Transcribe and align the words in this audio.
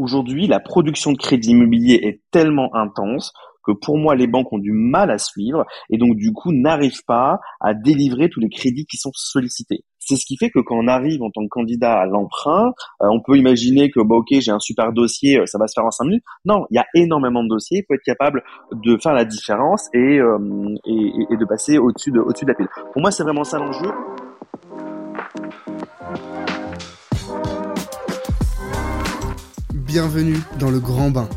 Aujourd'hui, 0.00 0.46
la 0.46 0.60
production 0.60 1.12
de 1.12 1.18
crédit 1.18 1.50
immobilier 1.50 2.00
est 2.02 2.22
tellement 2.30 2.74
intense 2.74 3.34
que 3.62 3.72
pour 3.72 3.98
moi, 3.98 4.14
les 4.14 4.26
banques 4.26 4.50
ont 4.50 4.58
du 4.58 4.72
mal 4.72 5.10
à 5.10 5.18
suivre 5.18 5.66
et 5.90 5.98
donc 5.98 6.16
du 6.16 6.32
coup 6.32 6.52
n'arrivent 6.52 7.04
pas 7.06 7.38
à 7.60 7.74
délivrer 7.74 8.30
tous 8.30 8.40
les 8.40 8.48
crédits 8.48 8.86
qui 8.86 8.96
sont 8.96 9.10
sollicités. 9.12 9.84
C'est 9.98 10.16
ce 10.16 10.24
qui 10.24 10.38
fait 10.38 10.48
que 10.48 10.60
quand 10.60 10.76
on 10.78 10.88
arrive 10.88 11.22
en 11.22 11.30
tant 11.30 11.42
que 11.42 11.48
candidat 11.50 12.00
à 12.00 12.06
l'emprunt, 12.06 12.72
euh, 13.02 13.08
on 13.12 13.20
peut 13.20 13.36
imaginer 13.36 13.90
que 13.90 14.00
bah, 14.00 14.16
ok 14.16 14.28
j'ai 14.30 14.50
un 14.50 14.58
super 14.58 14.94
dossier, 14.94 15.40
euh, 15.40 15.44
ça 15.44 15.58
va 15.58 15.66
se 15.66 15.74
faire 15.74 15.84
en 15.84 15.90
cinq 15.90 16.06
minutes. 16.06 16.24
Non, 16.46 16.64
il 16.70 16.76
y 16.76 16.78
a 16.78 16.86
énormément 16.94 17.44
de 17.44 17.50
dossiers, 17.50 17.80
il 17.80 17.84
faut 17.86 17.92
être 17.92 18.02
capable 18.02 18.42
de 18.72 18.96
faire 18.96 19.12
la 19.12 19.26
différence 19.26 19.90
et, 19.92 20.18
euh, 20.18 20.38
et, 20.86 21.12
et 21.30 21.36
de 21.36 21.44
passer 21.44 21.76
au-dessus 21.76 22.10
de, 22.10 22.20
au-dessus 22.20 22.46
de 22.46 22.52
la 22.52 22.54
pile. 22.54 22.68
Pour 22.94 23.02
moi, 23.02 23.10
c'est 23.10 23.22
vraiment 23.22 23.44
ça 23.44 23.58
l'enjeu. 23.58 23.90
Bienvenue 29.90 30.38
dans 30.60 30.70
le 30.70 30.78
Grand 30.78 31.10
Bain, 31.10 31.28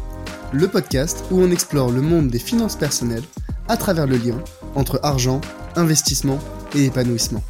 le 0.52 0.68
podcast 0.68 1.24
où 1.32 1.42
on 1.42 1.50
explore 1.50 1.90
le 1.90 2.02
monde 2.02 2.28
des 2.28 2.38
finances 2.38 2.76
personnelles 2.76 3.24
à 3.68 3.78
travers 3.78 4.06
le 4.06 4.16
lien 4.16 4.38
entre 4.76 5.00
argent, 5.02 5.42
investissement 5.76 6.38
et 6.76 6.86
épanouissement. 6.86 7.42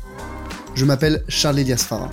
Je 0.76 0.86
m'appelle 0.86 1.26
Charles 1.28 1.60
Elias 1.60 1.86
Farah. 1.86 2.10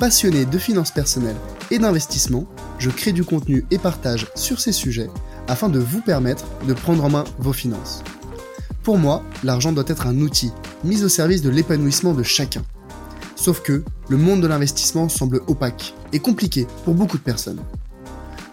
Passionné 0.00 0.44
de 0.44 0.58
finances 0.58 0.90
personnelles 0.90 1.36
et 1.70 1.78
d'investissement, 1.78 2.48
je 2.80 2.90
crée 2.90 3.12
du 3.12 3.22
contenu 3.22 3.64
et 3.70 3.78
partage 3.78 4.26
sur 4.34 4.58
ces 4.58 4.72
sujets 4.72 5.10
afin 5.46 5.68
de 5.68 5.78
vous 5.78 6.00
permettre 6.00 6.46
de 6.66 6.74
prendre 6.74 7.04
en 7.04 7.10
main 7.10 7.24
vos 7.38 7.52
finances. 7.52 8.02
Pour 8.82 8.98
moi, 8.98 9.22
l'argent 9.44 9.70
doit 9.70 9.84
être 9.86 10.08
un 10.08 10.18
outil 10.18 10.50
mis 10.82 11.04
au 11.04 11.08
service 11.08 11.42
de 11.42 11.50
l'épanouissement 11.50 12.12
de 12.12 12.24
chacun. 12.24 12.64
Sauf 13.36 13.62
que 13.62 13.84
le 14.08 14.16
monde 14.16 14.40
de 14.40 14.48
l'investissement 14.48 15.08
semble 15.08 15.42
opaque 15.46 15.94
et 16.12 16.18
compliqué 16.18 16.66
pour 16.84 16.94
beaucoup 16.94 17.18
de 17.18 17.22
personnes. 17.22 17.62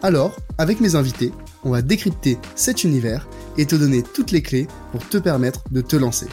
Alors, 0.03 0.35
avec 0.57 0.81
mes 0.81 0.95
invités, 0.95 1.31
on 1.63 1.70
va 1.70 1.81
décrypter 1.81 2.38
cet 2.55 2.84
univers 2.84 3.25
et 3.57 3.66
te 3.66 3.77
donner 3.77 4.04
toutes 4.04 4.32
les 4.32 4.41
clés 4.41 4.68
pour 4.91 5.07
te 5.07 5.18
permettre 5.18 5.63
de 5.71 5.79
te 5.79 5.95
lancer. 5.95 6.27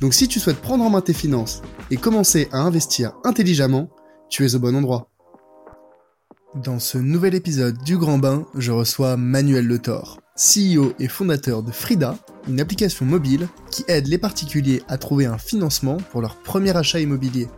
Donc 0.00 0.14
si 0.14 0.28
tu 0.28 0.38
souhaites 0.38 0.60
prendre 0.60 0.84
en 0.84 0.90
main 0.90 1.00
tes 1.00 1.12
finances 1.12 1.60
et 1.90 1.96
commencer 1.96 2.48
à 2.52 2.60
investir 2.60 3.14
intelligemment, 3.24 3.90
tu 4.30 4.46
es 4.46 4.54
au 4.54 4.60
bon 4.60 4.76
endroit. 4.76 5.10
Dans 6.54 6.78
ce 6.78 6.96
nouvel 6.96 7.34
épisode 7.34 7.82
du 7.82 7.98
Grand 7.98 8.18
Bain, 8.18 8.46
je 8.54 8.70
reçois 8.70 9.16
Manuel 9.16 9.66
Le 9.66 9.80
Thor, 9.80 10.20
CEO 10.36 10.92
et 11.00 11.08
fondateur 11.08 11.64
de 11.64 11.72
Frida, 11.72 12.16
une 12.46 12.60
application 12.60 13.06
mobile 13.06 13.48
qui 13.72 13.84
aide 13.88 14.06
les 14.06 14.18
particuliers 14.18 14.82
à 14.86 14.98
trouver 14.98 15.26
un 15.26 15.38
financement 15.38 15.96
pour 15.96 16.20
leur 16.20 16.36
premier 16.36 16.76
achat 16.76 17.00
immobilier. 17.00 17.48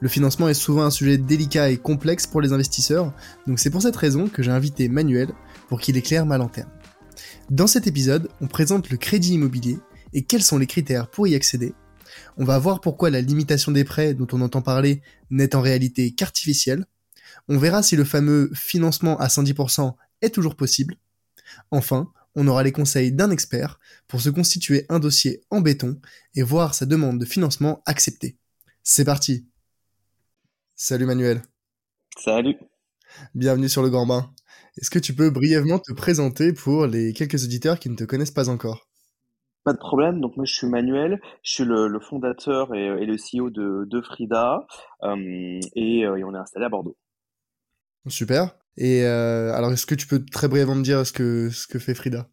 Le 0.00 0.08
financement 0.08 0.48
est 0.48 0.54
souvent 0.54 0.82
un 0.82 0.90
sujet 0.90 1.16
délicat 1.16 1.70
et 1.70 1.78
complexe 1.78 2.26
pour 2.26 2.42
les 2.42 2.52
investisseurs, 2.52 3.14
donc 3.46 3.58
c'est 3.58 3.70
pour 3.70 3.80
cette 3.80 3.96
raison 3.96 4.28
que 4.28 4.42
j'ai 4.42 4.50
invité 4.50 4.88
Manuel 4.88 5.32
pour 5.68 5.80
qu'il 5.80 5.96
éclaire 5.96 6.26
ma 6.26 6.36
lanterne. 6.36 6.70
Dans 7.50 7.66
cet 7.66 7.86
épisode, 7.86 8.28
on 8.42 8.46
présente 8.46 8.90
le 8.90 8.98
crédit 8.98 9.34
immobilier 9.34 9.78
et 10.12 10.24
quels 10.24 10.42
sont 10.42 10.58
les 10.58 10.66
critères 10.66 11.08
pour 11.08 11.26
y 11.26 11.34
accéder. 11.34 11.72
On 12.36 12.44
va 12.44 12.58
voir 12.58 12.80
pourquoi 12.80 13.08
la 13.08 13.22
limitation 13.22 13.72
des 13.72 13.84
prêts 13.84 14.12
dont 14.12 14.26
on 14.32 14.42
entend 14.42 14.62
parler 14.62 15.00
n'est 15.30 15.56
en 15.56 15.62
réalité 15.62 16.14
qu'artificielle. 16.14 16.84
On 17.48 17.58
verra 17.58 17.82
si 17.82 17.96
le 17.96 18.04
fameux 18.04 18.50
financement 18.54 19.18
à 19.18 19.28
110% 19.28 19.94
est 20.20 20.30
toujours 20.30 20.56
possible. 20.56 20.96
Enfin, 21.70 22.12
on 22.34 22.46
aura 22.48 22.62
les 22.62 22.72
conseils 22.72 23.12
d'un 23.12 23.30
expert 23.30 23.80
pour 24.08 24.20
se 24.20 24.28
constituer 24.28 24.84
un 24.90 24.98
dossier 24.98 25.40
en 25.50 25.60
béton 25.62 25.98
et 26.34 26.42
voir 26.42 26.74
sa 26.74 26.84
demande 26.84 27.18
de 27.18 27.24
financement 27.24 27.82
acceptée. 27.86 28.36
C'est 28.82 29.04
parti 29.04 29.46
Salut 30.78 31.06
Manuel. 31.06 31.40
Salut. 32.18 32.54
Bienvenue 33.34 33.66
sur 33.70 33.82
le 33.82 33.88
Grand 33.88 34.04
Bain. 34.04 34.30
Est-ce 34.76 34.90
que 34.90 34.98
tu 34.98 35.14
peux 35.14 35.30
brièvement 35.30 35.78
te 35.78 35.94
présenter 35.94 36.52
pour 36.52 36.86
les 36.86 37.14
quelques 37.14 37.44
auditeurs 37.44 37.78
qui 37.78 37.88
ne 37.88 37.96
te 37.96 38.04
connaissent 38.04 38.30
pas 38.30 38.50
encore? 38.50 38.86
Pas 39.64 39.72
de 39.72 39.78
problème. 39.78 40.20
Donc 40.20 40.36
moi 40.36 40.44
je 40.44 40.52
suis 40.52 40.66
Manuel, 40.66 41.18
je 41.42 41.50
suis 41.50 41.64
le, 41.64 41.98
fondateur 41.98 42.74
et, 42.74 43.06
le 43.06 43.16
CEO 43.16 43.48
de, 43.48 44.00
Frida 44.02 44.66
euh, 45.02 45.60
et, 45.74 46.06
on 46.06 46.34
est 46.34 46.38
installé 46.38 46.66
à 46.66 46.68
Bordeaux. 46.68 46.98
Super. 48.06 48.54
Et 48.76 49.02
euh, 49.04 49.54
alors 49.54 49.72
est-ce 49.72 49.86
que 49.86 49.94
tu 49.94 50.06
peux 50.06 50.26
très 50.26 50.46
brièvement 50.46 50.74
me 50.74 50.82
dire 50.82 51.06
ce 51.06 51.12
que, 51.12 51.48
ce 51.48 51.66
que 51.66 51.78
fait 51.78 51.94
Frida? 51.94 52.28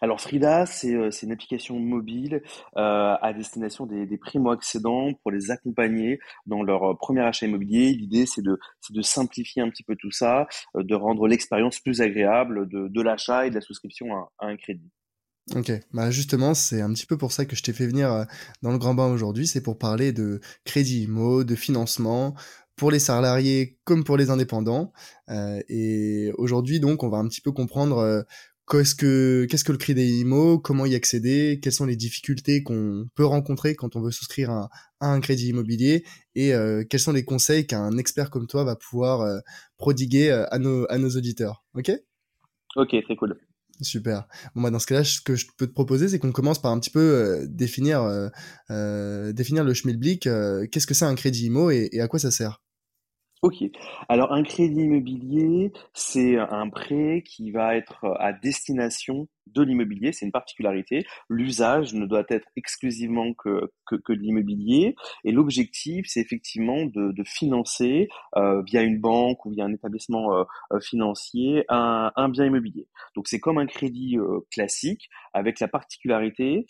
Alors 0.00 0.20
Frida, 0.20 0.66
c'est 0.66 0.94
euh, 0.94 1.10
une 1.22 1.32
application 1.32 1.78
mobile 1.78 2.42
euh, 2.76 3.14
à 3.20 3.32
destination 3.32 3.86
des, 3.86 4.18
primo-accédants 4.18 5.12
pour 5.22 5.30
les 5.30 5.50
accompagner 5.50 6.18
dans 6.46 6.62
leur 6.62 6.82
euh, 6.84 6.94
premier 6.94 7.22
achat 7.22 7.46
immobilier. 7.46 7.92
L'idée, 7.92 8.26
c'est 8.26 8.42
de, 8.42 8.58
simplifier 9.02 9.62
un 9.62 9.70
petit 9.70 9.82
peu 9.82 9.96
tout 9.96 10.10
ça, 10.10 10.46
de 10.74 10.94
rendre 10.94 11.26
l'expérience 11.26 11.80
plus 11.80 12.00
agréable 12.00 12.68
de, 12.68 13.02
l'achat 13.02 13.46
et 13.46 13.50
de 13.50 13.54
la 13.54 13.60
souscription 13.60 14.14
à, 14.14 14.46
un 14.46 14.56
crédit. 14.56 14.90
Ok, 15.54 15.72
bah 15.92 16.10
justement, 16.10 16.54
c'est 16.54 16.80
un 16.80 16.92
petit 16.92 17.04
peu 17.04 17.18
pour 17.18 17.32
ça 17.32 17.44
que 17.44 17.54
je 17.54 17.62
t'ai 17.62 17.74
fait 17.74 17.86
venir 17.86 18.24
dans 18.62 18.72
le 18.72 18.78
grand 18.78 18.94
bain 18.94 19.12
aujourd'hui, 19.12 19.46
c'est 19.46 19.62
pour 19.62 19.78
parler 19.78 20.12
de 20.12 20.40
crédit 20.64 21.02
IMO, 21.02 21.44
de 21.44 21.54
financement, 21.54 22.34
pour 22.76 22.90
les 22.90 22.98
salariés 22.98 23.78
comme 23.84 24.04
pour 24.04 24.16
les 24.16 24.30
indépendants. 24.30 24.92
Et 25.68 26.32
aujourd'hui, 26.38 26.80
donc, 26.80 27.02
on 27.02 27.10
va 27.10 27.18
un 27.18 27.28
petit 27.28 27.42
peu 27.42 27.52
comprendre 27.52 28.24
Qu'est-ce 28.70 28.94
que, 28.94 29.46
qu'est-ce 29.50 29.64
que 29.64 29.72
le 29.72 29.78
crédit 29.78 30.20
IMO 30.20 30.58
Comment 30.58 30.86
y 30.86 30.94
accéder 30.94 31.60
Quelles 31.62 31.72
sont 31.72 31.84
les 31.84 31.96
difficultés 31.96 32.62
qu'on 32.62 33.06
peut 33.14 33.24
rencontrer 33.24 33.74
quand 33.74 33.94
on 33.94 34.00
veut 34.00 34.10
souscrire 34.10 34.50
à, 34.50 34.70
un 35.00 35.20
crédit 35.20 35.48
immobilier 35.48 36.02
Et 36.34 36.54
euh, 36.54 36.82
quels 36.88 37.00
sont 37.00 37.12
les 37.12 37.26
conseils 37.26 37.66
qu'un 37.66 37.98
expert 37.98 38.30
comme 38.30 38.46
toi 38.46 38.64
va 38.64 38.74
pouvoir 38.74 39.20
euh, 39.20 39.38
prodiguer 39.76 40.30
euh, 40.30 40.46
à, 40.50 40.58
nos, 40.58 40.86
à 40.90 40.96
nos 40.96 41.10
auditeurs 41.10 41.62
Ok? 41.74 41.92
Ok, 42.76 42.96
très 43.02 43.16
cool. 43.16 43.38
Super. 43.82 44.26
Bon, 44.54 44.62
bah, 44.62 44.70
dans 44.70 44.78
ce 44.78 44.86
cas-là, 44.86 45.04
ce 45.04 45.20
que 45.20 45.36
je 45.36 45.46
peux 45.58 45.66
te 45.66 45.72
proposer, 45.72 46.08
c'est 46.08 46.18
qu'on 46.18 46.32
commence 46.32 46.62
par 46.62 46.72
un 46.72 46.80
petit 46.80 46.90
peu 46.90 47.44
définir, 47.46 48.30
définir 48.70 49.64
le 49.64 49.74
schmilblick. 49.74 50.22
Qu'est-ce 50.22 50.86
que 50.86 50.94
c'est 50.94 51.04
un 51.04 51.14
crédit 51.16 51.46
IMO 51.46 51.70
et 51.70 52.00
à 52.00 52.08
quoi 52.08 52.18
ça 52.18 52.30
sert? 52.30 52.63
Ok. 53.44 53.62
Alors 54.08 54.32
un 54.32 54.42
crédit 54.42 54.84
immobilier, 54.84 55.70
c'est 55.92 56.38
un 56.38 56.70
prêt 56.70 57.22
qui 57.26 57.50
va 57.50 57.76
être 57.76 58.06
à 58.18 58.32
destination 58.32 59.28
de 59.48 59.60
l'immobilier, 59.60 60.12
c'est 60.12 60.24
une 60.24 60.32
particularité. 60.32 61.04
L'usage 61.28 61.92
ne 61.92 62.06
doit 62.06 62.24
être 62.30 62.48
exclusivement 62.56 63.34
que, 63.34 63.70
que, 63.84 64.14
de 64.14 64.18
l'immobilier. 64.18 64.96
Et 65.24 65.32
l'objectif, 65.32 66.06
c'est 66.08 66.22
effectivement 66.22 66.86
de, 66.86 67.12
de 67.12 67.22
financer 67.22 68.08
euh, 68.36 68.62
via 68.62 68.80
une 68.80 68.98
banque 68.98 69.44
ou 69.44 69.50
via 69.50 69.66
un 69.66 69.74
établissement 69.74 70.38
euh, 70.38 70.44
euh, 70.72 70.80
financier 70.80 71.66
un, 71.68 72.12
un, 72.16 72.30
bien 72.30 72.46
immobilier. 72.46 72.88
Donc 73.14 73.28
c'est 73.28 73.40
comme 73.40 73.58
un 73.58 73.66
crédit 73.66 74.16
classique 74.50 75.10
avec 75.34 75.60
la 75.60 75.68
particularité 75.68 76.64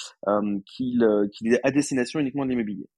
qu'il 0.67 1.07
qu'il 1.33 1.55
est 1.55 1.61
à 1.63 1.71
destination 1.71 2.19
uniquement 2.19 2.45
de 2.45 2.51
l'immobilier. 2.51 2.89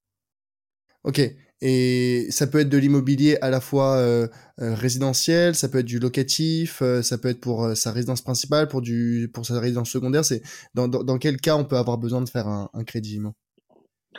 Ok. 1.05 1.21
Et 1.63 2.27
ça 2.31 2.47
peut 2.47 2.61
être 2.61 2.69
de 2.69 2.77
l'immobilier 2.77 3.39
à 3.41 3.49
la 3.51 3.61
fois 3.61 3.97
euh, 3.97 4.29
euh, 4.61 4.75
résidentiel, 4.75 5.55
ça 5.55 5.69
peut 5.69 5.79
être 5.79 5.87
du 5.87 5.99
locatif, 5.99 6.83
euh, 6.83 7.01
ça 7.01 7.17
peut 7.17 7.29
être 7.29 7.41
pour 7.41 7.75
sa 7.75 7.93
résidence 7.93 8.21
principale, 8.21 8.69
pour 8.69 8.83
du 8.83 9.31
pour 9.33 9.47
sa 9.47 9.59
résidence 9.59 9.91
secondaire. 9.91 10.25
C'est 10.25 10.43
dans, 10.75 10.89
dans, 10.89 11.19
quel 11.19 11.39
cas 11.39 11.57
on 11.57 11.65
peut 11.65 11.77
avoir 11.79 11.99
besoin 11.99 12.21
de 12.21 12.29
faire 12.29 12.47
un, 12.49 12.69
un 12.75 12.85
crédit 12.85 13.21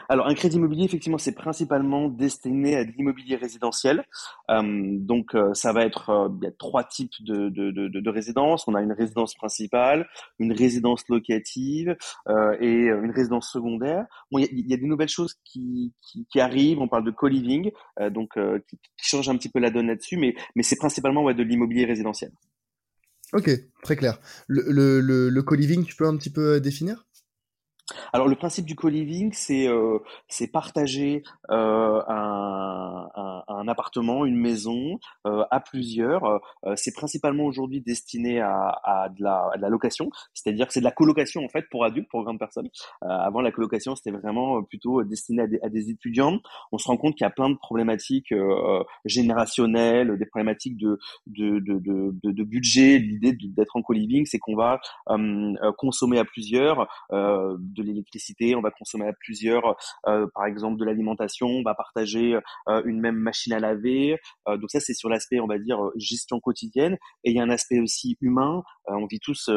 alors, 0.10 0.28
un 0.28 0.34
crédit 0.34 0.58
immobilier, 0.58 0.86
effectivement, 0.86 1.18
c'est 1.18 1.34
principalement 1.34 2.08
destiné 2.10 2.76
à 2.76 2.86
de 2.86 2.92
l'immobilier 2.92 3.36
résidentiel. 3.36 4.06
Euh, 4.50 4.62
donc, 5.00 5.36
euh, 5.36 5.54
ça 5.54 5.74
va 5.74 5.86
être, 5.86 6.10
euh, 6.10 6.30
il 6.42 6.46
y 6.46 6.48
a 6.48 6.52
trois 6.52 6.84
types 6.84 7.14
de, 7.22 7.50
de, 7.50 7.72
de, 7.72 7.88
de, 7.88 8.10
résidences. 8.10 8.68
On 8.68 8.76
a 8.76 8.82
une 8.82 8.92
résidence 8.92 9.36
principale, 9.36 10.08
une 10.40 10.52
résidence 10.52 11.04
locative 11.10 11.96
et 12.60 12.88
une 12.88 13.12
résidence 13.12 13.50
secondaire. 13.52 14.06
Bon, 14.32 14.40
il 14.40 14.70
y, 14.70 14.74
a, 14.74 14.78
des 14.78 14.86
nouvelles 14.86 15.10
choses 15.10 15.36
qui, 15.44 15.94
arrivent. 16.36 16.80
On 16.80 16.88
parle 16.88 17.04
de 17.04 17.12
co-living, 17.12 17.72
donc 18.12 18.38
qui, 18.68 18.78
change 18.98 19.30
un 19.30 19.38
petit 19.38 19.50
peu 19.50 19.60
la 19.60 19.70
donne 19.70 19.88
là-dessus, 19.88 20.18
mais, 20.18 20.36
c'est 20.62 20.76
principalement 20.76 21.32
de 21.32 21.44
l'immobilier 21.44 21.86
résidentiel. 21.86 22.32
Ok, 23.34 23.50
très 23.84 23.96
clair. 23.96 24.20
Le, 24.48 25.00
le 25.02 25.44
co-living, 25.44 25.86
tu 25.86 25.96
peux 25.96 26.08
un 26.08 26.18
petit 26.18 26.32
peu 26.32 26.60
définir? 26.60 27.07
Alors 28.14 28.28
le 28.28 28.36
principe 28.36 28.66
du 28.66 28.76
co-living, 28.76 29.32
c'est 29.34 29.68
euh, 29.68 30.00
partager 30.52 31.24
euh, 31.52 32.02
un, 32.08 33.10
un, 33.16 33.44
un, 33.48 33.68
appartement, 33.68 34.26
une 34.26 34.36
maison 34.36 35.00
euh, 35.26 35.46
à 35.52 35.60
plusieurs. 35.60 36.26
Euh, 36.26 36.74
c'est 36.76 36.94
principalement 36.94 37.46
aujourd'hui 37.46 37.82
destiné 37.82 38.42
à, 38.42 38.80
à, 38.84 39.10
de 39.10 39.24
la, 39.24 39.50
à, 39.54 39.58
de 39.58 39.62
la, 39.62 39.70
location, 39.70 40.10
c'est-à-dire 40.34 40.68
que 40.68 40.74
c'est 40.74 40.80
de 40.80 40.86
la 40.86 40.92
colocation 40.92 41.44
en 41.44 41.50
fait 41.50 41.66
pour 41.70 41.86
adultes, 41.86 42.10
pour 42.10 42.24
grandes 42.24 42.40
personnes. 42.40 42.70
Euh, 43.04 43.08
avant 43.08 43.42
la 43.42 43.52
colocation, 43.52 43.96
c'était 43.96 44.12
vraiment 44.12 44.64
plutôt 44.64 45.04
destiné 45.04 45.44
à 45.44 45.48
des, 45.48 45.60
à 45.62 45.70
des, 45.70 45.90
étudiants. 45.90 46.40
On 46.72 46.78
se 46.78 46.88
rend 46.88 46.98
compte 46.98 47.16
qu'il 47.16 47.24
y 47.24 47.28
a 47.28 47.32
plein 47.32 47.50
de 47.50 47.56
problématiques 47.56 48.34
générationnelles, 49.06 50.18
des 50.18 50.26
problématiques 50.26 50.78
de 50.78 51.00
de, 51.28 51.60
de, 51.60 51.80
de, 51.80 52.32
de 52.32 52.44
budget. 52.44 52.98
L'idée 52.98 53.32
d'être 53.32 53.76
en 53.76 53.82
co-living, 53.82 54.26
c'est 54.26 54.40
qu'on 54.40 54.56
va 54.56 54.80
consommer 55.78 56.20
à 56.20 56.26
plusieurs 56.26 56.88
de 57.78 57.84
l'électricité, 57.84 58.56
on 58.56 58.62
va 58.62 58.72
consommer 58.72 59.08
à 59.08 59.14
plusieurs, 59.14 59.76
par 60.04 60.46
exemple 60.46 60.78
de 60.78 60.86
l'alimentation, 60.86 61.48
on 61.48 61.64
va 61.64 61.76
partager 61.76 62.38
une 62.86 63.00
même 63.00 63.16
machine 63.16 63.54
à 63.54 63.60
laver. 63.60 64.18
donc 64.48 64.70
ça, 64.70 64.80
c'est 64.80 64.94
sur 64.94 65.10
l'aspect, 65.10 65.40
on 65.40 65.48
va 65.48 65.60
dire, 65.60 65.80
gestion 65.96 66.40
quotidienne. 66.40 66.98
Et 67.24 67.32
il 67.32 67.36
y 67.36 67.40
a 67.40 67.44
un 67.44 67.50
aspect 67.50 67.80
aussi 67.80 68.18
humain. 68.22 68.64
on 68.88 69.06
vit 69.06 69.20
tous 69.20 69.50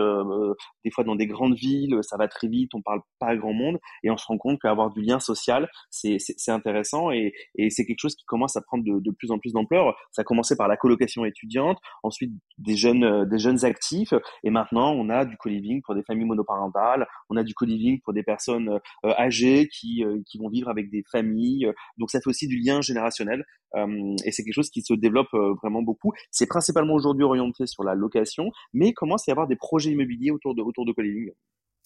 des 0.85 0.91
fois 0.91 1.05
dans 1.05 1.17
des 1.17 1.27
grandes 1.27 1.55
villes, 1.55 1.99
ça 2.03 2.17
va 2.17 2.29
très 2.29 2.49
vite, 2.49 2.75
on 2.75 2.83
parle 2.83 3.01
pas 3.19 3.29
à 3.29 3.37
grand 3.37 3.53
monde, 3.53 3.79
et 4.03 4.11
on 4.11 4.17
se 4.17 4.27
rend 4.27 4.39
compte 4.39 4.61
qu'avoir 4.61 4.91
du 4.91 5.03
lien 5.03 5.21
social, 5.21 5.69
c'est 5.91 6.19
intéressant 6.49 7.11
et, 7.11 7.33
et 7.57 7.71
c'est 7.71 7.85
quelque 7.85 8.01
chose 8.01 8.15
qui 8.15 8.25
commence 8.25 8.57
à 8.57 8.63
prendre 8.63 8.85
de, 8.85 9.01
de 9.01 9.11
plus 9.11 9.31
en 9.31 9.39
plus 9.39 9.53
d'ampleur. 9.53 9.97
Ça 10.13 10.23
a 10.23 10.25
commencé 10.25 10.57
par 10.57 10.69
la 10.69 10.77
colocation 10.77 11.25
étudiante, 11.25 11.79
ensuite 12.03 12.33
des 12.59 12.77
jeunes, 12.77 13.29
des 13.29 13.39
jeunes 13.39 13.65
actifs, 13.65 14.15
et 14.45 14.51
maintenant 14.51 14.93
on 14.93 15.09
a 15.11 15.25
du 15.25 15.37
co-living 15.37 15.83
pour 15.83 15.95
des 15.95 16.03
familles 16.03 16.27
monoparentales, 16.27 17.07
on 17.29 17.37
a 17.37 17.43
du 17.43 17.55
co-living 17.55 18.01
pour 18.03 18.10
des 18.13 18.23
personnes 18.23 18.69
euh, 19.05 19.13
âgées 19.19 19.69
qui, 19.69 20.05
euh, 20.05 20.19
qui 20.27 20.39
vont 20.39 20.49
vivre 20.49 20.69
avec 20.69 20.91
des 20.91 21.03
familles. 21.11 21.71
Donc 21.99 22.11
ça 22.11 22.21
fait 22.21 22.29
aussi 22.29 22.47
du 22.47 22.59
lien 22.59 22.81
générationnel 22.81 23.45
euh, 23.77 24.17
et 24.25 24.33
c'est 24.33 24.43
quelque 24.43 24.55
chose 24.55 24.71
qui 24.71 24.83
se 24.83 24.95
développe 24.95 25.33
vraiment 25.63 25.83
beaucoup. 25.83 26.13
C'est 26.31 26.47
principalement 26.47 26.95
aujourd'hui 26.95 27.25
orienté 27.25 27.67
sur 27.67 27.85
la 27.85 27.95
location, 27.95 28.51
mais 28.73 28.93
commence 28.93 29.29
à 29.29 29.31
y 29.31 29.33
avoir 29.33 29.47
des 29.47 29.57
projets 29.57 29.91
immobiliers 29.91 30.31
autour 30.31 30.55
de, 30.55 30.63
autour 30.63 30.85
de 30.87 30.93
co-living. 30.93 31.31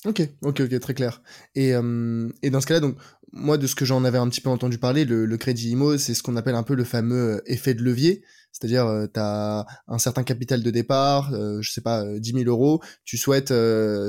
Ok, 0.07 0.21
ok, 0.43 0.61
ok, 0.61 0.81
très 0.81 0.95
clair. 0.95 1.23
Et, 1.55 1.71
et 1.71 2.51
dans 2.51 2.61
ce 2.61 2.67
cas-là, 2.67 2.81
donc 2.81 2.97
moi, 3.35 3.59
de 3.59 3.67
ce 3.67 3.75
que 3.75 3.85
j'en 3.85 4.05
avais 4.05 4.19
un 4.19 4.29
petit 4.29 4.41
peu 4.41 4.49
entendu 4.49 4.79
parler, 4.79 5.05
le, 5.05 5.27
le 5.27 5.37
crédit 5.37 5.71
IMO, 5.71 5.99
c'est 5.99 6.15
ce 6.15 6.23
qu'on 6.23 6.37
appelle 6.37 6.55
un 6.55 6.63
peu 6.63 6.75
le 6.75 6.85
fameux 6.85 7.43
effet 7.47 7.75
de 7.75 7.83
levier. 7.83 8.23
C'est-à-dire, 8.55 8.87
euh, 8.87 9.07
tu 9.13 9.19
as 9.19 9.67
un 9.89 9.99
certain 9.99 10.23
capital 10.23 10.63
de 10.63 10.71
départ, 10.71 11.35
euh, 11.35 11.61
je 11.61 11.73
sais 11.73 11.81
pas, 11.81 12.05
10 12.05 12.31
euh, 12.31 12.39
000 12.45 12.49
euros, 12.49 12.81
tu 13.05 13.19
souhaites, 13.19 13.53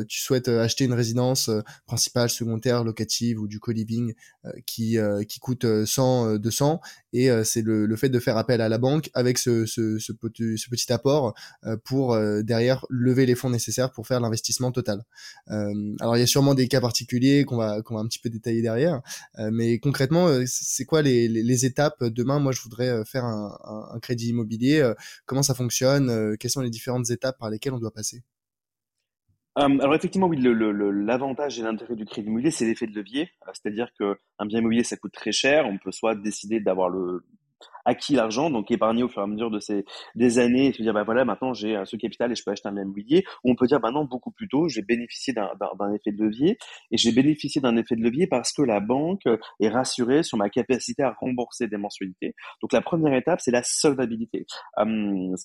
tu 0.08 0.22
souhaites 0.22 0.48
acheter 0.50 0.86
une 0.86 0.94
résidence 0.94 1.50
principale, 1.88 2.30
secondaire, 2.30 2.84
locative 2.84 3.42
ou 3.42 3.48
du 3.48 3.60
co-living 3.60 4.14
qui, 4.68 4.98
qui 5.28 5.40
coûte 5.40 5.66
100, 5.86 6.36
200, 6.36 6.80
et 7.14 7.30
c'est 7.44 7.64
le, 7.64 7.88
le, 7.88 7.96
fait 7.96 8.10
de 8.10 8.20
faire 8.20 8.38
appel 8.38 8.62
à 8.62 8.70
la 8.70 8.78
banque 8.78 9.10
avec 9.16 9.40
ce, 9.40 9.66
ce, 9.66 9.98
ce, 9.98 10.14
petit, 10.14 10.58
ce 10.58 10.70
petit 10.70 10.92
apport 10.94 11.34
pour 11.84 12.18
derrière 12.44 12.86
lever 12.90 13.26
les 13.26 13.36
fonds 13.36 13.50
nécessaires 13.50 13.92
pour 13.92 14.06
faire 14.06 14.20
l'investissement 14.20 14.72
total. 14.72 15.02
alors 15.48 16.18
il 16.18 16.20
y 16.20 16.24
a 16.24 16.28
sûrement 16.28 16.54
des 16.54 16.68
cas 16.68 16.82
particuliers 16.82 17.46
qu'on 17.46 17.58
va, 17.58 17.82
qu'on 17.82 17.96
va 17.96 18.02
un 18.02 18.08
petit 18.08 18.20
peu 18.20 18.30
détailler 18.30 18.62
derrière, 18.62 19.02
mais 19.52 19.80
concrètement, 19.80 20.28
c'est 20.46 20.86
quoi 20.86 21.02
les, 21.02 21.66
étapes 21.66 22.04
Demain, 22.04 22.40
moi, 22.40 22.52
je 22.52 22.62
voudrais 22.62 23.04
faire 23.06 23.26
un, 23.26 24.00
crédit 24.02 24.30
immobilier, 24.30 24.80
euh, 24.80 24.94
comment 25.26 25.44
ça 25.44 25.56
fonctionne, 25.56 26.10
euh, 26.10 26.36
quelles 26.40 26.52
sont 26.52 26.62
les 26.62 26.70
différentes 26.70 27.10
étapes 27.10 27.38
par 27.40 27.50
lesquelles 27.50 27.74
on 27.74 27.80
doit 27.80 27.92
passer? 27.92 28.24
Euh, 29.58 29.80
alors 29.80 29.96
effectivement, 29.96 30.28
oui, 30.28 30.38
l'avantage 30.40 31.60
et 31.60 31.64
l'intérêt 31.64 31.96
du 31.96 32.06
crédit 32.06 32.28
immobilier, 32.28 32.52
c'est 32.52 32.66
l'effet 32.66 32.88
de 32.88 32.96
levier. 32.96 33.30
C'est-à-dire 33.54 33.90
qu'un 33.98 34.46
bien 34.46 34.60
immobilier, 34.60 34.84
ça 34.84 34.98
coûte 34.98 35.14
très 35.14 35.32
cher. 35.32 35.66
On 35.66 35.78
peut 35.78 35.92
soit 35.92 36.16
décider 36.16 36.60
d'avoir 36.60 36.90
le, 36.90 37.24
acquis 37.86 38.16
l'argent, 38.16 38.50
donc 38.50 38.72
épargner 38.72 39.04
au 39.04 39.08
fur 39.08 39.22
et 39.22 39.24
à 39.24 39.28
mesure 39.28 39.52
de 39.52 39.60
ces 39.60 39.86
des 40.16 40.40
années 40.40 40.68
et 40.68 40.74
se 40.74 40.82
dire 40.82 40.94
bah 40.94 41.04
voilà 41.04 41.26
maintenant 41.26 41.54
j'ai 41.54 41.82
ce 41.86 41.96
capital 41.96 42.32
et 42.32 42.36
je 42.36 42.44
peux 42.44 42.52
acheter 42.52 42.68
un 42.70 42.76
immobilier. 42.76 43.24
Ou 43.44 43.52
on 43.52 43.56
peut 43.56 43.68
dire 43.68 43.80
bah 43.80 43.92
non 43.92 44.06
beaucoup 44.06 44.32
plus 44.32 44.48
tôt 44.48 44.68
j'ai 44.68 44.82
bénéficié 44.82 45.34
d'un 45.34 45.94
effet 45.94 46.12
de 46.12 46.24
levier 46.24 46.58
et 46.92 46.98
j'ai 46.98 47.12
bénéficié 47.12 47.62
d'un 47.62 47.78
effet 47.78 47.96
de 47.96 48.02
levier 48.02 48.28
parce 48.28 48.54
que 48.54 48.62
la 48.62 48.80
banque 48.80 49.28
est 49.60 49.70
rassurée 49.70 50.24
sur 50.24 50.38
ma 50.38 50.50
capacité 50.50 51.04
à 51.04 51.12
rembourser 51.20 51.68
des 51.68 51.78
mensualités. 51.78 52.34
Donc 52.62 52.74
la 52.74 52.82
première 52.82 53.14
étape 53.14 53.40
c'est 53.42 53.52
la 53.52 53.64
solvabilité. 53.64 54.46
Hum, 54.78 55.36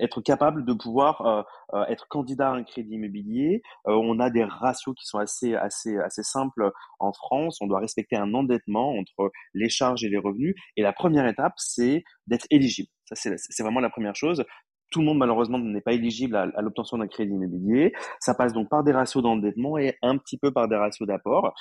être 0.00 0.20
capable 0.20 0.64
de 0.64 0.72
pouvoir 0.72 1.20
euh, 1.26 1.42
euh, 1.74 1.84
être 1.86 2.06
candidat 2.08 2.50
à 2.50 2.54
un 2.54 2.64
crédit 2.64 2.94
immobilier. 2.94 3.62
Euh, 3.86 3.92
on 3.92 4.20
a 4.20 4.30
des 4.30 4.44
ratios 4.44 4.94
qui 4.94 5.06
sont 5.06 5.18
assez 5.18 5.54
assez 5.54 5.96
assez 5.98 6.22
simples 6.22 6.70
en 6.98 7.12
France. 7.12 7.58
On 7.60 7.66
doit 7.66 7.80
respecter 7.80 8.16
un 8.16 8.34
endettement 8.34 8.96
entre 8.96 9.30
les 9.54 9.68
charges 9.68 10.04
et 10.04 10.08
les 10.08 10.18
revenus. 10.18 10.54
Et 10.76 10.82
la 10.82 10.92
première 10.92 11.26
étape, 11.26 11.54
c'est 11.56 12.04
d'être 12.26 12.46
éligible. 12.50 12.88
Ça 13.04 13.14
c'est 13.16 13.62
vraiment 13.62 13.80
la 13.80 13.90
première 13.90 14.14
chose. 14.14 14.44
Tout 14.90 15.00
le 15.00 15.06
monde 15.06 15.18
malheureusement 15.18 15.58
n'est 15.58 15.82
pas 15.82 15.92
éligible 15.92 16.34
à, 16.34 16.46
l'obtention 16.62 16.96
d'un 16.96 17.08
crédit 17.08 17.34
immobilier. 17.34 17.92
Ça 18.20 18.34
passe 18.34 18.54
donc 18.54 18.70
par 18.70 18.84
des 18.84 18.92
ratios 18.92 19.22
d'endettement 19.22 19.76
et 19.76 19.96
un 20.00 20.16
petit 20.16 20.38
peu 20.38 20.50
par 20.50 20.66
des 20.66 20.76
ratios 20.76 21.06
d'apport. 21.06 21.54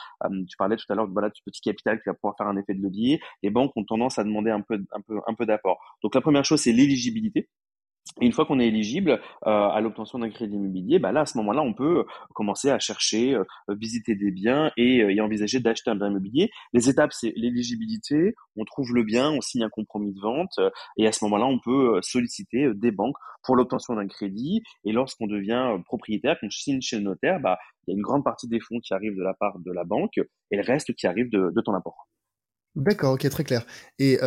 tu 0.49 0.55
parlais 0.57 0.77
tout 0.77 0.85
à 0.89 0.95
l'heure 0.95 1.07
voilà, 1.11 1.29
du 1.29 1.41
petit 1.43 1.59
capital 1.61 1.97
qui 1.97 2.07
va 2.07 2.13
pouvoir 2.13 2.35
faire 2.37 2.47
un 2.47 2.55
effet 2.55 2.73
de 2.73 2.81
levier. 2.81 3.19
Les 3.43 3.49
banques 3.49 3.71
ont 3.75 3.83
tendance 3.83 4.17
à 4.17 4.23
demander 4.23 4.51
un 4.51 4.61
peu, 4.61 4.75
un 4.93 5.01
peu, 5.01 5.19
un 5.27 5.33
peu 5.33 5.45
d'apport. 5.45 5.77
Donc 6.03 6.15
la 6.15 6.21
première 6.21 6.45
chose, 6.45 6.61
c'est 6.61 6.71
l'éligibilité. 6.71 7.49
Et 8.21 8.25
une 8.25 8.31
fois 8.31 8.45
qu'on 8.45 8.59
est 8.59 8.67
éligible 8.67 9.11
euh, 9.11 9.19
à 9.45 9.79
l'obtention 9.81 10.19
d'un 10.19 10.29
crédit 10.29 10.55
immobilier, 10.55 10.99
bah 10.99 11.11
là, 11.11 11.21
à 11.21 11.25
ce 11.25 11.37
moment-là, 11.37 11.61
on 11.61 11.73
peut 11.73 11.99
euh, 11.99 12.03
commencer 12.33 12.69
à 12.69 12.79
chercher, 12.79 13.35
euh, 13.35 13.43
visiter 13.69 14.15
des 14.15 14.31
biens 14.31 14.71
et, 14.77 14.97
et 14.99 15.21
envisager 15.21 15.59
d'acheter 15.59 15.89
un 15.89 15.95
bien 15.95 16.09
immobilier. 16.09 16.49
Les 16.73 16.89
étapes, 16.89 17.13
c'est 17.13 17.33
l'éligibilité, 17.35 18.33
on 18.55 18.65
trouve 18.65 18.93
le 18.93 19.03
bien, 19.03 19.31
on 19.31 19.41
signe 19.41 19.63
un 19.63 19.69
compromis 19.69 20.13
de 20.13 20.19
vente, 20.19 20.59
et 20.97 21.07
à 21.07 21.11
ce 21.11 21.23
moment-là, 21.25 21.45
on 21.45 21.59
peut 21.59 21.99
solliciter 22.01 22.73
des 22.73 22.91
banques 22.91 23.15
pour 23.43 23.55
l'obtention 23.55 23.95
d'un 23.95 24.07
crédit. 24.07 24.61
Et 24.85 24.91
lorsqu'on 24.91 25.27
devient 25.27 25.77
propriétaire, 25.85 26.37
qu'on 26.39 26.49
signe 26.49 26.81
chez 26.81 26.97
le 26.97 27.03
notaire, 27.03 27.39
bah, 27.39 27.57
il 27.87 27.91
y 27.91 27.93
a 27.93 27.97
une 27.97 28.03
grande 28.03 28.23
partie 28.23 28.47
des 28.47 28.59
fonds 28.59 28.79
qui 28.79 28.93
arrivent 28.93 29.15
de 29.15 29.23
la 29.23 29.33
part 29.33 29.59
de 29.59 29.71
la 29.71 29.83
banque 29.83 30.17
et 30.17 30.57
le 30.57 30.63
reste 30.63 30.93
qui 30.95 31.07
arrive 31.07 31.29
de, 31.29 31.51
de 31.55 31.61
ton 31.61 31.73
apport. 31.73 32.07
D'accord, 32.75 33.13
ok, 33.13 33.27
très 33.29 33.43
clair. 33.43 33.65
Et 33.99 34.17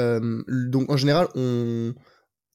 donc, 0.49 0.91
en 0.91 0.97
général, 0.97 1.29
on 1.35 1.95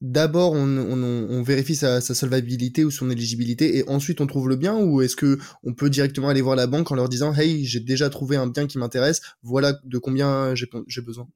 d'abord 0.02 0.54
on, 0.54 1.42
vérifie 1.44 1.76
sa, 1.76 2.02
solvabilité 2.02 2.84
ou 2.84 2.92
son 2.92 3.10
éligibilité 3.10 3.78
et 3.78 3.90
ensuite 3.90 4.22
on 4.22 4.28
trouve 4.28 4.50
le 4.50 4.56
bien 4.56 4.78
ou 4.78 5.02
est-ce 5.02 5.16
que 5.16 5.40
on 5.64 5.74
peut 5.74 5.90
directement 5.90 6.30
aller 6.30 6.42
voir 6.42 6.56
la 6.56 6.68
banque 6.68 6.92
en 6.92 6.96
leur 6.96 7.10
disant 7.10 7.34
hey 7.34 7.66
j'ai 7.66 7.80
déjà 7.80 8.10
trouvé 8.10 8.36
un 8.36 8.48
bien 8.48 8.68
qui 8.68 8.78
m'intéresse 8.78 9.22
voilà 9.42 9.74
de 9.84 9.98
combien 9.98 10.54
j'ai 10.56 11.02
besoin 11.02 11.28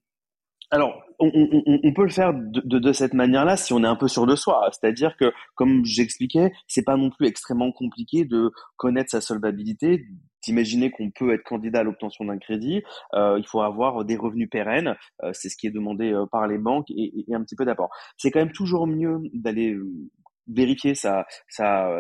alors, 0.71 1.01
on, 1.17 1.93
peut 1.95 2.03
le 2.03 2.09
faire 2.09 2.31
de, 2.35 2.93
cette 2.93 3.15
manière-là 3.15 3.57
si 3.57 3.73
on 3.73 3.83
est 3.83 3.87
un 3.87 3.95
peu 3.95 4.07
sûr 4.07 4.27
de 4.27 4.35
soi. 4.35 4.69
C'est-à-dire 4.71 5.17
que, 5.17 5.33
comme 5.55 5.83
j'expliquais, 5.83 6.51
c'est 6.67 6.83
pas 6.83 6.95
non 6.95 7.09
plus 7.09 7.25
extrêmement 7.25 7.71
compliqué 7.71 8.23
de 8.23 8.51
connaître 8.77 9.09
sa 9.09 9.19
solvabilité, 9.19 10.05
d'imaginer 10.43 10.91
qu'on 10.91 11.11
peut 11.11 11.33
être 11.33 11.43
candidat 11.43 11.79
à 11.79 11.83
l'obtention 11.83 12.25
d'un 12.25 12.37
crédit, 12.37 12.83
euh, 13.13 13.37
il 13.37 13.47
faut 13.47 13.61
avoir 13.61 14.05
des 14.05 14.17
revenus 14.17 14.49
pérennes, 14.49 14.95
euh, 15.23 15.31
c'est 15.33 15.49
ce 15.49 15.57
qui 15.57 15.67
est 15.67 15.71
demandé 15.71 16.11
euh, 16.11 16.25
par 16.25 16.47
les 16.47 16.57
banques 16.57 16.89
et, 16.89 17.25
un 17.33 17.43
petit 17.43 17.55
peu 17.55 17.65
d'apport. 17.65 17.89
C'est 18.17 18.31
quand 18.31 18.39
même 18.39 18.51
toujours 18.51 18.87
mieux 18.87 19.19
d'aller 19.33 19.77
vérifier 20.47 20.95
sa, 20.95 21.25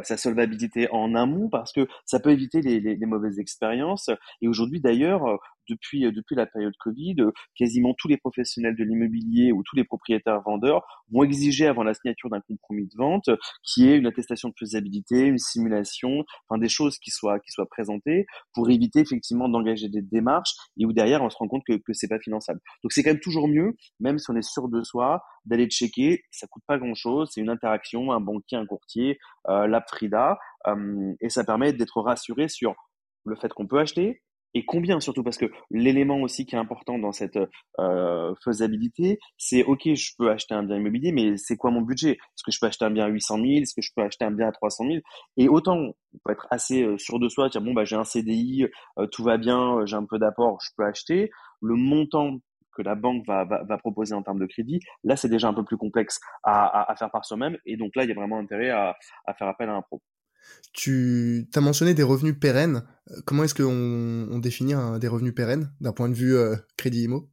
solvabilité 0.03 0.89
en 0.91 1.13
amont 1.13 1.49
parce 1.49 1.71
que 1.71 1.87
ça 2.05 2.19
peut 2.19 2.31
éviter 2.31 2.61
les 2.61 3.05
mauvaises 3.05 3.39
expériences. 3.39 4.09
Et 4.41 4.47
aujourd'hui 4.47 4.81
d'ailleurs, 4.81 5.39
depuis, 5.69 6.05
euh, 6.05 6.11
depuis 6.11 6.35
la 6.35 6.45
période 6.45 6.73
Covid, 6.79 7.15
euh, 7.19 7.31
quasiment 7.55 7.93
tous 7.97 8.07
les 8.07 8.17
professionnels 8.17 8.75
de 8.75 8.83
l'immobilier 8.83 9.51
ou 9.51 9.63
tous 9.63 9.75
les 9.75 9.83
propriétaires 9.83 10.41
vendeurs 10.41 10.83
vont 11.11 11.23
exiger 11.23 11.67
avant 11.67 11.83
la 11.83 11.93
signature 11.93 12.29
d'un 12.29 12.41
compromis 12.41 12.87
de 12.87 12.95
vente 12.97 13.29
qui 13.63 13.89
est 13.89 13.97
une 13.97 14.07
attestation 14.07 14.49
de 14.49 14.53
faisabilité, 14.57 15.25
une 15.25 15.37
simulation, 15.37 16.25
enfin 16.47 16.59
des 16.59 16.69
choses 16.69 16.97
qui 16.99 17.11
soient, 17.11 17.39
présentées 17.69 18.25
pour 18.53 18.69
éviter 18.69 18.99
effectivement 18.99 19.49
d'engager 19.49 19.89
des 19.89 20.01
démarches 20.01 20.53
et 20.77 20.85
où 20.85 20.93
derrière 20.93 21.21
on 21.21 21.29
se 21.29 21.37
rend 21.37 21.47
compte 21.47 21.63
que, 21.67 21.73
que 21.73 21.93
c'est 21.93 22.07
pas 22.07 22.19
finançable. 22.19 22.59
Donc 22.83 22.91
c'est 22.93 23.03
quand 23.03 23.11
même 23.11 23.19
toujours 23.19 23.47
mieux, 23.47 23.75
même 23.99 24.17
si 24.17 24.29
on 24.29 24.35
est 24.35 24.41
sûr 24.41 24.69
de 24.69 24.81
soi, 24.83 25.21
d'aller 25.45 25.67
checker. 25.67 26.23
Ça 26.31 26.47
coûte 26.47 26.63
pas 26.67 26.77
grand 26.77 26.93
chose, 26.95 27.29
c'est 27.33 27.41
une 27.41 27.49
interaction, 27.49 28.11
un 28.11 28.19
banquier, 28.19 28.57
un 28.57 28.65
courtier, 28.65 29.19
euh, 29.49 29.67
l'app 29.67 29.87
Frida, 29.89 30.37
euh, 30.67 31.13
et 31.21 31.29
ça 31.29 31.43
permet 31.43 31.73
d'être 31.73 32.01
rassuré 32.01 32.47
sur 32.47 32.75
le 33.25 33.35
fait 33.35 33.53
qu'on 33.53 33.67
peut 33.67 33.79
acheter, 33.79 34.21
et 34.53 34.65
combien 34.65 34.99
surtout 34.99 35.23
parce 35.23 35.37
que 35.37 35.45
l'élément 35.71 36.21
aussi 36.21 36.45
qui 36.45 36.55
est 36.55 36.59
important 36.59 36.97
dans 36.97 37.11
cette 37.11 37.39
euh, 37.79 38.33
faisabilité, 38.43 39.19
c'est 39.37 39.63
ok, 39.63 39.93
je 39.93 40.11
peux 40.17 40.29
acheter 40.31 40.55
un 40.55 40.63
bien 40.63 40.77
immobilier, 40.77 41.11
mais 41.11 41.37
c'est 41.37 41.55
quoi 41.57 41.71
mon 41.71 41.81
budget? 41.81 42.11
Est-ce 42.11 42.43
que 42.43 42.51
je 42.51 42.59
peux 42.59 42.67
acheter 42.67 42.85
un 42.85 42.91
bien 42.91 43.05
à 43.05 43.09
800 43.09 43.35
000 43.37 43.47
Est-ce 43.61 43.73
que 43.73 43.81
je 43.81 43.91
peux 43.95 44.01
acheter 44.01 44.25
un 44.25 44.31
bien 44.31 44.47
à 44.47 44.51
300 44.51 44.85
000 44.87 44.99
Et 45.37 45.47
autant 45.49 45.77
on 45.77 45.93
peut 46.25 46.31
être 46.31 46.47
assez 46.51 46.83
euh, 46.83 46.97
sûr 46.97 47.19
de 47.19 47.29
soi, 47.29 47.49
dire 47.49 47.61
bon 47.61 47.73
bah 47.73 47.85
j'ai 47.85 47.95
un 47.95 48.03
CDI, 48.03 48.67
euh, 48.97 49.07
tout 49.07 49.23
va 49.23 49.37
bien, 49.37 49.85
j'ai 49.85 49.95
un 49.95 50.05
peu 50.05 50.17
d'apport, 50.19 50.59
je 50.61 50.69
peux 50.77 50.85
acheter. 50.85 51.29
Le 51.61 51.75
montant 51.75 52.37
que 52.75 52.81
la 52.81 52.95
banque 52.95 53.25
va, 53.27 53.43
va, 53.45 53.63
va 53.63 53.77
proposer 53.77 54.15
en 54.15 54.23
termes 54.23 54.39
de 54.39 54.45
crédit, 54.45 54.79
là 55.03 55.15
c'est 55.15 55.29
déjà 55.29 55.47
un 55.49 55.53
peu 55.53 55.63
plus 55.63 55.77
complexe 55.77 56.19
à, 56.43 56.65
à, 56.65 56.91
à 56.91 56.95
faire 56.95 57.11
par 57.11 57.25
soi-même, 57.25 57.57
et 57.65 57.77
donc 57.77 57.95
là 57.95 58.03
il 58.03 58.09
y 58.09 58.11
a 58.11 58.15
vraiment 58.15 58.37
intérêt 58.39 58.69
à, 58.69 58.95
à 59.25 59.33
faire 59.33 59.47
appel 59.47 59.69
à 59.69 59.73
un 59.73 59.81
pro. 59.81 60.01
Tu 60.73 61.47
as 61.55 61.61
mentionné 61.61 61.93
des 61.93 62.03
revenus 62.03 62.35
pérennes. 62.39 62.83
Euh, 63.11 63.15
comment 63.25 63.43
est-ce 63.43 63.55
qu'on 63.55 64.27
on 64.31 64.39
définit 64.39 64.73
des 64.99 65.07
revenus 65.07 65.33
pérennes 65.33 65.71
d'un 65.81 65.93
point 65.93 66.09
de 66.09 66.13
vue 66.13 66.35
euh, 66.35 66.55
crédit 66.77 67.03
IMO 67.03 67.29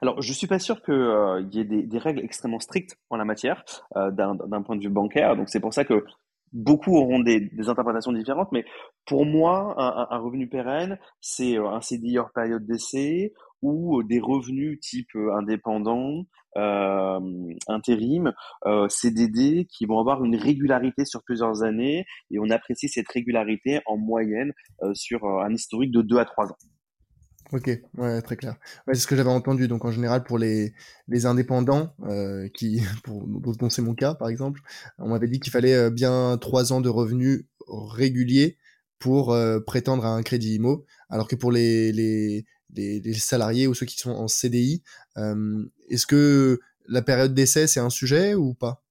alors, 0.00 0.22
je 0.22 0.32
suis 0.32 0.46
pas 0.46 0.58
sûr 0.58 0.82
qu'il 0.82 0.94
euh, 0.94 1.42
y 1.52 1.60
ait 1.60 1.64
des, 1.64 1.98
règles 1.98 2.20
extrêmement 2.20 2.60
strictes 2.60 2.96
en 3.10 3.16
la 3.16 3.26
matière 3.26 3.62
d'un 3.94 4.62
point 4.62 4.74
de 4.74 4.80
vue 4.80 4.88
bancaire. 4.88 5.36
Donc, 5.36 5.50
c'est 5.50 5.60
pour 5.60 5.74
ça 5.74 5.84
que 5.84 6.04
beaucoup 6.52 6.96
auront 6.96 7.20
des, 7.20 7.50
interprétations 7.68 8.12
différentes. 8.12 8.50
Mais 8.52 8.64
pour 9.04 9.26
moi, 9.26 9.74
un, 9.76 10.16
un 10.16 10.18
revenu 10.18 10.48
pérenne, 10.48 10.98
c'est 11.20 11.58
un 11.58 11.82
CDI 11.82 12.18
hors 12.18 12.32
période 12.32 12.64
d'essai 12.64 13.34
ou 13.62 14.02
des 14.02 14.20
revenus 14.20 14.80
type 14.80 15.10
indépendant, 15.38 16.26
euh, 16.56 17.20
intérim, 17.68 18.32
euh, 18.66 18.88
CDD, 18.88 19.66
qui 19.70 19.86
vont 19.86 19.98
avoir 19.98 20.24
une 20.24 20.36
régularité 20.36 21.04
sur 21.04 21.22
plusieurs 21.22 21.62
années, 21.62 22.04
et 22.30 22.38
on 22.38 22.50
apprécie 22.50 22.88
cette 22.88 23.08
régularité 23.08 23.80
en 23.86 23.96
moyenne 23.96 24.52
sur 24.92 25.24
un 25.24 25.52
historique 25.52 25.92
de 25.92 26.02
2 26.02 26.18
à 26.18 26.24
3 26.24 26.46
ans. 26.46 26.56
Ok, 27.52 27.70
ouais, 27.98 28.22
très 28.22 28.36
clair. 28.36 28.56
C'est 28.86 28.94
ce 28.94 29.06
que 29.06 29.14
j'avais 29.14 29.28
entendu. 29.28 29.68
Donc 29.68 29.84
en 29.84 29.90
général 29.90 30.24
pour 30.24 30.38
les, 30.38 30.72
les 31.06 31.26
indépendants, 31.26 31.94
euh, 32.04 32.48
qui, 32.54 32.80
pour, 33.04 33.26
dont 33.26 33.68
c'est 33.68 33.82
mon 33.82 33.94
cas 33.94 34.14
par 34.14 34.28
exemple, 34.28 34.60
on 34.98 35.08
m'avait 35.08 35.28
dit 35.28 35.38
qu'il 35.38 35.52
fallait 35.52 35.74
euh, 35.74 35.90
bien 35.90 36.38
trois 36.40 36.72
ans 36.72 36.80
de 36.80 36.88
revenus 36.88 37.44
réguliers 37.68 38.56
pour 38.98 39.32
euh, 39.32 39.60
prétendre 39.60 40.06
à 40.06 40.14
un 40.14 40.22
crédit 40.22 40.54
IMO, 40.54 40.86
alors 41.10 41.28
que 41.28 41.36
pour 41.36 41.52
les, 41.52 41.92
les, 41.92 42.46
les, 42.72 43.14
salariés 43.14 43.66
ou 43.66 43.74
ceux 43.74 43.86
qui 43.86 43.98
sont 43.98 44.12
en 44.12 44.28
CDI, 44.28 44.82
euh, 45.16 45.64
est-ce 45.88 46.06
que 46.06 46.60
la 46.86 47.02
période 47.02 47.34
d'essai 47.34 47.66
c'est 47.66 47.80
un 47.80 47.90
sujet 47.90 48.34
ou 48.34 48.54
pas? 48.54 48.82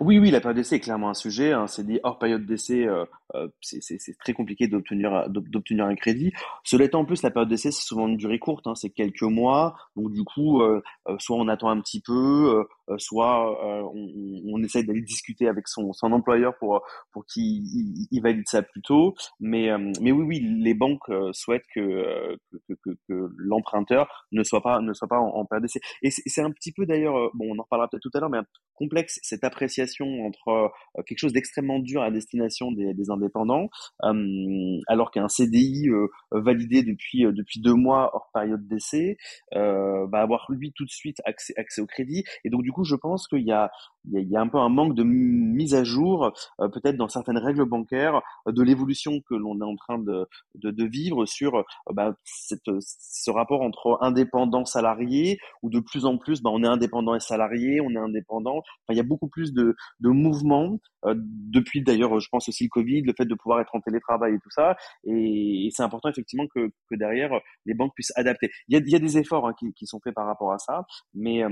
Oui, 0.00 0.18
oui, 0.18 0.30
la 0.30 0.40
période 0.40 0.56
d'essai 0.56 0.76
est 0.76 0.80
clairement 0.80 1.10
un 1.10 1.14
sujet. 1.14 1.52
C'est 1.68 1.86
dit 1.86 1.98
hors 2.02 2.18
période 2.18 2.44
d'essai, 2.44 2.86
euh, 2.86 3.04
euh, 3.34 3.48
c'est 3.60 4.18
très 4.18 4.32
compliqué 4.32 4.68
d'obtenir 4.68 5.28
d'obtenir 5.28 5.86
un 5.86 5.94
crédit. 5.94 6.32
Cela 6.62 6.84
étant, 6.84 7.00
en 7.00 7.04
plus, 7.04 7.22
la 7.22 7.30
période 7.30 7.48
d'essai 7.48 7.70
c'est 7.70 7.82
souvent 7.82 8.06
une 8.08 8.16
durée 8.16 8.38
courte, 8.38 8.66
hein. 8.66 8.74
c'est 8.74 8.90
quelques 8.90 9.22
mois. 9.22 9.74
Donc 9.96 10.12
du 10.12 10.24
coup, 10.24 10.62
euh, 10.62 10.82
soit 11.18 11.36
on 11.36 11.48
attend 11.48 11.68
un 11.68 11.80
petit 11.80 12.00
peu, 12.00 12.64
soit 12.98 13.92
on, 13.94 14.10
on, 14.46 14.62
essaye 14.62 14.84
d'aller 14.84 15.02
discuter 15.02 15.48
avec 15.48 15.68
son, 15.68 15.92
son 15.92 16.12
employeur 16.12 16.56
pour 16.58 16.82
pour 17.12 17.24
qu'il 17.26 17.62
il, 18.10 18.20
valide 18.20 18.46
ça 18.46 18.62
plus 18.62 18.82
tôt. 18.82 19.14
Mais 19.40 19.70
mais 20.00 20.12
oui, 20.12 20.24
oui, 20.24 20.40
les 20.60 20.74
banques 20.74 21.10
souhaitent 21.32 21.66
que 21.74 22.36
que, 22.68 22.74
que, 22.84 22.90
que 23.08 23.28
l'emprunteur 23.36 24.26
ne 24.32 24.42
soit 24.42 24.62
pas 24.62 24.80
ne 24.80 24.92
soit 24.92 25.08
pas 25.08 25.18
en, 25.18 25.28
en 25.28 25.44
période 25.44 25.64
d'essai. 25.64 25.80
Et 26.02 26.10
c'est 26.10 26.42
un 26.42 26.50
petit 26.50 26.72
peu 26.72 26.86
d'ailleurs, 26.86 27.30
bon, 27.34 27.54
on 27.54 27.58
en 27.58 27.62
reparlera 27.62 27.88
peut-être 27.88 28.02
tout 28.02 28.10
à 28.14 28.20
l'heure, 28.20 28.30
mais 28.30 28.38
complexe 28.74 29.18
cette 29.22 29.44
appréciation 29.44 30.26
entre 30.26 30.48
euh, 30.48 31.02
quelque 31.06 31.18
chose 31.18 31.32
d'extrêmement 31.32 31.78
dur 31.78 32.02
à 32.02 32.10
destination 32.10 32.72
des, 32.72 32.94
des 32.94 33.10
indépendants, 33.14 33.68
euh, 34.04 34.80
alors 34.86 35.10
qu'un 35.10 35.28
CDI 35.28 35.88
euh, 35.88 36.08
validé 36.32 36.82
depuis 36.82 37.22
depuis 37.24 37.60
deux 37.60 37.74
mois 37.74 38.10
hors 38.14 38.30
période 38.32 38.66
d'essai 38.66 39.16
va 39.52 40.20
avoir 40.20 40.46
lui 40.50 40.72
tout 40.74 40.84
de 40.84 40.90
suite 40.90 41.20
accès 41.24 41.54
accès 41.56 41.80
au 41.80 41.86
crédit. 41.86 42.24
Et 42.44 42.50
donc 42.50 42.62
du 42.62 42.72
coup, 42.72 42.84
je 42.84 42.96
pense 42.96 43.28
qu'il 43.28 43.46
y 43.46 43.52
a 43.52 43.70
il 44.12 44.28
y, 44.28 44.36
a, 44.36 44.40
un 44.42 44.48
peu 44.48 44.58
un 44.58 44.68
manque 44.68 44.94
de 44.94 45.02
mise 45.02 45.74
à 45.74 45.82
jour, 45.82 46.30
peut-être 46.58 46.98
dans 46.98 47.08
certaines 47.08 47.38
règles 47.38 47.64
bancaires, 47.64 48.20
de 48.46 48.62
l'évolution 48.62 49.22
que 49.22 49.34
l'on 49.34 49.58
est 49.62 49.64
en 49.64 49.76
train 49.76 49.98
de, 49.98 50.28
de, 50.56 50.84
vivre 50.84 51.24
sur 51.24 51.64
bah, 51.90 52.14
cette, 52.22 52.68
ce 52.80 53.30
rapport 53.30 53.62
entre 53.62 53.96
indépendant 54.02 54.66
salarié, 54.66 55.38
où 55.62 55.70
de 55.70 55.80
plus 55.80 56.04
en 56.04 56.18
plus, 56.18 56.42
bah, 56.42 56.50
on 56.52 56.62
est 56.62 56.68
indépendant 56.68 57.14
et 57.14 57.20
salarié, 57.20 57.80
on 57.80 57.88
est 57.92 57.98
indépendant, 57.98 58.60
il 58.90 58.96
y 58.98 59.00
a 59.00 59.04
beaucoup 59.04 59.28
plus 59.28 59.54
de, 59.54 59.74
de 60.00 60.08
mouvements 60.10 60.78
euh, 61.06 61.14
depuis 61.16 61.82
d'ailleurs, 61.82 62.18
je 62.20 62.28
pense 62.30 62.48
aussi 62.48 62.64
le 62.64 62.68
Covid, 62.68 63.03
le 63.06 63.14
fait 63.16 63.24
de 63.24 63.34
pouvoir 63.34 63.60
être 63.60 63.74
en 63.74 63.80
télétravail 63.80 64.34
et 64.34 64.38
tout 64.38 64.50
ça. 64.50 64.76
Et, 65.04 65.68
c'est 65.72 65.82
important 65.82 66.08
effectivement 66.08 66.46
que, 66.54 66.68
que, 66.90 66.94
derrière 66.94 67.40
les 67.66 67.74
banques 67.74 67.92
puissent 67.94 68.12
adapter. 68.16 68.50
Il 68.68 68.74
y 68.74 68.94
a, 68.94 68.98
des 68.98 69.18
efforts 69.18 69.48
hein, 69.48 69.54
qui, 69.58 69.86
sont 69.86 70.00
faits 70.00 70.14
par 70.14 70.26
rapport 70.26 70.52
à 70.52 70.58
ça, 70.58 70.84
mais 71.14 71.42
euh, 71.44 71.48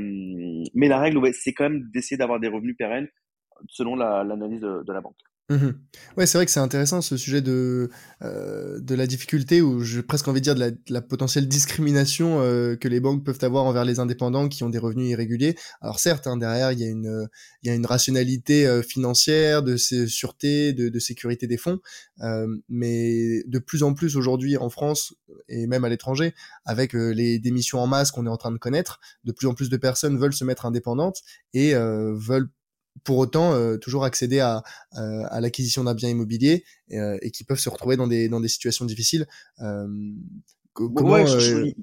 mais 0.74 0.88
la 0.88 0.98
règle, 0.98 1.20
c'est 1.34 1.52
quand 1.52 1.64
même 1.64 1.88
d'essayer 1.92 2.16
d'avoir 2.16 2.40
des 2.40 2.48
revenus 2.48 2.76
pérennes 2.76 3.08
selon 3.68 3.96
l'analyse 3.96 4.60
de 4.60 4.92
la 4.92 5.00
banque. 5.00 5.18
Mmh 5.50 5.70
ouais, 6.16 6.26
c'est 6.26 6.38
vrai 6.38 6.46
que 6.46 6.52
c'est 6.52 6.60
intéressant 6.60 7.00
ce 7.02 7.16
sujet 7.16 7.42
de, 7.42 7.90
euh, 8.22 8.78
de 8.80 8.94
la 8.94 9.06
difficulté, 9.06 9.60
ou 9.60 9.80
j'ai 9.80 10.02
presque 10.02 10.28
envie 10.28 10.40
de 10.40 10.44
dire 10.44 10.54
de 10.54 10.76
la, 10.88 11.02
potentielle 11.02 11.48
discrimination 11.48 12.40
euh, 12.40 12.76
que 12.76 12.86
les 12.86 13.00
banques 13.00 13.24
peuvent 13.24 13.38
avoir 13.42 13.64
envers 13.64 13.84
les 13.84 13.98
indépendants 13.98 14.48
qui 14.48 14.62
ont 14.62 14.68
des 14.70 14.78
revenus 14.78 15.10
irréguliers. 15.10 15.56
Alors 15.80 15.98
certes, 15.98 16.26
hein, 16.26 16.36
derrière, 16.36 16.70
il 16.72 16.78
y, 16.78 16.84
a 16.84 16.88
une, 16.88 17.28
y 17.64 17.70
a 17.70 17.74
une 17.74 17.86
rationalité 17.86 18.66
euh, 18.66 18.82
financière, 18.82 19.62
de 19.62 19.76
sûreté, 19.76 20.72
de, 20.72 20.98
sécurité 20.98 21.46
des 21.48 21.56
fonds, 21.56 21.80
mais 22.68 23.42
de 23.46 23.58
plus 23.58 23.82
en 23.82 23.92
plus 23.94 24.16
aujourd'hui 24.16 24.56
en 24.56 24.70
France, 24.70 25.14
et 25.48 25.66
même 25.66 25.84
à 25.84 25.88
l'étranger, 25.88 26.32
avec 26.64 26.92
les 26.92 27.40
démissions 27.40 27.80
en 27.80 27.88
masse 27.88 28.12
qu'on 28.12 28.26
est 28.26 28.30
en 28.30 28.36
train 28.36 28.52
de 28.52 28.58
connaître, 28.58 29.00
de 29.24 29.32
plus 29.32 29.48
en 29.48 29.54
plus 29.54 29.68
de 29.68 29.76
personnes 29.76 30.16
veulent 30.18 30.32
se 30.32 30.44
mettre 30.44 30.64
indépendantes 30.64 31.22
et 31.54 31.74
veulent 31.74 32.50
pour 33.04 33.18
autant 33.18 33.52
euh, 33.52 33.76
toujours 33.76 34.04
accéder 34.04 34.40
à, 34.40 34.62
euh, 34.96 35.24
à 35.30 35.40
l'acquisition 35.40 35.84
d'un 35.84 35.94
bien 35.94 36.08
immobilier 36.08 36.64
et, 36.88 36.98
euh, 36.98 37.18
et, 37.22 37.30
qui 37.30 37.44
peuvent 37.44 37.58
se 37.58 37.68
retrouver 37.68 37.96
dans 37.96 38.06
des, 38.06 38.28
dans 38.28 38.40
des 38.40 38.48
situations 38.48 38.84
difficiles. 38.84 39.26
Comment, 40.74 41.18
il 41.18 41.74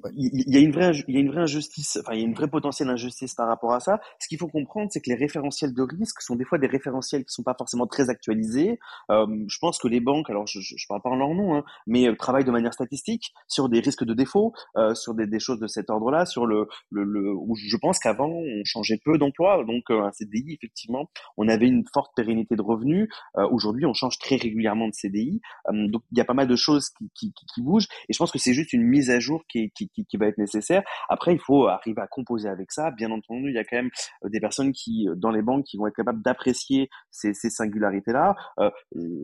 y 0.46 0.56
a 0.56 0.60
une 0.60 0.72
vraie, 0.72 0.92
il 1.06 1.14
y 1.14 1.18
a 1.18 1.20
une 1.20 1.30
vraie 1.30 1.42
injustice, 1.42 1.98
enfin, 2.00 2.14
il 2.14 2.20
y 2.20 2.22
a 2.22 2.26
une 2.26 2.34
vraie 2.34 2.48
potentielle 2.48 2.88
injustice 2.88 3.34
par 3.34 3.46
rapport 3.46 3.72
à 3.72 3.80
ça. 3.80 4.00
Ce 4.18 4.26
qu'il 4.26 4.38
faut 4.38 4.48
comprendre, 4.48 4.88
c'est 4.90 5.00
que 5.00 5.10
les 5.10 5.16
référentiels 5.16 5.72
de 5.72 5.82
risque 5.82 6.20
sont 6.22 6.34
des 6.34 6.44
fois 6.44 6.58
des 6.58 6.66
référentiels 6.66 7.24
qui 7.24 7.32
sont 7.32 7.44
pas 7.44 7.54
forcément 7.56 7.86
très 7.86 8.10
actualisés. 8.10 8.80
Euh, 9.10 9.26
je 9.46 9.58
pense 9.60 9.78
que 9.78 9.86
les 9.86 10.00
banques, 10.00 10.28
alors 10.28 10.46
je, 10.46 10.60
je, 10.60 10.86
parle 10.88 11.02
pas 11.02 11.10
en 11.10 11.16
leur 11.16 11.34
nom, 11.34 11.54
hein, 11.54 11.64
mais 11.86 12.08
euh, 12.08 12.16
travaillent 12.16 12.44
de 12.44 12.50
manière 12.50 12.74
statistique 12.74 13.32
sur 13.46 13.68
des 13.68 13.80
risques 13.80 14.04
de 14.04 14.14
défaut, 14.14 14.52
euh, 14.76 14.94
sur 14.94 15.14
des, 15.14 15.26
des, 15.26 15.38
choses 15.38 15.60
de 15.60 15.66
cet 15.66 15.90
ordre-là, 15.90 16.26
sur 16.26 16.46
le, 16.46 16.66
le, 16.90 17.04
le 17.04 17.32
où 17.32 17.54
je 17.56 17.76
pense 17.76 17.98
qu'avant 17.98 18.28
on 18.28 18.62
changeait 18.64 19.00
peu 19.04 19.18
d'emplois, 19.18 19.64
donc 19.64 19.84
euh, 19.90 20.02
un 20.02 20.12
CDI 20.12 20.52
effectivement, 20.54 21.08
on 21.36 21.48
avait 21.48 21.66
une 21.66 21.84
forte 21.92 22.12
pérennité 22.16 22.56
de 22.56 22.62
revenus. 22.62 23.08
Euh, 23.36 23.48
aujourd'hui, 23.50 23.86
on 23.86 23.94
change 23.94 24.18
très 24.18 24.36
régulièrement 24.36 24.88
de 24.88 24.94
CDI, 24.94 25.40
donc 25.72 26.02
il 26.12 26.18
y 26.18 26.20
a 26.20 26.24
pas 26.24 26.34
mal 26.34 26.48
de 26.48 26.56
choses 26.56 26.90
qui, 26.90 27.10
qui, 27.14 27.32
qui 27.32 27.62
bougent, 27.62 27.88
et 28.08 28.12
je 28.12 28.18
pense 28.18 28.32
que 28.32 28.38
c'est 28.38 28.54
juste 28.54 28.72
une 28.72 28.79
mise 28.82 29.10
à 29.10 29.18
jour 29.20 29.44
qui, 29.48 29.70
va 30.18 30.26
être 30.26 30.38
nécessaire. 30.38 30.82
Après, 31.08 31.32
il 31.32 31.40
faut 31.40 31.68
arriver 31.68 32.00
à 32.02 32.06
composer 32.06 32.48
avec 32.48 32.72
ça. 32.72 32.90
Bien 32.90 33.10
entendu, 33.10 33.48
il 33.50 33.54
y 33.54 33.58
a 33.58 33.64
quand 33.64 33.76
même 33.76 33.90
euh, 34.24 34.28
des 34.28 34.40
personnes 34.40 34.72
qui, 34.72 35.08
euh, 35.08 35.14
dans 35.16 35.30
les 35.30 35.42
banques, 35.42 35.64
qui 35.64 35.76
vont 35.76 35.86
être 35.86 35.96
capables 35.96 36.22
d'apprécier 36.22 36.88
ces, 37.10 37.34
ces 37.34 37.50
singularités-là. 37.50 38.34
Euh, 38.58 38.70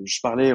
je 0.04 0.20
parlais 0.22 0.52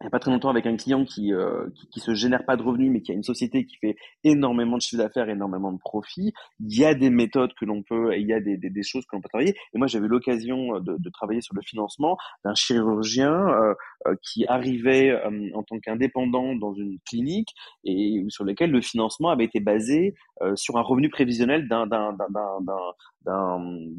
il 0.00 0.04
n'y 0.04 0.08
a 0.08 0.10
pas 0.10 0.18
très 0.18 0.30
longtemps 0.30 0.50
avec 0.50 0.66
un 0.66 0.76
client 0.76 1.06
qui, 1.06 1.32
euh, 1.32 1.70
qui, 1.74 1.88
qui 1.88 2.00
se 2.00 2.14
génère 2.14 2.44
pas 2.44 2.56
de 2.56 2.62
revenus 2.62 2.90
mais 2.92 3.00
qui 3.00 3.12
a 3.12 3.14
une 3.14 3.22
société 3.22 3.64
qui 3.64 3.76
fait 3.76 3.96
énormément 4.24 4.76
de 4.76 4.82
chiffre 4.82 5.02
d'affaires, 5.02 5.30
énormément 5.30 5.72
de 5.72 5.78
profits. 5.78 6.34
Il 6.60 6.76
y 6.76 6.84
a 6.84 6.94
des 6.94 7.08
méthodes 7.08 7.54
que 7.58 7.64
l'on 7.64 7.82
peut, 7.82 8.12
et 8.14 8.20
il 8.20 8.26
y 8.26 8.34
a 8.34 8.40
des, 8.40 8.58
des, 8.58 8.82
choses 8.82 9.06
que 9.06 9.16
l'on 9.16 9.22
peut 9.22 9.28
travailler. 9.30 9.56
Et 9.74 9.78
moi, 9.78 9.86
j'avais 9.86 10.06
l'occasion 10.06 10.80
de, 10.80 10.96
de, 10.98 11.10
travailler 11.10 11.40
sur 11.40 11.54
le 11.54 11.62
financement 11.62 12.18
d'un 12.44 12.54
chirurgien 12.54 13.32
euh, 13.32 13.74
euh 14.06 14.16
qui 14.22 14.46
arrivait 14.46 15.10
euh, 15.10 15.50
en 15.54 15.62
tant 15.62 15.78
qu'indépendant 15.78 16.54
dans 16.54 16.74
une 16.74 16.98
clinique 17.08 17.54
et 17.84 18.24
sur 18.28 18.44
lequel 18.44 18.70
le 18.70 18.82
financement 18.82 19.30
avait 19.30 19.44
été 19.44 19.60
basé 19.60 20.14
euh, 20.42 20.54
sur 20.56 20.76
un 20.76 20.82
revenu 20.82 21.08
prévisionnel 21.08 21.68
d'un 21.68 21.86
d'un 21.86 22.16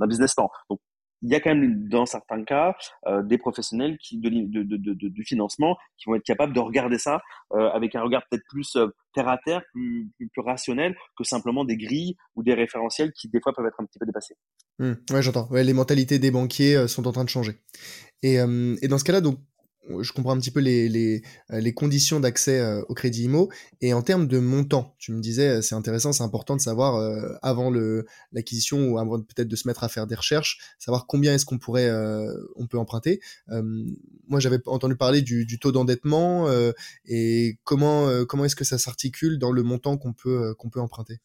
business 0.07 0.35
plan. 0.35 0.49
Donc 0.69 0.79
il 1.21 1.31
y 1.31 1.35
a 1.35 1.39
quand 1.39 1.49
même 1.49 1.87
dans 1.87 2.05
certains 2.05 2.43
cas 2.43 2.75
euh, 3.07 3.23
des 3.23 3.37
professionnels 3.37 3.97
de, 4.11 5.07
du 5.09 5.23
financement 5.23 5.77
qui 5.97 6.05
vont 6.07 6.15
être 6.15 6.23
capables 6.23 6.53
de 6.53 6.59
regarder 6.59 6.97
ça 6.97 7.21
euh, 7.53 7.69
avec 7.69 7.95
un 7.95 8.01
regard 8.01 8.23
peut-être 8.29 8.45
plus 8.49 8.75
euh, 8.75 8.87
terre 9.13 9.27
à 9.27 9.37
terre, 9.43 9.61
plus, 9.73 10.11
rationnel 10.37 10.95
que 11.17 11.23
simplement 11.23 11.65
des 11.65 11.77
grilles 11.77 12.15
ou 12.35 12.43
des 12.43 12.53
référentiels 12.53 13.11
qui 13.13 13.29
des 13.29 13.39
fois 13.41 13.53
peuvent 13.53 13.65
être 13.65 13.79
un 13.79 13.85
petit 13.85 13.99
peu 13.99 14.05
dépassés. 14.05 14.35
Mmh, 14.79 14.93
ouais, 15.11 15.21
j'entends. 15.21 15.49
Les 15.51 15.73
mentalités 15.73 16.19
des 16.19 16.29
banquiers 16.29 16.87
sont 16.87 17.07
en 17.07 17.11
train 17.11 17.23
de 17.23 17.29
changer. 17.29 17.57
Et 18.21 18.37
dans 18.37 18.97
ce 18.97 19.03
cas-là, 19.03 19.21
donc 19.21 19.39
je 20.01 20.11
comprends 20.11 20.33
un 20.33 20.39
petit 20.39 20.51
peu 20.51 20.59
les, 20.59 20.89
les, 20.89 21.21
euh, 21.51 21.59
les 21.59 21.73
conditions 21.73 22.19
d'accès 22.19 22.59
euh, 22.59 22.81
au 22.89 22.93
crédit 22.93 23.23
IMO. 23.23 23.49
Et 23.81 23.93
en 23.93 24.01
termes 24.01 24.27
de 24.27 24.39
montant, 24.39 24.95
tu 24.97 25.11
me 25.11 25.21
disais, 25.21 25.47
euh, 25.47 25.61
c'est 25.61 25.75
intéressant, 25.75 26.13
c'est 26.13 26.23
important 26.23 26.55
de 26.55 26.61
savoir 26.61 26.97
avant 27.41 27.71
l'acquisition 28.31 28.89
ou 28.89 28.97
avant 28.97 29.19
peut-être 29.19 29.47
de 29.47 29.55
se 29.55 29.67
mettre 29.67 29.83
à 29.83 29.89
faire 29.89 30.07
des 30.07 30.15
recherches, 30.15 30.59
savoir 30.79 31.07
combien 31.07 31.33
est-ce 31.33 31.45
qu'on 31.45 31.57
pourrait, 31.57 31.89
on 32.55 32.67
peut 32.67 32.77
emprunter. 32.77 33.19
moi, 34.27 34.39
j'avais 34.39 34.59
entendu 34.65 34.95
parler 34.95 35.21
du, 35.21 35.45
du 35.45 35.59
taux 35.59 35.71
d'endettement 35.71 36.47
et 37.05 37.57
comment, 37.63 38.25
comment 38.25 38.45
est-ce 38.45 38.55
que 38.55 38.63
ça 38.63 38.77
s'articule 38.77 39.39
dans 39.39 39.51
le 39.51 39.63
montant 39.63 39.97
qu'on 39.97 40.13
peut, 40.13 40.53
qu'on 40.55 40.69
peut 40.69 40.81
emprunter? 40.81 41.19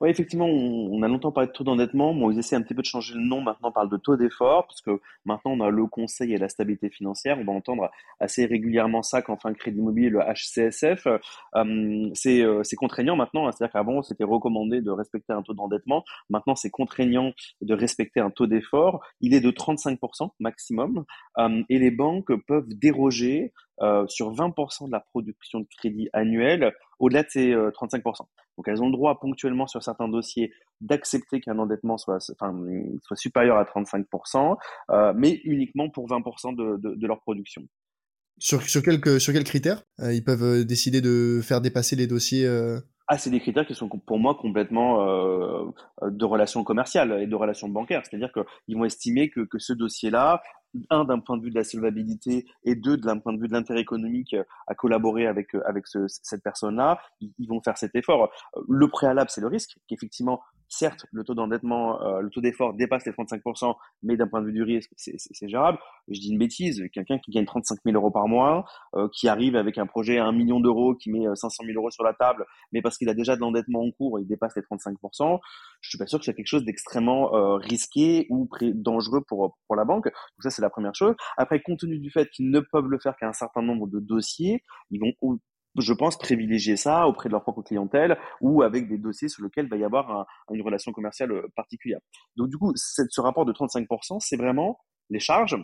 Oui, 0.00 0.10
effectivement, 0.10 0.46
on, 0.46 1.02
a 1.02 1.08
longtemps 1.08 1.32
parlé 1.32 1.48
de 1.48 1.52
taux 1.52 1.64
d'endettement. 1.64 2.14
Bon, 2.14 2.30
ils 2.30 2.38
essaient 2.38 2.56
un 2.56 2.62
petit 2.62 2.74
peu 2.74 2.82
de 2.82 2.86
changer 2.86 3.14
le 3.14 3.20
nom. 3.20 3.40
Maintenant, 3.40 3.68
on 3.68 3.72
parle 3.72 3.90
de 3.90 3.96
taux 3.96 4.16
d'effort, 4.16 4.66
parce 4.66 4.80
que 4.80 5.00
maintenant, 5.24 5.52
on 5.52 5.60
a 5.60 5.70
le 5.70 5.86
Conseil 5.86 6.34
et 6.34 6.38
la 6.38 6.48
stabilité 6.48 6.90
financière. 6.90 7.38
On 7.38 7.44
va 7.44 7.52
entendre 7.52 7.90
assez 8.20 8.44
régulièrement 8.44 9.02
ça 9.02 9.22
quand 9.22 9.36
crédit 9.54 9.78
immobilier, 9.78 10.10
le 10.10 10.20
HCSF. 10.20 11.06
Euh, 11.06 11.18
euh, 11.56 12.62
c'est 12.62 12.76
contraignant 12.76 13.16
maintenant. 13.16 13.46
Hein. 13.46 13.52
C'est-à-dire 13.52 13.72
qu'avant, 13.72 14.02
c'était 14.02 14.24
recommandé 14.24 14.80
de 14.80 14.90
respecter 14.90 15.32
un 15.32 15.42
taux 15.42 15.54
d'endettement. 15.54 16.04
Maintenant, 16.30 16.54
c'est 16.54 16.70
contraignant 16.70 17.32
de 17.60 17.74
respecter 17.74 18.20
un 18.20 18.30
taux 18.30 18.46
d'effort. 18.46 19.02
Il 19.20 19.34
est 19.34 19.40
de 19.40 19.50
35% 19.50 20.30
maximum. 20.40 21.04
Euh, 21.38 21.62
et 21.68 21.78
les 21.78 21.90
banques 21.90 22.34
peuvent 22.46 22.68
déroger 22.68 23.52
euh, 23.82 24.06
sur 24.08 24.32
20% 24.32 24.86
de 24.86 24.92
la 24.92 25.00
production 25.00 25.60
de 25.60 25.66
crédit 25.76 26.08
annuel 26.14 26.72
au-delà 26.98 27.22
de 27.22 27.28
ces 27.30 27.52
35%. 27.52 28.06
Euh, 28.06 28.24
Donc 28.56 28.68
elles 28.68 28.82
ont 28.82 28.86
le 28.86 28.92
droit 28.92 29.18
ponctuellement 29.20 29.66
sur 29.66 29.82
certains 29.82 30.08
dossiers 30.08 30.52
d'accepter 30.80 31.40
qu'un 31.40 31.58
endettement 31.58 31.98
soit, 31.98 32.18
enfin, 32.32 32.54
soit 33.02 33.16
supérieur 33.16 33.56
à 33.56 33.64
35%, 33.64 34.56
euh, 34.90 35.12
mais 35.16 35.40
uniquement 35.44 35.90
pour 35.90 36.08
20% 36.08 36.54
de, 36.54 36.94
de, 36.94 37.06
leur 37.06 37.20
production. 37.20 37.62
Sur, 38.38 38.62
sur, 38.62 38.82
sur 38.82 39.32
quels 39.32 39.44
critères 39.44 39.82
ils 40.00 40.24
peuvent 40.24 40.64
décider 40.64 41.00
de 41.00 41.40
faire 41.42 41.60
dépasser 41.60 41.96
les 41.96 42.06
dossiers 42.06 42.46
ah, 43.08 43.18
c'est 43.18 43.30
des 43.30 43.40
critères 43.40 43.66
qui 43.66 43.74
sont 43.74 43.88
pour 43.88 44.18
moi 44.18 44.34
complètement 44.34 45.06
euh, 45.08 45.64
de 46.02 46.24
relations 46.24 46.64
commerciales 46.64 47.20
et 47.22 47.26
de 47.26 47.34
relations 47.36 47.68
bancaires. 47.68 48.02
C'est-à-dire 48.04 48.32
qu'ils 48.32 48.76
vont 48.76 48.84
estimer 48.84 49.30
que, 49.30 49.40
que 49.40 49.58
ce 49.58 49.72
dossier-là, 49.72 50.42
un 50.90 51.04
d'un 51.04 51.20
point 51.20 51.36
de 51.36 51.42
vue 51.42 51.50
de 51.50 51.54
la 51.54 51.64
solvabilité 51.64 52.46
et 52.64 52.74
deux 52.74 52.96
d'un 52.96 53.18
point 53.18 53.32
de 53.32 53.40
vue 53.40 53.48
de 53.48 53.52
l'intérêt 53.52 53.80
économique 53.80 54.34
à 54.66 54.74
collaborer 54.74 55.26
avec 55.26 55.54
avec 55.66 55.86
ce, 55.86 56.06
cette 56.08 56.42
personne-là, 56.42 56.98
ils, 57.20 57.46
vont 57.48 57.62
faire 57.62 57.78
cet 57.78 57.94
effort. 57.94 58.30
Le 58.68 58.88
préalable, 58.88 59.30
c'est 59.30 59.40
le 59.40 59.46
risque, 59.46 59.78
qu'effectivement 59.88 60.42
certes, 60.68 61.06
le 61.12 61.24
taux 61.24 61.34
d'endettement, 61.34 62.02
euh, 62.02 62.20
le 62.20 62.30
taux 62.30 62.40
d'effort 62.40 62.74
dépasse 62.74 63.04
les 63.06 63.12
35%, 63.12 63.74
mais 64.02 64.16
d'un 64.16 64.26
point 64.26 64.40
de 64.40 64.46
vue 64.46 64.52
du 64.52 64.62
risque, 64.62 64.90
c'est 64.96 65.48
gérable. 65.48 65.78
Je 66.08 66.20
dis 66.20 66.30
une 66.30 66.38
bêtise, 66.38 66.82
quelqu'un 66.92 67.18
qui 67.18 67.30
gagne 67.30 67.44
35 67.44 67.78
000 67.84 67.96
euros 67.96 68.10
par 68.10 68.28
mois, 68.28 68.64
euh, 68.94 69.08
qui 69.12 69.28
arrive 69.28 69.56
avec 69.56 69.78
un 69.78 69.86
projet 69.86 70.18
à 70.18 70.26
1 70.26 70.32
million 70.32 70.60
d'euros, 70.60 70.94
qui 70.94 71.10
met 71.10 71.24
500 71.34 71.62
euh, 71.62 71.66
000 71.66 71.78
euros 71.78 71.90
sur 71.90 72.04
la 72.04 72.14
table, 72.14 72.46
mais 72.72 72.82
parce 72.82 72.95
qu'il 72.96 73.08
a 73.08 73.14
déjà 73.14 73.36
de 73.36 73.40
l'endettement 73.40 73.82
en 73.82 73.90
cours, 73.90 74.18
il 74.20 74.26
dépasse 74.26 74.54
les 74.56 74.62
35%, 74.62 75.38
je 75.80 75.88
suis 75.88 75.98
pas 75.98 76.06
sûr 76.06 76.18
que 76.18 76.24
c'est 76.24 76.34
quelque 76.34 76.46
chose 76.46 76.64
d'extrêmement 76.64 77.30
risqué 77.58 78.26
ou 78.30 78.48
dangereux 78.74 79.22
pour, 79.26 79.56
pour 79.66 79.76
la 79.76 79.84
banque. 79.84 80.04
Donc 80.04 80.42
ça, 80.42 80.50
c'est 80.50 80.62
la 80.62 80.70
première 80.70 80.94
chose. 80.94 81.14
Après, 81.36 81.60
compte 81.60 81.80
tenu 81.80 81.98
du 81.98 82.10
fait 82.10 82.28
qu'ils 82.30 82.50
ne 82.50 82.60
peuvent 82.60 82.88
le 82.88 82.98
faire 82.98 83.16
qu'à 83.16 83.28
un 83.28 83.32
certain 83.32 83.62
nombre 83.62 83.86
de 83.86 84.00
dossiers, 84.00 84.62
ils 84.90 85.00
vont 85.00 85.38
je 85.78 85.92
pense, 85.92 86.16
privilégier 86.16 86.76
ça 86.76 87.06
auprès 87.06 87.28
de 87.28 87.32
leur 87.32 87.42
propre 87.42 87.62
clientèle 87.62 88.18
ou 88.40 88.62
avec 88.62 88.88
des 88.88 88.98
dossiers 88.98 89.28
sur 89.28 89.44
lesquels 89.44 89.66
il 89.66 89.70
va 89.70 89.76
y 89.76 89.84
avoir 89.84 90.26
une 90.50 90.62
relation 90.62 90.92
commerciale 90.92 91.32
euh, 91.32 91.48
particulière. 91.54 92.00
Donc 92.36 92.48
du 92.48 92.56
coup, 92.56 92.72
ce 92.76 93.20
rapport 93.20 93.44
de 93.44 93.52
35%, 93.52 94.20
c'est 94.20 94.36
vraiment 94.36 94.78
les 95.10 95.20
charges 95.20 95.56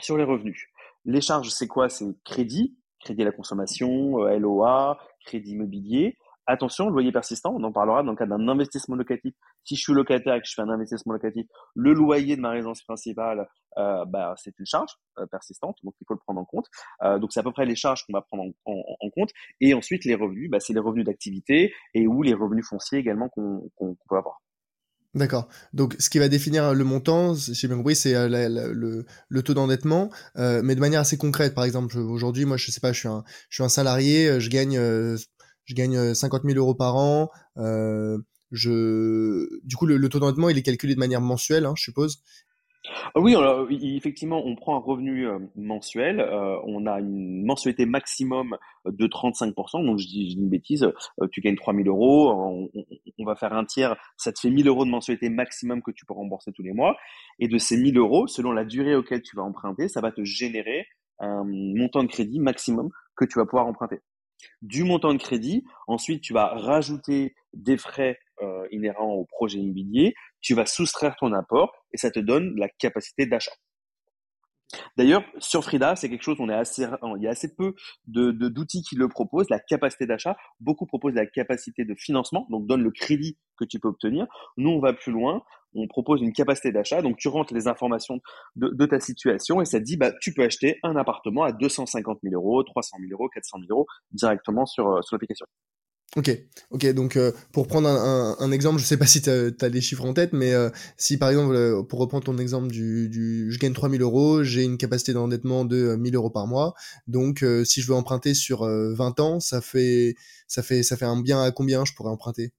sur 0.00 0.16
les 0.16 0.24
revenus. 0.24 0.66
Les 1.04 1.20
charges, 1.20 1.50
c'est 1.50 1.68
quoi? 1.68 1.88
C'est 1.88 2.06
crédit, 2.24 2.78
crédit 3.00 3.22
à 3.22 3.26
la 3.26 3.32
consommation, 3.32 4.24
euh, 4.24 4.38
LOA, 4.38 4.98
crédit 5.24 5.52
immobilier, 5.52 6.16
Attention, 6.46 6.90
loyer 6.90 7.10
persistant, 7.10 7.54
on 7.56 7.64
en 7.64 7.72
parlera 7.72 8.02
dans 8.02 8.10
le 8.10 8.16
cas 8.16 8.26
d'un 8.26 8.48
investissement 8.48 8.96
locatif. 8.96 9.34
Si 9.64 9.76
je 9.76 9.80
suis 9.80 9.92
locataire 9.94 10.34
et 10.34 10.40
que 10.40 10.46
je 10.46 10.54
fais 10.54 10.62
un 10.62 10.68
investissement 10.68 11.14
locatif, 11.14 11.46
le 11.74 11.94
loyer 11.94 12.36
de 12.36 12.42
ma 12.42 12.50
résidence 12.50 12.82
principale, 12.82 13.48
euh, 13.78 14.04
bah, 14.04 14.34
c'est 14.36 14.58
une 14.58 14.66
charge 14.66 14.92
euh, 15.18 15.26
persistante, 15.26 15.78
donc 15.82 15.94
il 16.00 16.04
faut 16.06 16.14
le 16.14 16.20
prendre 16.20 16.40
en 16.40 16.44
compte. 16.44 16.66
Euh, 17.02 17.18
donc 17.18 17.32
c'est 17.32 17.40
à 17.40 17.42
peu 17.42 17.52
près 17.52 17.64
les 17.64 17.76
charges 17.76 18.04
qu'on 18.04 18.12
va 18.12 18.20
prendre 18.20 18.52
en, 18.66 19.10
compte. 19.10 19.30
Et 19.60 19.72
ensuite, 19.72 20.04
les 20.04 20.14
revenus, 20.14 20.50
bah, 20.50 20.60
c'est 20.60 20.74
les 20.74 20.80
revenus 20.80 21.06
d'activité 21.06 21.72
et 21.94 22.06
ou 22.06 22.22
les 22.22 22.34
revenus 22.34 22.66
fonciers 22.68 22.98
également 22.98 23.28
qu'on 23.30 23.70
peut 24.08 24.16
avoir. 24.16 24.40
D'accord. 25.14 25.48
Donc, 25.72 25.94
ce 26.00 26.10
qui 26.10 26.18
va 26.18 26.28
définir 26.28 26.74
le 26.74 26.82
montant, 26.82 27.34
j'ai 27.34 27.68
bien 27.68 27.76
compris, 27.76 27.94
c'est 27.94 28.14
le, 28.28 29.42
taux 29.42 29.54
d'endettement, 29.54 30.10
mais 30.34 30.74
de 30.74 30.80
manière 30.80 31.00
assez 31.00 31.16
concrète. 31.16 31.54
Par 31.54 31.64
exemple, 31.64 31.96
aujourd'hui, 31.98 32.46
moi, 32.46 32.56
je 32.56 32.72
sais 32.72 32.80
pas, 32.80 32.92
je 32.92 32.98
suis 32.98 33.08
un, 33.08 33.22
je 33.48 33.54
suis 33.54 33.62
un 33.62 33.68
salarié, 33.68 34.40
je 34.40 34.50
gagne 34.50 34.76
je 35.64 35.74
gagne 35.74 36.14
50 36.14 36.44
euh, 36.44 36.48
000 36.48 36.58
euros 36.58 36.74
par 36.74 36.96
an. 36.96 37.30
Euh, 37.56 38.18
je, 38.50 39.48
du 39.64 39.76
coup, 39.76 39.86
le, 39.86 40.08
taux 40.08 40.20
d'endettement, 40.20 40.48
il 40.48 40.58
est 40.58 40.62
calculé 40.62 40.94
de 40.94 41.00
manière 41.00 41.20
mensuelle, 41.20 41.66
hein, 41.66 41.74
je 41.76 41.82
suppose. 41.82 42.22
Oui, 43.16 43.34
alors, 43.34 43.66
effectivement, 43.70 44.42
on 44.44 44.56
prend 44.56 44.76
un 44.76 44.80
revenu 44.80 45.26
euh, 45.26 45.38
mensuel. 45.56 46.20
on 46.66 46.86
a 46.86 47.00
une 47.00 47.44
mensualité 47.44 47.86
maximum 47.86 48.56
de 48.84 49.06
35%. 49.06 49.84
Donc, 49.84 49.98
je 49.98 50.06
dis, 50.06 50.30
je 50.30 50.36
dis 50.36 50.42
une 50.42 50.50
bêtise. 50.50 50.86
tu 51.32 51.40
gagnes 51.40 51.56
3000 51.56 51.88
euros. 51.88 52.30
On, 52.30 52.68
on, 53.18 53.24
va 53.24 53.36
faire 53.36 53.54
un 53.54 53.64
tiers. 53.64 53.96
Ça 54.18 54.32
te 54.32 54.38
fait 54.38 54.50
1000 54.50 54.68
euros 54.68 54.84
de 54.84 54.90
mensualité 54.90 55.30
maximum 55.30 55.82
que 55.82 55.92
tu 55.92 56.04
peux 56.04 56.12
rembourser 56.12 56.52
tous 56.52 56.62
les 56.62 56.72
mois. 56.72 56.96
Et 57.38 57.48
de 57.48 57.56
ces 57.56 57.78
1000 57.78 57.96
euros, 57.96 58.26
selon 58.26 58.52
la 58.52 58.66
durée 58.66 58.94
auquel 58.94 59.22
tu 59.22 59.34
vas 59.34 59.42
emprunter, 59.42 59.88
ça 59.88 60.02
va 60.02 60.12
te 60.12 60.22
générer 60.22 60.86
un 61.20 61.44
montant 61.44 62.02
de 62.02 62.08
crédit 62.08 62.38
maximum 62.38 62.90
que 63.16 63.24
tu 63.24 63.38
vas 63.38 63.46
pouvoir 63.46 63.66
emprunter 63.66 64.00
du 64.62 64.84
montant 64.84 65.12
de 65.12 65.18
crédit. 65.18 65.64
Ensuite, 65.86 66.22
tu 66.22 66.32
vas 66.32 66.48
rajouter 66.48 67.34
des 67.52 67.76
frais 67.76 68.18
euh, 68.42 68.66
inhérents 68.70 69.12
au 69.12 69.24
projet 69.24 69.58
immobilier. 69.58 70.14
Tu 70.40 70.54
vas 70.54 70.66
soustraire 70.66 71.16
ton 71.16 71.32
apport 71.32 71.72
et 71.92 71.96
ça 71.96 72.10
te 72.10 72.18
donne 72.20 72.54
la 72.56 72.68
capacité 72.68 73.26
d'achat. 73.26 73.52
D'ailleurs, 74.96 75.22
sur 75.38 75.64
Frida, 75.64 75.96
c'est 75.96 76.08
quelque 76.08 76.22
chose, 76.22 76.36
on 76.38 76.48
est 76.48 76.54
assez, 76.54 76.86
il 77.16 77.22
y 77.22 77.26
a 77.26 77.30
assez 77.30 77.54
peu 77.54 77.74
de, 78.06 78.30
d'outils 78.30 78.82
qui 78.82 78.96
le 78.96 79.08
proposent, 79.08 79.48
la 79.50 79.60
capacité 79.60 80.06
d'achat. 80.06 80.36
Beaucoup 80.60 80.86
proposent 80.86 81.14
la 81.14 81.26
capacité 81.26 81.84
de 81.84 81.94
financement, 81.94 82.46
donc 82.50 82.66
donne 82.66 82.82
le 82.82 82.90
crédit 82.90 83.38
que 83.58 83.64
tu 83.64 83.78
peux 83.78 83.88
obtenir. 83.88 84.26
Nous, 84.56 84.70
on 84.70 84.80
va 84.80 84.92
plus 84.92 85.12
loin 85.12 85.42
on 85.74 85.88
propose 85.88 86.22
une 86.22 86.32
capacité 86.32 86.72
d'achat. 86.72 87.02
Donc, 87.02 87.16
tu 87.16 87.28
rentres 87.28 87.52
les 87.52 87.68
informations 87.68 88.20
de, 88.56 88.86
ta 88.86 89.00
situation 89.00 89.60
et 89.60 89.64
ça 89.64 89.78
te 89.78 89.84
dit, 89.84 89.96
bah, 89.96 90.12
tu 90.20 90.32
peux 90.32 90.44
acheter 90.44 90.78
un 90.82 90.96
appartement 90.96 91.42
à 91.42 91.52
250 91.52 92.20
000 92.22 92.34
euros, 92.34 92.62
300 92.62 92.98
000 93.00 93.10
euros, 93.12 93.28
400 93.28 93.58
000 93.58 93.68
euros 93.70 93.86
directement 94.12 94.66
sur, 94.66 95.02
sur 95.04 95.16
l'application. 95.16 95.46
Ok, 96.16 96.30
ok. 96.70 96.92
Donc, 96.92 97.16
euh, 97.16 97.32
pour 97.52 97.66
prendre 97.66 97.88
un, 97.88 98.52
exemple, 98.52 98.80
je 98.80 98.84
sais 98.84 98.96
pas 98.96 99.06
si 99.06 99.20
tu 99.20 99.30
as, 99.30 99.50
des 99.50 99.80
chiffres 99.80 100.04
en 100.04 100.14
tête, 100.14 100.32
mais 100.32 100.52
euh, 100.52 100.70
si 100.96 101.16
par 101.16 101.28
exemple, 101.30 101.84
pour 101.88 101.98
reprendre 101.98 102.22
ton 102.24 102.38
exemple 102.38 102.68
du, 102.68 103.08
du 103.08 103.50
je 103.50 103.58
gagne 103.58 103.72
3000 103.72 104.00
euros, 104.00 104.44
j'ai 104.44 104.62
une 104.62 104.78
capacité 104.78 105.12
d'endettement 105.12 105.64
de 105.64 105.96
1000 105.96 106.14
euros 106.14 106.30
par 106.30 106.46
mois. 106.46 106.74
Donc, 107.08 107.44
si 107.64 107.82
je 107.82 107.88
veux 107.88 107.94
emprunter 107.94 108.34
sur 108.34 108.64
20 108.64 109.18
ans, 109.18 109.40
ça 109.40 109.60
fait, 109.60 110.14
ça 110.46 110.62
fait, 110.62 110.84
ça 110.84 110.96
fait 110.96 111.04
un 111.04 111.20
bien 111.20 111.42
à 111.42 111.50
combien 111.50 111.84
je 111.84 111.94
pourrais 111.94 112.10
emprunter? 112.10 112.52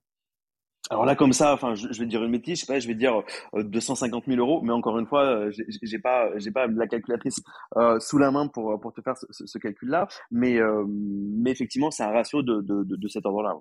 Alors 0.89 1.05
là, 1.05 1.15
comme 1.15 1.33
ça, 1.33 1.53
enfin, 1.53 1.73
je, 1.73 1.87
vais 1.99 2.05
dire 2.05 2.23
une 2.23 2.31
bêtise, 2.31 2.59
je 2.59 2.65
sais 2.65 2.71
pas, 2.71 2.79
je 2.79 2.87
vais 2.87 2.95
dire 2.95 3.23
250 3.53 4.23
euh, 4.27 4.31
000 4.31 4.39
euros, 4.39 4.61
mais 4.61 4.71
encore 4.71 4.99
une 4.99 5.07
fois, 5.07 5.23
euh, 5.23 5.51
j'ai 5.81 5.99
pas, 5.99 6.29
j'ai 6.37 6.51
pas 6.51 6.67
la 6.67 6.87
calculatrice 6.87 7.41
euh, 7.77 7.99
sous 7.99 8.17
la 8.17 8.31
main 8.31 8.47
pour 8.47 8.79
pour 8.79 8.93
te 8.93 9.01
faire 9.01 9.15
ce, 9.17 9.57
calcul-là, 9.57 10.07
mais 10.31 10.59
mais 10.87 11.51
effectivement, 11.51 11.91
c'est 11.91 12.03
un 12.03 12.11
ratio 12.11 12.43
de 12.43 12.61
de, 12.61 12.83
de, 12.83 13.07
cet 13.07 13.25
ordre-là. 13.25 13.55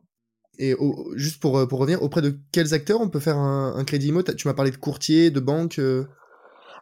Et 0.58 0.74
juste 1.16 1.40
pour 1.40 1.66
pour 1.66 1.78
revenir, 1.78 2.02
auprès 2.02 2.20
de 2.20 2.36
quels 2.52 2.74
acteurs 2.74 3.00
on 3.00 3.08
peut 3.08 3.20
faire 3.20 3.38
un, 3.38 3.74
un 3.76 3.84
crédit 3.84 4.08
IMO? 4.08 4.22
Tu 4.22 4.46
m'as 4.46 4.54
parlé 4.54 4.70
de 4.70 4.76
courtier, 4.76 5.30
de 5.30 5.40
banque. 5.40 5.80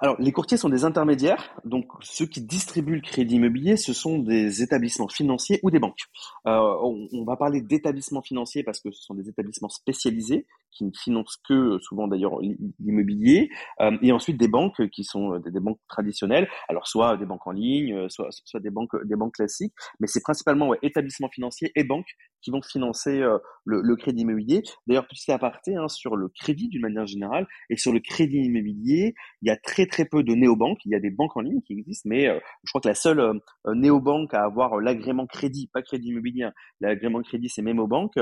Alors, 0.03 0.17
les 0.19 0.33
courtiers 0.33 0.57
sont 0.57 0.69
des 0.69 0.83
intermédiaires. 0.85 1.55
Donc, 1.65 1.87
ceux 2.01 2.27
qui 2.27 2.41
distribuent 2.43 2.97
le 2.97 3.01
crédit 3.01 3.37
immobilier, 3.37 3.77
ce 3.77 3.93
sont 3.93 4.19
des 4.19 4.61
établissements 4.61 5.07
financiers 5.07 5.61
ou 5.63 5.71
des 5.71 5.79
banques. 5.79 6.11
Euh, 6.49 6.77
on, 7.13 7.25
va 7.25 7.37
parler 7.37 7.61
d'établissements 7.61 8.21
financiers 8.21 8.65
parce 8.65 8.81
que 8.81 8.91
ce 8.91 9.01
sont 9.01 9.15
des 9.15 9.29
établissements 9.29 9.69
spécialisés 9.69 10.45
qui 10.73 10.85
ne 10.85 10.91
financent 10.93 11.39
que, 11.49 11.79
souvent 11.81 12.09
d'ailleurs, 12.09 12.39
l'immobilier. 12.81 13.51
Euh, 13.81 13.97
et 14.03 14.13
ensuite, 14.13 14.39
des 14.39 14.49
banques 14.49 14.89
qui 14.91 15.05
sont 15.05 15.39
des, 15.39 15.61
banques 15.61 15.81
traditionnelles. 15.89 16.49
Alors, 16.69 16.87
soit 16.87 17.17
des 17.17 17.27
banques 17.27 17.47
en 17.47 17.53
ligne, 17.53 18.09
soit, 18.09 18.29
soit 18.31 18.61
des 18.61 18.71
banques, 18.71 18.95
des 19.05 19.17
banques 19.17 19.35
classiques. 19.35 19.75
Mais 20.01 20.07
c'est 20.07 20.23
principalement 20.23 20.75
établissements 20.83 21.31
financiers 21.31 21.73
et 21.75 21.85
banques 21.85 22.17
qui 22.43 22.51
vont 22.51 22.61
financer 22.61 23.21
euh, 23.21 23.39
le, 23.65 23.97
crédit 23.97 24.23
immobilier. 24.23 24.63
D'ailleurs, 24.87 25.07
à 25.29 25.33
aparté 25.33 25.77
hein, 25.77 25.89
sur 25.89 26.17
le 26.17 26.29
crédit 26.29 26.69
d'une 26.69 26.83
manière 26.83 27.07
générale 27.07 27.47
et 27.71 27.77
sur 27.77 27.93
le 27.93 28.01
crédit 28.01 28.39
immobilier, 28.39 29.15
il 29.41 29.49
y 29.49 29.51
a 29.51 29.57
très 29.57 29.87
très 29.87 30.05
peu 30.05 30.23
de 30.23 30.35
néobanques. 30.35 30.81
Il 30.85 30.93
y 30.93 30.95
a 30.95 31.01
des 31.01 31.11
banques 31.11 31.37
en 31.37 31.41
ligne 31.41 31.63
qui 31.63 31.75
existent, 31.75 32.09
mais 32.09 32.29
euh, 32.29 32.39
je 32.65 32.71
crois 32.71 32.81
que 32.81 32.89
la 32.89 32.95
seule 32.95 33.21
euh, 33.21 33.35
néobanque 33.75 34.35
à 34.35 34.43
avoir 34.43 34.79
l'agrément 34.81 35.27
crédit, 35.27 35.71
pas 35.73 35.83
crédit 35.83 36.09
immobilier, 36.09 36.49
l'agrément 36.81 37.23
crédit, 37.23 37.49
c'est 37.49 37.63
Memobank. 37.63 38.13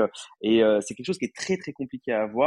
Et 0.41 0.61
c'est 0.81 0.93
quelque 0.93 1.05
chose 1.05 1.17
qui 1.17 1.25
est 1.25 1.35
très 1.35 1.57
très 1.57 1.73
compliqué 1.73 2.11
à 2.11 2.21
avoir 2.21 2.40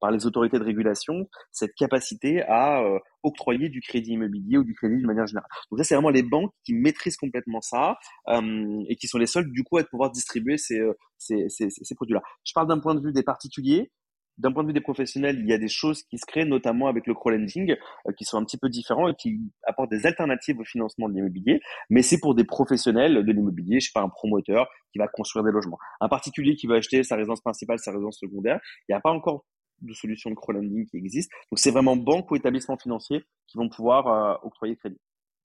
par 0.00 0.10
les 0.10 0.26
autorités 0.26 0.58
de 0.58 0.64
régulation, 0.64 1.28
cette 1.52 1.74
capacité 1.74 2.42
à 2.42 2.82
octroyer 3.22 3.68
du 3.68 3.80
crédit 3.80 4.12
immobilier 4.12 4.58
ou 4.58 4.64
du 4.64 4.74
crédit 4.74 5.00
de 5.00 5.06
manière 5.06 5.26
générale. 5.26 5.48
Donc 5.70 5.78
ça, 5.78 5.84
c'est 5.84 5.94
vraiment 5.94 6.10
les 6.10 6.22
banques 6.22 6.52
qui 6.64 6.74
maîtrisent 6.74 7.16
complètement 7.16 7.60
ça 7.60 7.96
et 8.30 8.96
qui 8.96 9.08
sont 9.08 9.18
les 9.18 9.26
seules 9.26 9.50
du 9.50 9.64
coup 9.64 9.78
à 9.78 9.84
pouvoir 9.84 10.10
distribuer 10.10 10.58
ces, 10.58 10.80
ces, 11.18 11.48
ces, 11.48 11.70
ces 11.70 11.94
produits-là. 11.94 12.22
Je 12.44 12.52
parle 12.54 12.68
d'un 12.68 12.78
point 12.78 12.94
de 12.94 13.00
vue 13.00 13.12
des 13.12 13.22
particuliers 13.22 13.90
d'un 14.38 14.52
point 14.52 14.62
de 14.62 14.68
vue 14.68 14.74
des 14.74 14.80
professionnels, 14.80 15.38
il 15.40 15.48
y 15.48 15.52
a 15.52 15.58
des 15.58 15.68
choses 15.68 16.02
qui 16.04 16.18
se 16.18 16.26
créent, 16.26 16.44
notamment 16.44 16.88
avec 16.88 17.06
le 17.06 17.14
crowdlending, 17.14 17.72
euh, 18.06 18.12
qui 18.12 18.24
sont 18.24 18.36
un 18.38 18.44
petit 18.44 18.58
peu 18.58 18.68
différents 18.68 19.08
et 19.08 19.14
qui 19.14 19.40
apportent 19.64 19.90
des 19.90 20.06
alternatives 20.06 20.58
au 20.58 20.64
financement 20.64 21.08
de 21.08 21.14
l'immobilier. 21.14 21.60
Mais 21.90 22.02
c'est 22.02 22.18
pour 22.20 22.34
des 22.34 22.44
professionnels 22.44 23.24
de 23.24 23.32
l'immobilier, 23.32 23.80
je 23.80 23.86
sais 23.86 23.92
pas, 23.94 24.02
un 24.02 24.08
promoteur 24.08 24.68
qui 24.92 24.98
va 24.98 25.08
construire 25.08 25.44
des 25.44 25.52
logements. 25.52 25.78
Un 26.00 26.08
particulier 26.08 26.54
qui 26.54 26.66
va 26.66 26.76
acheter 26.76 27.02
sa 27.02 27.16
résidence 27.16 27.40
principale, 27.40 27.78
sa 27.78 27.92
résidence 27.92 28.18
secondaire, 28.18 28.60
il 28.88 28.92
n'y 28.92 28.96
a 28.96 29.00
pas 29.00 29.10
encore 29.10 29.44
de 29.82 29.92
solution 29.92 30.30
de 30.30 30.34
crowdlending 30.34 30.86
qui 30.86 30.96
existe. 30.96 31.30
Donc 31.50 31.58
c'est 31.58 31.70
vraiment 31.70 31.96
banque 31.96 32.30
ou 32.30 32.36
établissement 32.36 32.76
financier 32.76 33.24
qui 33.46 33.58
vont 33.58 33.68
pouvoir 33.68 34.06
euh, 34.08 34.34
octroyer 34.42 34.76
crédit. 34.76 35.00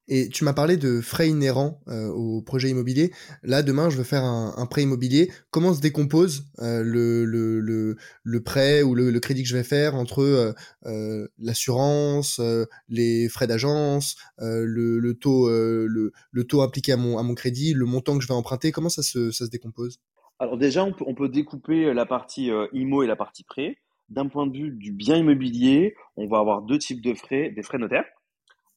Et 0.07 0.29
tu 0.29 0.43
m'as 0.43 0.53
parlé 0.53 0.77
de 0.77 0.99
frais 0.99 1.29
inhérents 1.29 1.79
euh, 1.87 2.07
au 2.09 2.41
projet 2.41 2.69
immobilier. 2.69 3.11
Là, 3.43 3.63
demain, 3.63 3.89
je 3.89 3.97
veux 3.97 4.03
faire 4.03 4.23
un, 4.23 4.65
prêt 4.65 4.83
immobilier. 4.83 5.31
Comment 5.51 5.73
se 5.73 5.81
décompose 5.81 6.47
euh, 6.59 6.83
le, 6.83 8.39
prêt 8.43 8.81
ou 8.81 8.95
le, 8.95 9.17
crédit 9.19 9.43
que 9.43 9.49
je 9.49 9.55
vais 9.55 9.63
faire 9.63 9.95
entre 9.95 10.53
euh, 10.85 11.27
l'assurance, 11.37 12.41
les 12.89 13.29
frais 13.29 13.47
d'agence, 13.47 14.17
le, 14.39 15.11
taux, 15.13 15.49
le, 15.49 16.43
taux 16.47 16.61
appliqué 16.61 16.91
à 16.91 16.97
mon, 16.97 17.33
crédit, 17.35 17.73
le 17.73 17.85
montant 17.85 18.17
que 18.17 18.23
je 18.23 18.27
vais 18.27 18.33
emprunter? 18.33 18.71
Comment 18.71 18.89
ça 18.89 19.03
se, 19.03 19.31
ça 19.31 19.45
se 19.45 19.51
décompose? 19.51 19.99
Alors 20.39 20.57
déjà, 20.57 20.83
on 20.83 20.91
peut, 20.91 21.05
on 21.07 21.13
peut 21.13 21.29
découper 21.29 21.93
la 21.93 22.05
partie 22.05 22.49
IMO 22.73 23.03
et 23.03 23.07
la 23.07 23.15
partie 23.15 23.43
prêt. 23.43 23.77
D'un 24.09 24.27
point 24.27 24.45
de 24.45 24.57
vue 24.57 24.71
du 24.71 24.91
bien 24.91 25.15
immobilier, 25.15 25.95
on 26.17 26.27
va 26.27 26.39
avoir 26.39 26.63
deux 26.63 26.77
types 26.77 27.01
de 27.01 27.13
frais, 27.13 27.49
des 27.51 27.63
frais 27.63 27.77
notaires 27.77 28.03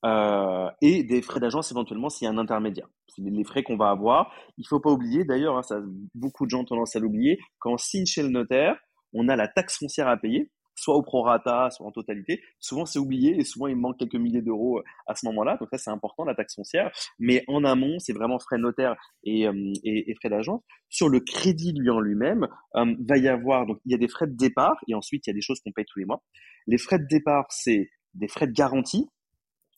euh, 0.05 0.71
et 0.81 1.03
des 1.03 1.23
frais 1.23 1.41
d'agence 1.41 1.71
éventuellement 1.71 2.09
s'il 2.09 2.27
y 2.27 2.29
a 2.29 2.33
un 2.33 2.39
intermédiaire. 2.39 2.89
C'est 3.09 3.23
les 3.23 3.45
frais 3.45 3.63
qu'on 3.63 3.77
va 3.77 3.91
avoir. 3.91 4.33
Il 4.59 4.67
faut 4.67 4.81
pas 4.81 4.91
oublier, 4.91 5.25
d'ailleurs, 5.25 5.59
hein, 5.59 5.85
beaucoup 6.15 6.45
de 6.45 6.51
gens 6.51 6.61
ont 6.61 6.65
tendance 6.65 6.97
à 6.97 7.01
l'oublier, 7.01 7.39
quand 7.59 7.73
on 7.73 7.79
signe 7.79 8.07
chez 8.07 8.23
le 8.23 8.29
notaire, 8.29 8.77
on 9.13 9.29
a 9.29 9.37
la 9.37 9.49
taxe 9.49 9.79
foncière 9.79 10.09
à 10.09 10.17
payer 10.17 10.51
soit 10.75 10.97
au 10.97 11.03
prorata, 11.03 11.71
soit 11.71 11.87
en 11.87 11.93
totalité. 11.93 12.43
Souvent, 12.59 12.85
c'est 12.85 12.99
oublié 12.99 13.39
et 13.39 13.45
souvent, 13.45 13.67
il 13.67 13.77
manque 13.77 13.99
quelques 13.99 14.17
milliers 14.17 14.43
d'euros 14.43 14.79
euh, 14.79 14.85
à 15.07 15.15
ce 15.15 15.27
moment-là. 15.27 15.57
Donc 15.59 15.69
ça, 15.71 15.79
c'est 15.79 15.91
important, 15.91 16.25
la 16.25 16.35
taxe 16.35 16.55
foncière. 16.55 16.91
Mais 17.19 17.45
en 17.49 17.65
amont, 17.65 17.99
c'est 17.99 18.13
vraiment 18.13 18.39
frais 18.39 18.59
notaire 18.59 18.97
et, 19.23 19.47
euh, 19.47 19.73
et 19.85 20.15
frais 20.17 20.31
d'agence. 20.31 20.63
Sur 20.89 21.09
le 21.09 21.21
crédit 21.21 21.73
lui 21.73 21.91
en 21.91 22.01
lui-même, 22.01 22.47
euh, 22.77 22.95
va 23.09 23.17
y 23.17 23.29
avoir, 23.29 23.67
donc 23.67 23.79
il 23.85 23.93
y 23.93 23.95
a 23.95 23.99
des 23.99 24.09
frais 24.09 24.27
de 24.27 24.37
départ 24.37 24.77
et 24.89 24.95
ensuite, 24.95 25.27
il 25.27 25.31
y 25.31 25.33
a 25.33 25.35
des 25.35 25.43
choses 25.43 25.61
qu'on 25.61 25.73
paye 25.73 25.85
tous 25.87 25.99
les 25.99 26.07
mois. 26.07 26.23
Les 26.67 26.79
frais 26.79 26.99
de 26.99 27.07
départ, 27.09 27.47
c'est 27.51 27.91
des 28.15 28.29
frais 28.29 28.47
de 28.47 28.53
garantie. 28.53 29.09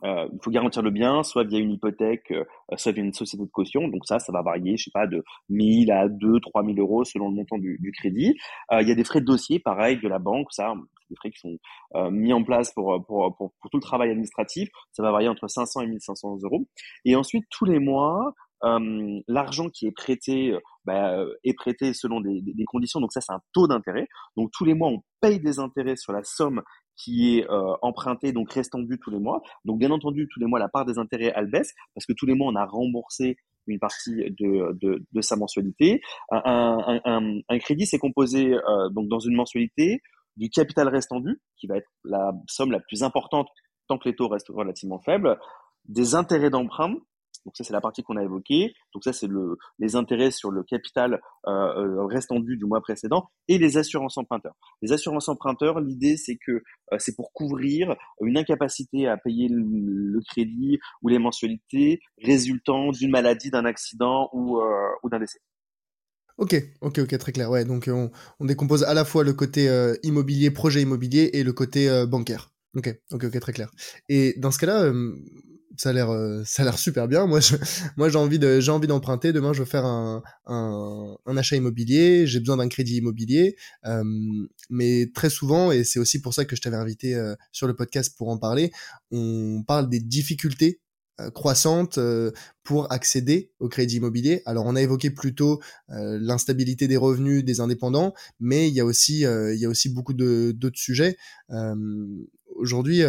Euh, 0.04 0.28
il 0.32 0.38
faut 0.42 0.50
garantir 0.50 0.82
le 0.82 0.90
bien, 0.90 1.22
soit 1.22 1.44
via 1.44 1.58
une 1.58 1.72
hypothèque, 1.72 2.30
euh, 2.30 2.44
soit 2.76 2.92
via 2.92 3.02
une 3.02 3.12
société 3.12 3.44
de 3.44 3.50
caution. 3.50 3.88
Donc 3.88 4.04
ça, 4.04 4.18
ça 4.18 4.32
va 4.32 4.42
varier, 4.42 4.76
je 4.76 4.84
sais 4.84 4.90
pas, 4.92 5.06
de 5.06 5.24
1000 5.48 5.90
à 5.90 6.08
2, 6.08 6.40
3000 6.40 6.78
euros 6.78 7.04
selon 7.04 7.28
le 7.28 7.34
montant 7.34 7.58
du, 7.58 7.78
du 7.80 7.92
crédit. 7.92 8.36
Euh, 8.72 8.82
il 8.82 8.88
y 8.88 8.92
a 8.92 8.94
des 8.94 9.04
frais 9.04 9.20
de 9.20 9.26
dossier, 9.26 9.58
pareil, 9.58 9.98
de 9.98 10.08
la 10.08 10.18
banque. 10.18 10.52
Ça, 10.52 10.74
des 11.08 11.16
frais 11.16 11.30
qui 11.30 11.40
sont 11.40 11.56
euh, 11.94 12.10
mis 12.10 12.32
en 12.32 12.42
place 12.42 12.72
pour, 12.72 13.04
pour, 13.06 13.36
pour, 13.36 13.52
tout 13.70 13.78
le 13.78 13.82
travail 13.82 14.10
administratif. 14.10 14.68
Ça 14.92 15.02
va 15.02 15.10
varier 15.12 15.28
entre 15.28 15.48
500 15.48 15.82
et 15.82 15.86
1500 15.86 16.38
euros. 16.42 16.66
Et 17.04 17.16
ensuite, 17.16 17.44
tous 17.50 17.64
les 17.64 17.78
mois, 17.78 18.34
euh, 18.64 19.20
l'argent 19.28 19.68
qui 19.68 19.86
est 19.86 19.92
prêté 19.92 20.54
bah, 20.84 21.24
est 21.44 21.54
prêté 21.54 21.92
selon 21.94 22.20
des, 22.20 22.42
des 22.42 22.64
conditions. 22.64 23.00
Donc 23.00 23.12
ça, 23.12 23.20
c'est 23.20 23.32
un 23.32 23.40
taux 23.52 23.66
d'intérêt. 23.66 24.08
Donc 24.36 24.50
tous 24.52 24.64
les 24.64 24.74
mois, 24.74 24.88
on 24.88 25.02
paye 25.20 25.40
des 25.40 25.58
intérêts 25.58 25.96
sur 25.96 26.12
la 26.12 26.22
somme 26.22 26.62
qui 26.96 27.38
est 27.38 27.50
euh, 27.50 27.74
emprunté, 27.82 28.32
donc 28.32 28.52
restant 28.52 28.78
dû 28.78 28.98
tous 28.98 29.10
les 29.10 29.18
mois. 29.18 29.42
Donc 29.64 29.78
bien 29.78 29.90
entendu, 29.90 30.28
tous 30.32 30.40
les 30.40 30.46
mois, 30.46 30.58
la 30.58 30.68
part 30.68 30.84
des 30.84 30.98
intérêts, 30.98 31.32
elle 31.36 31.50
baisse, 31.50 31.74
parce 31.94 32.06
que 32.06 32.12
tous 32.12 32.26
les 32.26 32.34
mois, 32.34 32.48
on 32.50 32.56
a 32.56 32.64
remboursé 32.64 33.36
une 33.66 33.78
partie 33.78 34.14
de, 34.14 34.72
de, 34.80 35.04
de 35.12 35.20
sa 35.20 35.36
mensualité. 35.36 36.00
Un, 36.30 36.42
un, 36.44 37.00
un, 37.04 37.40
un 37.48 37.58
crédit, 37.58 37.86
c'est 37.86 37.98
composé 37.98 38.54
euh, 38.54 38.88
donc 38.90 39.08
dans 39.08 39.18
une 39.18 39.34
mensualité 39.34 40.00
du 40.36 40.50
capital 40.50 40.88
restant 40.88 41.20
dû, 41.20 41.40
qui 41.56 41.66
va 41.66 41.76
être 41.78 41.90
la 42.04 42.32
somme 42.46 42.70
la 42.70 42.80
plus 42.80 43.02
importante 43.02 43.48
tant 43.88 43.98
que 43.98 44.08
les 44.08 44.14
taux 44.14 44.28
restent 44.28 44.50
relativement 44.50 44.98
faibles, 44.98 45.38
des 45.86 46.14
intérêts 46.14 46.50
d'emprunt, 46.50 46.96
donc 47.46 47.56
ça, 47.56 47.62
c'est 47.62 47.72
la 47.72 47.80
partie 47.80 48.02
qu'on 48.02 48.16
a 48.16 48.24
évoquée. 48.24 48.74
Donc 48.92 49.04
ça, 49.04 49.12
c'est 49.12 49.28
le, 49.28 49.56
les 49.78 49.94
intérêts 49.94 50.32
sur 50.32 50.50
le 50.50 50.64
capital 50.64 51.20
euh, 51.46 51.50
euh 51.50 52.04
restant 52.06 52.40
dû 52.40 52.56
du 52.56 52.64
mois 52.64 52.80
précédent 52.80 53.30
et 53.46 53.56
les 53.56 53.78
assurances 53.78 54.18
emprunteurs. 54.18 54.56
Les 54.82 54.92
assurances 54.92 55.28
emprunteurs, 55.28 55.80
l'idée, 55.80 56.16
c'est 56.16 56.36
que 56.36 56.52
euh, 56.92 56.96
c'est 56.98 57.14
pour 57.14 57.32
couvrir 57.32 57.94
une 58.20 58.36
incapacité 58.36 59.06
à 59.06 59.16
payer 59.16 59.48
le, 59.48 60.20
crédit 60.28 60.78
ou 61.02 61.08
les 61.08 61.20
mensualités 61.20 62.00
résultant 62.20 62.90
d'une 62.90 63.10
maladie, 63.10 63.50
d'un 63.50 63.64
accident 63.64 64.28
ou, 64.32 64.58
euh, 64.58 64.88
ou 65.04 65.08
d'un 65.08 65.20
décès. 65.20 65.38
Ok, 66.38 66.56
ok, 66.80 66.98
ok, 66.98 67.18
très 67.18 67.32
clair. 67.32 67.48
Ouais, 67.48 67.64
donc 67.64 67.88
on, 67.88 68.10
on 68.40 68.44
décompose 68.44 68.82
à 68.82 68.92
la 68.92 69.04
fois 69.04 69.22
le 69.22 69.34
côté 69.34 69.70
immobilier, 70.02 70.50
projet 70.50 70.82
immobilier 70.82 71.30
et 71.32 71.44
le 71.44 71.52
côté 71.52 72.04
bancaire. 72.06 72.50
Ok, 72.74 72.94
ok, 73.12 73.24
ok, 73.24 73.40
très 73.40 73.52
clair. 73.52 73.70
Et 74.08 74.34
dans 74.38 74.50
ce 74.50 74.58
cas-là, 74.58 74.92
ça 75.76 75.90
a 75.90 75.92
l'air 75.92 76.10
euh, 76.10 76.42
ça 76.46 76.62
a 76.62 76.64
l'air 76.64 76.78
super 76.78 77.08
bien 77.08 77.26
moi 77.26 77.40
je, 77.40 77.56
moi 77.96 78.08
j'ai 78.08 78.18
envie 78.18 78.38
de 78.38 78.60
j'ai 78.60 78.70
envie 78.70 78.86
d'emprunter 78.86 79.32
demain 79.32 79.52
je 79.52 79.60
veux 79.60 79.66
faire 79.66 79.84
un 79.84 80.22
un, 80.46 81.16
un 81.26 81.36
achat 81.36 81.56
immobilier 81.56 82.26
j'ai 82.26 82.40
besoin 82.40 82.56
d'un 82.56 82.68
crédit 82.68 82.96
immobilier 82.96 83.56
euh, 83.84 84.02
mais 84.70 85.10
très 85.14 85.30
souvent 85.30 85.72
et 85.72 85.84
c'est 85.84 85.98
aussi 85.98 86.20
pour 86.20 86.34
ça 86.34 86.44
que 86.44 86.56
je 86.56 86.62
t'avais 86.62 86.76
invité 86.76 87.14
euh, 87.14 87.34
sur 87.52 87.66
le 87.66 87.74
podcast 87.74 88.14
pour 88.16 88.28
en 88.28 88.38
parler 88.38 88.72
on 89.10 89.62
parle 89.66 89.88
des 89.88 90.00
difficultés 90.00 90.80
euh, 91.18 91.30
croissantes 91.30 91.96
euh, 91.96 92.30
pour 92.62 92.92
accéder 92.92 93.50
au 93.58 93.70
crédit 93.70 93.96
immobilier. 93.96 94.42
Alors 94.44 94.66
on 94.66 94.76
a 94.76 94.82
évoqué 94.82 95.10
plutôt 95.10 95.62
euh, 95.88 96.18
l'instabilité 96.20 96.88
des 96.88 96.98
revenus 96.98 97.42
des 97.42 97.60
indépendants, 97.60 98.12
mais 98.38 98.68
il 98.68 98.74
y 98.74 98.80
a 98.80 98.84
aussi 98.84 99.20
il 99.20 99.56
y 99.58 99.64
a 99.64 99.68
aussi 99.68 99.88
beaucoup 99.88 100.12
de 100.12 100.52
d'autres 100.54 100.78
sujets. 100.78 101.16
Aujourd'hui 102.54 103.02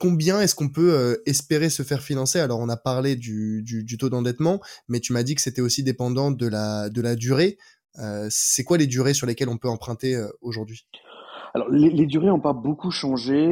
combien 0.00 0.40
est-ce 0.40 0.56
qu'on 0.56 0.70
peut 0.70 0.92
euh, 0.92 1.22
espérer 1.26 1.68
se 1.68 1.84
faire 1.84 2.00
financer? 2.00 2.40
Alors, 2.40 2.58
on 2.58 2.68
a 2.68 2.76
parlé 2.76 3.14
du, 3.14 3.96
taux 3.98 4.08
d'endettement, 4.08 4.58
mais 4.88 4.98
tu 4.98 5.12
m'as 5.12 5.22
dit 5.22 5.36
que 5.36 5.42
c'était 5.42 5.60
aussi 5.60 5.84
dépendant 5.84 6.32
de 6.32 6.48
la, 6.48 7.14
durée. 7.14 7.58
Euh, 7.98 8.26
c'est 8.30 8.64
quoi 8.64 8.78
les 8.78 8.86
durées 8.86 9.14
sur 9.14 9.26
lesquelles 9.26 9.48
on 9.48 9.58
peut 9.58 9.68
emprunter 9.68 10.16
euh, 10.16 10.28
aujourd'hui? 10.40 10.86
Alors, 11.54 11.68
les, 11.68 11.90
les 11.90 12.06
durées 12.06 12.28
n'ont 12.28 12.40
pas 12.40 12.52
beaucoup 12.52 12.90
changé. 12.90 13.46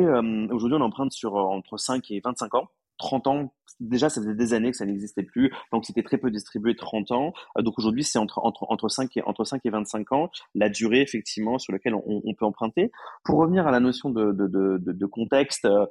Aujourd'hui, 0.50 0.78
on 0.78 0.84
emprunte 0.84 1.12
sur 1.12 1.34
entre 1.34 1.76
5 1.76 2.10
et 2.10 2.20
25 2.24 2.54
ans. 2.54 2.68
30 2.98 3.26
ans, 3.26 3.52
déjà, 3.80 4.08
ça 4.08 4.20
faisait 4.20 4.34
des 4.34 4.54
années 4.54 4.70
que 4.70 4.76
ça 4.76 4.86
n'existait 4.86 5.22
plus, 5.22 5.52
donc 5.72 5.84
c'était 5.84 6.02
très 6.02 6.18
peu 6.18 6.30
distribué 6.30 6.74
30 6.76 7.12
ans. 7.12 7.32
Euh, 7.56 7.62
donc 7.62 7.78
aujourd'hui, 7.78 8.04
c'est 8.04 8.18
entre, 8.18 8.38
entre, 8.44 8.66
entre, 8.68 8.88
5 8.88 9.16
et, 9.16 9.22
entre 9.22 9.44
5 9.44 9.60
et 9.64 9.70
25 9.70 10.12
ans, 10.12 10.30
la 10.54 10.68
durée, 10.68 11.00
effectivement, 11.00 11.58
sur 11.58 11.72
laquelle 11.72 11.94
on, 11.94 12.22
on 12.24 12.34
peut 12.34 12.44
emprunter. 12.44 12.90
Pour 13.24 13.38
revenir 13.38 13.66
à 13.66 13.70
la 13.70 13.80
notion 13.80 14.10
de, 14.10 14.32
de, 14.32 14.46
de, 14.48 14.92
de 14.92 15.06
contexte, 15.06 15.64
euh, 15.66 15.86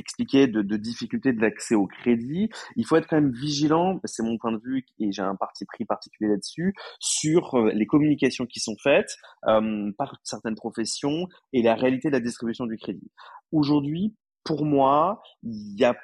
expliquer 0.00 0.46
de, 0.46 0.62
de 0.62 0.76
difficulté 0.76 1.32
de 1.32 1.40
l'accès 1.40 1.74
au 1.74 1.86
crédit, 1.86 2.48
il 2.76 2.86
faut 2.86 2.96
être 2.96 3.06
quand 3.06 3.20
même 3.20 3.32
vigilant, 3.32 4.00
c'est 4.04 4.22
mon 4.22 4.38
point 4.38 4.52
de 4.52 4.60
vue 4.62 4.84
et 4.98 5.12
j'ai 5.12 5.22
un 5.22 5.36
parti 5.36 5.64
pris 5.66 5.84
particulier 5.84 6.30
là-dessus, 6.30 6.74
sur 6.98 7.54
euh, 7.54 7.70
les 7.72 7.86
communications 7.86 8.46
qui 8.46 8.60
sont 8.60 8.76
faites 8.82 9.14
euh, 9.46 9.92
par 9.98 10.18
certaines 10.24 10.54
professions 10.56 11.28
et 11.52 11.62
la 11.62 11.74
réalité 11.74 12.08
de 12.08 12.14
la 12.14 12.20
distribution 12.20 12.66
du 12.66 12.76
crédit. 12.76 13.10
Aujourd'hui, 13.52 14.14
pour 14.42 14.64
moi, 14.64 15.22
il 15.42 15.78
y 15.78 15.84
a 15.84 15.94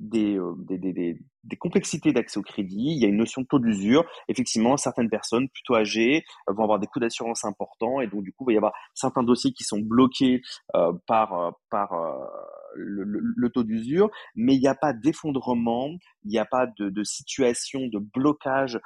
des, 0.00 0.36
euh, 0.36 0.54
des, 0.58 0.78
des, 0.78 1.18
des 1.44 1.56
complexités 1.56 2.12
d'accès 2.12 2.38
au 2.38 2.42
crédit, 2.42 2.92
il 2.96 2.98
y 2.98 3.04
a 3.04 3.08
une 3.08 3.16
notion 3.16 3.42
de 3.42 3.46
taux 3.46 3.58
d'usure. 3.58 4.04
Effectivement, 4.28 4.76
certaines 4.76 5.10
personnes 5.10 5.48
plutôt 5.48 5.76
âgées 5.76 6.24
euh, 6.48 6.52
vont 6.52 6.64
avoir 6.64 6.78
des 6.78 6.86
coûts 6.86 7.00
d'assurance 7.00 7.44
importants 7.44 8.00
et 8.00 8.06
donc 8.06 8.22
du 8.22 8.32
coup, 8.32 8.44
il 8.44 8.46
va 8.46 8.52
y 8.54 8.56
avoir 8.56 8.72
certains 8.94 9.22
dossiers 9.22 9.52
qui 9.52 9.64
sont 9.64 9.78
bloqués 9.78 10.42
euh, 10.74 10.92
par, 11.06 11.38
euh, 11.38 11.50
par 11.70 11.92
euh, 11.92 12.26
le, 12.74 13.04
le, 13.04 13.20
le, 13.22 13.50
taux 13.50 13.62
d'usure, 13.62 14.10
mais 14.34 14.54
il 14.54 14.60
n'y 14.60 14.68
a 14.68 14.74
pas 14.74 14.92
d'effondrement, 14.92 15.90
il 16.24 16.30
n'y 16.30 16.38
a 16.38 16.46
pas 16.46 16.66
de, 16.66 16.88
de, 16.88 17.04
situation 17.04 17.86
de 17.86 17.98
blocage 17.98 18.78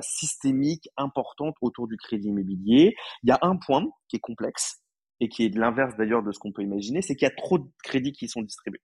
systémique 0.00 0.88
importante 0.96 1.54
autour 1.62 1.88
du 1.88 1.96
crédit 1.96 2.28
immobilier. 2.28 2.94
Il 3.22 3.30
y 3.30 3.32
a 3.32 3.38
un 3.42 3.56
point 3.56 3.86
qui 4.08 4.16
est 4.16 4.20
complexe 4.20 4.82
et 5.20 5.28
qui 5.28 5.44
est 5.44 5.54
l'inverse 5.56 5.96
d'ailleurs 5.96 6.22
de 6.22 6.32
ce 6.32 6.38
qu'on 6.38 6.52
peut 6.52 6.62
imaginer, 6.62 7.02
c'est 7.02 7.14
qu'il 7.16 7.26
y 7.26 7.30
a 7.30 7.34
trop 7.34 7.58
de 7.58 7.66
crédits 7.82 8.12
qui 8.12 8.28
sont 8.28 8.42
distribués. 8.42 8.80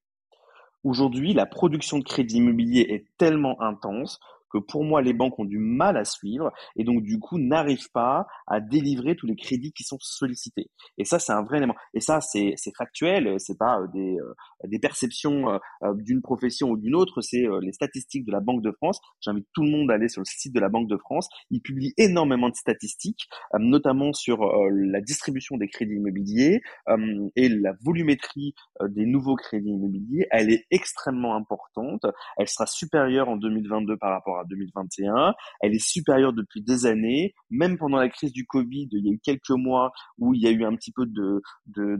Aujourd'hui, 0.86 1.32
la 1.32 1.46
production 1.46 1.98
de 1.98 2.04
crédit 2.04 2.36
immobilier 2.36 2.86
est 2.90 3.06
tellement 3.18 3.60
intense 3.60 4.20
pour 4.58 4.84
moi, 4.84 5.02
les 5.02 5.12
banques 5.12 5.38
ont 5.38 5.44
du 5.44 5.58
mal 5.58 5.96
à 5.96 6.04
suivre 6.04 6.52
et 6.76 6.84
donc 6.84 7.02
du 7.02 7.18
coup 7.18 7.38
n'arrivent 7.38 7.90
pas 7.92 8.26
à 8.46 8.60
délivrer 8.60 9.16
tous 9.16 9.26
les 9.26 9.36
crédits 9.36 9.72
qui 9.72 9.84
sont 9.84 9.98
sollicités. 10.00 10.70
Et 10.98 11.04
ça, 11.04 11.18
c'est 11.18 11.32
un 11.32 11.42
vrai 11.42 11.58
élément. 11.58 11.74
Et 11.94 12.00
ça, 12.00 12.20
c'est 12.20 12.54
factuel, 12.76 13.34
c'est 13.38 13.58
pas 13.58 13.80
euh, 13.80 13.86
des, 13.92 14.16
euh, 14.18 14.34
des 14.64 14.78
perceptions 14.78 15.50
euh, 15.82 15.94
d'une 15.94 16.22
profession 16.22 16.70
ou 16.70 16.76
d'une 16.76 16.94
autre, 16.94 17.20
c'est 17.20 17.46
les 17.62 17.72
statistiques 17.72 18.24
de 18.24 18.32
la 18.32 18.40
Banque 18.40 18.62
de 18.62 18.72
France. 18.72 19.00
J'invite 19.20 19.46
tout 19.54 19.62
le 19.62 19.70
monde 19.70 19.90
à 19.90 19.94
aller 19.94 20.08
sur 20.08 20.20
le 20.20 20.26
site 20.26 20.54
de 20.54 20.60
la 20.60 20.68
Banque 20.68 20.88
de 20.88 20.96
France. 20.96 21.28
Ils 21.50 21.60
publient 21.60 21.94
énormément 21.96 22.48
de 22.48 22.54
statistiques, 22.54 23.28
notamment 23.58 24.12
sur 24.12 24.38
la 24.70 25.00
distribution 25.00 25.56
des 25.56 25.68
crédits 25.68 25.94
immobiliers 25.94 26.60
et 27.36 27.48
la 27.48 27.72
volumétrie 27.84 28.54
des 28.88 29.06
nouveaux 29.06 29.36
crédits 29.36 29.70
immobiliers. 29.70 30.26
Elle 30.30 30.50
est 30.50 30.66
extrêmement 30.70 31.34
importante. 31.34 32.04
Elle 32.36 32.48
sera 32.48 32.66
supérieure 32.66 33.28
en 33.28 33.36
2022 33.36 33.96
par 33.96 34.12
rapport 34.12 34.38
à 34.38 34.44
2021. 34.46 35.34
Elle 35.60 35.74
est 35.74 35.84
supérieure 35.84 36.32
depuis 36.32 36.62
des 36.62 36.86
années. 36.86 37.34
Même 37.50 37.78
pendant 37.78 37.98
la 37.98 38.08
crise 38.08 38.32
du 38.32 38.46
Covid, 38.46 38.88
il 38.92 39.06
y 39.06 39.10
a 39.10 39.12
eu 39.12 39.20
quelques 39.22 39.50
mois 39.50 39.92
où 40.18 40.34
il 40.34 40.42
y 40.42 40.46
a 40.46 40.50
eu 40.50 40.64
un 40.64 40.74
petit 40.74 40.92
peu 40.92 41.06
de, 41.06 41.42
de, 41.66 41.96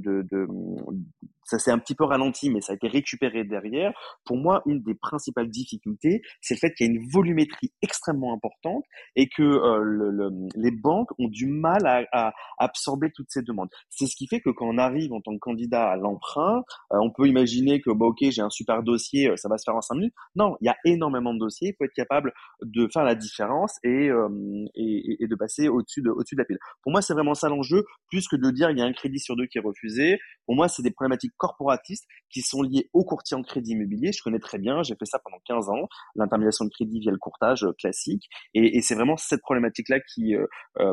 ça 1.47 1.59
s'est 1.59 1.71
un 1.71 1.79
petit 1.79 1.95
peu 1.95 2.05
ralenti, 2.05 2.51
mais 2.51 2.61
ça 2.61 2.73
a 2.73 2.77
été 2.77 2.89
récupéré 2.89 3.45
derrière. 3.45 3.93
Pour 4.25 4.37
moi, 4.37 4.63
une 4.67 4.83
des 4.83 4.95
principales 4.95 5.49
difficultés, 5.49 6.23
c'est 6.41 6.55
le 6.55 6.59
fait 6.59 6.75
qu'il 6.75 6.87
y 6.87 6.91
a 6.91 6.93
une 6.93 7.09
volumétrie 7.11 7.73
extrêmement 7.83 8.35
importante 8.35 8.85
et 9.15 9.29
que 9.29 9.43
euh, 9.43 9.81
le, 9.83 10.11
le, 10.11 10.31
les 10.57 10.71
banques 10.73 11.11
ont 11.19 11.29
du 11.29 11.47
mal 11.47 11.87
à, 11.87 12.05
à, 12.13 12.33
absorber 12.59 13.11
toutes 13.15 13.31
ces 13.31 13.43
demandes. 13.43 13.69
C'est 13.91 14.07
ce 14.07 14.17
qui 14.17 14.27
fait 14.27 14.41
que 14.41 14.51
quand 14.51 14.67
on 14.67 14.79
arrive 14.79 15.13
en 15.13 15.21
tant 15.21 15.33
que 15.35 15.39
candidat 15.39 15.89
à 15.91 15.97
l'emprunt, 15.97 16.65
euh, 16.93 16.99
on 17.01 17.11
peut 17.11 17.27
imaginer 17.29 17.81
que 17.81 17.91
bah, 17.91 18.07
ok, 18.07 18.19
j'ai 18.21 18.43
un 18.43 18.51
super 18.51 18.83
dossier, 18.83 19.31
euh, 19.31 19.37
ça 19.37 19.49
va 19.49 19.59
se 19.59 19.65
faire 19.65 19.77
en 19.77 19.81
cinq 19.81 19.97
minutes. 19.97 20.15
Non, 20.35 20.57
il 20.61 20.67
y 20.67 20.69
a 20.69 20.77
énormément 20.85 21.33
de 21.33 21.39
dossiers. 21.39 21.69
Il 21.69 21.75
faut 21.79 21.85
être 21.85 21.95
capable 21.95 22.33
de 22.63 22.89
faire 22.93 23.05
la 23.05 23.15
différence 23.15 23.77
et, 23.85 24.11
euh, 24.11 24.29
et, 24.75 25.23
et, 25.23 25.27
de 25.27 25.35
passer 25.37 25.69
au-dessus 25.69 26.03
de, 26.03 26.11
au-dessus 26.11 26.35
de 26.35 26.41
la 26.41 26.45
pile. 26.45 26.59
Pour 26.83 26.93
moi, 26.93 27.03
c'est 27.03 27.15
vraiment 27.15 27.35
ça 27.35 27.49
l'enjeu, 27.49 27.85
plus 28.11 28.27
que 28.29 28.37
de 28.37 28.51
dire 28.51 28.71
il 28.71 28.79
y 28.79 28.83
a 28.83 28.85
un 28.85 28.93
crédit 28.93 29.21
sur 29.21 29.37
deux 29.37 29.47
qui 29.47 29.59
est 29.59 29.63
refusé. 29.63 30.19
Pour 30.47 30.57
moi, 30.57 30.69
c'est 30.69 30.83
des 30.83 30.91
problématiques 30.91 31.33
corporatistes 31.37 32.07
qui 32.31 32.43
sont 32.43 32.63
liés 32.63 32.89
au 32.93 33.05
courtier 33.05 33.37
en 33.37 33.43
crédit 33.43 33.73
immobilier. 33.73 34.13
Je 34.13 34.23
connais 34.23 34.39
très 34.39 34.59
bien, 34.59 34.83
j'ai 34.83 34.95
fait 34.95 35.05
ça 35.05 35.19
pendant 35.19 35.39
15 35.47 35.69
ans, 35.69 35.89
l'intermédiation 36.15 36.65
de 36.65 36.71
crédit 36.71 37.01
via 37.01 37.11
le 37.11 37.19
courtage 37.19 37.65
euh, 37.65 37.73
classique. 37.79 38.29
Et, 38.55 38.81
c'est 38.83 38.95
vraiment 38.95 39.17
cette 39.17 39.41
problématique-là 39.41 40.01
qui, 40.01 40.35
euh, 40.35 40.47
euh, 40.81 40.93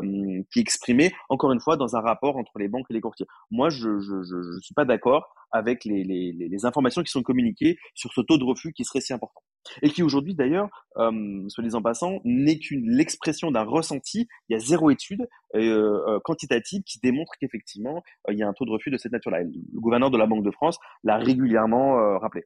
qui 0.52 0.58
est 0.58 0.62
exprimée, 0.62 1.12
encore 1.28 1.52
une 1.52 1.60
fois, 1.60 1.76
dans 1.76 1.96
un 1.96 2.00
rapport 2.00 2.36
entre 2.36 2.58
les 2.58 2.68
banques 2.68 2.86
et 2.90 2.94
les 2.94 3.00
courtiers. 3.00 3.26
Moi, 3.50 3.68
je 3.70 3.88
ne 3.88 4.60
suis 4.60 4.74
pas 4.74 4.84
d'accord 4.84 5.34
avec 5.52 5.84
les, 5.84 6.02
les, 6.02 6.32
les, 6.32 6.64
informations 6.64 7.02
qui 7.02 7.10
sont 7.10 7.22
communiquées 7.22 7.76
sur 7.94 8.12
ce 8.12 8.20
taux 8.20 8.38
de 8.38 8.44
refus 8.44 8.72
qui 8.72 8.84
serait 8.84 9.00
si 9.00 9.12
important. 9.12 9.40
Et 9.82 9.90
qui 9.90 10.02
aujourd'hui, 10.02 10.34
d'ailleurs, 10.34 10.68
euh, 10.96 11.42
soit 11.48 11.64
disant 11.64 11.82
passant, 11.82 12.20
n'est 12.24 12.58
qu'une 12.58 12.88
l'expression 12.90 13.50
d'un 13.50 13.64
ressenti. 13.64 14.28
Il 14.48 14.54
y 14.54 14.56
a 14.56 14.58
zéro 14.58 14.90
étude 14.90 15.26
euh, 15.54 16.18
quantitative 16.24 16.82
qui 16.82 16.98
démontre 17.00 17.32
qu'effectivement, 17.40 18.02
il 18.30 18.38
y 18.38 18.42
a 18.42 18.48
un 18.48 18.52
taux 18.52 18.64
de 18.64 18.70
refus 18.70 18.90
de 18.90 18.96
cette 18.96 19.12
nature-là. 19.12 19.42
Le 19.42 19.80
gouverneur 19.80 20.10
de 20.10 20.18
la 20.18 20.26
Banque 20.26 20.44
de 20.44 20.50
France 20.50 20.78
l'a 21.02 21.16
régulièrement 21.18 22.18
rappelé. 22.18 22.44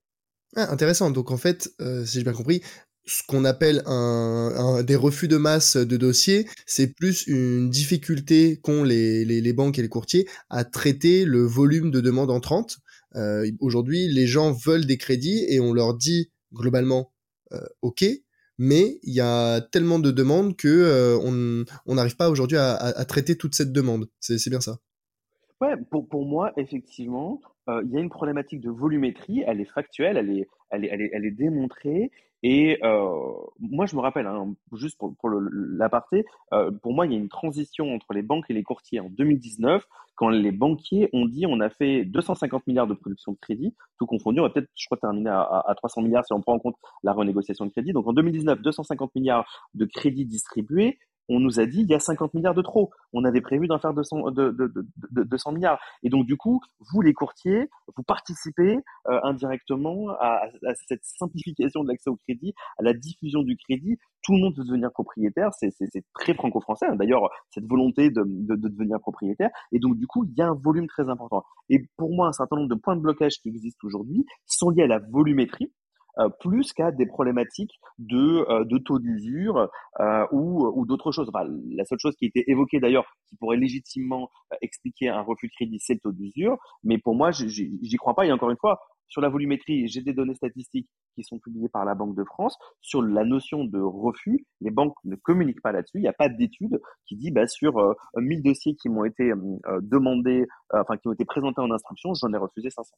Ah, 0.57 0.71
intéressant. 0.71 1.11
Donc 1.11 1.31
en 1.31 1.37
fait, 1.37 1.71
si 2.05 2.19
j'ai 2.19 2.25
bien 2.25 2.33
compris, 2.33 2.63
ce 3.09 3.23
qu'on 3.27 3.45
appelle 3.45 3.83
un, 3.87 4.83
des 4.83 4.97
refus 4.97 5.29
de 5.29 5.39
masse 5.39 5.77
de 5.77 5.97
dossiers, 5.97 6.47
c'est 6.67 6.95
plus 6.95 7.27
une 7.27 7.71
difficulté 7.71 8.61
qu'ont 8.61 8.85
les, 8.85 9.25
les, 9.25 9.53
banques 9.53 9.79
et 9.79 9.83
les 9.83 9.89
courtiers 9.89 10.29
à 10.51 10.65
traiter 10.65 11.25
le 11.25 11.43
volume 11.43 11.91
de 11.91 12.01
demandes 12.01 12.31
entrantes. 12.31 12.79
Euh, 13.17 13.51
Aujourd'hui, 13.61 14.09
les 14.09 14.27
gens 14.27 14.53
veulent 14.53 14.85
des 14.85 14.99
crédits 14.99 15.45
et 15.49 15.59
on 15.59 15.73
leur 15.73 15.95
dit 15.95 16.31
globalement 16.53 17.13
euh, 17.53 17.61
OK, 17.83 18.05
mais 18.59 18.99
il 19.03 19.15
y 19.15 19.21
a 19.21 19.61
tellement 19.61 19.99
de 19.99 20.11
demandes 20.11 20.57
que 20.57 20.69
euh, 20.69 21.65
on 21.87 21.95
n'arrive 21.95 22.17
pas 22.17 22.29
aujourd'hui 22.29 22.57
à, 22.57 23.05
traiter 23.05 23.37
toute 23.37 23.55
cette 23.55 23.73
demande. 23.73 24.09
C'est 24.21 24.51
bien 24.51 24.61
ça. 24.61 24.79
Ouais, 25.61 25.75
pour, 25.91 26.09
pour 26.09 26.25
moi, 26.25 26.53
effectivement, 26.57 27.41
euh, 27.69 27.83
il 27.85 27.93
y 27.93 27.97
a 27.97 28.01
une 28.01 28.11
problématique 28.11 28.61
de 28.61 28.71
volumétrie, 28.71 29.43
elle 29.47 29.61
est 29.61 29.71
factuelle, 29.73 30.17
elle 30.17 30.31
est, 30.31 30.49
elle 30.71 30.85
est, 30.85 30.89
elle 30.89 31.03
est, 31.03 31.11
elle 31.13 31.25
est 31.25 31.33
démontrée. 31.33 32.11
Et 32.43 32.79
euh, 32.85 33.33
moi, 33.59 33.87
je 33.87 33.97
me 33.97 34.01
rappelle, 34.01 34.27
hein, 34.27 34.55
juste 34.73 34.97
pour, 34.99 35.15
pour 35.17 35.31
l'aparté, 35.31 36.25
euh, 36.53 36.71
pour 36.71 36.93
moi, 36.95 37.07
il 37.07 37.13
y 37.13 37.17
a 37.17 37.19
une 37.19 37.29
transition 37.29 37.93
entre 37.93 38.13
les 38.13 38.23
banques 38.23 38.47
et 38.49 38.55
les 38.55 38.63
courtiers 38.63 39.01
en 39.01 39.09
2019, 39.09 39.85
quand 40.15 40.29
les 40.29 40.53
banquiers 40.53 41.09
ont 41.13 41.27
dit 41.27 41.47
on 41.47 41.61
a 41.61 41.71
fait 41.71 42.05
250 42.05 42.67
milliards 42.67 42.87
de 42.87 42.95
production 42.95 43.33
de 43.33 43.39
crédit, 43.41 43.75
tout 43.99 44.07
confondu, 44.07 44.41
on 44.41 44.45
va 44.45 44.51
peut-être, 44.51 44.69
je 44.75 44.87
crois, 44.87 44.99
terminer 44.99 45.31
à, 45.31 45.65
à, 45.67 45.75
300 45.77 46.03
milliards 46.03 46.25
si 46.27 46.33
on 46.33 46.41
prend 46.41 46.55
en 46.55 46.59
compte 46.59 46.77
la 47.03 47.13
renégociation 47.13 47.67
de 47.67 47.71
crédit. 47.71 47.93
Donc 47.93 48.07
en 48.07 48.13
2019, 48.13 48.61
250 48.61 49.15
milliards 49.15 49.69
de 49.75 49.85
crédits 49.85 50.27
distribués, 50.27 50.99
on 51.29 51.41
nous 51.41 51.61
a 51.61 51.67
dit 51.67 51.81
il 51.81 51.91
y 51.91 51.95
a 51.95 52.01
50 52.01 52.35
milliards 52.35 52.55
de 52.55 52.63
trop. 52.63 52.91
On 53.13 53.25
avait 53.25 53.41
prévu 53.41 53.67
d'en 53.67 53.79
faire 53.79 53.95
200, 53.95 54.31
de, 54.31 54.51
de, 54.51 54.73
de, 55.11 55.23
200 55.25 55.53
milliards. 55.53 55.81
Et 56.03 56.09
donc, 56.09 56.27
du 56.27 56.37
coup, 56.37 56.61
vous, 56.93 57.01
les 57.01 57.13
courtiers, 57.13 57.69
vous 57.97 58.03
participez 58.03 58.79
euh, 59.09 59.21
indirectement 59.23 60.11
à, 60.21 60.43
cette 60.89 61.05
simplification 61.05 61.83
de 61.85 61.89
l'accès 61.89 62.11
au 62.11 62.17
crédit, 62.17 62.55
à 62.79 62.83
la 62.83 62.93
diffusion 62.93 63.43
du 63.43 63.57
crédit. 63.57 63.99
Tout 64.23 64.33
le 64.33 64.41
monde 64.41 64.55
veut 64.57 64.65
devenir 64.65 64.91
propriétaire. 64.93 65.51
C'est 65.55 65.71
très 66.15 66.35
franco-français, 66.35 66.87
hein. 66.87 66.97
d'ailleurs, 66.97 67.29
cette 67.51 67.67
volonté 67.67 68.11
de, 68.11 68.23
de, 68.27 68.69
devenir 68.69 68.99
propriétaire. 69.01 69.51
Et 69.73 69.79
donc, 69.79 69.97
du 69.97 70.07
coup, 70.07 70.25
il 70.25 70.35
y 70.37 70.43
a 70.43 70.49
un 70.49 70.55
volume 70.55 70.87
très 70.87 71.09
important. 71.09 71.45
Et 71.69 71.87
pour 71.97 72.11
moi, 72.15 72.29
un 72.29 72.33
certain 72.33 72.57
nombre 72.57 72.69
de 72.69 72.75
points 72.75 72.97
de 72.97 73.01
blocage 73.01 73.39
qui 73.43 73.49
existent 73.49 73.87
aujourd'hui 73.87 74.27
sont 74.47 74.71
liés 74.71 74.83
à 74.83 74.87
la 74.87 74.99
volumétrie. 74.99 75.73
Euh, 76.21 76.29
plus 76.41 76.73
qu'à 76.73 76.91
des 76.91 77.07
problématiques 77.07 77.79
de, 77.99 78.45
euh, 78.51 78.65
de 78.65 78.79
taux 78.79 78.99
d'usure 78.99 79.69
euh, 80.01 80.27
ou, 80.33 80.67
ou 80.67 80.85
d'autres 80.85 81.13
choses. 81.13 81.29
Enfin, 81.33 81.49
la 81.71 81.85
seule 81.85 82.01
chose 82.01 82.17
qui 82.17 82.27
été 82.27 82.43
évoquée 82.51 82.81
d'ailleurs, 82.81 83.07
qui 83.29 83.37
pourrait 83.37 83.57
légitimement 83.57 84.29
expliquer 84.61 85.11
un 85.11 85.21
refus 85.21 85.47
de 85.47 85.53
crédit, 85.53 85.79
c'est 85.79 85.95
le 85.95 86.01
taux 86.01 86.13
d'usure. 86.13 86.57
Mais 86.83 86.99
pour 86.99 87.15
moi, 87.15 87.31
j'y 87.31 87.97
crois 87.99 88.15
pas. 88.15 88.27
Et 88.27 88.33
encore 88.33 88.51
une 88.51 88.57
fois, 88.57 88.81
sur 89.07 89.21
la 89.21 89.29
volumétrie, 89.29 89.87
j'ai 89.87 90.03
des 90.03 90.13
données 90.13 90.35
statistiques 90.35 90.89
qui 91.15 91.23
sont 91.23 91.39
publiées 91.39 91.69
par 91.69 91.85
la 91.85 91.95
Banque 91.95 92.17
de 92.17 92.25
France. 92.25 92.59
Sur 92.81 93.01
la 93.01 93.25
notion 93.25 93.65
de 93.65 93.81
refus, 93.81 94.45
les 94.61 94.71
banques 94.71 94.97
ne 95.05 95.15
communiquent 95.15 95.63
pas 95.63 95.73
là-dessus. 95.73 95.99
Il 95.99 96.03
n'y 96.03 96.09
a 96.09 96.13
pas 96.13 96.29
d'étude 96.29 96.81
qui 97.07 97.17
dit 97.17 97.31
bah, 97.31 97.47
sur 97.47 97.79
euh, 97.79 97.95
1000 98.17 98.43
dossiers 98.43 98.75
qui 98.75 98.89
m'ont 98.89 99.05
été 99.05 99.33
demandés, 99.83 100.47
enfin 100.75 100.97
qui 100.97 101.07
ont 101.07 101.13
été 101.13 101.25
présentés 101.25 101.61
en 101.61 101.71
instruction, 101.71 102.13
j'en 102.15 102.33
ai 102.33 102.39
refusé 102.39 102.71
500. 102.71 102.97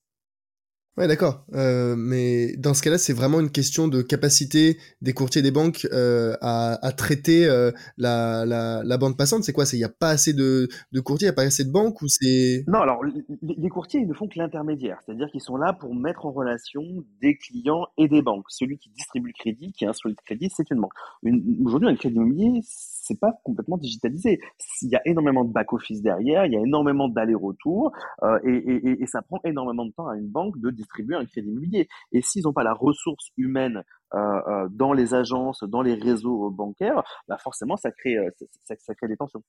Ouais, 1.01 1.09
d'accord. 1.09 1.47
Euh, 1.55 1.97
mais 1.97 2.55
dans 2.59 2.75
ce 2.75 2.83
cas-là, 2.83 2.99
c'est 2.99 3.15
vraiment 3.15 3.41
une 3.41 3.51
question 3.51 3.89
de 3.89 4.03
capacité 4.03 4.77
des 5.01 5.15
courtiers 5.15 5.41
des 5.41 5.51
banques 5.51 5.89
euh, 5.95 6.37
à, 6.43 6.79
à, 6.87 6.93
traiter 6.93 7.47
euh, 7.47 7.71
la, 7.97 8.45
la, 8.45 8.83
la, 8.85 8.99
bande 8.99 9.17
passante. 9.17 9.43
C'est 9.43 9.55
quoi? 9.55 9.65
Il 9.73 9.79
n'y 9.79 9.85
a 9.85 9.89
pas 9.89 10.11
assez 10.11 10.35
de, 10.35 10.69
de 10.93 11.01
courtiers, 11.01 11.29
il 11.29 11.31
n'y 11.31 11.33
a 11.33 11.37
pas 11.37 11.45
assez 11.45 11.65
de 11.65 11.73
banques 11.73 12.03
ou 12.03 12.07
c'est 12.07 12.65
Non, 12.69 12.81
alors 12.81 13.03
les, 13.03 13.69
courtiers, 13.71 14.01
ils 14.01 14.09
ne 14.09 14.13
font 14.13 14.29
que 14.29 14.39
l'intermédiaire, 14.39 14.99
c'est-à-dire 15.07 15.31
qu'ils 15.31 15.41
sont 15.41 15.57
là 15.57 15.73
pour 15.73 15.95
mettre 15.95 16.27
en 16.27 16.33
relation 16.33 16.83
des 17.23 17.39
clients 17.39 17.87
et 17.97 18.07
des 18.07 18.21
banques. 18.21 18.45
Celui 18.51 18.77
qui 18.77 18.91
distribue 18.91 19.29
le 19.29 19.41
crédit, 19.43 19.73
qui 19.73 19.87
instruit 19.87 20.13
le 20.13 20.23
crédit, 20.23 20.51
c'est 20.55 20.71
une 20.71 20.83
banque. 20.83 20.93
Aujourd'hui, 21.65 21.89
un 21.89 21.97
crédit 21.97 22.17
immobilier, 22.17 22.61
c'est 23.11 23.19
pas 23.19 23.33
complètement 23.45 23.77
digitalisé. 23.77 24.41
Il 24.83 24.89
y 24.89 24.97
a 24.97 25.03
énormément 25.05 25.45
de 25.45 25.53
back-office 25.53 26.01
derrière, 26.01 26.47
il 26.47 26.53
y 26.53 26.57
a 26.57 26.61
énormément 26.61 27.09
d'allers-retours 27.09 27.93
euh, 28.23 28.39
et, 28.45 29.07
ça 29.07 29.23
prend 29.23 29.41
énormément 29.45 29.85
de 29.85 29.91
temps 29.91 30.07
à 30.07 30.17
une 30.17 30.29
banque 30.29 30.59
de 30.61 30.71
distribuer 30.71 31.17
un 31.17 31.25
crédit 31.25 31.49
immobilier. 31.49 31.89
Et 32.13 32.23
s'ils 32.23 32.45
n'ont 32.45 32.53
pas 32.53 32.63
la 32.63 32.75
ressource 32.75 33.31
humaine 33.37 33.83
euh, 34.15 34.19
euh, 34.19 34.69
dans 34.71 34.93
les 34.93 35.15
agences, 35.15 35.65
dans 35.65 35.83
les 35.83 35.95
réseaux 35.95 36.51
bancaires, 36.51 37.03
bah 37.27 37.39
forcément 37.39 37.77
ça 37.77 37.91
crée, 37.91 38.17
des 39.09 39.17
tensions. 39.17 39.43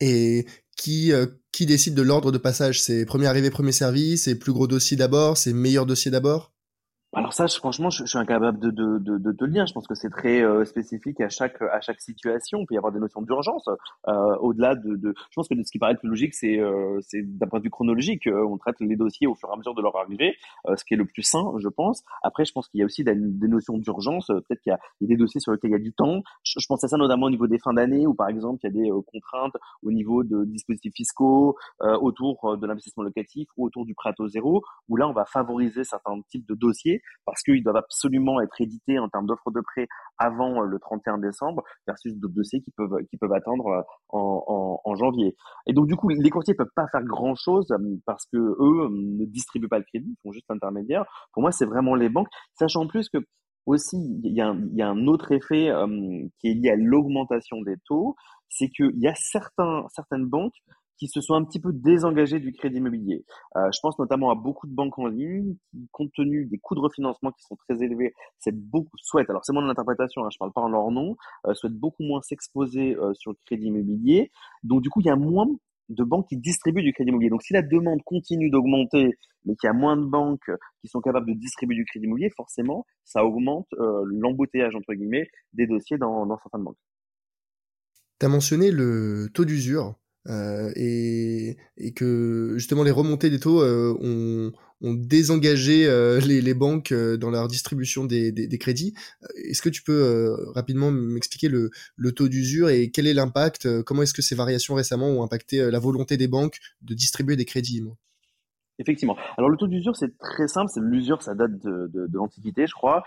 Et 0.00 0.44
qui, 0.76 1.12
qui 1.52 1.66
décide 1.66 1.94
de 1.94 2.02
l'ordre 2.02 2.32
de 2.32 2.38
passage? 2.38 2.82
C'est 2.82 3.06
premier 3.06 3.26
arrivé, 3.26 3.50
premier 3.50 3.72
servi? 3.72 4.18
C'est 4.18 4.38
plus 4.38 4.52
gros 4.52 4.66
dossier 4.66 4.96
d'abord? 4.96 5.36
C'est 5.36 5.52
meilleur 5.52 5.86
dossier 5.86 6.10
d'abord? 6.10 6.55
Alors 7.16 7.32
ça, 7.32 7.48
franchement, 7.48 7.88
je, 7.88 8.04
suis 8.04 8.18
incapable 8.18 8.58
de, 8.58 8.70
de, 8.70 8.98
de, 8.98 9.16
de, 9.16 9.32
te 9.32 9.44
le 9.44 9.50
dire. 9.50 9.66
Je 9.66 9.72
pense 9.72 9.86
que 9.86 9.94
c'est 9.94 10.10
très 10.10 10.42
euh, 10.42 10.66
spécifique 10.66 11.18
à 11.22 11.30
chaque 11.30 11.62
à 11.62 11.80
chaque 11.80 12.02
situation. 12.02 12.58
Il 12.60 12.66
peut 12.66 12.74
y 12.74 12.76
avoir 12.76 12.92
des 12.92 12.98
notions 12.98 13.22
d'urgence 13.22 13.66
euh, 14.06 14.36
au-delà 14.36 14.74
de, 14.74 14.96
de. 14.96 15.14
Je 15.30 15.34
pense 15.34 15.48
que 15.48 15.54
ce 15.54 15.72
qui 15.72 15.78
paraît 15.78 15.94
le 15.94 15.98
plus 15.98 16.10
logique, 16.10 16.34
c'est 16.34 16.58
euh, 16.58 17.00
d'un 17.14 17.46
point 17.46 17.58
de 17.58 17.64
vue 17.64 17.70
chronologique, 17.70 18.26
euh, 18.26 18.46
on 18.46 18.58
traite 18.58 18.76
les 18.80 18.96
dossiers 18.96 19.26
au 19.26 19.34
fur 19.34 19.48
et 19.48 19.52
à 19.54 19.56
mesure 19.56 19.74
de 19.74 19.80
leur 19.80 19.96
arrivée, 19.96 20.36
ce 20.76 20.84
qui 20.84 20.92
est 20.92 20.98
le 20.98 21.06
plus 21.06 21.22
sain, 21.22 21.54
je 21.56 21.68
pense. 21.68 22.04
Après, 22.22 22.44
je 22.44 22.52
pense 22.52 22.68
qu'il 22.68 22.80
y 22.80 22.82
a 22.82 22.86
aussi 22.86 23.02
des, 23.02 23.14
notions 23.14 23.78
d'urgence. 23.78 24.26
Peut-être 24.26 24.60
qu'il 24.60 24.72
y, 24.72 25.04
y, 25.04 25.06
a 25.06 25.08
des 25.08 25.16
dossiers 25.16 25.40
sur 25.40 25.52
lesquels 25.52 25.70
il 25.70 25.72
y 25.72 25.76
a 25.76 25.82
du 25.82 25.94
temps. 25.94 26.22
Je, 26.42 26.60
je 26.60 26.66
pense 26.66 26.84
à 26.84 26.88
ça 26.88 26.98
notamment 26.98 27.26
au 27.26 27.30
niveau 27.30 27.46
des 27.46 27.58
fins 27.58 27.72
d'année, 27.72 28.06
où 28.06 28.12
par 28.12 28.28
exemple 28.28 28.58
il 28.62 28.66
y 28.66 28.78
a 28.78 28.82
des 28.82 28.90
contraintes 29.06 29.56
au 29.82 29.90
niveau 29.90 30.22
de 30.22 30.44
dispositifs 30.44 30.92
fiscaux 30.92 31.56
autour 31.80 32.58
de 32.58 32.66
l'investissement 32.66 33.04
locatif 33.04 33.48
ou 33.56 33.64
autour 33.64 33.86
du 33.86 33.94
prêt 33.94 34.10
à 34.10 34.12
taux 34.12 34.28
zéro, 34.28 34.62
où 34.90 34.96
là 34.96 35.08
on 35.08 35.14
va 35.14 35.24
favoriser 35.24 35.82
certains 35.82 36.20
types 36.28 36.46
de 36.46 36.54
dossiers 36.54 37.00
parce 37.26 37.42
qu'ils 37.42 37.62
doivent 37.62 37.76
absolument 37.76 38.40
être 38.40 38.60
édités 38.60 38.98
en 38.98 39.08
termes 39.08 39.26
d'offres 39.26 39.50
de 39.50 39.60
prêt 39.60 39.88
avant 40.18 40.62
euh, 40.62 40.66
le 40.66 40.78
31 40.78 41.18
décembre 41.18 41.62
versus 41.86 42.14
d'autres 42.16 42.34
dossiers 42.34 42.62
qui 42.62 42.70
peuvent 42.70 42.96
qui 43.10 43.16
peuvent 43.18 43.32
attendre 43.32 43.66
euh, 43.66 43.82
en, 44.08 44.80
en, 44.84 44.94
janvier. 44.94 45.36
Et 45.66 45.72
donc 45.72 45.86
du 45.86 45.96
coup, 45.96 46.08
les 46.08 46.30
courtiers 46.30 46.54
peuvent 46.54 46.72
pas 46.74 46.86
faire 46.90 47.02
grand 47.02 47.34
chose 47.34 47.70
euh, 47.72 47.96
parce 48.06 48.24
que 48.32 48.38
eux 48.38 48.88
ne 48.90 49.24
distribuent 49.26 49.68
pas 49.68 49.78
le 49.78 49.84
crédit, 49.84 50.08
ils 50.10 50.22
font 50.22 50.32
juste 50.32 50.46
l'intermédiaire. 50.48 51.04
Pour 51.32 51.42
moi, 51.42 51.52
c'est 51.52 51.66
vraiment 51.66 51.94
les 51.94 52.08
banques, 52.08 52.28
sachant 52.54 52.82
en 52.82 52.86
plus 52.86 53.08
que 53.08 53.18
aussi, 53.66 53.96
il 54.22 54.32
y, 54.32 54.40
a 54.40 54.46
un, 54.46 54.60
y 54.74 54.82
a 54.82 54.88
un 54.88 55.08
autre 55.08 55.32
effet 55.32 55.72
qui 56.38 56.48
est 56.48 56.54
lié 56.54 56.70
à 56.70 56.76
l'augmentation 56.76 57.60
des 57.62 57.74
taux, 57.84 58.14
c'est 58.48 58.68
qu'il 58.68 58.96
y 58.98 59.08
a 59.08 59.14
certains, 59.16 59.84
certaines 59.88 60.26
banques 60.26 60.54
qui 60.98 61.08
se 61.08 61.20
sont 61.20 61.34
un 61.34 61.44
petit 61.44 61.60
peu 61.60 61.72
désengagés 61.72 62.40
du 62.40 62.52
crédit 62.52 62.78
immobilier. 62.78 63.24
Euh, 63.56 63.68
je 63.72 63.78
pense 63.80 63.98
notamment 63.98 64.30
à 64.30 64.34
beaucoup 64.34 64.66
de 64.66 64.74
banques 64.74 64.98
en 64.98 65.06
ligne 65.06 65.56
qui, 65.70 65.88
compte 65.92 66.10
tenu 66.14 66.46
des 66.46 66.58
coûts 66.58 66.74
de 66.74 66.80
refinancement 66.80 67.32
qui 67.32 67.42
sont 67.42 67.56
très 67.56 67.82
élevés, 67.82 68.14
beaucoup, 68.52 68.96
souhaitent, 69.02 69.30
alors 69.30 69.44
c'est 69.44 69.52
mon 69.52 69.68
interprétation, 69.68 70.24
hein, 70.24 70.28
je 70.32 70.38
parle 70.38 70.52
pas 70.52 70.62
en 70.62 70.68
leur 70.68 70.90
nom, 70.90 71.16
euh, 71.46 71.54
souhaitent 71.54 71.78
beaucoup 71.78 72.02
moins 72.02 72.20
s'exposer 72.22 72.96
euh, 72.96 73.12
sur 73.14 73.32
le 73.32 73.36
crédit 73.44 73.66
immobilier. 73.66 74.30
Donc 74.62 74.82
du 74.82 74.88
coup, 74.88 75.00
il 75.00 75.06
y 75.06 75.10
a 75.10 75.16
moins 75.16 75.46
de 75.88 76.02
banques 76.02 76.28
qui 76.28 76.36
distribuent 76.36 76.82
du 76.82 76.92
crédit 76.92 77.10
immobilier. 77.10 77.30
Donc 77.30 77.42
si 77.42 77.52
la 77.52 77.62
demande 77.62 78.00
continue 78.04 78.50
d'augmenter, 78.50 79.14
mais 79.44 79.54
qu'il 79.54 79.68
y 79.68 79.70
a 79.70 79.74
moins 79.74 79.96
de 79.96 80.04
banques 80.04 80.50
qui 80.80 80.88
sont 80.88 81.00
capables 81.00 81.28
de 81.28 81.38
distribuer 81.38 81.76
du 81.76 81.84
crédit 81.84 82.06
immobilier, 82.06 82.30
forcément, 82.36 82.84
ça 83.04 83.24
augmente 83.24 83.68
l'embouteillage, 83.78 84.74
entre 84.74 84.94
guillemets, 84.94 85.28
des 85.52 85.68
dossiers 85.68 85.98
dans, 85.98 86.26
dans 86.26 86.36
certaines 86.38 86.64
banques. 86.64 86.76
Tu 88.18 88.26
as 88.26 88.28
mentionné 88.28 88.72
le 88.72 89.28
taux 89.32 89.44
d'usure. 89.44 89.94
Euh, 90.28 90.72
et, 90.74 91.56
que 91.94 92.54
justement 92.56 92.82
les 92.82 92.90
remontées 92.90 93.30
des 93.30 93.38
taux 93.38 93.62
euh, 93.62 93.96
ont, 94.00 94.52
désengagé 94.82 95.86
euh, 95.86 96.20
les, 96.20 96.54
banques 96.54 96.92
dans 96.92 97.30
leur 97.30 97.48
distribution 97.48 98.04
des, 98.04 98.58
crédits. 98.58 98.94
Est-ce 99.36 99.62
que 99.62 99.68
tu 99.68 99.82
peux 99.82 100.36
rapidement 100.54 100.90
m'expliquer 100.90 101.48
le, 101.48 101.70
taux 102.12 102.28
d'usure 102.28 102.68
et 102.68 102.90
quel 102.90 103.06
est 103.06 103.14
l'impact 103.14 103.82
Comment 103.82 104.02
est-ce 104.02 104.14
que 104.14 104.22
ces 104.22 104.34
variations 104.34 104.74
récemment 104.74 105.08
ont 105.08 105.22
impacté 105.22 105.70
la 105.70 105.78
volonté 105.78 106.16
des 106.16 106.28
banques 106.28 106.58
de 106.82 106.94
distribuer 106.94 107.36
des 107.36 107.44
crédits 107.44 107.82
Effectivement. 108.78 109.16
Alors 109.38 109.48
le 109.48 109.56
taux 109.56 109.68
d'usure, 109.68 109.96
c'est 109.96 110.18
très 110.18 110.48
simple. 110.48 110.70
C'est 110.70 110.82
l'usure, 110.82 111.22
ça 111.22 111.34
date 111.34 111.56
de, 111.62 112.08
l'Antiquité, 112.12 112.66
je 112.66 112.74
crois. 112.74 113.04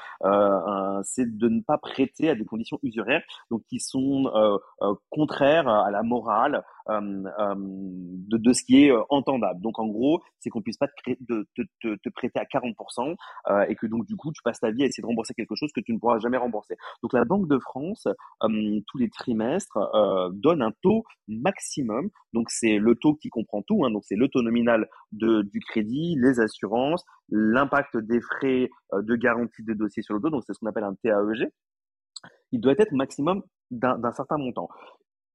C'est 1.04 1.38
de 1.38 1.50
ne 1.50 1.62
pas 1.62 1.78
prêter 1.78 2.30
à 2.30 2.36
des 2.36 2.46
conditions 2.46 2.80
usuraires, 2.82 3.22
donc 3.52 3.64
qui 3.70 3.80
sont 3.80 4.32
contraires 5.10 5.68
à 5.68 5.92
la 5.92 6.02
morale, 6.02 6.64
de, 6.90 8.38
de, 8.38 8.54
ce 8.54 8.64
qui 8.64 8.86
est 8.86 8.92
entendable. 9.10 9.62
Donc 9.62 9.80
en 9.80 9.88
gros, 9.88 10.22
c'est 10.40 10.50
qu'on 10.50 10.62
puisse 10.62 10.78
pas 10.78 10.88
te, 10.88 11.14
te, 11.56 11.62
te, 11.82 11.96
te, 11.96 12.10
prêter 12.10 12.40
à 12.40 12.46
40% 12.46 13.16
et 13.68 13.76
que 13.76 13.88
donc 13.88 14.06
du 14.06 14.16
coup 14.16 14.32
tu 14.32 14.42
passes 14.44 14.60
ta 14.60 14.72
vie 14.72 14.84
à 14.84 14.86
essayer 14.86 15.02
de 15.02 15.08
rembourser 15.08 15.34
quelque 15.34 15.56
chose 15.56 15.72
que 15.74 15.82
tu 15.82 15.94
ne 15.94 16.00
pourras 16.00 16.20
jamais 16.20 16.38
rembourser. 16.38 16.76
Donc 17.04 17.14
la 17.14 17.26
Banque 17.26 17.48
de 17.48 17.60
France 17.60 18.08
tous 18.42 18.98
les 18.98 19.10
trimestres 19.10 19.78
donne 20.34 20.62
un 20.62 20.72
taux 20.82 21.04
maximum. 21.28 22.10
Donc 22.34 22.50
c'est 22.50 22.78
le 22.78 22.96
taux 22.96 23.16
qui 23.16 23.30
comprend 23.30 23.62
tout. 23.62 23.86
Hein, 23.86 23.92
donc 23.92 24.04
c'est 24.06 24.16
le 24.16 24.28
taux 24.28 24.42
nominal 24.42 24.88
de, 25.12 25.42
du 25.44 25.60
crédit, 25.60 26.16
les 26.18 26.40
assurances, 26.40 27.04
l'impact 27.30 27.98
des 27.98 28.22
frais 28.22 28.70
de 28.94 29.16
garantie 29.16 29.64
de 29.64 29.74
dossier 29.74 30.04
sur 30.04 30.14
le 30.14 30.22
taux. 30.22 30.30
Donc 30.30 30.44
c'est 30.46 30.54
ce 30.54 30.60
qu'on 30.60 30.68
appelle 30.68 30.84
un 30.84 30.96
TAEG 30.96 31.50
il 32.52 32.60
doit 32.60 32.74
être 32.78 32.92
maximum 32.92 33.44
d'un 33.72 34.12
certain 34.12 34.38
montant. 34.38 34.68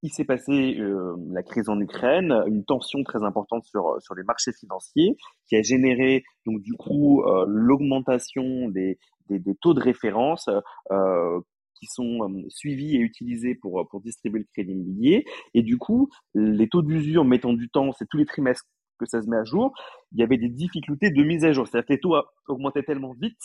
Il 0.04 0.10
s'est 0.10 0.26
passé 0.26 0.76
euh, 0.78 1.16
la 1.30 1.42
crise 1.42 1.70
en 1.70 1.80
Ukraine, 1.80 2.30
une 2.46 2.62
tension 2.62 3.02
très 3.04 3.24
importante 3.24 3.64
sur 3.64 3.96
sur 4.02 4.14
les 4.14 4.22
marchés 4.22 4.52
financiers, 4.52 5.16
qui 5.48 5.56
a 5.56 5.62
généré 5.62 6.24
donc 6.44 6.60
du 6.60 6.74
coup 6.74 7.22
euh, 7.22 7.46
l'augmentation 7.48 8.68
des, 8.68 8.98
des, 9.30 9.54
taux 9.62 9.72
de 9.72 9.80
référence 9.80 10.50
euh, 10.92 11.40
qui 11.80 11.86
sont 11.86 12.22
euh, 12.22 12.44
suivis 12.50 12.96
et 12.96 12.98
utilisés 12.98 13.54
pour 13.54 13.88
pour 13.88 14.02
distribuer 14.02 14.40
le 14.40 14.46
crédit 14.52 14.72
immobilier. 14.72 15.24
Et 15.54 15.62
du 15.62 15.78
coup, 15.78 16.10
les 16.34 16.68
taux 16.68 16.82
d'usure 16.82 17.24
mettant 17.24 17.54
du 17.54 17.70
temps, 17.70 17.92
c'est 17.92 18.06
tous 18.06 18.18
les 18.18 18.26
trimestres 18.26 18.68
que 18.98 19.06
ça 19.06 19.22
se 19.22 19.26
met 19.26 19.38
à 19.38 19.44
jour. 19.44 19.72
Il 20.12 20.20
y 20.20 20.22
avait 20.22 20.36
des 20.36 20.50
difficultés 20.50 21.10
de 21.12 21.22
mise 21.24 21.46
à 21.46 21.52
jour, 21.52 21.66
c'est-à-dire 21.66 21.86
que 21.86 21.92
les 21.94 22.00
taux 22.00 22.14
augmentaient 22.46 22.82
tellement 22.82 23.14
vite 23.14 23.40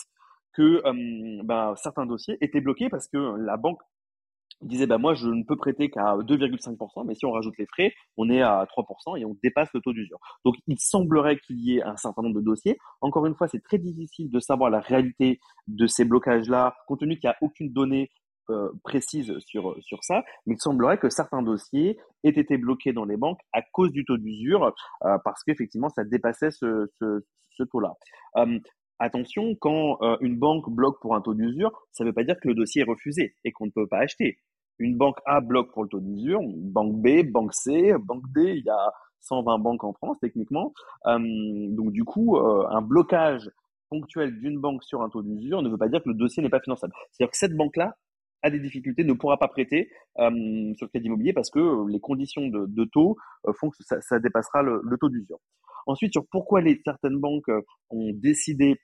que 0.52 0.82
euh, 0.84 1.42
ben, 1.44 1.74
certains 1.76 2.06
dossiers 2.06 2.36
étaient 2.40 2.60
bloqués 2.60 2.88
parce 2.88 3.08
que 3.08 3.18
la 3.38 3.56
banque 3.56 3.80
disait 4.62 4.86
bah 4.86 4.98
moi 4.98 5.14
je 5.14 5.28
ne 5.28 5.42
peux 5.44 5.56
prêter 5.56 5.90
qu'à 5.90 6.16
2,5%, 6.16 7.06
mais 7.06 7.14
si 7.14 7.26
on 7.26 7.32
rajoute 7.32 7.54
les 7.58 7.66
frais, 7.66 7.92
on 8.16 8.28
est 8.30 8.42
à 8.42 8.66
3% 8.66 9.18
et 9.18 9.24
on 9.24 9.36
dépasse 9.42 9.68
le 9.74 9.80
taux 9.80 9.92
d'usure. 9.92 10.18
Donc 10.44 10.56
il 10.66 10.78
semblerait 10.78 11.38
qu'il 11.38 11.58
y 11.60 11.78
ait 11.78 11.82
un 11.82 11.96
certain 11.96 12.22
nombre 12.22 12.36
de 12.36 12.44
dossiers. 12.44 12.78
Encore 13.00 13.26
une 13.26 13.34
fois, 13.34 13.48
c'est 13.48 13.62
très 13.62 13.78
difficile 13.78 14.30
de 14.30 14.40
savoir 14.40 14.70
la 14.70 14.80
réalité 14.80 15.40
de 15.66 15.86
ces 15.86 16.04
blocages-là, 16.04 16.74
compte 16.86 17.00
tenu 17.00 17.18
qu'il 17.18 17.28
n'y 17.28 17.32
a 17.32 17.38
aucune 17.40 17.72
donnée 17.72 18.10
euh, 18.50 18.70
précise 18.82 19.32
sur 19.38 19.76
sur 19.80 20.02
ça, 20.02 20.24
mais 20.46 20.54
il 20.54 20.60
semblerait 20.60 20.98
que 20.98 21.08
certains 21.08 21.42
dossiers 21.42 21.98
aient 22.24 22.30
été 22.30 22.58
bloqués 22.58 22.92
dans 22.92 23.04
les 23.04 23.16
banques 23.16 23.40
à 23.52 23.62
cause 23.62 23.92
du 23.92 24.04
taux 24.04 24.16
d'usure, 24.16 24.74
euh, 25.04 25.18
parce 25.24 25.44
qu'effectivement 25.44 25.88
ça 25.88 26.04
dépassait 26.04 26.50
ce, 26.50 26.90
ce, 26.98 27.62
taux-là. 27.70 27.92
Euh, 28.36 28.58
attention, 29.00 29.54
quand 29.60 29.98
euh, 30.02 30.16
une 30.20 30.38
banque 30.38 30.70
bloque 30.70 31.00
pour 31.00 31.14
un 31.14 31.20
taux 31.20 31.34
d'usure, 31.34 31.72
ça 31.92 32.04
ne 32.04 32.08
veut 32.08 32.14
pas 32.14 32.24
dire 32.24 32.36
que 32.40 32.48
le 32.48 32.54
dossier 32.54 32.82
est 32.82 32.84
refusé 32.84 33.34
et 33.44 33.50
qu'on 33.52 33.66
ne 33.66 33.70
peut 33.70 33.88
pas 33.88 33.98
acheter. 33.98 34.38
Une 34.80 34.96
banque 34.96 35.18
A 35.26 35.40
bloque 35.40 35.72
pour 35.72 35.82
le 35.82 35.90
taux 35.90 36.00
d'usure, 36.00 36.40
banque 36.42 37.00
B, 37.00 37.30
banque 37.30 37.52
C, 37.52 37.94
banque 38.00 38.24
D, 38.34 38.54
il 38.56 38.64
y 38.64 38.70
a 38.70 38.92
120 39.20 39.58
banques 39.58 39.84
en 39.84 39.92
France 39.92 40.16
techniquement. 40.20 40.72
Euh, 41.06 41.18
donc 41.68 41.92
du 41.92 42.04
coup, 42.04 42.38
euh, 42.38 42.66
un 42.70 42.80
blocage 42.80 43.50
ponctuel 43.90 44.40
d'une 44.40 44.58
banque 44.58 44.82
sur 44.82 45.02
un 45.02 45.10
taux 45.10 45.22
d'usure 45.22 45.60
ne 45.60 45.68
veut 45.68 45.76
pas 45.76 45.88
dire 45.88 46.02
que 46.02 46.08
le 46.08 46.14
dossier 46.14 46.42
n'est 46.42 46.48
pas 46.48 46.60
finançable. 46.60 46.94
C'est-à-dire 47.12 47.30
que 47.30 47.36
cette 47.36 47.54
banque-là 47.54 47.94
a 48.42 48.50
des 48.50 48.58
difficultés, 48.58 49.04
ne 49.04 49.12
pourra 49.12 49.36
pas 49.36 49.48
prêter 49.48 49.90
sur 50.16 50.26
le 50.26 50.88
crédit 50.88 51.08
immobilier 51.08 51.34
parce 51.34 51.50
que 51.50 51.86
les 51.90 52.00
conditions 52.00 52.48
de, 52.48 52.84
taux 52.86 53.18
font 53.58 53.68
que 53.68 53.76
ça, 53.82 54.18
dépassera 54.18 54.62
le, 54.62 54.96
taux 54.98 55.10
d'usure. 55.10 55.38
Ensuite, 55.86 56.12
sur 56.12 56.24
pourquoi 56.30 56.62
certaines 56.82 57.18
banques 57.18 57.50
ont 57.90 58.10
décidé 58.14 58.78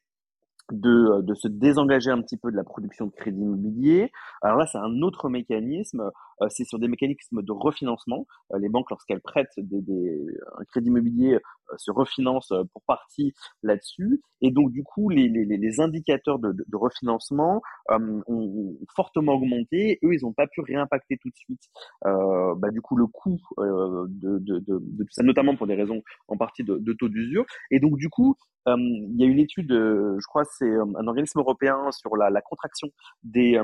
de, 0.73 1.19
euh, 1.19 1.23
de 1.23 1.35
se 1.35 1.49
désengager 1.49 2.11
un 2.11 2.21
petit 2.23 2.37
peu 2.37 2.51
de 2.51 2.57
la 2.57 2.65
production 2.65 3.07
de 3.07 3.13
crédit 3.13 3.41
immobilier. 3.41 4.11
Alors 4.43 4.57
là, 4.59 4.67
c'est 4.67 4.79
un 4.79 5.03
autre 5.03 5.29
mécanisme, 5.29 6.11
euh, 6.43 6.47
c'est 6.49 6.65
sur 6.65 6.79
des 6.79 6.89
mécanismes 6.89 7.43
de 7.43 7.53
refinancement. 7.53 8.27
Euh, 8.53 8.59
les 8.59 8.69
banques, 8.69 8.91
lorsqu'elles 8.91 9.21
prêtent 9.21 9.53
des, 9.57 9.81
des, 9.81 10.27
un 10.59 10.65
crédit 10.65 10.89
immobilier, 10.89 11.39
se 11.77 11.91
refinancent 11.91 12.53
pour 12.73 12.83
partie 12.87 13.35
là-dessus. 13.63 14.23
Et 14.43 14.51
donc, 14.51 14.71
du 14.71 14.83
coup, 14.83 15.09
les, 15.09 15.29
les, 15.29 15.45
les 15.45 15.81
indicateurs 15.81 16.39
de, 16.39 16.55
refinancement 16.73 17.63
ont, 17.89 18.23
ont, 18.27 18.77
fortement 18.95 19.35
augmenté. 19.35 19.99
Eux, 20.05 20.15
ils 20.15 20.23
n'ont 20.23 20.33
pas 20.33 20.47
pu 20.47 20.61
réimpacter 20.61 21.17
tout 21.19 21.31
de 21.31 21.37
suite, 21.37 21.63
bah, 22.05 22.71
du 22.71 22.81
coup, 22.81 22.97
le 22.97 23.07
coût 23.07 23.39
de, 23.59 24.39
de, 24.39 24.59
de, 24.59 25.05
tout 25.05 25.13
ça, 25.13 25.23
notamment 25.23 25.57
pour 25.57 25.67
des 25.67 25.75
raisons 25.75 26.03
en 26.29 26.37
partie 26.37 26.65
de, 26.65 26.93
taux 26.93 27.09
d'usure. 27.09 27.45
Et 27.71 27.81
donc, 27.81 27.97
du 27.97 28.09
coup, 28.09 28.37
il 28.67 29.17
y 29.17 29.25
a 29.25 29.27
une 29.27 29.39
étude, 29.39 29.71
je 29.71 30.27
crois, 30.27 30.45
c'est 30.45 30.71
un 30.71 31.07
organisme 31.07 31.39
européen 31.39 31.91
sur 31.93 32.17
la, 32.17 32.41
contraction 32.43 32.89
des, 33.23 33.59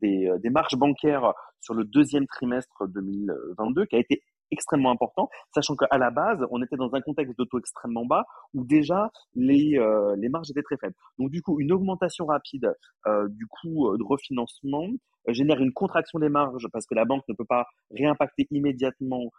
des 0.00 0.50
marges 0.50 0.76
bancaires 0.76 1.32
sur 1.60 1.74
le 1.74 1.84
deuxième 1.84 2.26
trimestre 2.26 2.88
2022 2.88 3.86
qui 3.86 3.96
a 3.96 3.98
été 3.98 4.22
extrêmement 4.50 4.90
important, 4.90 5.28
sachant 5.54 5.76
qu'à 5.76 5.98
la 5.98 6.10
base, 6.10 6.44
on 6.50 6.62
était 6.62 6.76
dans 6.76 6.94
un 6.94 7.00
contexte 7.00 7.38
de 7.38 7.44
taux 7.44 7.58
extrêmement 7.58 8.06
bas 8.06 8.24
où 8.54 8.64
déjà 8.64 9.10
les, 9.34 9.78
euh, 9.78 10.16
les 10.16 10.28
marges 10.28 10.50
étaient 10.50 10.62
très 10.62 10.76
faibles. 10.76 10.94
Donc 11.18 11.30
du 11.30 11.42
coup, 11.42 11.60
une 11.60 11.72
augmentation 11.72 12.26
rapide 12.26 12.74
euh, 13.06 13.28
du 13.28 13.46
coût 13.46 13.88
euh, 13.88 13.98
de 13.98 14.04
refinancement 14.04 14.86
génère 15.28 15.60
une 15.60 15.72
contraction 15.72 16.18
des 16.18 16.30
marges 16.30 16.66
parce 16.72 16.86
que 16.86 16.94
la 16.94 17.04
banque 17.04 17.22
ne 17.28 17.34
peut 17.34 17.44
pas 17.44 17.66
réimpacter 17.90 18.46
immédiatement 18.50 19.30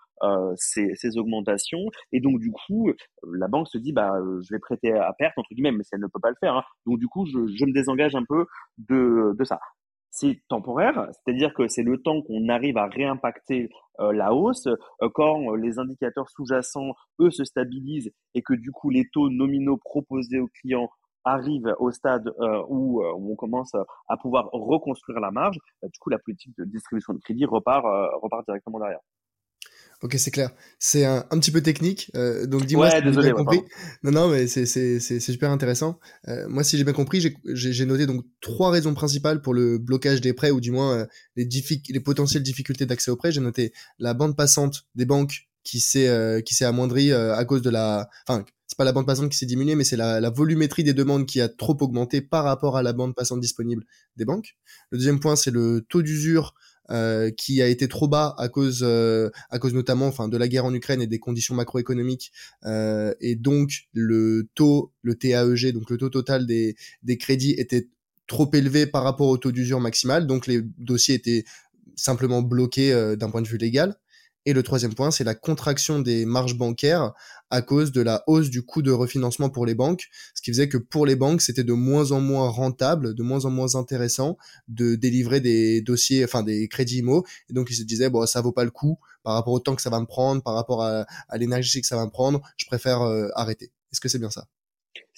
ces, 0.55 0.93
ces, 0.93 1.17
augmentations 1.17 1.83
et 2.11 2.19
donc 2.19 2.39
du 2.39 2.51
coup 2.51 2.91
la 3.33 3.47
banque 3.47 3.67
se 3.67 3.79
dit 3.79 3.91
bah 3.91 4.13
je 4.41 4.53
vais 4.53 4.59
prêter 4.59 4.93
à 4.93 5.11
perte 5.17 5.35
entre 5.39 5.49
guillemets 5.51 5.71
mais 5.71 5.83
si 5.83 5.89
elle 5.93 6.01
ne 6.01 6.05
peut 6.05 6.19
pas 6.21 6.29
le 6.29 6.35
faire 6.39 6.55
hein. 6.55 6.63
donc 6.85 6.99
du 6.99 7.07
coup 7.07 7.25
je, 7.25 7.47
je 7.57 7.65
me 7.65 7.73
désengage 7.73 8.15
un 8.15 8.23
peu 8.23 8.45
de, 8.77 9.35
de 9.35 9.43
ça 9.43 9.59
c'est 10.11 10.41
temporaire, 10.49 11.07
c'est-à-dire 11.11 11.53
que 11.53 11.67
c'est 11.69 11.83
le 11.83 12.01
temps 12.01 12.21
qu'on 12.21 12.49
arrive 12.49 12.77
à 12.77 12.87
réimpacter 12.87 13.69
euh, 14.01 14.11
la 14.11 14.33
hausse 14.33 14.67
euh, 14.67 15.09
quand 15.13 15.55
les 15.55 15.79
indicateurs 15.79 16.29
sous-jacents, 16.29 16.93
eux, 17.21 17.31
se 17.31 17.45
stabilisent 17.45 18.11
et 18.35 18.41
que 18.41 18.53
du 18.53 18.71
coup 18.71 18.89
les 18.89 19.07
taux 19.13 19.29
nominaux 19.29 19.77
proposés 19.77 20.39
aux 20.39 20.49
clients 20.61 20.89
arrivent 21.23 21.73
au 21.79 21.91
stade 21.91 22.27
euh, 22.39 22.61
où, 22.67 23.03
on 23.03 23.35
commence 23.35 23.73
à 24.09 24.17
pouvoir 24.17 24.49
reconstruire 24.51 25.19
la 25.19 25.31
marge, 25.31 25.57
bah, 25.81 25.87
du 25.87 25.97
coup 25.99 26.09
la 26.09 26.19
politique 26.19 26.57
de 26.57 26.65
distribution 26.65 27.13
de 27.13 27.19
crédit 27.19 27.45
repart, 27.45 27.85
repart 28.21 28.45
directement 28.45 28.79
derrière. 28.79 28.99
Ok, 30.01 30.15
c'est 30.17 30.31
clair. 30.31 30.49
C'est 30.79 31.05
un, 31.05 31.25
un, 31.29 31.39
petit 31.39 31.51
peu 31.51 31.61
technique, 31.61 32.09
euh, 32.15 32.47
donc 32.47 32.65
dis-moi 32.65 32.89
si 32.89 32.97
j'ai 33.03 33.11
bien 33.11 33.33
compris. 33.33 33.61
Non, 34.01 34.11
non, 34.11 34.29
mais 34.29 34.47
c'est 34.47 35.19
super 35.19 35.51
intéressant. 35.51 35.99
Euh, 36.27 36.47
moi, 36.49 36.63
si 36.63 36.75
j'ai 36.75 36.83
bien 36.83 36.93
compris, 36.93 37.21
j'ai 37.45 37.85
noté 37.85 38.07
donc 38.07 38.25
trois 38.41 38.71
raisons 38.71 38.95
principales 38.95 39.41
pour 39.41 39.53
le 39.53 39.77
blocage 39.77 40.19
des 40.19 40.33
prêts, 40.33 40.49
ou 40.49 40.59
du 40.59 40.71
moins 40.71 40.97
euh, 40.97 41.05
les, 41.35 41.47
les 41.89 41.99
potentielles 41.99 42.41
difficultés 42.41 42.87
d'accès 42.87 43.11
aux 43.11 43.15
prêts. 43.15 43.31
J'ai 43.31 43.41
noté 43.41 43.73
la 43.99 44.15
bande 44.15 44.35
passante 44.35 44.85
des 44.95 45.05
banques 45.05 45.47
qui 45.63 45.79
s'est 45.79 46.07
euh, 46.07 46.41
qui 46.41 46.55
s'est 46.55 46.65
amoindrie 46.65 47.11
euh, 47.11 47.35
à 47.35 47.45
cause 47.45 47.61
de 47.61 47.69
la, 47.69 48.09
enfin, 48.27 48.43
c'est 48.65 48.77
pas 48.77 48.83
la 48.83 48.93
bande 48.93 49.05
passante 49.05 49.29
qui 49.29 49.37
s'est 49.37 49.45
diminuée, 49.45 49.75
mais 49.75 49.83
c'est 49.83 49.97
la, 49.97 50.19
la 50.19 50.29
volumétrie 50.29 50.83
des 50.83 50.93
demandes 50.93 51.25
qui 51.25 51.41
a 51.41 51.49
trop 51.49 51.77
augmenté 51.81 52.21
par 52.21 52.43
rapport 52.43 52.77
à 52.77 52.83
la 52.83 52.93
bande 52.93 53.13
passante 53.13 53.39
disponible 53.39 53.83
des 54.15 54.25
banques. 54.25 54.57
Le 54.89 54.97
deuxième 54.97 55.19
point, 55.19 55.35
c'est 55.35 55.51
le 55.51 55.85
taux 55.87 56.01
d'usure 56.01 56.55
euh, 56.91 57.31
qui 57.31 57.61
a 57.61 57.67
été 57.67 57.87
trop 57.87 58.07
bas 58.07 58.35
à 58.37 58.49
cause 58.49 58.81
euh, 58.83 59.29
à 59.49 59.59
cause 59.59 59.73
notamment 59.73 60.07
enfin 60.07 60.27
de 60.27 60.35
la 60.35 60.49
guerre 60.49 60.65
en 60.65 60.73
Ukraine 60.73 61.01
et 61.01 61.07
des 61.07 61.19
conditions 61.19 61.55
macroéconomiques 61.55 62.33
euh, 62.65 63.13
et 63.21 63.35
donc 63.35 63.87
le 63.93 64.49
taux 64.55 64.91
le 65.01 65.15
TAEG 65.15 65.71
donc 65.73 65.89
le 65.89 65.97
taux 65.97 66.09
total 66.09 66.45
des 66.45 66.75
des 67.03 67.17
crédits 67.17 67.55
était 67.57 67.87
trop 68.27 68.49
élevé 68.53 68.87
par 68.87 69.03
rapport 69.03 69.27
au 69.27 69.37
taux 69.37 69.51
d'usure 69.51 69.79
maximal. 69.79 70.27
Donc 70.27 70.47
les 70.47 70.61
dossiers 70.77 71.15
étaient 71.15 71.45
simplement 71.95 72.41
bloqués 72.41 73.15
d'un 73.17 73.29
point 73.29 73.41
de 73.41 73.47
vue 73.47 73.57
légal 73.57 73.95
et 74.45 74.53
le 74.53 74.63
troisième 74.63 74.95
point, 74.95 75.11
c'est 75.11 75.23
la 75.23 75.35
contraction 75.35 75.99
des 75.99 76.25
marges 76.25 76.57
bancaires 76.57 77.13
à 77.51 77.61
cause 77.61 77.91
de 77.91 78.01
la 78.01 78.23
hausse 78.27 78.49
du 78.49 78.63
coût 78.63 78.81
de 78.81 78.91
refinancement 78.91 79.49
pour 79.49 79.65
les 79.65 79.75
banques, 79.75 80.07
ce 80.33 80.41
qui 80.41 80.51
faisait 80.51 80.69
que 80.69 80.77
pour 80.77 81.05
les 81.05 81.15
banques, 81.15 81.41
c'était 81.41 81.63
de 81.63 81.73
moins 81.73 82.11
en 82.11 82.21
moins 82.21 82.49
rentable, 82.49 83.13
de 83.13 83.23
moins 83.23 83.45
en 83.45 83.51
moins 83.51 83.75
intéressant 83.75 84.37
de 84.67 84.95
délivrer 84.95 85.41
des 85.41 85.81
dossiers, 85.81 86.23
enfin 86.23 86.43
des 86.43 86.67
crédits 86.67 86.99
IMO. 86.99 87.25
Et 87.49 87.53
donc 87.53 87.69
ils 87.69 87.75
se 87.75 87.83
disaient, 87.83 88.09
bon, 88.09 88.25
ça 88.25 88.41
vaut 88.41 88.51
pas 88.51 88.63
le 88.63 88.71
coup 88.71 88.97
par 89.23 89.35
rapport 89.35 89.53
au 89.53 89.59
temps 89.59 89.75
que 89.75 89.81
ça 89.81 89.89
va 89.91 89.99
me 89.99 90.07
prendre, 90.07 90.41
par 90.41 90.55
rapport 90.55 90.83
à, 90.83 91.05
l'énergie 91.37 91.81
que 91.81 91.87
ça 91.87 91.95
va 91.95 92.05
me 92.05 92.11
prendre, 92.11 92.41
je 92.57 92.65
préfère 92.65 93.01
euh, 93.01 93.27
arrêter. 93.35 93.71
Est-ce 93.91 94.01
que 94.01 94.09
c'est 94.09 94.19
bien 94.19 94.31
ça? 94.31 94.47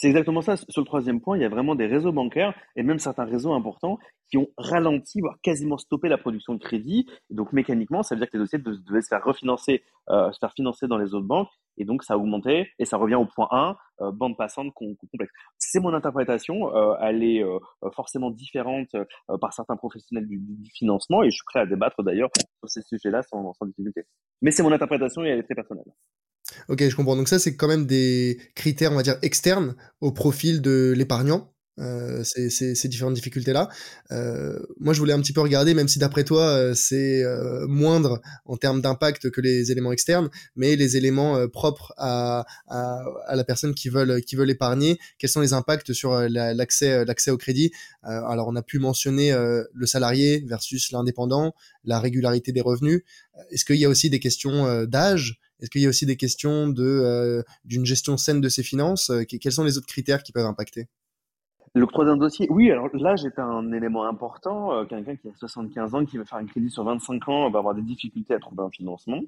C'est 0.03 0.09
exactement 0.09 0.41
ça. 0.41 0.57
Sur 0.57 0.81
le 0.81 0.85
troisième 0.85 1.21
point, 1.21 1.37
il 1.37 1.43
y 1.43 1.45
a 1.45 1.49
vraiment 1.49 1.75
des 1.75 1.85
réseaux 1.85 2.11
bancaires 2.11 2.53
et 2.75 2.83
même 2.83 2.99
certains 2.99 3.23
réseaux 3.23 3.53
importants 3.53 3.99
qui 4.29 4.37
ont 4.37 4.49
ralenti, 4.57 5.21
voire 5.21 5.37
quasiment 5.41 5.77
stoppé 5.77 6.09
la 6.09 6.17
production 6.17 6.55
de 6.55 6.59
crédit. 6.59 7.07
Donc 7.29 7.53
mécaniquement, 7.53 8.03
ça 8.03 8.13
veut 8.13 8.19
dire 8.19 8.29
que 8.29 8.35
les 8.35 8.43
dossiers 8.43 8.59
devaient 8.59 9.01
se 9.01 9.07
faire 9.07 9.23
refinancer, 9.23 9.81
euh, 10.09 10.29
se 10.33 10.39
faire 10.39 10.51
financer 10.51 10.87
dans 10.87 10.97
les 10.97 11.13
autres 11.13 11.25
banques. 11.25 11.47
Et 11.77 11.85
donc 11.85 12.03
ça 12.03 12.15
a 12.15 12.17
augmenté 12.17 12.69
et 12.79 12.83
ça 12.83 12.97
revient 12.97 13.15
au 13.15 13.25
point 13.25 13.47
1, 13.49 13.77
euh, 14.01 14.11
bande 14.11 14.35
passante 14.35 14.73
complexe. 14.73 15.31
C'est 15.57 15.79
mon 15.79 15.93
interprétation. 15.93 16.75
Euh, 16.75 16.95
elle 16.99 17.23
est 17.23 17.41
forcément 17.95 18.29
différente 18.29 18.93
par 19.39 19.53
certains 19.53 19.77
professionnels 19.77 20.27
du, 20.27 20.37
financement 20.75 21.23
et 21.23 21.27
je 21.27 21.35
suis 21.35 21.45
prêt 21.45 21.61
à 21.61 21.65
débattre 21.65 22.03
d'ailleurs 22.03 22.29
sur 22.35 22.69
ces 22.69 22.81
sujets-là 22.81 23.21
sans 23.23 23.53
difficulté. 23.67 24.03
Mais 24.41 24.51
c'est 24.51 24.63
mon 24.63 24.71
interprétation 24.73 25.23
et 25.23 25.29
elle 25.29 25.39
est 25.39 25.43
très 25.43 25.55
personnelle. 25.55 25.85
Ok, 26.69 26.87
je 26.87 26.95
comprends. 26.95 27.15
Donc 27.15 27.27
ça, 27.27 27.39
c'est 27.39 27.55
quand 27.55 27.67
même 27.67 27.85
des 27.85 28.39
critères, 28.55 28.91
on 28.91 28.95
va 28.95 29.03
dire, 29.03 29.17
externes 29.21 29.75
au 30.01 30.11
profil 30.11 30.61
de 30.61 30.93
l'épargnant 30.95 31.53
euh, 31.79 32.23
ces, 32.23 32.87
différentes 32.87 33.15
difficultés-là. 33.15 33.69
Euh, 34.11 34.59
moi, 34.79 34.93
je 34.93 34.99
voulais 34.99 35.13
un 35.13 35.19
petit 35.19 35.33
peu 35.33 35.41
regarder, 35.41 35.73
même 35.73 35.87
si 35.87 35.99
d'après 35.99 36.23
toi, 36.23 36.43
euh, 36.43 36.73
c'est 36.75 37.23
euh, 37.23 37.65
moindre 37.67 38.21
en 38.45 38.57
termes 38.57 38.81
d'impact 38.81 39.31
que 39.31 39.41
les 39.41 39.71
éléments 39.71 39.91
externes, 39.91 40.29
mais 40.55 40.75
les 40.75 40.97
éléments 40.97 41.35
euh, 41.37 41.47
propres 41.47 41.93
à, 41.97 42.45
à, 42.67 43.03
à, 43.27 43.35
la 43.35 43.43
personne 43.43 43.73
qui 43.73 43.89
veulent, 43.89 44.21
qui 44.21 44.35
veulent 44.35 44.51
épargner, 44.51 44.99
quels 45.17 45.29
sont 45.29 45.41
les 45.41 45.53
impacts 45.53 45.93
sur 45.93 46.13
l'accès 46.29 47.05
l'accès 47.05 47.31
au 47.31 47.37
crédit? 47.37 47.71
alors, 48.03 48.47
on 48.47 48.55
a 48.55 48.61
pu 48.61 48.79
mentionner 48.79 49.33
le 49.33 49.85
salarié 49.85 50.43
versus 50.45 50.91
l'indépendant, 50.91 51.53
la 51.85 51.99
régularité 51.99 52.51
des 52.51 52.61
revenus. 52.61 53.01
Est-ce 53.49 53.65
qu'il 53.65 53.77
y 53.77 53.85
a 53.85 53.89
aussi 53.89 54.09
des 54.09 54.19
questions 54.19 54.83
d'âge? 54.85 55.39
Est-ce 55.59 55.69
qu'il 55.69 55.81
y 55.81 55.85
a 55.85 55.89
aussi 55.89 56.05
des 56.05 56.17
questions 56.17 56.67
de 56.67 57.43
d'une 57.65 57.85
gestion 57.85 58.17
saine 58.17 58.41
de 58.41 58.49
ses 58.49 58.63
finances 58.63 59.11
Quels 59.27 59.51
sont 59.51 59.63
les 59.63 59.77
autres 59.77 59.87
critères 59.87 60.23
qui 60.23 60.31
peuvent 60.31 60.45
impacter? 60.45 60.87
L'octroi 61.75 62.05
d'un 62.05 62.17
dossier, 62.17 62.45
oui, 62.51 62.69
alors 62.69 62.87
l'âge 62.93 63.25
est 63.25 63.39
un 63.39 63.71
élément 63.71 64.05
important. 64.05 64.73
Euh, 64.73 64.85
quelqu'un 64.85 65.15
qui 65.15 65.27
a 65.27 65.31
75 65.35 65.95
ans, 65.95 66.05
qui 66.05 66.19
veut 66.19 66.23
faire 66.23 66.37
un 66.37 66.45
crédit 66.45 66.69
sur 66.69 66.83
25 66.83 67.27
ans, 67.29 67.49
va 67.49 67.57
avoir 67.57 67.73
des 67.73 67.81
difficultés 67.81 68.35
à 68.35 68.39
trouver 68.39 68.61
un 68.61 68.69
financement. 68.69 69.19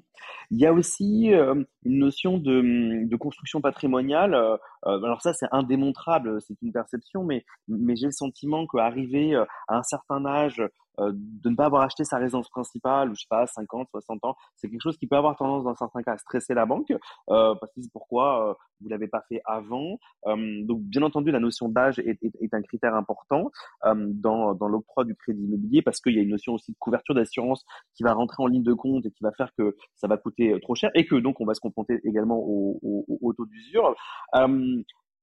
Il 0.52 0.60
y 0.60 0.64
a 0.64 0.72
aussi 0.72 1.34
euh, 1.34 1.64
une 1.84 1.98
notion 1.98 2.38
de, 2.38 3.04
de 3.04 3.16
construction 3.16 3.60
patrimoniale. 3.60 4.34
Euh, 4.34 4.56
alors 4.84 5.22
ça, 5.22 5.32
c'est 5.32 5.48
indémontrable, 5.50 6.40
c'est 6.40 6.54
une 6.62 6.70
perception, 6.70 7.24
mais, 7.24 7.44
mais 7.66 7.96
j'ai 7.96 8.06
le 8.06 8.12
sentiment 8.12 8.64
qu'arriver 8.68 9.34
à 9.34 9.78
un 9.78 9.82
certain 9.82 10.24
âge, 10.24 10.62
euh, 11.00 11.12
de 11.14 11.50
ne 11.50 11.56
pas 11.56 11.66
avoir 11.66 11.82
acheté 11.82 12.04
sa 12.04 12.18
résidence 12.18 12.48
principale, 12.48 13.10
je 13.14 13.20
sais 13.20 13.26
pas, 13.28 13.46
50, 13.46 13.88
60 13.90 14.24
ans, 14.24 14.36
c'est 14.56 14.68
quelque 14.68 14.82
chose 14.82 14.96
qui 14.96 15.06
peut 15.06 15.16
avoir 15.16 15.36
tendance 15.36 15.64
dans 15.64 15.74
certains 15.74 16.02
cas 16.02 16.12
à 16.12 16.18
stresser 16.18 16.54
la 16.54 16.66
banque, 16.66 16.90
euh, 16.90 17.54
parce 17.54 17.72
que 17.72 17.82
c'est 17.82 17.92
pourquoi 17.92 18.50
euh, 18.50 18.54
vous 18.80 18.88
l'avez 18.88 19.08
pas 19.08 19.22
fait 19.28 19.40
avant. 19.44 19.98
Euh, 20.26 20.64
donc 20.64 20.80
bien 20.82 21.02
entendu, 21.02 21.30
la 21.30 21.40
notion 21.40 21.68
d'âge 21.68 21.98
est, 21.98 22.18
est, 22.22 22.32
est, 22.40 22.54
un 22.54 22.62
critère 22.62 22.94
important 22.94 23.50
euh, 23.84 23.94
dans, 23.96 24.54
dans 24.54 24.68
l'octroi 24.68 25.04
du 25.04 25.14
crédit 25.14 25.42
immobilier, 25.44 25.82
parce 25.82 26.00
qu'il 26.00 26.14
y 26.14 26.18
a 26.18 26.22
une 26.22 26.30
notion 26.30 26.54
aussi 26.54 26.72
de 26.72 26.76
couverture 26.78 27.14
d'assurance 27.14 27.64
qui 27.94 28.02
va 28.02 28.12
rentrer 28.12 28.42
en 28.42 28.46
ligne 28.46 28.62
de 28.62 28.74
compte 28.74 29.06
et 29.06 29.10
qui 29.10 29.22
va 29.22 29.32
faire 29.32 29.50
que 29.56 29.76
ça 29.94 30.08
va 30.08 30.16
coûter 30.16 30.58
trop 30.60 30.74
cher, 30.74 30.90
et 30.94 31.06
que 31.06 31.16
donc 31.16 31.40
on 31.40 31.44
va 31.44 31.54
se 31.54 31.60
confronter 31.60 32.00
également 32.04 32.38
au, 32.38 32.78
au, 32.82 33.18
au 33.20 33.32
taux 33.32 33.46
d'usure. 33.46 33.94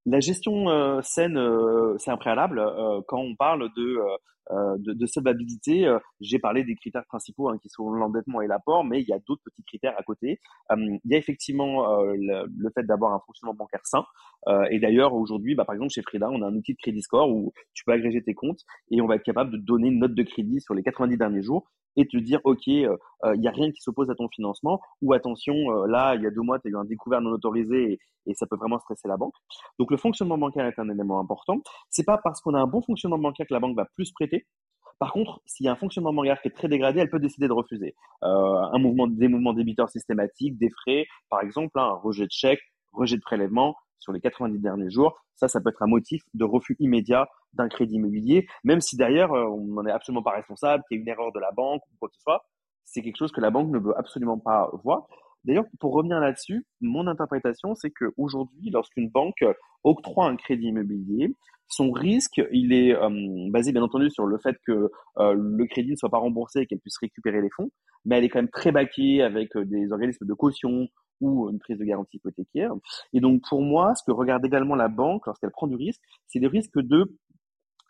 La 0.06 0.20
gestion 0.20 0.68
euh, 0.68 1.00
saine, 1.02 1.38
euh, 1.38 1.96
c'est 1.98 2.10
un 2.10 2.18
préalable. 2.18 2.58
Euh, 2.58 3.00
quand 3.08 3.20
on 3.20 3.34
parle 3.36 3.70
de, 3.74 3.98
de, 4.50 4.92
de 4.92 5.06
solvabilité, 5.06 5.90
j'ai 6.20 6.38
parlé 6.38 6.62
des 6.64 6.74
critères 6.74 7.06
principaux 7.06 7.48
hein, 7.48 7.56
qui 7.62 7.70
sont 7.70 7.90
l'endettement 7.90 8.42
et 8.42 8.46
l'apport, 8.46 8.84
mais 8.84 9.00
il 9.00 9.08
y 9.08 9.14
a 9.14 9.18
d'autres 9.26 9.42
petits 9.44 9.64
critères 9.64 9.94
à 9.98 10.02
côté. 10.02 10.40
il 10.76 11.00
y 11.06 11.14
a 11.14 11.18
effectivement 11.18 12.02
le, 12.12 12.44
le, 12.54 12.70
fait 12.74 12.82
d'avoir 12.82 13.14
un 13.14 13.20
fonctionnement 13.24 13.54
bancaire 13.54 13.80
sain. 13.84 14.04
et 14.70 14.78
d'ailleurs, 14.78 15.14
aujourd'hui, 15.14 15.54
bah, 15.54 15.64
par 15.64 15.74
exemple, 15.74 15.92
chez 15.92 16.02
Frida, 16.02 16.28
on 16.30 16.42
a 16.42 16.46
un 16.46 16.54
outil 16.54 16.74
de 16.74 16.78
crédit 16.78 17.00
score 17.00 17.30
où 17.30 17.54
tu 17.72 17.84
peux 17.84 17.92
agréger 17.92 18.22
tes 18.22 18.34
comptes 18.34 18.60
et 18.90 19.00
on 19.00 19.06
va 19.06 19.16
être 19.16 19.22
capable 19.22 19.50
de 19.50 19.56
donner 19.56 19.88
une 19.88 20.00
note 20.00 20.14
de 20.14 20.22
crédit 20.22 20.60
sur 20.60 20.74
les 20.74 20.82
90 20.82 21.16
derniers 21.16 21.42
jours 21.42 21.70
et 21.96 22.06
te 22.06 22.16
dire, 22.16 22.40
OK, 22.44 22.66
il 22.66 22.86
euh, 22.86 23.36
n'y 23.36 23.48
a 23.48 23.50
rien 23.50 23.70
qui 23.70 23.80
s'oppose 23.80 24.10
à 24.10 24.14
ton 24.14 24.28
financement, 24.28 24.80
ou 25.02 25.12
attention, 25.12 25.54
là, 25.86 26.14
il 26.14 26.22
y 26.22 26.26
a 26.26 26.30
deux 26.30 26.42
mois, 26.42 26.58
tu 26.58 26.68
as 26.68 26.70
eu 26.70 26.76
un 26.76 26.84
découvert 26.84 27.20
non 27.20 27.30
autorisé 27.30 27.98
et, 28.26 28.34
ça 28.34 28.46
peut 28.46 28.56
vraiment 28.56 28.78
stresser 28.78 29.06
la 29.06 29.16
banque. 29.16 29.34
Donc, 29.78 29.90
le 29.90 29.96
fonctionnement 29.96 30.38
bancaire 30.38 30.66
est 30.66 30.78
un 30.78 30.88
élément 30.88 31.20
important. 31.20 31.60
C'est 31.90 32.04
pas 32.04 32.18
parce 32.18 32.40
qu'on 32.40 32.54
a 32.54 32.58
un 32.58 32.66
bon 32.66 32.80
fonctionnement 32.80 33.18
bancaire 33.18 33.46
que 33.46 33.52
la 33.52 33.60
banque 33.60 33.76
va 33.76 33.84
plus 33.84 34.12
prêter. 34.12 34.46
Par 34.98 35.12
contre, 35.12 35.42
s'il 35.44 35.66
y 35.66 35.68
a 35.68 35.72
un 35.72 35.76
fonctionnement 35.76 36.12
bancaire 36.12 36.40
qui 36.40 36.48
est 36.48 36.52
très 36.52 36.68
dégradé, 36.68 37.00
elle 37.00 37.10
peut 37.10 37.18
décider 37.18 37.48
de 37.48 37.52
refuser. 37.52 37.94
Euh, 38.22 38.28
un 38.28 38.78
mouvement, 38.78 39.06
des 39.06 39.28
mouvements 39.28 39.52
débiteurs 39.52 39.90
systématiques, 39.90 40.56
des 40.56 40.70
frais, 40.70 41.06
par 41.28 41.42
exemple, 41.42 41.78
hein, 41.78 41.90
un 41.92 41.98
rejet 41.98 42.24
de 42.24 42.30
chèque, 42.30 42.60
rejet 42.92 43.16
de 43.16 43.22
prélèvement, 43.22 43.76
sur 43.98 44.12
les 44.12 44.20
90 44.20 44.58
derniers 44.60 44.90
jours, 44.90 45.14
ça, 45.34 45.48
ça 45.48 45.60
peut 45.60 45.70
être 45.70 45.82
un 45.82 45.86
motif 45.86 46.22
de 46.34 46.44
refus 46.44 46.76
immédiat 46.78 47.28
d'un 47.54 47.68
crédit 47.68 47.96
immobilier, 47.96 48.46
même 48.64 48.80
si 48.80 48.96
derrière, 48.96 49.32
euh, 49.32 49.46
on 49.46 49.66
n'en 49.66 49.86
est 49.86 49.90
absolument 49.90 50.22
pas 50.22 50.32
responsable, 50.32 50.82
qu'il 50.88 50.98
y 50.98 51.00
ait 51.00 51.02
une 51.02 51.08
erreur 51.08 51.32
de 51.32 51.40
la 51.40 51.50
banque 51.52 51.82
ou 51.92 51.96
quoi 51.98 52.08
que 52.08 52.14
ce 52.16 52.22
soit. 52.22 52.44
C'est 52.84 53.02
quelque 53.02 53.16
chose 53.16 53.32
que 53.32 53.40
la 53.40 53.50
banque 53.50 53.70
ne 53.70 53.78
veut 53.78 53.96
absolument 53.96 54.38
pas 54.38 54.70
voir. 54.84 55.06
D'ailleurs, 55.44 55.64
pour 55.78 55.92
revenir 55.92 56.20
là-dessus, 56.20 56.66
mon 56.80 57.06
interprétation, 57.06 57.74
c'est 57.74 57.90
qu'aujourd'hui, 57.90 58.70
lorsqu'une 58.70 59.10
banque 59.10 59.44
octroie 59.82 60.26
un 60.26 60.36
crédit 60.36 60.68
immobilier, 60.68 61.34
son 61.68 61.92
risque, 61.92 62.42
il 62.52 62.72
est 62.72 62.94
euh, 62.94 63.50
basé 63.50 63.72
bien 63.72 63.82
entendu 63.82 64.10
sur 64.10 64.26
le 64.26 64.38
fait 64.38 64.56
que 64.66 64.90
euh, 65.18 65.34
le 65.34 65.66
crédit 65.66 65.90
ne 65.90 65.96
soit 65.96 66.10
pas 66.10 66.18
remboursé 66.18 66.60
et 66.60 66.66
qu'elle 66.66 66.78
puisse 66.78 66.98
récupérer 66.98 67.40
les 67.40 67.50
fonds, 67.50 67.70
mais 68.04 68.18
elle 68.18 68.24
est 68.24 68.28
quand 68.28 68.38
même 68.38 68.50
très 68.50 68.72
baquée 68.72 69.22
avec 69.22 69.56
des 69.56 69.92
organismes 69.92 70.26
de 70.26 70.34
caution 70.34 70.88
ou 71.20 71.50
une 71.50 71.58
prise 71.58 71.78
de 71.78 71.84
garantie 71.84 72.16
hypothécaire. 72.16 72.72
Et 73.12 73.20
donc 73.20 73.42
pour 73.48 73.62
moi, 73.62 73.94
ce 73.94 74.02
que 74.04 74.12
regarde 74.12 74.44
également 74.44 74.74
la 74.74 74.88
banque 74.88 75.26
lorsqu'elle 75.26 75.50
prend 75.50 75.66
du 75.66 75.76
risque, 75.76 76.00
c'est 76.26 76.40
des 76.40 76.48
risques 76.48 76.80
de 76.80 77.16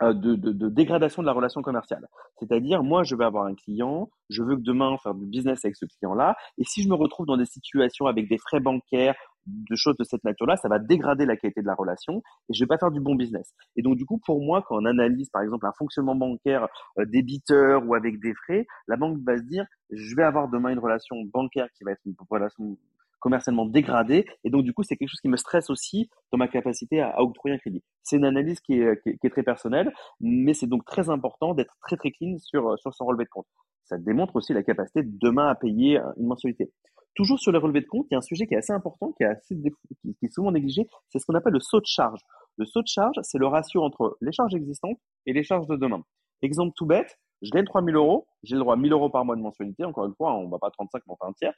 euh, 0.02 0.12
de, 0.12 0.34
de, 0.34 0.50
de, 0.50 0.68
dégradation 0.68 1.22
de 1.22 1.26
la 1.26 1.32
relation 1.32 1.62
commerciale. 1.62 2.08
C'est-à-dire, 2.40 2.82
moi, 2.82 3.04
je 3.04 3.14
vais 3.14 3.24
avoir 3.24 3.46
un 3.46 3.54
client, 3.54 4.10
je 4.28 4.42
veux 4.42 4.56
que 4.56 4.60
demain 4.60 4.98
faire 4.98 5.14
du 5.14 5.24
business 5.24 5.64
avec 5.64 5.76
ce 5.76 5.86
client-là, 5.86 6.34
et 6.58 6.64
si 6.64 6.82
je 6.82 6.88
me 6.88 6.96
retrouve 6.96 7.26
dans 7.26 7.36
des 7.36 7.46
situations 7.46 8.06
avec 8.06 8.28
des 8.28 8.38
frais 8.38 8.58
bancaires, 8.58 9.14
de 9.46 9.76
choses 9.76 9.96
de 9.96 10.04
cette 10.04 10.24
nature-là, 10.24 10.56
ça 10.56 10.68
va 10.68 10.78
dégrader 10.78 11.26
la 11.26 11.36
qualité 11.36 11.60
de 11.60 11.66
la 11.66 11.74
relation 11.74 12.22
et 12.48 12.54
je 12.54 12.60
vais 12.60 12.66
pas 12.66 12.78
faire 12.78 12.90
du 12.90 13.00
bon 13.00 13.14
business. 13.14 13.54
Et 13.76 13.82
donc, 13.82 13.96
du 13.96 14.06
coup, 14.06 14.18
pour 14.24 14.42
moi, 14.42 14.64
quand 14.66 14.76
on 14.76 14.84
analyse, 14.84 15.28
par 15.30 15.42
exemple, 15.42 15.66
un 15.66 15.72
fonctionnement 15.78 16.14
bancaire 16.14 16.66
euh, 16.98 17.04
débiteur 17.04 17.86
ou 17.86 17.94
avec 17.94 18.20
des 18.20 18.34
frais, 18.34 18.66
la 18.88 18.96
banque 18.96 19.18
va 19.24 19.36
se 19.36 19.42
dire, 19.42 19.66
je 19.90 20.16
vais 20.16 20.22
avoir 20.22 20.48
demain 20.48 20.70
une 20.70 20.78
relation 20.78 21.16
bancaire 21.32 21.68
qui 21.76 21.84
va 21.84 21.92
être 21.92 22.02
une 22.04 22.16
relation 22.30 22.76
commercialement 23.24 23.64
dégradé. 23.64 24.26
Et 24.44 24.50
donc, 24.50 24.64
du 24.64 24.74
coup, 24.74 24.82
c'est 24.82 24.96
quelque 24.96 25.08
chose 25.08 25.20
qui 25.20 25.28
me 25.28 25.38
stresse 25.38 25.70
aussi 25.70 26.10
dans 26.30 26.36
ma 26.36 26.46
capacité 26.46 27.00
à, 27.00 27.22
octroyer 27.22 27.56
un 27.56 27.58
crédit. 27.58 27.82
C'est 28.02 28.16
une 28.16 28.26
analyse 28.26 28.60
qui 28.60 28.74
est, 28.74 29.02
qui 29.02 29.26
est, 29.26 29.30
très 29.30 29.42
personnelle, 29.42 29.92
mais 30.20 30.52
c'est 30.52 30.66
donc 30.66 30.84
très 30.84 31.08
important 31.08 31.54
d'être 31.54 31.74
très, 31.80 31.96
très 31.96 32.10
clean 32.10 32.36
sur, 32.38 32.78
sur 32.78 32.94
son 32.94 33.06
relevé 33.06 33.24
de 33.24 33.30
compte. 33.30 33.46
Ça 33.84 33.96
démontre 33.96 34.36
aussi 34.36 34.52
la 34.52 34.62
capacité 34.62 35.02
de 35.02 35.10
demain 35.20 35.48
à 35.48 35.54
payer 35.54 36.00
une 36.18 36.26
mensualité. 36.26 36.70
Toujours 37.14 37.38
sur 37.38 37.52
les 37.52 37.58
relevés 37.58 37.80
de 37.80 37.86
compte, 37.86 38.06
il 38.10 38.14
y 38.14 38.16
a 38.16 38.18
un 38.18 38.22
sujet 38.22 38.46
qui 38.46 38.54
est 38.54 38.58
assez 38.58 38.72
important, 38.72 39.12
qui 39.12 39.22
est, 39.22 39.26
assez, 39.26 39.54
qui 39.54 40.26
est 40.26 40.32
souvent 40.32 40.50
négligé, 40.50 40.86
c'est 41.08 41.18
ce 41.18 41.26
qu'on 41.26 41.34
appelle 41.34 41.52
le 41.52 41.60
saut 41.60 41.80
de 41.80 41.86
charge. 41.86 42.20
Le 42.56 42.66
saut 42.66 42.82
de 42.82 42.88
charge, 42.88 43.16
c'est 43.22 43.38
le 43.38 43.46
ratio 43.46 43.82
entre 43.82 44.18
les 44.20 44.32
charges 44.32 44.54
existantes 44.54 44.98
et 45.26 45.32
les 45.32 45.44
charges 45.44 45.66
de 45.68 45.76
demain. 45.76 46.02
Exemple 46.42 46.72
tout 46.76 46.86
bête, 46.86 47.18
je 47.40 47.50
gagne 47.50 47.64
3000 47.64 47.94
euros, 47.94 48.26
j'ai 48.42 48.56
le 48.56 48.60
droit 48.60 48.74
à 48.74 48.76
1000 48.76 48.92
euros 48.92 49.10
par 49.10 49.24
mois 49.24 49.36
de 49.36 49.40
mensualité, 49.40 49.84
encore 49.84 50.06
une 50.06 50.14
fois, 50.14 50.34
on 50.34 50.48
va 50.48 50.58
pas 50.58 50.70
35, 50.70 51.02
mais 51.06 51.14
on 51.20 51.26
un 51.28 51.32
tiers. 51.34 51.54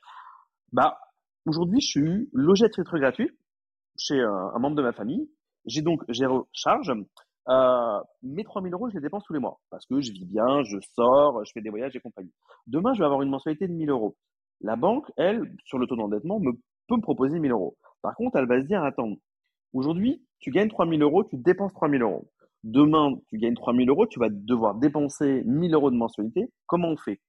Bah, 0.73 0.99
Aujourd'hui, 1.47 1.81
je 1.81 1.87
suis 1.87 2.29
logé 2.33 2.65
à 2.65 2.69
titre 2.69 2.99
gratuit 2.99 3.31
chez 3.97 4.21
un, 4.21 4.51
un, 4.53 4.59
membre 4.59 4.75
de 4.75 4.83
ma 4.83 4.93
famille. 4.93 5.31
J'ai 5.65 5.81
donc 5.81 6.03
zéro 6.09 6.49
charge. 6.53 6.93
Euh, 7.49 8.01
mes 8.25 8.43
3000 8.43 8.75
euros, 8.75 8.89
je 8.91 8.97
les 8.97 9.01
dépense 9.01 9.23
tous 9.25 9.33
les 9.33 9.39
mois 9.39 9.61
parce 9.71 9.87
que 9.87 10.01
je 10.01 10.11
vis 10.11 10.25
bien, 10.25 10.65
je 10.65 10.79
sors, 10.97 11.45
je 11.45 11.53
fais 11.55 11.61
des 11.61 11.71
voyages 11.71 11.95
et 11.95 12.01
compagnie. 12.01 12.33
Demain, 12.67 12.95
je 12.95 12.99
vais 12.99 13.05
avoir 13.05 13.23
une 13.23 13.31
mensualité 13.31 13.69
de 13.69 13.73
1000 13.73 13.91
euros. 13.91 14.17
La 14.61 14.75
banque, 14.75 15.07
elle, 15.17 15.55
sur 15.65 15.79
le 15.79 15.87
taux 15.87 15.95
d'endettement, 15.95 16.41
me, 16.41 16.51
peut 16.89 16.97
me 16.97 17.03
proposer 17.03 17.39
1000 17.39 17.53
euros. 17.53 17.77
Par 18.03 18.17
contre, 18.17 18.39
elle 18.39 18.49
va 18.49 18.61
se 18.61 18.67
dire, 18.67 18.83
attends, 18.83 19.15
aujourd'hui, 19.73 20.27
tu 20.41 20.51
gagnes 20.51 20.69
3000 20.69 21.01
euros, 21.03 21.23
tu 21.23 21.37
dépenses 21.37 21.73
3000 21.75 22.03
euros. 22.03 22.29
Demain, 22.65 23.13
tu 23.29 23.39
gagnes 23.39 23.55
3000 23.55 23.89
euros, 23.89 24.07
tu 24.09 24.19
vas 24.19 24.31
devoir 24.31 24.75
dépenser 24.75 25.45
1000 25.45 25.75
euros 25.75 25.93
de 25.93 25.97
mensualité. 25.97 26.51
Comment 26.67 26.89
on 26.89 26.97
fait? 26.97 27.21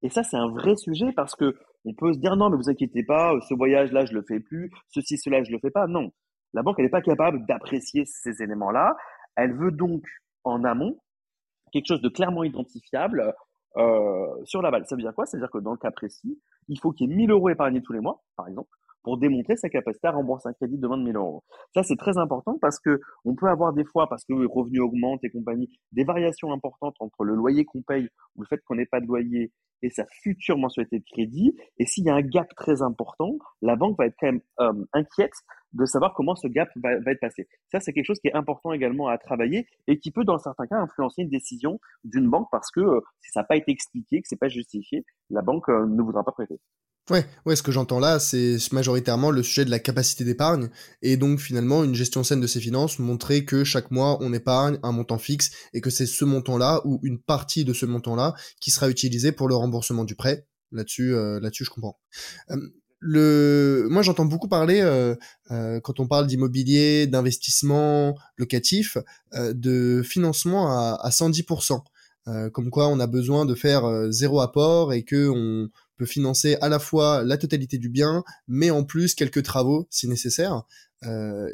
Et 0.00 0.08
ça, 0.08 0.22
c'est 0.22 0.36
un 0.36 0.48
vrai 0.48 0.76
sujet 0.76 1.12
parce 1.12 1.34
que 1.34 1.54
on 1.86 1.94
peut 1.94 2.12
se 2.12 2.18
dire 2.18 2.36
non, 2.36 2.50
mais 2.50 2.56
vous 2.56 2.68
inquiétez 2.68 3.04
pas, 3.04 3.38
ce 3.48 3.54
voyage-là, 3.54 4.04
je 4.04 4.12
le 4.12 4.22
fais 4.22 4.40
plus, 4.40 4.70
ceci, 4.88 5.16
cela, 5.16 5.42
je 5.42 5.52
le 5.52 5.58
fais 5.58 5.70
pas. 5.70 5.86
Non. 5.86 6.10
La 6.52 6.62
banque, 6.62 6.76
elle 6.78 6.86
n'est 6.86 6.90
pas 6.90 7.02
capable 7.02 7.46
d'apprécier 7.46 8.04
ces 8.06 8.42
éléments-là. 8.42 8.96
Elle 9.36 9.54
veut 9.54 9.70
donc, 9.70 10.02
en 10.44 10.64
amont, 10.64 10.98
quelque 11.72 11.86
chose 11.86 12.00
de 12.00 12.08
clairement 12.08 12.44
identifiable 12.44 13.34
euh, 13.76 14.44
sur 14.44 14.62
la 14.62 14.70
balle. 14.70 14.84
Ça 14.86 14.96
veut 14.96 15.02
dire 15.02 15.14
quoi? 15.14 15.26
Ça 15.26 15.36
veut 15.36 15.42
dire 15.42 15.50
que 15.50 15.58
dans 15.58 15.72
le 15.72 15.76
cas 15.78 15.90
précis, 15.90 16.40
il 16.68 16.80
faut 16.80 16.92
qu'il 16.92 17.08
y 17.08 17.12
ait 17.12 17.16
1000 17.16 17.30
euros 17.30 17.50
épargnés 17.50 17.82
tous 17.82 17.92
les 17.92 18.00
mois, 18.00 18.22
par 18.36 18.48
exemple, 18.48 18.70
pour 19.06 19.18
démontrer 19.18 19.56
sa 19.56 19.68
capacité 19.68 20.08
à 20.08 20.10
rembourser 20.10 20.48
un 20.48 20.52
crédit 20.52 20.78
de 20.78 20.88
20 20.88 21.12
000 21.12 21.16
euros. 21.16 21.44
Ça, 21.76 21.84
c'est 21.84 21.94
très 21.94 22.18
important 22.18 22.58
parce 22.60 22.80
que 22.80 23.00
on 23.24 23.36
peut 23.36 23.46
avoir 23.46 23.72
des 23.72 23.84
fois, 23.84 24.08
parce 24.08 24.24
que 24.24 24.32
les 24.32 24.48
revenus 24.52 24.80
augmentent 24.80 25.22
et 25.22 25.30
compagnie, 25.30 25.68
des 25.92 26.02
variations 26.02 26.52
importantes 26.52 26.96
entre 26.98 27.22
le 27.22 27.36
loyer 27.36 27.64
qu'on 27.64 27.82
paye 27.82 28.08
ou 28.34 28.42
le 28.42 28.48
fait 28.48 28.60
qu'on 28.64 28.74
n'ait 28.74 28.84
pas 28.84 28.98
de 28.98 29.06
loyer 29.06 29.52
et 29.82 29.90
sa 29.90 30.06
future 30.22 30.58
mensualité 30.58 30.98
de 30.98 31.04
crédit. 31.04 31.56
Et 31.78 31.86
s'il 31.86 32.02
y 32.02 32.10
a 32.10 32.16
un 32.16 32.20
gap 32.20 32.52
très 32.56 32.82
important, 32.82 33.38
la 33.62 33.76
banque 33.76 33.96
va 33.96 34.06
être 34.06 34.16
quand 34.18 34.26
même 34.26 34.40
euh, 34.58 34.84
inquiète 34.92 35.34
de 35.72 35.84
savoir 35.84 36.12
comment 36.12 36.34
ce 36.34 36.48
gap 36.48 36.68
va, 36.74 36.94
être 36.94 37.20
passé. 37.20 37.46
Ça, 37.70 37.78
c'est 37.78 37.92
quelque 37.92 38.06
chose 38.06 38.18
qui 38.18 38.26
est 38.26 38.34
important 38.34 38.72
également 38.72 39.06
à 39.06 39.18
travailler 39.18 39.68
et 39.86 40.00
qui 40.00 40.10
peut, 40.10 40.24
dans 40.24 40.38
certains 40.38 40.66
cas, 40.66 40.78
influencer 40.78 41.22
une 41.22 41.28
décision 41.28 41.78
d'une 42.02 42.28
banque 42.28 42.48
parce 42.50 42.72
que 42.72 42.80
euh, 42.80 43.00
si 43.20 43.30
ça 43.30 43.42
n'a 43.42 43.44
pas 43.44 43.56
été 43.56 43.70
expliqué, 43.70 44.20
que 44.20 44.26
c'est 44.26 44.40
pas 44.40 44.48
justifié, 44.48 45.04
la 45.30 45.42
banque 45.42 45.68
euh, 45.68 45.86
ne 45.86 46.02
voudra 46.02 46.24
pas 46.24 46.32
prêter. 46.32 46.58
Ouais, 47.08 47.24
ouais, 47.44 47.54
ce 47.54 47.62
que 47.62 47.70
j'entends 47.70 48.00
là, 48.00 48.18
c'est 48.18 48.58
majoritairement 48.72 49.30
le 49.30 49.44
sujet 49.44 49.64
de 49.64 49.70
la 49.70 49.78
capacité 49.78 50.24
d'épargne 50.24 50.70
et 51.02 51.16
donc 51.16 51.38
finalement 51.38 51.84
une 51.84 51.94
gestion 51.94 52.24
saine 52.24 52.40
de 52.40 52.48
ses 52.48 52.58
finances, 52.58 52.98
montrer 52.98 53.44
que 53.44 53.62
chaque 53.62 53.92
mois 53.92 54.18
on 54.20 54.32
épargne 54.32 54.80
un 54.82 54.90
montant 54.90 55.18
fixe 55.18 55.52
et 55.72 55.80
que 55.80 55.88
c'est 55.88 56.06
ce 56.06 56.24
montant-là 56.24 56.80
ou 56.84 56.98
une 57.04 57.20
partie 57.20 57.64
de 57.64 57.72
ce 57.72 57.86
montant-là 57.86 58.34
qui 58.60 58.72
sera 58.72 58.90
utilisé 58.90 59.30
pour 59.30 59.46
le 59.46 59.54
remboursement 59.54 60.02
du 60.02 60.16
prêt. 60.16 60.48
Là-dessus, 60.72 61.14
euh, 61.14 61.38
là-dessus, 61.38 61.64
je 61.64 61.70
comprends. 61.70 61.96
Euh, 62.50 62.56
le, 62.98 63.86
moi 63.88 64.02
j'entends 64.02 64.24
beaucoup 64.24 64.48
parler 64.48 64.80
euh, 64.80 65.14
euh, 65.52 65.78
quand 65.78 66.00
on 66.00 66.08
parle 66.08 66.26
d'immobilier, 66.26 67.06
d'investissement 67.06 68.16
locatif, 68.36 68.98
euh, 69.34 69.52
de 69.54 70.02
financement 70.04 70.72
à, 70.72 70.98
à 71.00 71.10
110%. 71.10 71.84
Euh, 72.28 72.50
comme 72.50 72.70
quoi 72.70 72.88
on 72.88 72.98
a 72.98 73.06
besoin 73.06 73.44
de 73.46 73.54
faire 73.54 74.10
zéro 74.10 74.40
apport 74.40 74.92
et 74.92 75.04
que 75.04 75.28
on 75.28 75.68
peut 75.96 76.06
financer 76.06 76.56
à 76.60 76.68
la 76.68 76.78
fois 76.78 77.22
la 77.22 77.36
totalité 77.36 77.78
du 77.78 77.88
bien, 77.88 78.24
mais 78.48 78.70
en 78.70 78.84
plus 78.84 79.14
quelques 79.14 79.42
travaux 79.42 79.86
si 79.90 80.08
nécessaire. 80.08 80.62
Euh, 81.04 81.50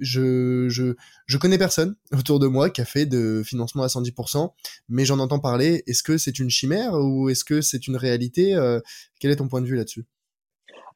je, 0.00 0.68
je, 0.68 0.94
je 1.26 1.38
connais 1.38 1.58
personne 1.58 1.96
autour 2.16 2.38
de 2.38 2.46
moi 2.46 2.70
qui 2.70 2.80
a 2.80 2.84
fait 2.84 3.06
de 3.06 3.42
financement 3.44 3.82
à 3.82 3.88
110%, 3.88 4.52
mais 4.88 5.04
j'en 5.04 5.18
entends 5.18 5.40
parler. 5.40 5.82
Est-ce 5.86 6.02
que 6.02 6.18
c'est 6.18 6.38
une 6.38 6.50
chimère 6.50 6.94
ou 6.94 7.28
est-ce 7.28 7.44
que 7.44 7.60
c'est 7.60 7.86
une 7.88 7.96
réalité 7.96 8.56
Quel 9.18 9.30
est 9.30 9.36
ton 9.36 9.48
point 9.48 9.60
de 9.60 9.66
vue 9.66 9.76
là-dessus? 9.76 10.06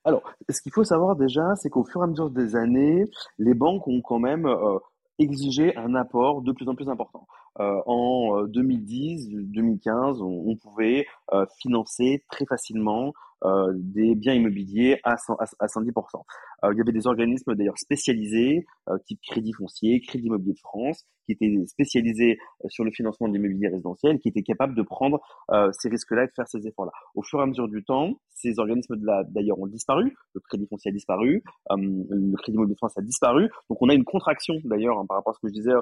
Alors, 0.05 0.23
ce 0.49 0.61
qu'il 0.61 0.73
faut 0.73 0.85
savoir 0.85 1.17
déjà, 1.17 1.55
c'est 1.57 1.71
qu'au 1.71 1.85
fur 1.85 2.01
et 2.01 2.05
à 2.05 2.07
mesure 2.09 2.31
des 2.31 2.57
années, 2.57 3.05
les 3.39 3.55
banques 3.55 3.87
ont 3.87 4.01
quand 4.01 4.19
même 4.19 4.47
euh, 4.47 4.79
exigé 5.19 5.77
un 5.77 5.95
apport 5.95 6.43
de 6.43 6.53
plus 6.53 6.69
en 6.69 6.75
plus 6.75 6.89
important. 6.89 7.27
Euh, 7.61 7.81
en 7.87 8.45
2010, 8.45 9.29
euh, 9.35 9.43
2015, 9.43 10.23
on, 10.23 10.45
on 10.47 10.57
pouvait 10.57 11.07
euh, 11.33 11.45
financer 11.61 12.25
très 12.31 12.47
facilement 12.47 13.13
euh, 13.45 13.73
des 13.75 14.15
biens 14.15 14.35
immobiliers 14.35 15.01
à, 15.05 15.17
100, 15.17 15.37
à, 15.59 15.67
110%. 15.67 16.23
Euh, 16.65 16.73
il 16.73 16.79
y 16.79 16.81
avait 16.81 16.93
des 16.93 17.07
organismes 17.07 17.55
d'ailleurs 17.55 17.79
spécialisés, 17.79 18.65
type 19.07 19.21
Crédit 19.27 19.53
Foncier, 19.53 20.01
Crédit 20.01 20.27
Immobilier 20.27 20.53
de 20.53 20.59
France, 20.59 21.07
qui 21.35 21.45
étaient 21.45 21.67
spécialisés 21.67 22.39
sur 22.69 22.85
le 22.85 22.91
financement 22.91 23.29
de 23.29 23.35
l'immobilier 23.35 23.69
résidentiel, 23.69 24.19
qui 24.19 24.29
étaient 24.29 24.43
capables 24.43 24.75
de 24.75 24.83
prendre 24.83 25.21
ces 25.73 25.89
risques-là 25.89 26.25
et 26.25 26.27
de 26.27 26.33
faire 26.35 26.49
ces 26.49 26.67
efforts-là. 26.67 26.93
Au 27.15 27.23
fur 27.23 27.41
et 27.41 27.43
à 27.43 27.47
mesure 27.47 27.69
du 27.69 27.85
temps, 27.85 28.15
ces 28.31 28.59
organismes 28.59 28.97
d'ailleurs 29.29 29.59
ont 29.61 29.67
disparu. 29.67 30.17
Le 30.35 30.41
Crédit 30.41 30.67
Foncier 30.67 30.91
a 30.91 30.93
disparu, 30.93 31.43
le 31.71 32.37
Crédit 32.37 32.57
Immobilier 32.57 32.75
de 32.75 32.79
France 32.79 32.97
a 32.97 33.03
disparu. 33.03 33.49
Donc 33.69 33.81
on 33.81 33.89
a 33.89 33.95
une 33.95 34.05
contraction 34.05 34.55
d'ailleurs 34.65 34.99
hein, 34.99 35.07
par 35.07 35.19
rapport 35.19 35.33
à 35.33 35.35
ce 35.35 35.41
que 35.41 35.49
je 35.49 35.55
disais 35.55 35.73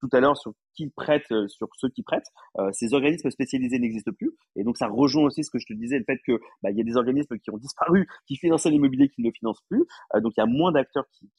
tout 0.00 0.08
à 0.12 0.20
l'heure 0.20 0.36
sur 0.36 0.52
qui 0.74 0.88
prête, 0.90 1.26
sur 1.48 1.68
ceux 1.76 1.88
qui 1.88 2.02
prêtent. 2.02 2.30
ces 2.72 2.94
organismes 2.94 3.30
spécialisés 3.30 3.78
n'existent 3.78 4.12
plus, 4.12 4.32
et 4.56 4.64
donc 4.64 4.76
ça 4.76 4.88
rejoint 4.88 5.24
aussi 5.24 5.44
ce 5.44 5.50
que 5.50 5.58
je 5.58 5.66
te 5.66 5.72
disais, 5.72 5.98
le 5.98 6.04
fait 6.04 6.18
que 6.26 6.38
bah, 6.62 6.70
y 6.70 6.80
a 6.80 6.84
des 6.84 6.96
organismes 6.96 7.38
qui 7.38 7.50
ont 7.50 7.58
disparu, 7.58 8.06
qui 8.26 8.36
finançaient 8.36 8.70
l'immobilier, 8.70 9.08
qui 9.08 9.22
ne 9.22 9.28
le 9.28 9.32
financent 9.32 9.62
plus. 9.68 9.84
Euh, 10.14 10.20
donc 10.20 10.32
il 10.36 10.40
y 10.40 10.42
a 10.42 10.46
moins 10.46 10.72
d'acteurs 10.72 11.06
qui, 11.12 11.30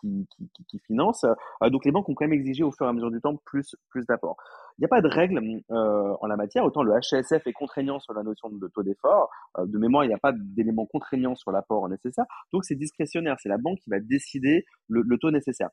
qui, 0.00 0.26
qui, 0.68 0.78
financent. 0.80 1.24
Euh, 1.62 1.70
donc 1.70 1.84
les 1.84 1.92
banques 1.92 2.08
ont 2.08 2.14
quand 2.14 2.24
même 2.24 2.32
exigé 2.32 2.62
au 2.62 2.72
fur 2.72 2.86
et 2.86 2.88
à 2.88 2.92
mesure 2.92 3.10
du 3.10 3.20
temps 3.20 3.36
plus, 3.44 3.76
plus 3.90 4.06
d'apports. 4.06 4.36
Il 4.78 4.82
n'y 4.82 4.86
a 4.86 4.88
pas 4.88 5.00
de 5.00 5.08
règle 5.08 5.40
euh, 5.70 6.14
en 6.20 6.26
la 6.26 6.36
matière. 6.36 6.64
Autant 6.64 6.82
le 6.82 6.92
HSF 6.92 7.46
est 7.46 7.52
contraignant 7.52 7.98
sur 7.98 8.12
la 8.12 8.22
notion 8.22 8.50
de 8.50 8.68
taux 8.68 8.82
d'effort. 8.82 9.30
Euh, 9.58 9.64
de 9.66 9.78
mémoire, 9.78 10.04
il 10.04 10.08
n'y 10.08 10.14
a 10.14 10.18
pas 10.18 10.32
d'éléments 10.32 10.86
contraignants 10.86 11.34
sur 11.34 11.50
l'apport 11.50 11.88
nécessaire. 11.88 12.26
Donc 12.52 12.64
c'est 12.64 12.74
discrétionnaire. 12.74 13.36
C'est 13.42 13.48
la 13.48 13.58
banque 13.58 13.78
qui 13.78 13.90
va 13.90 14.00
décider 14.00 14.64
le, 14.88 15.16
taux 15.18 15.30
nécessaire. 15.30 15.70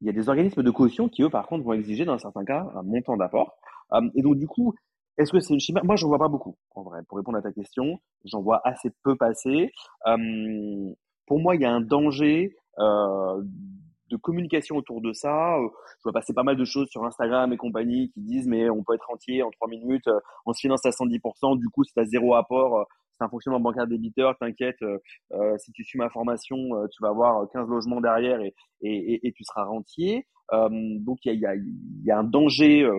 Il 0.00 0.06
y 0.06 0.10
a 0.10 0.12
des 0.12 0.28
organismes 0.28 0.62
de 0.62 0.70
caution 0.70 1.08
qui, 1.08 1.22
eux, 1.22 1.30
par 1.30 1.46
contre, 1.46 1.64
vont 1.64 1.74
exiger 1.74 2.04
dans 2.04 2.18
certains 2.18 2.44
cas 2.44 2.66
un 2.74 2.82
montant 2.82 3.16
d'apport. 3.16 3.56
Euh, 3.92 4.00
et 4.16 4.22
donc 4.22 4.36
du 4.36 4.48
coup, 4.48 4.74
est-ce 5.16 5.32
que 5.32 5.40
c'est 5.40 5.54
une 5.54 5.60
chimère? 5.60 5.84
Moi, 5.84 5.96
je 5.96 6.04
n'en 6.04 6.08
vois 6.08 6.18
pas 6.18 6.28
beaucoup, 6.28 6.56
en 6.74 6.82
vrai. 6.82 7.02
Pour 7.08 7.18
répondre 7.18 7.38
à 7.38 7.42
ta 7.42 7.52
question, 7.52 8.00
j'en 8.24 8.40
vois 8.40 8.60
assez 8.64 8.90
peu 9.04 9.16
passer. 9.16 9.70
Euh, 10.06 10.92
pour 11.26 11.38
moi, 11.38 11.54
il 11.54 11.60
y 11.60 11.64
a 11.64 11.70
un 11.70 11.80
danger 11.80 12.56
euh, 12.69 12.69
de 12.80 14.16
communication 14.16 14.76
autour 14.76 15.00
de 15.00 15.12
ça. 15.12 15.56
Je 15.98 16.02
vois 16.02 16.12
passer 16.12 16.34
pas 16.34 16.42
mal 16.42 16.56
de 16.56 16.64
choses 16.64 16.88
sur 16.88 17.04
Instagram 17.04 17.52
et 17.52 17.56
compagnie 17.56 18.10
qui 18.10 18.20
disent 18.20 18.46
mais 18.46 18.68
on 18.68 18.82
peut 18.82 18.94
être 18.94 19.10
entier 19.10 19.42
en 19.42 19.50
trois 19.50 19.68
minutes, 19.68 20.08
euh, 20.08 20.18
on 20.46 20.52
se 20.52 20.60
finance 20.60 20.84
à 20.84 20.90
110%, 20.90 21.58
du 21.58 21.68
coup, 21.68 21.84
si 21.84 21.92
tu 21.92 22.00
as 22.00 22.04
zéro 22.04 22.34
apport, 22.34 22.78
euh, 22.78 22.84
c'est 23.16 23.24
un 23.24 23.28
fonctionnement 23.28 23.60
bancaire 23.60 23.86
débiteur, 23.86 24.36
t'inquiète, 24.38 24.82
euh, 24.82 25.58
si 25.58 25.72
tu 25.72 25.84
suis 25.84 25.98
ma 25.98 26.08
formation, 26.08 26.56
tu 26.90 27.02
vas 27.02 27.10
avoir 27.10 27.50
15 27.50 27.68
logements 27.68 28.00
derrière 28.00 28.40
et, 28.40 28.54
et, 28.82 29.32
tu 29.32 29.44
seras 29.44 29.64
rentier. 29.64 30.26
donc, 30.50 31.18
il 31.26 31.38
y 31.38 31.44
a, 31.44 31.54
y, 31.54 31.62
y 32.04 32.10
a, 32.10 32.18
un 32.18 32.24
danger, 32.24 32.90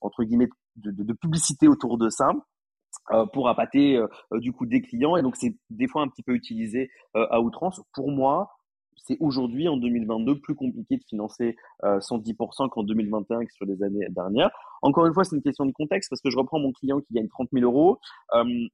entre 0.00 0.24
guillemets, 0.24 0.48
de, 0.76 1.12
publicité 1.12 1.68
autour 1.68 1.98
de 1.98 2.08
ça 2.08 2.30
euh, 3.12 3.24
pour 3.26 3.48
appâter 3.48 3.96
euh, 3.96 4.08
du 4.32 4.52
coup 4.52 4.66
des 4.66 4.82
clients 4.82 5.16
et 5.16 5.22
donc 5.22 5.36
c'est 5.36 5.54
des 5.70 5.86
fois 5.86 6.02
un 6.02 6.08
petit 6.08 6.24
peu 6.24 6.32
utilisé 6.32 6.90
euh, 7.14 7.26
à 7.30 7.40
outrance. 7.40 7.80
Pour 7.94 8.10
moi, 8.10 8.50
c'est 8.96 9.16
aujourd'hui 9.20 9.68
en 9.68 9.76
2022 9.76 10.40
plus 10.40 10.54
compliqué 10.54 10.96
de 10.96 11.04
financer 11.04 11.56
110% 11.82 12.68
qu'en 12.68 12.82
2021 12.82 13.44
que 13.44 13.52
sur 13.52 13.66
les 13.66 13.82
années 13.82 14.06
dernières. 14.10 14.50
Encore 14.82 15.06
une 15.06 15.14
fois, 15.14 15.24
c'est 15.24 15.36
une 15.36 15.42
question 15.42 15.66
de 15.66 15.72
contexte 15.72 16.10
parce 16.10 16.20
que 16.20 16.30
je 16.30 16.36
reprends 16.36 16.58
mon 16.58 16.72
client 16.72 17.00
qui 17.00 17.14
gagne 17.14 17.28
30 17.28 17.48
000 17.52 17.64
euros. 17.64 17.98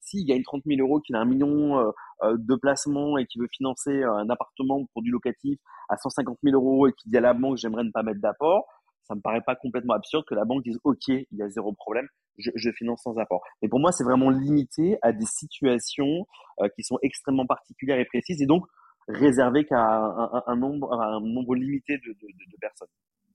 S'il 0.01 0.27
gagne 0.27 0.43
30 0.43 0.62
000 0.66 0.81
euros, 0.81 1.01
qu'il 1.01 1.16
a 1.16 1.20
un 1.20 1.25
million 1.25 1.93
de 2.23 2.55
placements 2.57 3.18
et 3.18 3.27
qui 3.27 3.39
veut 3.39 3.49
financer 3.51 4.03
un 4.03 4.29
appartement 4.31 4.87
pour 4.93 5.03
du 5.03 5.11
locatif 5.11 5.59
à 5.89 5.97
150 5.97 6.39
000 6.43 6.57
euros 6.57 6.87
et 6.87 6.93
qui 6.93 7.09
dit 7.11 7.16
à 7.16 7.20
la 7.20 7.35
banque 7.35 7.59
j'aimerais 7.59 7.85
ne 7.85 7.91
pas 7.91 8.03
mettre 8.03 8.20
d'apport, 8.20 8.66
ça 9.05 9.14
me 9.14 9.20
paraît 9.20 9.43
pas 9.43 9.57
complètement 9.57 9.95
absurde 9.95 10.25
que 10.27 10.35
la 10.35 10.45
banque 10.45 10.62
dise 10.62 10.79
OK, 10.85 11.09
il 11.09 11.27
y 11.33 11.43
a 11.43 11.49
zéro 11.49 11.73
problème, 11.73 12.07
je, 12.39 12.70
finance 12.73 13.03
sans 13.03 13.18
apport. 13.18 13.43
Mais 13.61 13.68
pour 13.68 13.81
moi, 13.81 13.93
c'est 13.93 14.05
vraiment 14.05 14.31
limité 14.31 14.99
à 15.03 15.12
des 15.12 15.27
situations 15.27 16.27
euh, 16.61 16.68
qui 16.75 16.83
sont 16.83 16.99
extrêmement 17.03 17.47
particulières 17.47 17.99
et 17.99 18.05
précises 18.05 18.41
et 18.41 18.47
donc 18.47 18.64
réservées 19.09 19.64
qu'à 19.64 19.80
un, 19.80 20.30
un, 20.32 20.42
un, 20.46 20.57
nombre, 20.57 20.92
un 20.92 21.20
nombre 21.20 21.55
limité 21.55 21.98
de, 21.98 22.12
de, 22.12 22.26
de 22.26 22.57
personnes. 22.61 22.88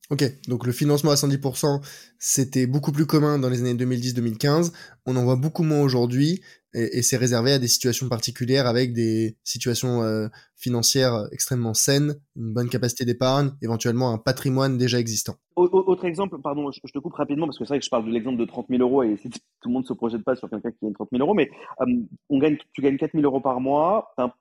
Ok, 0.09 0.23
donc 0.47 0.65
le 0.65 0.71
financement 0.71 1.11
à 1.11 1.15
110%, 1.15 1.81
c'était 2.17 2.65
beaucoup 2.65 2.93
plus 2.93 3.05
commun 3.05 3.39
dans 3.39 3.49
les 3.49 3.59
années 3.59 3.73
2010-2015. 3.73 4.71
On 5.05 5.17
en 5.17 5.23
voit 5.25 5.35
beaucoup 5.35 5.63
moins 5.63 5.81
aujourd'hui 5.81 6.41
et, 6.73 6.99
et 6.99 7.01
c'est 7.01 7.17
réservé 7.17 7.51
à 7.51 7.59
des 7.59 7.67
situations 7.67 8.07
particulières 8.07 8.67
avec 8.67 8.93
des 8.93 9.35
situations 9.43 10.03
euh, 10.03 10.29
financières 10.55 11.27
extrêmement 11.33 11.73
saines, 11.73 12.15
une 12.37 12.53
bonne 12.53 12.69
capacité 12.69 13.03
d'épargne, 13.03 13.51
éventuellement 13.61 14.13
un 14.13 14.17
patrimoine 14.17 14.77
déjà 14.77 14.97
existant. 14.97 15.35
Autre 15.57 16.05
exemple, 16.05 16.39
pardon, 16.41 16.71
je 16.71 16.79
te 16.93 16.99
coupe 16.99 17.15
rapidement 17.15 17.45
parce 17.45 17.57
que 17.57 17.65
c'est 17.65 17.73
vrai 17.73 17.79
que 17.79 17.85
je 17.85 17.89
parle 17.89 18.05
de 18.05 18.11
l'exemple 18.11 18.37
de 18.37 18.45
30 18.45 18.67
000 18.69 18.81
euros 18.81 19.03
et 19.03 19.17
tout 19.61 19.67
le 19.67 19.73
monde 19.73 19.85
se 19.85 19.93
projette 19.93 20.23
pas 20.23 20.37
sur 20.37 20.49
quelqu'un 20.49 20.71
qui 20.71 20.77
gagne 20.83 20.93
30 20.93 21.09
000 21.11 21.21
euros, 21.21 21.33
mais 21.33 21.49
euh, 21.81 21.85
on 22.29 22.39
gagne, 22.39 22.57
tu 22.71 22.81
gagnes 22.81 22.97
4 22.97 23.11
000 23.11 23.25
euros 23.25 23.41
par 23.41 23.59
mois, 23.59 24.13
tu 24.17 24.23
as, 24.23 24.33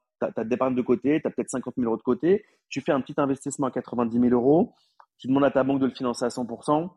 d'épargne 0.45 0.75
de 0.75 0.83
côté, 0.83 1.21
tu 1.21 1.27
as 1.27 1.31
peut-être 1.31 1.51
50 1.51 1.75
000 1.77 1.87
euros 1.87 1.97
de 1.97 2.03
côté, 2.03 2.45
tu 2.69 2.81
fais 2.81 2.93
un 2.93 3.01
petit 3.01 3.14
investissement 3.17 3.67
à 3.67 3.71
90 3.71 4.19
000 4.19 4.33
euros, 4.33 4.75
tu 5.19 5.29
demandes 5.29 5.45
à 5.45 5.51
ta 5.51 5.64
banque 5.64 5.81
de 5.81 5.87
le 5.87 5.93
financer 5.93 6.25
à 6.25 6.29
100%, 6.29 6.91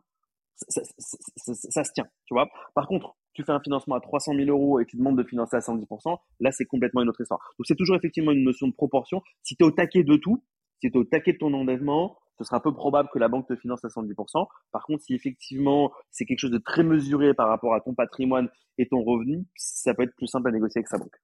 ça, 0.56 1.84
se 1.84 1.92
tient, 1.92 2.06
tu 2.26 2.34
vois. 2.34 2.48
Par 2.74 2.86
contre, 2.86 3.16
tu 3.32 3.44
fais 3.44 3.52
un 3.52 3.60
financement 3.60 3.94
à 3.94 4.00
300 4.00 4.34
000 4.34 4.50
euros 4.50 4.80
et 4.80 4.86
tu 4.86 4.96
demandes 4.96 5.16
de 5.16 5.24
financer 5.24 5.56
à 5.56 5.60
110%, 5.60 6.18
là, 6.40 6.52
c'est 6.52 6.66
complètement 6.66 7.02
une 7.02 7.08
autre 7.08 7.20
histoire. 7.20 7.40
Donc, 7.58 7.66
c'est 7.66 7.76
toujours 7.76 7.96
effectivement 7.96 8.32
une 8.32 8.44
notion 8.44 8.68
de 8.68 8.74
proportion. 8.74 9.22
Si 9.42 9.56
tu 9.56 9.64
es 9.64 9.66
au 9.66 9.70
taquet 9.70 10.04
de 10.04 10.16
tout, 10.16 10.42
si 10.80 10.90
tu 10.90 10.96
es 10.96 11.00
au 11.00 11.04
taquet 11.04 11.32
de 11.32 11.38
ton 11.38 11.52
endettement, 11.54 12.18
ce 12.38 12.44
sera 12.44 12.60
peu 12.60 12.72
probable 12.72 13.10
que 13.12 13.18
la 13.18 13.28
banque 13.28 13.46
te 13.46 13.56
finance 13.56 13.84
à 13.84 13.88
110%. 13.88 14.46
Par 14.72 14.84
contre, 14.84 15.02
si 15.02 15.14
effectivement 15.14 15.92
c'est 16.10 16.24
quelque 16.24 16.38
chose 16.38 16.50
de 16.50 16.58
très 16.58 16.82
mesuré 16.82 17.34
par 17.34 17.48
rapport 17.48 17.74
à 17.74 17.80
ton 17.80 17.94
patrimoine 17.94 18.48
et 18.78 18.88
ton 18.88 19.02
revenu, 19.02 19.44
ça 19.56 19.92
peut 19.92 20.04
être 20.04 20.16
plus 20.16 20.26
simple 20.26 20.48
à 20.48 20.52
négocier 20.52 20.78
avec 20.78 20.88
sa 20.88 20.96
banque. 20.96 21.16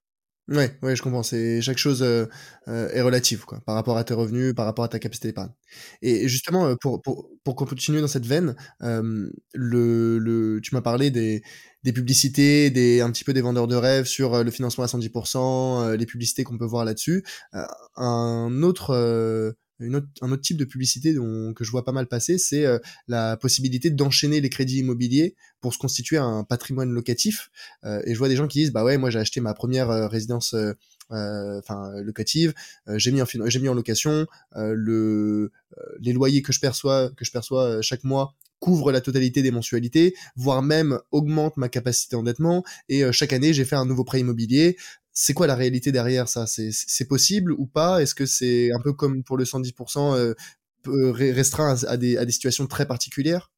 Ouais, 0.49 0.79
ouais, 0.83 0.95
je 0.95 1.03
comprends. 1.03 1.25
C'est 1.25 1.61
chaque 1.61 1.77
chose 1.79 2.03
euh, 2.05 2.27
euh, 2.69 2.89
est 2.93 3.01
relative, 3.03 3.45
quoi, 3.45 3.61
par 3.67 3.75
rapport 3.75 3.97
à 3.99 4.05
tes 4.05 4.15
revenus, 4.15 4.55
par 4.55 4.65
rapport 4.65 4.85
à 4.85 4.89
ta 4.89 5.01
capacité 5.01 5.27
d'épargne. 5.29 5.51
Et 6.03 6.29
justement, 6.29 6.67
euh, 6.69 6.77
pour 6.81 7.03
pour 7.03 7.29
pour 7.43 7.57
continuer 7.57 8.01
dans 8.01 8.07
cette 8.07 8.27
veine, 8.27 8.55
euh, 8.83 9.29
le 9.55 10.19
le, 10.19 10.61
tu 10.63 10.73
m'as 10.77 10.83
parlé 10.83 11.11
des 11.11 11.43
des 11.83 11.93
publicités, 11.93 12.71
des 12.71 13.01
un 13.01 13.11
petit 13.11 13.25
peu 13.25 13.33
des 13.33 13.41
vendeurs 13.41 13.67
de 13.67 13.75
rêves 13.75 14.05
sur 14.07 14.35
euh, 14.35 14.45
le 14.45 14.53
financement 14.53 14.85
à 14.85 14.89
110%, 14.89 15.97
les 15.97 16.07
publicités 16.07 16.45
qu'on 16.45 16.59
peut 16.59 16.65
voir 16.65 16.85
là-dessus. 16.85 17.25
un 17.97 18.63
autre 18.63 19.57
autre, 19.81 20.07
un 20.23 20.33
autre 20.33 20.43
type 20.43 20.57
de 20.57 20.65
publicité 20.65 21.13
dont, 21.13 21.53
que 21.55 21.65
je 21.65 21.71
vois 21.71 21.85
pas 21.85 21.93
mal 21.93 22.07
passer, 22.07 22.39
c'est 22.39 22.65
euh, 22.65 22.79
la 23.09 23.37
possibilité 23.37 23.91
d'enchaîner 23.91 24.41
les 24.41 24.51
crédits 24.51 24.79
immobiliers 24.79 25.35
pour 25.61 25.75
se 25.75 25.79
constituer 25.79 26.17
un 26.17 26.45
patrimoine 26.45 26.91
locatif. 26.91 27.51
Euh, 27.85 28.01
et 28.05 28.15
je 28.15 28.19
vois 28.19 28.29
des 28.29 28.37
gens 28.37 28.47
qui 28.47 28.61
disent, 28.61 28.73
bah 28.73 28.85
ouais, 28.85 28.99
moi 28.99 29.11
j'ai 29.11 29.19
acheté 29.19 29.41
ma 29.41 29.55
première 29.55 29.91
euh, 29.91 30.09
résidence 30.09 30.55
enfin 31.09 31.93
locative, 32.03 32.53
j'ai 32.97 33.13
mis 33.13 33.23
en 33.23 33.27
j'ai 33.27 33.61
mis 33.61 33.69
en 33.69 33.75
location, 33.75 34.27
le 34.57 35.53
les 36.01 36.13
loyers 36.13 36.43
que 36.43 36.53
je 36.53 36.59
perçois 36.59 37.11
que 37.11 37.25
je 37.25 37.31
perçois 37.31 37.81
chaque 37.81 38.03
mois 38.03 38.35
couvre 38.61 38.93
la 38.93 39.01
totalité 39.01 39.43
des 39.43 39.51
mensualités, 39.51 40.15
voire 40.35 40.63
même 40.63 40.99
augmente 41.11 41.57
ma 41.57 41.69
capacité 41.69 42.17
d'endettement. 42.17 42.65
Et 42.89 43.05
euh, 43.05 43.13
chaque 43.13 43.33
année, 43.33 43.53
j'ai 43.53 43.65
fait 43.65 43.77
un 43.77 43.85
nouveau 43.85 44.05
prêt 44.05 44.21
immobilier. 44.21 44.77
C'est 45.19 45.33
quoi 45.33 45.47
la 45.47 45.55
réalité 45.55 45.93
derrière 45.93 46.29
ça? 46.29 46.47
C'est 46.47 47.09
possible 47.09 47.53
ou 47.53 47.65
pas? 47.67 48.03
Est-ce 48.03 48.15
que 48.15 48.27
c'est 48.27 48.71
un 48.73 48.81
peu 48.83 48.93
comme 48.93 49.25
pour 49.25 49.39
le 49.39 49.45
110% 49.47 50.15
euh, 50.15 50.35
restreint 51.13 51.75
à, 51.87 51.93
à 51.93 51.97
des 51.97 52.33
situations 52.33 52.67
très 52.67 52.87
particulières? 52.87 53.51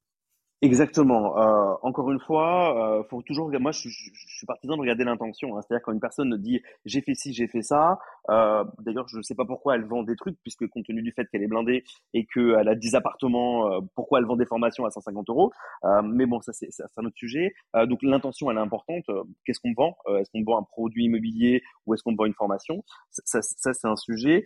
Exactement. 0.61 1.39
Euh, 1.39 1.75
encore 1.83 2.11
une 2.11 2.19
fois, 2.19 2.99
euh, 2.99 3.05
faut 3.09 3.23
toujours. 3.23 3.49
Moi, 3.61 3.71
je, 3.71 3.89
je, 3.89 4.11
je 4.13 4.37
suis 4.39 4.45
partisan 4.47 4.75
de 4.75 4.81
regarder 4.81 5.05
l'intention. 5.05 5.57
Hein. 5.57 5.61
C'est-à-dire 5.63 5.85
quand 5.85 5.93
une 5.93 6.01
personne 6.01 6.37
dit 6.37 6.61
j'ai 6.85 7.01
fait 7.01 7.15
ci, 7.15 7.33
j'ai 7.33 7.47
fait 7.47 7.63
ça. 7.63 8.01
Euh, 8.29 8.65
D'ailleurs, 8.81 9.07
je 9.07 9.19
ne 9.19 9.23
sais 9.23 9.37
pas 9.37 9.45
pourquoi 9.45 9.77
elle 9.77 9.85
vend 9.85 10.03
des 10.03 10.17
trucs, 10.17 10.37
puisque 10.43 10.67
compte 10.67 10.85
tenu 10.85 11.01
du 11.01 11.13
fait 11.13 11.27
qu'elle 11.31 11.45
est 11.45 11.47
blindée 11.47 11.85
et 12.13 12.27
qu'elle 12.27 12.69
a 12.69 12.75
10 12.75 12.97
appartements, 12.97 13.71
euh, 13.73 13.81
pourquoi 13.95 14.19
elle 14.19 14.25
vend 14.25 14.35
des 14.35 14.47
formations 14.47 14.85
à 14.85 14.91
150 14.91 15.29
euros? 15.31 15.53
Euh, 15.85 16.03
Mais 16.03 16.27
bon, 16.27 16.41
ça 16.41 16.53
c'est 16.53 16.69
un 16.97 17.05
autre 17.05 17.17
sujet. 17.17 17.55
Euh, 17.77 17.87
donc 17.87 18.01
l'intention, 18.03 18.51
elle 18.51 18.57
est 18.57 18.61
importante. 18.61 19.05
Qu'est-ce 19.45 19.61
qu'on 19.61 19.75
vend? 19.75 19.97
Est-ce 20.19 20.31
qu'on 20.33 20.43
vend 20.43 20.59
un 20.59 20.65
produit 20.65 21.05
immobilier 21.05 21.63
ou 21.87 21.95
est-ce 21.95 22.03
qu'on 22.03 22.17
vend 22.17 22.25
une 22.25 22.35
formation? 22.35 22.83
Ça, 23.11 23.43
ça 23.43 23.73
c'est 23.73 23.87
un 23.87 23.97
sujet. 23.97 24.45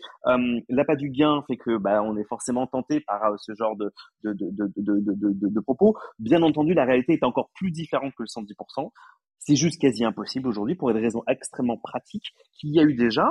L'appât 0.69 0.97
du 0.97 1.09
gain 1.11 1.43
fait 1.47 1.57
que 1.57 1.77
bah, 1.79 2.03
on 2.03 2.17
est 2.17 2.25
forcément 2.25 2.67
tenté 2.67 3.01
par 3.01 3.39
ce 3.39 3.55
genre 3.55 3.77
de 3.77 3.91
de, 4.25 4.33
de, 4.35 4.51
de, 4.51 4.73
de, 4.77 5.01
de, 5.33 5.49
de 5.49 5.61
propos. 5.61 5.97
Bien 6.19 6.43
entendu, 6.43 6.75
la 6.75 6.85
réalité 6.85 7.15
est 7.15 7.25
encore 7.25 7.51
plus 7.55 7.71
différente 7.71 8.13
que 8.15 8.23
le 8.23 8.27
110%. 8.27 8.91
C'est 9.39 9.57
juste 9.57 9.81
quasi 9.81 10.05
impossible 10.05 10.49
aujourd'hui 10.49 10.77
pour 10.77 10.93
des 10.93 11.01
raisons 11.01 11.23
extrêmement 11.29 11.77
pratiques 11.77 12.33
qu'il 12.53 12.71
y 12.71 12.81
a 12.81 12.85
eu 12.85 12.95
déjà 12.95 13.29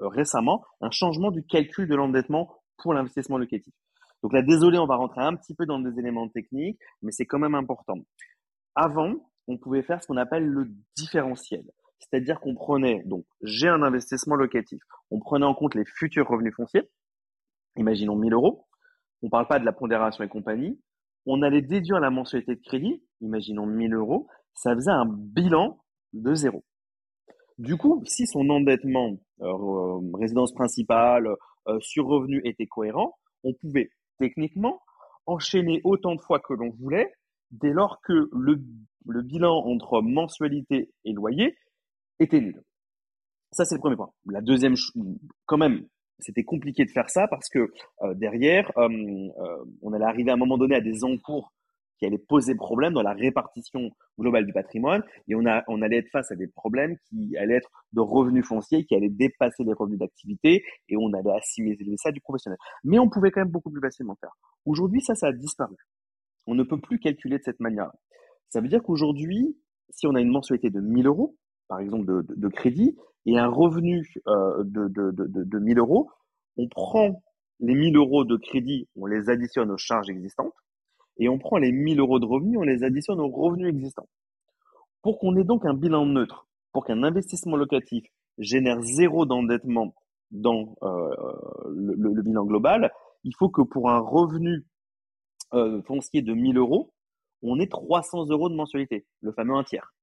euh, 0.00 0.08
récemment 0.08 0.64
un 0.80 0.90
changement 0.90 1.30
du 1.30 1.44
calcul 1.44 1.88
de 1.88 1.94
l'endettement 1.94 2.54
pour 2.78 2.94
l'investissement 2.94 3.38
locatif. 3.38 3.74
Donc 4.22 4.32
là, 4.32 4.42
désolé, 4.42 4.78
on 4.78 4.86
va 4.86 4.96
rentrer 4.96 5.22
un 5.22 5.34
petit 5.34 5.54
peu 5.54 5.66
dans 5.66 5.78
des 5.78 5.98
éléments 5.98 6.28
techniques, 6.28 6.78
mais 7.02 7.10
c'est 7.10 7.26
quand 7.26 7.38
même 7.38 7.54
important. 7.54 7.98
Avant, 8.74 9.14
on 9.48 9.58
pouvait 9.58 9.82
faire 9.82 10.02
ce 10.02 10.06
qu'on 10.06 10.16
appelle 10.16 10.46
le 10.46 10.70
différentiel. 10.96 11.64
C'est-à-dire 11.98 12.40
qu'on 12.40 12.54
prenait, 12.54 13.02
donc 13.04 13.24
j'ai 13.42 13.68
un 13.68 13.82
investissement 13.82 14.34
locatif, 14.34 14.80
on 15.10 15.20
prenait 15.20 15.44
en 15.44 15.54
compte 15.54 15.74
les 15.74 15.84
futurs 15.84 16.28
revenus 16.28 16.54
fonciers, 16.54 16.88
imaginons 17.76 18.16
1000 18.16 18.32
euros, 18.32 18.66
on 19.22 19.26
ne 19.26 19.30
parle 19.30 19.46
pas 19.46 19.58
de 19.58 19.64
la 19.64 19.72
pondération 19.72 20.24
et 20.24 20.28
compagnie, 20.28 20.80
on 21.26 21.42
allait 21.42 21.62
déduire 21.62 22.00
la 22.00 22.10
mensualité 22.10 22.54
de 22.54 22.60
crédit, 22.60 23.02
imaginons 23.20 23.66
1000 23.66 23.94
euros, 23.94 24.26
ça 24.54 24.74
faisait 24.74 24.90
un 24.90 25.06
bilan 25.06 25.78
de 26.12 26.34
zéro. 26.34 26.64
Du 27.58 27.76
coup, 27.76 28.02
si 28.06 28.26
son 28.26 28.48
endettement, 28.48 29.18
euh, 29.42 30.00
résidence 30.14 30.52
principale, 30.52 31.28
euh, 31.68 31.78
sur 31.80 32.06
revenu 32.06 32.40
était 32.44 32.66
cohérent, 32.66 33.18
on 33.44 33.52
pouvait 33.52 33.90
techniquement 34.18 34.80
enchaîner 35.26 35.80
autant 35.84 36.14
de 36.14 36.20
fois 36.20 36.40
que 36.40 36.54
l'on 36.54 36.70
voulait, 36.70 37.12
dès 37.50 37.72
lors 37.72 38.00
que 38.02 38.28
le, 38.32 38.62
le 39.06 39.22
bilan 39.22 39.54
entre 39.66 40.00
mensualité 40.00 40.90
et 41.04 41.12
loyer 41.12 41.56
était 42.18 42.40
nul. 42.40 42.62
Ça, 43.52 43.64
c'est 43.64 43.74
le 43.74 43.80
premier 43.80 43.96
point. 43.96 44.12
La 44.26 44.40
deuxième, 44.40 44.74
quand 45.46 45.58
même, 45.58 45.86
c'était 46.20 46.44
compliqué 46.44 46.84
de 46.84 46.90
faire 46.90 47.10
ça 47.10 47.26
parce 47.28 47.48
que 47.48 47.70
euh, 48.02 48.14
derrière, 48.14 48.70
euh, 48.76 48.88
euh, 48.88 49.64
on 49.82 49.92
allait 49.92 50.04
arriver 50.04 50.30
à 50.30 50.34
un 50.34 50.38
moment 50.38 50.58
donné 50.58 50.74
à 50.74 50.80
des 50.80 51.04
encours 51.04 51.52
qui 51.98 52.06
allaient 52.06 52.18
poser 52.18 52.54
problème 52.54 52.94
dans 52.94 53.02
la 53.02 53.12
répartition 53.12 53.90
globale 54.18 54.46
du 54.46 54.52
patrimoine 54.54 55.02
et 55.28 55.34
on, 55.34 55.44
a, 55.46 55.62
on 55.68 55.82
allait 55.82 55.98
être 55.98 56.08
face 56.10 56.32
à 56.32 56.34
des 56.34 56.46
problèmes 56.46 56.96
qui 57.08 57.36
allaient 57.36 57.56
être 57.56 57.70
de 57.92 58.00
revenus 58.00 58.46
fonciers 58.46 58.84
qui 58.86 58.94
allaient 58.94 59.10
dépasser 59.10 59.64
les 59.64 59.74
revenus 59.74 59.98
d'activité 59.98 60.64
et 60.88 60.96
on 60.96 61.12
allait 61.12 61.32
assimiler 61.32 61.76
ça 61.96 62.10
du 62.10 62.20
professionnel. 62.20 62.58
Mais 62.84 62.98
on 62.98 63.10
pouvait 63.10 63.30
quand 63.30 63.42
même 63.42 63.50
beaucoup 63.50 63.70
plus 63.70 63.82
facilement 63.82 64.16
faire. 64.18 64.32
Aujourd'hui, 64.64 65.02
ça, 65.02 65.14
ça 65.14 65.28
a 65.28 65.32
disparu. 65.32 65.76
On 66.46 66.54
ne 66.54 66.62
peut 66.62 66.80
plus 66.80 66.98
calculer 66.98 67.36
de 67.36 67.44
cette 67.44 67.60
manière. 67.60 67.90
Ça 68.48 68.60
veut 68.60 68.68
dire 68.68 68.82
qu'aujourd'hui, 68.82 69.56
si 69.90 70.06
on 70.06 70.14
a 70.14 70.20
une 70.20 70.30
mensualité 70.30 70.70
de 70.70 70.80
1000 70.80 71.06
euros, 71.06 71.36
par 71.70 71.78
exemple 71.78 72.04
de, 72.04 72.48
crédit, 72.48 72.96
et 73.26 73.38
un 73.38 73.46
revenu 73.46 74.04
euh, 74.26 74.64
de, 74.64 74.88
de, 74.88 75.12
de, 75.12 75.44
de 75.44 75.58
1000 75.60 75.78
euros, 75.78 76.10
on 76.56 76.66
prend 76.66 77.22
les 77.60 77.74
1000 77.74 77.96
euros 77.96 78.24
de 78.24 78.36
crédit, 78.36 78.88
on 78.96 79.06
les 79.06 79.30
additionne 79.30 79.70
aux 79.70 79.78
charges 79.78 80.10
existantes, 80.10 80.52
et 81.18 81.28
on 81.28 81.38
prend 81.38 81.58
les 81.58 81.70
1000 81.70 82.00
euros 82.00 82.18
de 82.18 82.26
revenus, 82.26 82.58
on 82.58 82.64
les 82.64 82.82
additionne 82.82 83.20
aux 83.20 83.28
revenus 83.28 83.68
existants. 83.68 84.08
Pour 85.02 85.20
qu'on 85.20 85.36
ait 85.36 85.44
donc 85.44 85.64
un 85.64 85.74
bilan 85.74 86.06
neutre, 86.06 86.48
pour 86.72 86.84
qu'un 86.84 87.04
investissement 87.04 87.56
locatif 87.56 88.04
génère 88.38 88.82
zéro 88.82 89.24
d'endettement 89.24 89.94
dans 90.32 90.74
euh, 90.82 91.14
le, 91.68 91.94
le, 91.94 92.22
bilan 92.22 92.46
global, 92.46 92.90
il 93.22 93.32
faut 93.38 93.48
que 93.48 93.62
pour 93.62 93.90
un 93.90 94.00
revenu 94.00 94.66
euh, 95.54 95.80
foncier 95.82 96.22
de 96.22 96.34
1000 96.34 96.58
euros, 96.58 96.92
on 97.42 97.60
ait 97.60 97.68
300 97.68 98.26
euros 98.30 98.48
de 98.48 98.56
mensualité, 98.56 99.06
le 99.20 99.30
fameux 99.30 99.54
un 99.54 99.62
tiers. 99.62 99.94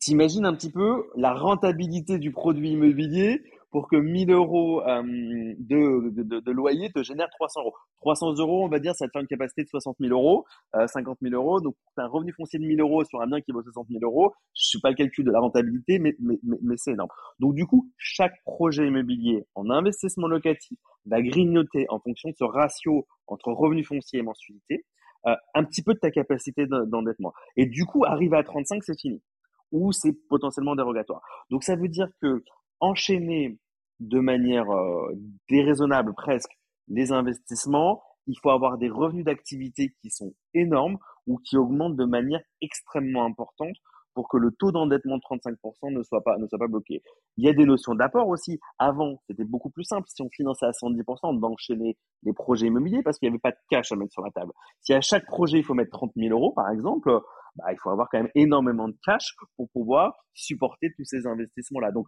T'imagines 0.00 0.46
un 0.46 0.54
petit 0.54 0.70
peu 0.70 1.10
la 1.14 1.34
rentabilité 1.34 2.18
du 2.18 2.32
produit 2.32 2.70
immobilier 2.70 3.42
pour 3.70 3.86
que 3.86 3.96
1000 3.96 4.30
euros 4.30 4.82
euh, 4.82 5.02
de, 5.02 6.10
de, 6.10 6.40
de, 6.40 6.50
loyer 6.50 6.90
te 6.90 7.02
génère 7.02 7.28
300 7.30 7.60
euros. 7.60 7.74
300 8.00 8.34
euros, 8.38 8.64
on 8.64 8.68
va 8.68 8.78
dire, 8.78 8.94
ça 8.94 9.06
te 9.06 9.12
fait 9.12 9.20
une 9.20 9.26
capacité 9.26 9.62
de 9.62 9.68
60 9.68 9.96
000 10.00 10.12
euros, 10.12 10.46
euh, 10.74 10.86
50 10.86 11.18
000 11.20 11.34
euros. 11.34 11.60
Donc, 11.60 11.76
tu 11.94 12.00
as 12.00 12.04
un 12.04 12.08
revenu 12.08 12.32
foncier 12.32 12.58
de 12.58 12.64
1000 12.64 12.80
euros 12.80 13.04
sur 13.04 13.20
un 13.20 13.26
bien 13.26 13.42
qui 13.42 13.52
vaut 13.52 13.62
60 13.62 13.88
000 13.88 14.00
euros. 14.02 14.32
Je 14.54 14.68
suis 14.68 14.80
pas 14.80 14.88
le 14.88 14.96
calcul 14.96 15.24
de 15.24 15.30
la 15.30 15.40
rentabilité, 15.40 15.98
mais, 15.98 16.16
mais, 16.18 16.38
mais, 16.42 16.56
mais 16.62 16.76
c'est 16.78 16.92
énorme. 16.92 17.10
Donc, 17.38 17.54
du 17.54 17.66
coup, 17.66 17.90
chaque 17.98 18.42
projet 18.44 18.86
immobilier 18.86 19.44
en 19.54 19.68
investissement 19.68 20.28
locatif 20.28 20.78
va 21.04 21.20
grignoter 21.20 21.84
en 21.90 22.00
fonction 22.00 22.30
de 22.30 22.34
ce 22.36 22.44
ratio 22.44 23.06
entre 23.26 23.52
revenu 23.52 23.84
foncier 23.84 24.20
et 24.20 24.22
mensualité, 24.22 24.86
euh, 25.26 25.36
un 25.54 25.64
petit 25.64 25.82
peu 25.82 25.92
de 25.92 25.98
ta 25.98 26.10
capacité 26.10 26.66
d'endettement. 26.66 27.34
Et 27.56 27.66
du 27.66 27.84
coup, 27.84 28.04
arriver 28.06 28.38
à 28.38 28.42
35, 28.42 28.82
c'est 28.82 28.98
fini 28.98 29.22
ou 29.72 29.92
c'est 29.92 30.12
potentiellement 30.28 30.76
dérogatoire. 30.76 31.22
Donc 31.50 31.64
ça 31.64 31.76
veut 31.76 31.88
dire 31.88 32.08
que 32.20 32.42
enchaîner 32.80 33.58
de 34.00 34.18
manière 34.18 34.70
euh, 34.70 35.12
déraisonnable 35.48 36.14
presque 36.14 36.52
les 36.88 37.12
investissements, 37.12 38.02
il 38.26 38.36
faut 38.42 38.50
avoir 38.50 38.78
des 38.78 38.88
revenus 38.88 39.24
d'activité 39.24 39.94
qui 40.00 40.10
sont 40.10 40.34
énormes 40.54 40.98
ou 41.26 41.38
qui 41.38 41.56
augmentent 41.56 41.96
de 41.96 42.04
manière 42.04 42.40
extrêmement 42.60 43.24
importante 43.24 43.76
pour 44.14 44.28
que 44.28 44.36
le 44.36 44.50
taux 44.50 44.72
d'endettement 44.72 45.18
de 45.18 45.22
35% 45.22 45.92
ne 45.92 46.02
soit 46.02 46.22
pas 46.22 46.36
ne 46.38 46.46
soit 46.46 46.58
pas 46.58 46.66
bloqué. 46.66 47.02
Il 47.36 47.44
y 47.44 47.48
a 47.48 47.52
des 47.52 47.64
notions 47.64 47.94
d'apport 47.94 48.28
aussi. 48.28 48.58
Avant, 48.78 49.20
c'était 49.28 49.44
beaucoup 49.44 49.70
plus 49.70 49.84
simple 49.84 50.06
si 50.08 50.20
on 50.22 50.28
finançait 50.30 50.66
à 50.66 50.72
110% 50.72 51.38
d'enchaîner 51.38 51.96
les 52.24 52.32
projets 52.32 52.66
immobiliers 52.66 53.02
parce 53.02 53.18
qu'il 53.18 53.28
n'y 53.28 53.34
avait 53.34 53.40
pas 53.40 53.52
de 53.52 53.56
cash 53.70 53.92
à 53.92 53.96
mettre 53.96 54.12
sur 54.12 54.22
la 54.22 54.30
table. 54.30 54.52
Si 54.80 54.92
à 54.92 55.00
chaque 55.00 55.26
projet 55.26 55.58
il 55.58 55.64
faut 55.64 55.74
mettre 55.74 55.92
30 55.92 56.12
000 56.16 56.36
euros 56.36 56.52
par 56.52 56.70
exemple, 56.70 57.20
bah, 57.56 57.72
il 57.72 57.78
faut 57.82 57.90
avoir 57.90 58.08
quand 58.10 58.18
même 58.18 58.30
énormément 58.34 58.88
de 58.88 58.96
cash 59.04 59.34
pour 59.56 59.68
pouvoir 59.70 60.14
supporter 60.34 60.92
tous 60.96 61.04
ces 61.04 61.26
investissements-là. 61.26 61.92
Donc, 61.92 62.06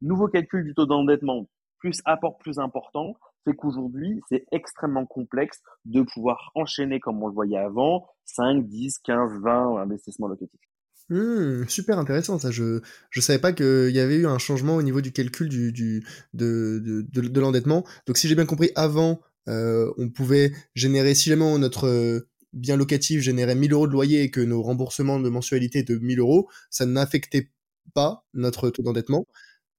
nouveau 0.00 0.28
calcul 0.28 0.64
du 0.64 0.74
taux 0.74 0.86
d'endettement 0.86 1.48
plus 1.78 2.00
apport 2.04 2.38
plus 2.38 2.58
important 2.58 3.14
fait 3.44 3.54
qu'aujourd'hui, 3.54 4.20
c'est 4.28 4.44
extrêmement 4.52 5.04
complexe 5.04 5.60
de 5.84 6.02
pouvoir 6.02 6.52
enchaîner, 6.54 7.00
comme 7.00 7.22
on 7.22 7.26
le 7.26 7.34
voyait 7.34 7.58
avant, 7.58 8.06
5, 8.24 8.66
10, 8.66 8.98
15, 9.04 9.40
20 9.42 9.78
investissements 9.78 10.28
locatifs. 10.28 10.60
Mmh, 11.08 11.66
super 11.68 11.98
intéressant 11.98 12.38
ça. 12.38 12.52
Je 12.52 12.80
je 13.10 13.20
savais 13.20 13.40
pas 13.40 13.52
qu'il 13.52 13.90
y 13.90 13.98
avait 13.98 14.16
eu 14.16 14.26
un 14.26 14.38
changement 14.38 14.76
au 14.76 14.82
niveau 14.82 15.00
du 15.00 15.12
calcul 15.12 15.48
du, 15.48 15.72
de, 15.72 16.02
de, 16.32 17.02
de, 17.02 17.28
de 17.28 17.40
l'endettement. 17.40 17.84
Donc 18.06 18.16
si 18.16 18.28
j'ai 18.28 18.36
bien 18.36 18.46
compris, 18.46 18.70
avant 18.76 19.20
euh, 19.48 19.92
on 19.98 20.08
pouvait 20.08 20.52
générer 20.74 21.14
si 21.14 21.28
jamais 21.28 21.58
notre 21.58 22.24
bien 22.52 22.76
locatif 22.76 23.20
générait 23.20 23.54
1000 23.54 23.72
euros 23.72 23.86
de 23.86 23.92
loyer 23.92 24.22
et 24.22 24.30
que 24.30 24.40
nos 24.40 24.62
remboursements 24.62 25.20
de 25.20 25.28
mensualité 25.28 25.82
de 25.82 25.96
1000 25.96 26.20
euros, 26.20 26.48
ça 26.70 26.86
n'affectait 26.86 27.50
pas 27.94 28.24
notre 28.34 28.70
taux 28.70 28.82
d'endettement. 28.82 29.26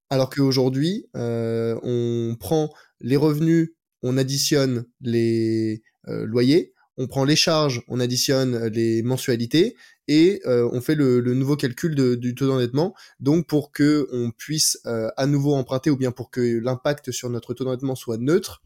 Alors 0.10 0.30
qu'aujourd'hui, 0.30 1.08
euh, 1.16 1.80
on 1.84 2.36
prend 2.40 2.70
les 3.00 3.18
revenus, 3.18 3.72
on 4.04 4.18
additionne 4.18 4.86
les 5.02 5.82
euh, 6.08 6.26
loyers, 6.26 6.74
on 6.98 7.08
prend 7.08 7.24
les 7.24 7.36
charges, 7.36 7.82
on 7.88 8.00
additionne 8.00 8.68
les 8.68 9.02
mensualités 9.02 9.76
et 10.08 10.42
euh, 10.46 10.70
on 10.72 10.82
fait 10.82 10.96
le, 10.96 11.22
nouveau 11.22 11.56
calcul 11.56 11.96
du 11.96 12.36
taux 12.36 12.48
d'endettement. 12.48 12.94
Donc 13.20 13.48
pour 13.48 13.72
que 13.72 14.08
on 14.12 14.32
puisse 14.32 14.78
euh, 14.86 15.10
à 15.18 15.26
nouveau 15.26 15.56
emprunter 15.56 15.90
ou 15.90 15.98
bien 15.98 16.12
pour 16.12 16.30
que 16.30 16.60
l'impact 16.60 17.12
sur 17.12 17.30
notre 17.30 17.54
taux 17.54 17.64
d'endettement 17.64 17.96
soit 17.96 18.18
neutre, 18.18 18.62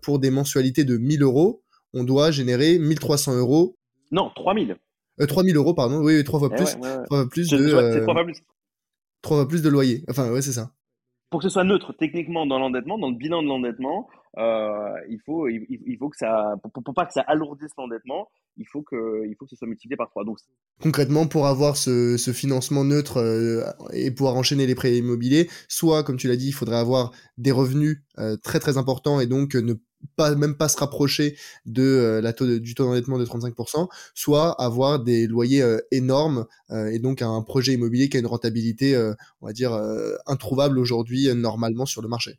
pour 0.00 0.18
des 0.18 0.30
mensualités 0.30 0.84
de 0.84 0.96
1000 0.96 1.22
euros, 1.22 1.62
on 1.92 2.04
doit 2.04 2.30
générer 2.30 2.78
1300 2.78 3.36
euros. 3.36 3.76
Non, 4.10 4.30
3000. 4.34 4.76
Euh, 5.20 5.26
3000 5.26 5.56
euros, 5.56 5.74
pardon. 5.74 6.02
Oui, 6.02 6.22
trois 6.24 6.38
fois 6.38 6.50
eh 6.52 6.56
plus. 6.56 6.74
Ouais, 6.74 6.80
ouais, 6.80 6.96
ouais. 6.96 7.04
Trois 7.04 7.18
fois 7.18 7.28
plus 7.28 7.50
de. 7.50 7.56
Euh, 7.56 8.02
trois 8.02 8.14
fois 8.14 8.24
plus. 8.24 8.42
Trois 9.22 9.36
fois 9.38 9.48
plus 9.48 9.62
de 9.62 9.68
loyer. 9.68 10.04
Enfin, 10.08 10.30
ouais, 10.30 10.42
c'est 10.42 10.52
ça. 10.52 10.72
Pour 11.30 11.40
que 11.40 11.48
ce 11.48 11.52
soit 11.52 11.64
neutre 11.64 11.92
techniquement 11.98 12.46
dans 12.46 12.58
l'endettement, 12.58 12.98
dans 12.98 13.10
le 13.10 13.16
bilan 13.16 13.42
de 13.42 13.48
l'endettement, 13.48 14.08
euh, 14.38 14.94
il 15.08 15.18
faut, 15.24 15.48
il, 15.48 15.66
il, 15.68 15.96
faut 15.98 16.10
que 16.10 16.16
ça, 16.16 16.54
pour, 16.62 16.82
pour 16.82 16.94
pas 16.94 17.06
que 17.06 17.12
ça 17.12 17.22
alourdisse 17.22 17.72
l'endettement, 17.78 18.28
il 18.58 18.66
faut 18.66 18.82
que, 18.82 19.26
il 19.26 19.34
faut 19.38 19.46
que 19.46 19.50
ce 19.50 19.56
soit 19.56 19.66
multiplié 19.66 19.96
par 19.96 20.10
trois. 20.10 20.24
Donc, 20.24 20.36
concrètement, 20.82 21.26
pour 21.26 21.46
avoir 21.46 21.76
ce, 21.76 22.18
ce 22.18 22.32
financement 22.32 22.84
neutre 22.84 23.16
euh, 23.16 23.64
et 23.92 24.10
pouvoir 24.10 24.36
enchaîner 24.36 24.66
les 24.66 24.74
prêts 24.74 24.96
immobiliers, 24.96 25.48
soit, 25.68 26.04
comme 26.04 26.18
tu 26.18 26.28
l'as 26.28 26.36
dit, 26.36 26.48
il 26.48 26.52
faudrait 26.52 26.76
avoir 26.76 27.12
des 27.38 27.50
revenus 27.50 28.02
euh, 28.18 28.36
très 28.36 28.60
très 28.60 28.76
importants 28.76 29.20
et 29.20 29.26
donc 29.26 29.54
ne 29.54 29.72
pas 30.16 30.34
même 30.34 30.56
pas 30.56 30.68
se 30.68 30.78
rapprocher 30.78 31.36
de 31.66 31.82
euh, 31.82 32.20
la 32.20 32.32
taux 32.32 32.46
du 32.58 32.74
taux 32.74 32.84
d'endettement 32.84 33.18
de 33.18 33.24
35%, 33.24 33.88
soit 34.14 34.60
avoir 34.60 35.02
des 35.02 35.26
loyers 35.26 35.62
euh, 35.62 35.78
énormes 35.90 36.46
euh, 36.70 36.86
et 36.86 36.98
donc 36.98 37.22
un 37.22 37.42
projet 37.42 37.74
immobilier 37.74 38.08
qui 38.08 38.16
a 38.16 38.20
une 38.20 38.26
rentabilité, 38.26 38.96
on 39.40 39.46
va 39.46 39.52
dire, 39.52 39.72
introuvable 40.26 40.78
aujourd'hui 40.78 41.28
normalement 41.34 41.86
sur 41.86 42.02
le 42.02 42.08
marché. 42.08 42.38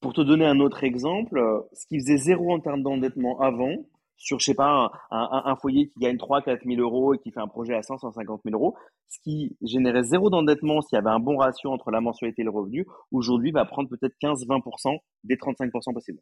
Pour 0.00 0.12
te 0.12 0.20
donner 0.20 0.46
un 0.46 0.58
autre 0.60 0.84
exemple, 0.84 1.40
ce 1.72 1.86
qui 1.86 2.00
faisait 2.00 2.16
zéro 2.16 2.52
en 2.52 2.60
termes 2.60 2.82
d'endettement 2.82 3.40
avant, 3.40 3.76
sur, 4.16 4.38
je 4.38 4.44
sais 4.44 4.54
pas, 4.54 4.90
un, 5.10 5.56
foyer 5.56 5.88
qui 5.88 5.98
gagne 5.98 6.16
3 6.16 6.42
4 6.42 6.62
000 6.64 6.80
euros 6.80 7.14
et 7.14 7.18
qui 7.18 7.30
fait 7.30 7.40
un 7.40 7.48
projet 7.48 7.74
à 7.74 7.82
100 7.82 7.98
150 7.98 8.42
000 8.44 8.56
euros, 8.56 8.76
ce 9.08 9.18
qui 9.20 9.56
générait 9.62 10.04
zéro 10.04 10.30
d'endettement 10.30 10.80
s'il 10.80 10.96
y 10.96 10.98
avait 10.98 11.10
un 11.10 11.20
bon 11.20 11.36
ratio 11.36 11.70
entre 11.70 11.90
la 11.90 12.00
mensualité 12.00 12.42
et 12.42 12.44
le 12.44 12.50
revenu, 12.50 12.86
aujourd'hui 13.10 13.50
va 13.50 13.64
prendre 13.64 13.88
peut-être 13.88 14.14
15-20% 14.22 14.96
des 15.24 15.36
35% 15.36 15.92
possibles. 15.92 16.20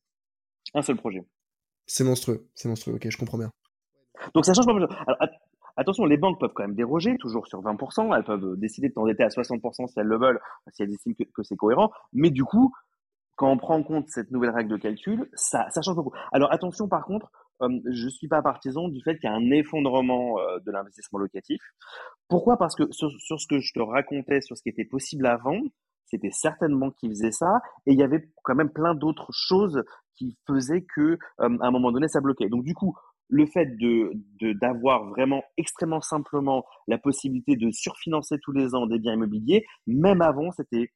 Un 0.75 0.83
seul 0.83 0.97
projet. 0.97 1.25
C'est 1.87 2.05
monstrueux, 2.05 2.49
c'est 2.55 2.69
monstrueux, 2.69 2.95
ok, 2.95 3.09
je 3.09 3.17
comprends 3.17 3.39
bien. 3.39 3.51
Donc 4.35 4.45
ça 4.45 4.55
change 4.55 4.67
pas 4.67 4.75
mal. 4.75 4.89
attention, 5.77 6.05
les 6.05 6.17
banques 6.17 6.39
peuvent 6.39 6.53
quand 6.55 6.63
même 6.63 6.75
déroger, 6.75 7.17
toujours 7.19 7.47
sur 7.47 7.63
20%, 7.63 8.17
elles 8.17 8.25
peuvent 8.25 8.57
décider 8.57 8.89
de 8.89 8.95
t'endetter 8.95 9.23
à 9.23 9.29
60% 9.29 9.89
si 9.89 9.99
elles 9.99 10.07
le 10.07 10.19
veulent, 10.19 10.41
si 10.73 10.83
elles 10.83 10.93
estiment 10.93 11.15
que 11.35 11.43
c'est 11.43 11.57
cohérent, 11.57 11.91
mais 12.13 12.31
du 12.31 12.45
coup, 12.45 12.73
quand 13.37 13.51
on 13.51 13.57
prend 13.57 13.77
en 13.77 13.83
compte 13.83 14.09
cette 14.09 14.31
nouvelle 14.31 14.51
règle 14.51 14.71
de 14.71 14.77
calcul, 14.77 15.29
ça, 15.33 15.67
ça 15.71 15.81
change 15.81 15.97
beaucoup. 15.97 16.13
Alors 16.31 16.53
attention 16.53 16.89
par 16.89 17.05
contre, 17.07 17.31
euh, 17.63 17.81
je 17.91 18.09
suis 18.09 18.29
pas 18.29 18.43
partisan 18.43 18.89
du 18.89 19.01
fait 19.03 19.19
qu'il 19.19 19.29
y 19.29 19.33
a 19.33 19.35
un 19.35 19.51
effondrement 19.51 20.39
euh, 20.39 20.59
de 20.61 20.71
l'investissement 20.71 21.19
locatif. 21.19 21.61
Pourquoi? 22.29 22.57
Parce 22.57 22.75
que 22.75 22.85
sur, 22.91 23.11
ce 23.11 23.47
que 23.47 23.61
je 23.61 23.73
te 23.73 23.81
racontais, 23.81 24.41
sur 24.41 24.57
ce 24.57 24.63
qui 24.63 24.69
était 24.69 24.85
possible 24.85 25.27
avant, 25.27 25.59
c'était 26.11 26.31
certainement 26.31 26.91
qui 26.91 27.09
faisait 27.09 27.33
ça, 27.33 27.61
et 27.87 27.93
il 27.93 27.99
y 27.99 28.03
avait 28.03 28.29
quand 28.43 28.55
même 28.55 28.71
plein 28.71 28.95
d'autres 28.95 29.31
choses 29.33 29.83
qui 30.17 30.37
faisaient 30.47 30.85
que 30.95 31.19
euh, 31.41 31.59
à 31.61 31.67
un 31.67 31.71
moment 31.71 31.93
donné 31.93 32.09
ça 32.09 32.21
bloquait. 32.21 32.49
Donc 32.49 32.65
du 32.65 32.75
coup, 32.75 32.95
le 33.29 33.47
fait 33.47 33.67
de 33.79 34.13
d'avoir 34.55 35.09
vraiment 35.09 35.43
extrêmement 35.57 36.01
simplement 36.01 36.65
la 36.89 36.99
possibilité 36.99 37.57
de 37.57 37.71
surfinancer 37.71 38.37
tous 38.43 38.53
les 38.53 38.75
ans 38.75 38.87
des 38.87 38.99
biens 38.99 39.15
immobiliers, 39.15 39.65
même 39.87 40.21
avant, 40.21 40.51
c'était 40.51 40.91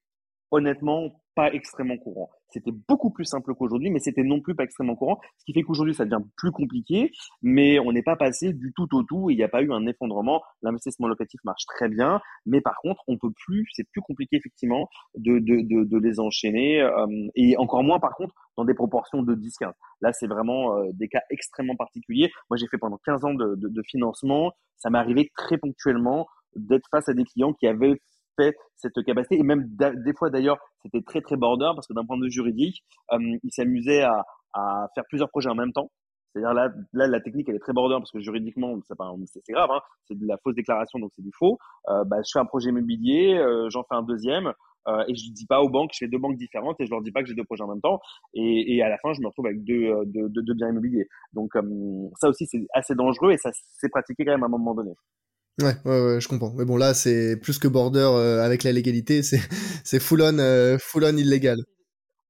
honnêtement 0.54 1.20
pas 1.34 1.52
extrêmement 1.52 1.98
courant. 1.98 2.30
C'était 2.48 2.70
beaucoup 2.88 3.10
plus 3.10 3.24
simple 3.24 3.54
qu'aujourd'hui, 3.54 3.90
mais 3.90 3.98
c'était 3.98 4.22
non 4.22 4.40
plus 4.40 4.54
pas 4.54 4.62
extrêmement 4.62 4.94
courant, 4.94 5.18
ce 5.38 5.44
qui 5.44 5.52
fait 5.52 5.62
qu'aujourd'hui 5.62 5.94
ça 5.94 6.04
devient 6.04 6.22
plus 6.36 6.52
compliqué, 6.52 7.10
mais 7.42 7.80
on 7.80 7.90
n'est 7.90 8.04
pas 8.04 8.14
passé 8.14 8.52
du 8.52 8.72
tout 8.76 8.86
au 8.94 9.02
tout 9.02 9.30
il 9.30 9.36
n'y 9.36 9.42
a 9.42 9.48
pas 9.48 9.62
eu 9.62 9.72
un 9.72 9.84
effondrement. 9.86 10.42
L'investissement 10.62 11.08
locatif 11.08 11.40
marche 11.44 11.66
très 11.66 11.88
bien, 11.88 12.20
mais 12.46 12.60
par 12.60 12.76
contre 12.82 13.02
on 13.08 13.18
peut 13.18 13.32
plus, 13.44 13.66
c'est 13.72 13.88
plus 13.90 14.00
compliqué 14.00 14.36
effectivement 14.36 14.88
de, 15.16 15.40
de, 15.40 15.84
de, 15.84 15.98
les 15.98 16.20
enchaîner 16.20 16.80
euh, 16.82 17.06
et 17.34 17.56
encore 17.56 17.82
moins 17.82 17.98
par 17.98 18.14
contre 18.14 18.34
dans 18.56 18.64
des 18.64 18.74
proportions 18.74 19.22
de 19.22 19.34
10-15. 19.34 19.72
Là 20.02 20.12
c'est 20.12 20.28
vraiment 20.28 20.76
euh, 20.76 20.90
des 20.92 21.08
cas 21.08 21.22
extrêmement 21.30 21.74
particuliers. 21.74 22.30
Moi 22.48 22.56
j'ai 22.58 22.68
fait 22.68 22.78
pendant 22.78 22.98
15 23.04 23.24
ans 23.24 23.34
de, 23.34 23.56
de 23.56 23.82
financement, 23.82 24.52
ça 24.76 24.90
m'est 24.90 24.98
arrivé 24.98 25.32
très 25.36 25.58
ponctuellement 25.58 26.28
d'être 26.54 26.86
face 26.90 27.08
à 27.08 27.14
des 27.14 27.24
clients 27.24 27.52
qui 27.52 27.66
avaient 27.66 28.00
fait 28.36 28.54
cette 28.76 29.02
capacité. 29.04 29.38
Et 29.38 29.42
même 29.42 29.64
des 29.76 30.14
fois 30.16 30.30
d'ailleurs, 30.30 30.58
c'était 30.82 31.02
très 31.02 31.20
très 31.20 31.36
border 31.36 31.70
parce 31.74 31.86
que 31.86 31.94
d'un 31.94 32.04
point 32.04 32.18
de 32.18 32.24
vue 32.24 32.30
juridique, 32.30 32.84
euh, 33.12 33.18
ils 33.42 33.52
s'amusaient 33.52 34.02
à, 34.02 34.24
faire 34.94 35.04
plusieurs 35.08 35.28
projets 35.30 35.50
en 35.50 35.54
même 35.54 35.72
temps. 35.72 35.90
C'est-à-dire 36.32 36.54
là, 36.54 36.68
là, 36.92 37.06
la 37.06 37.20
technique 37.20 37.48
elle 37.48 37.56
est 37.56 37.60
très 37.60 37.72
border 37.72 37.96
parce 37.98 38.10
que 38.10 38.20
juridiquement 38.20 38.76
c'est 38.86 39.52
grave, 39.52 39.70
hein, 39.70 39.80
c'est 40.04 40.18
de 40.18 40.26
la 40.26 40.36
fausse 40.38 40.54
déclaration 40.54 40.98
donc 40.98 41.12
c'est 41.14 41.22
du 41.22 41.30
faux. 41.36 41.58
Euh, 41.88 42.04
bah, 42.04 42.16
je 42.24 42.30
fais 42.32 42.40
un 42.40 42.44
projet 42.44 42.70
immobilier, 42.70 43.36
euh, 43.36 43.68
j'en 43.70 43.84
fais 43.84 43.94
un 43.94 44.02
deuxième. 44.02 44.52
Euh, 44.86 45.02
et 45.08 45.14
je 45.14 45.32
dis 45.32 45.46
pas 45.46 45.62
aux 45.62 45.70
banques, 45.70 45.92
je 45.94 45.98
fais 46.04 46.08
deux 46.08 46.18
banques 46.18 46.36
différentes 46.36 46.78
et 46.78 46.84
je 46.84 46.90
leur 46.90 47.00
dis 47.00 47.10
pas 47.10 47.22
que 47.22 47.28
j'ai 47.28 47.34
deux 47.34 47.44
projets 47.44 47.62
en 47.62 47.68
même 47.68 47.80
temps. 47.80 48.00
Et, 48.34 48.82
à 48.82 48.88
la 48.90 48.98
fin, 48.98 49.14
je 49.14 49.20
me 49.22 49.28
retrouve 49.28 49.46
avec 49.46 49.64
deux, 49.64 49.94
deux, 50.04 50.54
biens 50.54 50.68
immobiliers. 50.68 51.08
Donc 51.32 51.52
ça 52.16 52.28
aussi, 52.28 52.46
c'est 52.46 52.66
assez 52.74 52.94
dangereux 52.94 53.32
et 53.32 53.38
ça 53.38 53.50
s'est 53.52 53.88
pratiqué 53.88 54.24
quand 54.26 54.32
même 54.32 54.42
à 54.42 54.46
un 54.46 54.50
moment 54.50 54.74
donné. 54.74 54.92
Ouais, 55.62 55.76
ouais, 55.84 56.06
ouais, 56.06 56.20
je 56.20 56.26
comprends. 56.26 56.52
Mais 56.56 56.64
bon, 56.64 56.76
là, 56.76 56.94
c'est 56.94 57.36
plus 57.36 57.58
que 57.58 57.68
border 57.68 58.00
euh, 58.00 58.42
avec 58.42 58.64
la 58.64 58.72
légalité, 58.72 59.22
c'est, 59.22 59.38
c'est 59.84 60.00
full 60.00 60.22
on, 60.22 60.38
euh, 60.38 60.78
full 60.78 61.04
on 61.04 61.16
illégal. 61.16 61.58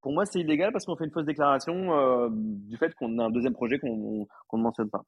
Pour 0.02 0.12
moi, 0.12 0.26
c'est 0.26 0.40
illégal 0.40 0.72
parce 0.72 0.84
qu'on 0.84 0.96
fait 0.96 1.06
une 1.06 1.10
fausse 1.10 1.24
déclaration 1.24 1.98
euh, 1.98 2.28
du 2.30 2.76
fait 2.76 2.94
qu'on 2.94 3.18
a 3.18 3.24
un 3.24 3.30
deuxième 3.30 3.54
projet 3.54 3.78
qu'on 3.78 4.26
qu'on 4.48 4.58
ne 4.58 4.62
mentionne 4.62 4.90
pas. 4.90 5.04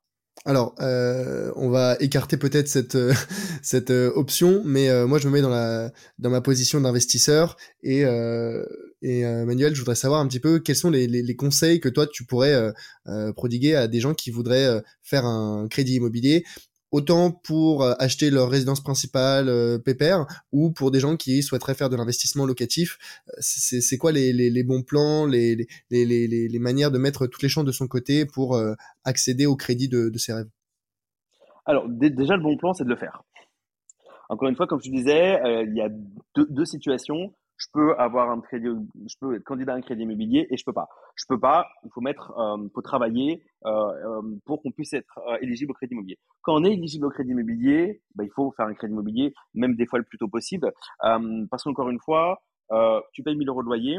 Alors, 0.47 0.75
on 0.79 1.71
va 1.71 1.97
écarter 1.99 2.37
peut-être 2.37 2.69
cette 2.69 2.97
cette 3.63 3.91
option, 3.91 4.63
mais 4.65 4.89
moi, 5.07 5.19
je 5.19 5.29
me 5.29 5.35
mets 5.35 5.43
dans 5.43 5.51
la 5.51 5.91
dans 6.19 6.31
ma 6.31 6.41
position 6.41 6.81
d'investisseur 6.81 7.57
et 7.83 8.05
et 9.03 9.25
Manuel, 9.45 9.75
je 9.75 9.81
voudrais 9.81 9.95
savoir 9.95 10.21
un 10.21 10.29
petit 10.29 10.41
peu 10.41 10.59
quels 10.59 10.77
sont 10.77 10.91
les, 10.91 11.07
les, 11.07 11.23
les 11.23 11.37
conseils 11.37 11.81
que 11.81 11.89
toi 11.89 12.07
tu 12.07 12.25
pourrais 12.25 12.73
prodiguer 13.35 13.75
à 13.75 13.89
des 13.89 14.01
gens 14.01 14.15
qui 14.15 14.31
voudraient 14.31 14.83
faire 15.03 15.25
un 15.25 15.69
crédit 15.69 15.97
immobilier 15.97 16.45
autant 16.93 17.31
pour 17.31 17.83
euh, 17.83 17.95
acheter 17.99 18.31
leur 18.31 18.51
résidence 18.51 18.83
principale 18.83 19.49
euh, 19.49 19.79
pépère 19.79 20.27
ou 20.53 20.71
pour 20.71 20.91
des 20.91 21.01
gens 21.01 21.17
qui 21.17 21.43
souhaiteraient 21.43 21.75
faire 21.75 21.91
de 21.91 21.97
l'investissement 21.97 22.47
locatif. 22.47 22.99
Euh, 23.29 23.33
c'est 23.41 23.99
quoi 23.99 24.13
les, 24.13 24.33
les, 24.33 24.51
les, 24.51 24.63
bons 24.63 24.83
plans, 24.83 25.27
les, 25.27 25.67
les, 25.91 26.59
manières 26.59 26.91
de 26.91 26.99
mettre 26.99 27.27
toutes 27.27 27.43
les 27.43 27.49
chances 27.49 27.65
de 27.65 27.73
son 27.73 27.87
côté 27.87 28.27
pour 28.27 28.61
accéder 29.05 29.47
au 29.47 29.57
crédit 29.57 29.89
de, 29.89 30.09
de 30.09 30.19
ses 30.19 30.33
rêves? 30.33 30.49
Alors 31.65 31.89
déjà 31.89 32.37
le 32.37 32.43
bon 32.43 32.57
plan 32.57 32.73
c'est 32.73 32.85
de 32.85 32.89
le 32.89 32.97
faire. 32.97 33.23
Encore 34.29 34.49
une 34.49 34.57
fois, 34.57 34.67
comme 34.67 34.81
je 34.83 34.91
disais, 34.91 35.39
il 35.67 35.75
y 35.75 35.81
a 35.81 35.89
deux, 36.35 36.47
deux 36.49 36.65
situations 36.65 37.33
je 37.57 37.67
peux 37.73 37.95
avoir 37.97 38.31
un 38.31 38.41
crédit, 38.41 38.69
je 39.09 39.15
peux 39.21 39.35
être 39.37 39.45
candidat 39.45 39.73
à 39.75 39.77
un 39.77 39.81
crédit 39.81 40.03
immobilier 40.03 40.47
et 40.51 40.57
je 40.57 40.65
peux 40.65 40.73
pas. 40.73 40.89
Je 41.15 41.25
peux 41.29 41.41
pas. 41.41 41.67
Il 41.85 41.91
faut 41.93 42.01
mettre, 42.01 42.33
euh, 42.39 42.69
faut 42.75 42.83
travailler 42.83 43.43
euh, 43.65 43.71
euh, 43.71 44.23
pour 44.45 44.63
qu'on 44.63 44.71
puisse 44.71 44.93
être 44.93 45.19
euh, 45.29 45.39
éligible 45.41 45.73
au 45.73 45.75
crédit 45.75 45.95
immobilier. 45.95 46.19
Quand 46.43 46.55
on 46.55 46.65
est 46.65 46.73
éligible 46.73 47.07
au 47.07 47.11
crédit 47.11 47.31
immobilier, 47.31 48.03
bah, 48.15 48.25
il 48.25 48.31
faut 48.31 48.53
faire 48.53 48.67
un 48.67 48.75
crédit 48.75 48.93
immobilier, 48.93 49.33
même 49.55 49.75
des 49.75 49.87
fois 49.87 49.99
le 49.99 50.05
plus 50.05 50.19
tôt 50.19 50.29
possible, 50.29 50.73
euh, 51.05 51.47
parce 51.51 51.63
qu'encore 51.63 51.89
une 51.89 52.01
fois, 52.01 52.43
tu 53.13 53.23
payes 53.23 53.37
1000 53.37 53.49
euros 53.49 53.63
de 53.63 53.67
loyer, 53.69 53.99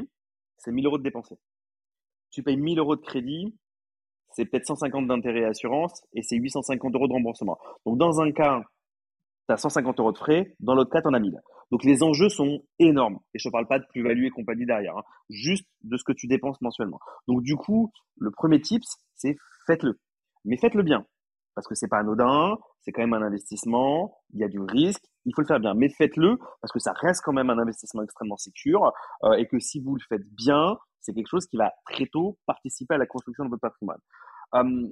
c'est 0.57 0.71
1000 0.71 0.85
euros 0.85 0.97
de 0.97 1.03
dépensés. 1.03 1.37
Tu 2.31 2.43
payes 2.43 2.57
1000 2.57 2.79
euros 2.79 2.95
de 2.95 3.01
crédit, 3.01 3.55
c'est 4.31 4.45
peut-être 4.45 4.67
150 4.67 5.07
d'intérêt 5.07 5.41
et 5.41 5.45
assurance 5.45 6.05
et 6.13 6.21
c'est 6.21 6.35
850 6.35 6.93
euros 6.95 7.07
de 7.07 7.13
remboursement. 7.13 7.57
Donc 7.85 7.97
dans 7.97 8.19
un 8.21 8.31
cas, 8.31 8.61
tu 9.47 9.53
as 9.53 9.57
150 9.57 9.99
euros 9.99 10.11
de 10.11 10.17
frais, 10.17 10.55
dans 10.59 10.75
l'autre 10.75 10.91
cas, 10.91 11.01
tu 11.01 11.07
en 11.07 11.13
as 11.13 11.19
1000. 11.19 11.39
Donc 11.71 11.83
les 11.83 12.03
enjeux 12.03 12.29
sont 12.29 12.63
énormes. 12.79 13.19
Et 13.33 13.39
je 13.39 13.47
ne 13.47 13.51
parle 13.51 13.67
pas 13.67 13.79
de 13.79 13.85
plus-value 13.89 14.25
et 14.25 14.29
compagnie 14.29 14.65
derrière, 14.65 14.97
hein. 14.97 15.03
juste 15.29 15.67
de 15.83 15.97
ce 15.97 16.03
que 16.03 16.13
tu 16.13 16.27
dépenses 16.27 16.61
mensuellement. 16.61 16.99
Donc 17.27 17.43
du 17.43 17.55
coup, 17.55 17.91
le 18.17 18.31
premier 18.31 18.61
tips, 18.61 18.97
c'est 19.15 19.35
faites-le. 19.65 19.99
Mais 20.45 20.57
faites-le 20.57 20.83
bien. 20.83 21.05
Parce 21.55 21.67
que 21.67 21.75
c'est 21.75 21.87
pas 21.87 21.97
anodin, 21.97 22.55
c'est 22.81 22.91
quand 22.91 23.01
même 23.01 23.13
un 23.13 23.25
investissement, 23.25 24.15
il 24.33 24.39
y 24.39 24.43
a 24.43 24.47
du 24.47 24.59
risque, 24.59 25.03
il 25.25 25.33
faut 25.35 25.41
le 25.41 25.47
faire 25.47 25.59
bien. 25.59 25.73
Mais 25.73 25.89
faites-le 25.89 26.37
parce 26.61 26.71
que 26.71 26.79
ça 26.79 26.93
reste 26.93 27.21
quand 27.23 27.33
même 27.33 27.49
un 27.49 27.57
investissement 27.57 28.03
extrêmement 28.03 28.37
sécur 28.37 28.91
euh, 29.23 29.33
et 29.33 29.47
que 29.47 29.59
si 29.59 29.81
vous 29.81 29.95
le 29.95 30.01
faites 30.07 30.25
bien, 30.35 30.77
c'est 31.01 31.13
quelque 31.13 31.27
chose 31.27 31.47
qui 31.47 31.57
va 31.57 31.71
très 31.85 32.05
tôt 32.05 32.37
participer 32.45 32.95
à 32.95 32.97
la 32.97 33.07
construction 33.07 33.45
de 33.45 33.49
votre 33.49 33.61
patrimoine. 33.61 33.99
Hum, 34.53 34.91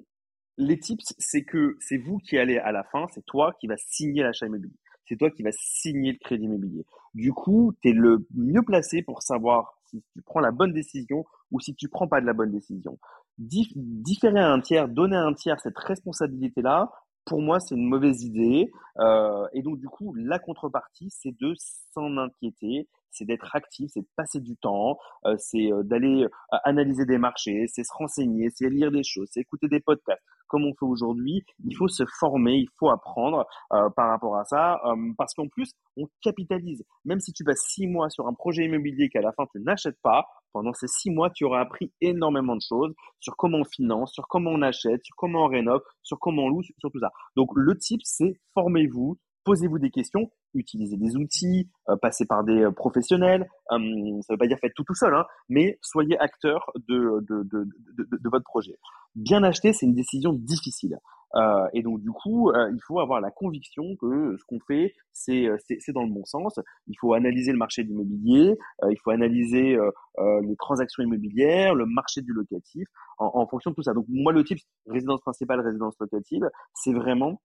les 0.57 0.79
tips, 0.79 1.13
c'est 1.17 1.43
que 1.43 1.77
c'est 1.79 1.97
vous 1.97 2.17
qui 2.17 2.37
allez 2.37 2.57
à 2.57 2.71
la 2.71 2.83
fin, 2.83 3.07
c'est 3.13 3.25
toi 3.25 3.53
qui 3.59 3.67
vas 3.67 3.77
signer 3.77 4.23
l'achat 4.23 4.45
immobilier 4.45 4.75
c'est 5.07 5.17
toi 5.17 5.29
qui 5.29 5.43
vas 5.43 5.51
signer 5.51 6.13
le 6.13 6.17
crédit 6.19 6.45
immobilier. 6.45 6.85
Du 7.13 7.31
coup, 7.31 7.73
tu 7.81 7.89
es 7.89 7.93
le 7.93 8.25
mieux 8.33 8.63
placé 8.63 9.01
pour 9.01 9.21
savoir 9.21 9.77
si 9.89 10.03
tu 10.13 10.21
prends 10.21 10.39
la 10.39 10.51
bonne 10.51 10.73
décision 10.73 11.25
ou 11.51 11.59
si 11.59 11.75
tu 11.75 11.89
prends 11.89 12.07
pas 12.07 12.21
de 12.21 12.25
la 12.25 12.33
bonne 12.33 12.51
décision. 12.51 12.97
différer 13.37 14.39
à 14.39 14.51
un 14.51 14.59
tiers, 14.59 14.87
donner 14.87 15.15
à 15.15 15.23
un 15.23 15.33
tiers 15.33 15.59
cette 15.59 15.77
responsabilité-là, 15.77 16.91
pour 17.25 17.41
moi, 17.41 17.59
c'est 17.59 17.75
une 17.75 17.87
mauvaise 17.87 18.23
idée. 18.23 18.71
Euh, 18.99 19.47
et 19.53 19.61
donc, 19.61 19.79
du 19.79 19.87
coup, 19.87 20.13
la 20.15 20.39
contrepartie, 20.39 21.09
c'est 21.09 21.35
de 21.39 21.53
s'en 21.93 22.17
inquiéter, 22.17 22.87
c'est 23.15 23.25
d'être 23.25 23.55
actif, 23.55 23.89
c'est 23.93 24.01
de 24.01 24.07
passer 24.15 24.39
du 24.39 24.55
temps, 24.57 24.97
euh, 25.25 25.35
c'est 25.37 25.71
euh, 25.71 25.83
d'aller 25.83 26.27
analyser 26.63 27.05
des 27.05 27.17
marchés, 27.17 27.65
c'est 27.67 27.83
se 27.83 27.93
renseigner, 27.93 28.49
c'est 28.53 28.69
lire 28.69 28.91
des 28.91 29.03
choses, 29.03 29.29
c'est 29.31 29.41
écouter 29.41 29.67
des 29.67 29.79
podcasts. 29.79 30.21
Comme 30.47 30.65
on 30.65 30.73
fait 30.73 30.85
aujourd'hui, 30.85 31.43
il 31.65 31.75
faut 31.75 31.87
se 31.87 32.03
former, 32.19 32.53
il 32.53 32.69
faut 32.77 32.89
apprendre 32.89 33.47
par 33.69 34.09
rapport 34.09 34.37
à 34.37 34.45
ça, 34.45 34.79
parce 35.17 35.33
qu'en 35.33 35.47
plus, 35.47 35.71
on 35.97 36.07
capitalise. 36.21 36.83
Même 37.03 37.19
si 37.19 37.33
tu 37.33 37.43
passes 37.43 37.65
six 37.67 37.87
mois 37.87 38.11
sur 38.11 38.27
un 38.27 38.33
projet 38.33 38.65
immobilier 38.65 39.09
qu'à 39.09 39.21
la 39.21 39.31
fin 39.31 39.45
tu 39.51 39.59
n'achètes 39.59 39.99
pas, 40.03 40.27
pendant 40.53 40.71
ces 40.71 40.87
six 40.87 41.09
mois, 41.09 41.29
tu 41.31 41.43
auras 41.43 41.59
appris 41.59 41.91
énormément 41.99 42.55
de 42.55 42.61
choses 42.61 42.93
sur 43.19 43.35
comment 43.35 43.57
on 43.57 43.65
finance, 43.65 44.13
sur 44.13 44.25
comment 44.29 44.51
on 44.51 44.61
achète, 44.61 45.03
sur 45.03 45.15
comment 45.17 45.45
on 45.45 45.47
rénove, 45.47 45.81
sur 46.01 46.17
comment 46.19 46.43
on 46.43 46.49
loue, 46.49 46.63
sur 46.63 46.91
tout 46.91 46.99
ça. 46.99 47.11
Donc 47.35 47.49
le 47.55 47.75
type, 47.77 47.99
c'est 48.03 48.39
formez-vous, 48.53 49.17
posez-vous 49.45 49.79
des 49.79 49.91
questions, 49.91 50.29
utilisez 50.53 50.97
des 50.97 51.15
outils, 51.15 51.69
euh, 51.89 51.95
passez 51.95 52.25
par 52.25 52.43
des 52.43 52.63
euh, 52.63 52.71
professionnels. 52.71 53.47
Euh, 53.71 53.77
ça 53.77 53.77
ne 53.77 54.33
veut 54.33 54.37
pas 54.37 54.47
dire 54.47 54.57
faites 54.59 54.73
tout 54.73 54.83
tout 54.83 54.95
seul, 54.95 55.13
hein, 55.13 55.25
mais 55.47 55.77
soyez 55.81 56.17
acteur 56.19 56.71
de, 56.87 57.23
votre 58.25 58.43
projet. 58.43 58.77
Bien 59.15 59.43
acheter, 59.43 59.71
c'est 59.71 59.85
une 59.85 59.95
décision 59.95 60.33
difficile. 60.33 60.97
Euh, 61.35 61.67
et 61.73 61.83
donc 61.83 62.01
du 62.01 62.11
coup, 62.11 62.51
il 62.53 62.79
faut 62.87 62.99
avoir 62.99 63.19
la 63.19 63.29
conviction 63.29 63.83
que 63.99 64.37
ce 64.37 64.43
qu'on 64.45 64.59
fait, 64.67 64.93
c'est 65.11 65.47
dans 65.93 66.03
le 66.03 66.11
bon 66.11 66.25
sens. 66.25 66.59
Il 66.87 66.95
faut 66.99 67.13
analyser 67.13 67.51
le 67.51 67.57
marché 67.57 67.83
de 67.83 67.89
l'immobilier, 67.89 68.57
il 68.89 68.97
faut 69.03 69.11
analyser 69.11 69.77
les 70.17 70.55
transactions 70.57 71.03
immobilières, 71.03 71.75
le 71.75 71.85
marché 71.85 72.21
du 72.21 72.31
locatif, 72.31 72.87
en, 73.17 73.31
en, 73.33 73.47
fonction 73.47 73.71
de 73.71 73.75
tout 73.75 73.83
ça. 73.83 73.93
Donc 73.93 74.05
moi, 74.07 74.31
le 74.31 74.43
type 74.43 74.59
résidence 74.87 75.21
principale, 75.21 75.59
résidence 75.59 75.95
locative, 75.99 76.49
c'est 76.73 76.93
vraiment 76.93 77.41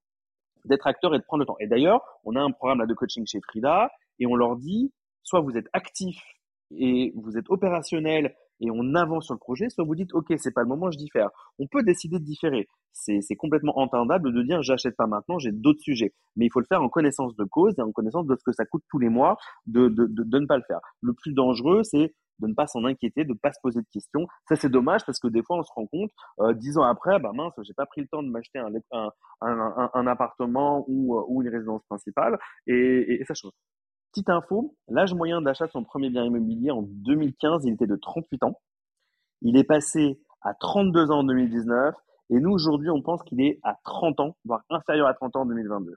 d'être 0.65 0.87
acteur 0.87 1.15
et 1.15 1.19
de 1.19 1.25
prendre 1.25 1.43
le 1.43 1.47
temps. 1.47 1.57
Et 1.61 1.67
d'ailleurs, 1.67 2.03
on 2.25 2.37
a 2.37 2.41
un 2.41 2.51
programme 2.51 2.79
là 2.79 2.87
de 2.87 2.95
coaching 2.95 3.27
chez 3.27 3.41
Frida 3.41 3.91
et 4.19 4.27
on 4.27 4.35
leur 4.35 4.57
dit, 4.57 4.93
soit 5.23 5.41
vous 5.41 5.57
êtes 5.57 5.69
actif 5.73 6.17
et 6.77 7.13
vous 7.17 7.37
êtes 7.37 7.49
opérationnel 7.49 8.35
et 8.61 8.71
on 8.71 8.95
avance 8.95 9.27
sur 9.27 9.35
le 9.35 9.39
projet, 9.39 9.71
soit 9.71 9.85
vous 9.85 9.95
dites, 9.95 10.13
OK, 10.13 10.33
c'est 10.37 10.53
pas 10.53 10.63
le 10.63 10.69
moment, 10.69 10.91
je 10.91 10.99
diffère. 10.99 11.31
On 11.59 11.67
peut 11.67 11.83
décider 11.83 12.19
de 12.19 12.25
différer. 12.25 12.69
C'est 12.93 13.37
complètement 13.37 13.79
entendable 13.79 14.33
de 14.33 14.43
dire, 14.43 14.63
j'achète 14.63 14.97
pas 14.97 15.07
maintenant, 15.07 15.39
j'ai 15.39 15.53
d'autres 15.53 15.81
sujets. 15.81 16.13
Mais 16.37 16.47
il 16.47 16.51
faut 16.53 16.61
le 16.61 16.67
faire 16.67 16.83
en 16.83 16.89
connaissance 16.89 17.35
de 17.37 17.45
cause 17.45 17.75
et 17.79 17.83
en 17.83 17.93
connaissance 17.93 18.27
de 18.27 18.37
ce 18.37 18.45
que 18.45 18.53
ça 18.53 18.67
coûte 18.67 18.85
tous 18.91 18.99
les 18.99 19.09
mois 19.09 19.39
de, 19.67 19.89
de, 19.89 20.07
de, 20.07 20.39
ne 20.39 20.47
pas 20.47 20.59
le 20.59 20.65
faire. 20.67 20.81
Le 21.01 21.15
plus 21.15 21.33
dangereux, 21.33 21.83
c'est 21.85 22.15
de 22.41 22.47
ne 22.47 22.55
pas 22.55 22.67
s'en 22.67 22.85
inquiéter, 22.85 23.25
de 23.25 23.33
ne 23.33 23.39
pas 23.39 23.53
se 23.53 23.61
poser 23.63 23.81
de 23.81 23.87
questions. 23.93 24.27
Ça, 24.49 24.57
c'est 24.57 24.69
dommage 24.69 25.05
parce 25.05 25.19
que 25.19 25.29
des 25.29 25.43
fois, 25.43 25.59
on 25.59 25.63
se 25.63 25.73
rend 25.75 25.87
compte, 25.87 26.11
euh, 26.41 26.53
dix 26.55 26.79
ans 26.79 26.83
après, 26.83 27.19
bah 27.19 27.33
mince, 27.35 27.53
j'ai 27.63 27.75
pas 27.75 27.87
pris 27.87 28.01
le 28.01 28.09
temps 28.09 28.23
de 28.23 28.29
m'acheter 28.29 28.59
un, 28.59 28.73
un, 28.93 29.11
un, 29.43 29.91
un, 29.95 30.07
appartement 30.07 30.85
ou, 30.89 31.17
euh, 31.17 31.25
ou 31.29 31.43
une 31.43 31.49
résidence 31.49 31.83
principale 31.89 32.39
et, 32.67 33.21
et 33.21 33.25
ça 33.25 33.35
change. 33.35 33.53
Petite 34.13 34.29
info, 34.29 34.75
l'âge 34.89 35.15
moyen 35.15 35.41
d'achat 35.41 35.67
de 35.67 35.71
son 35.71 35.85
premier 35.85 36.11
bien 36.11 36.25
immobilier 36.25 36.73
en 36.73 36.83
2015, 36.83 37.65
il 37.65 37.75
était 37.75 37.87
de 37.87 37.97
38 37.97 38.43
ans. 38.43 38.61
Il 39.43 39.57
est 39.57 39.65
passé 39.65 40.21
à 40.43 40.55
32 40.55 41.11
ans 41.11 41.21
en 41.21 41.25
2019 41.25 41.95
et 42.31 42.41
nous 42.41 42.51
aujourd'hui, 42.51 42.91
on 42.91 43.03
pense 43.03 43.23
qu'il 43.23 43.41
est 43.41 43.61
à 43.63 43.77
30 43.85 44.21
ans, 44.21 44.37
voire 44.45 44.63
inférieur 44.71 45.07
à 45.07 45.15
30 45.15 45.37
ans 45.37 45.43
en 45.43 45.47
2022. 45.47 45.95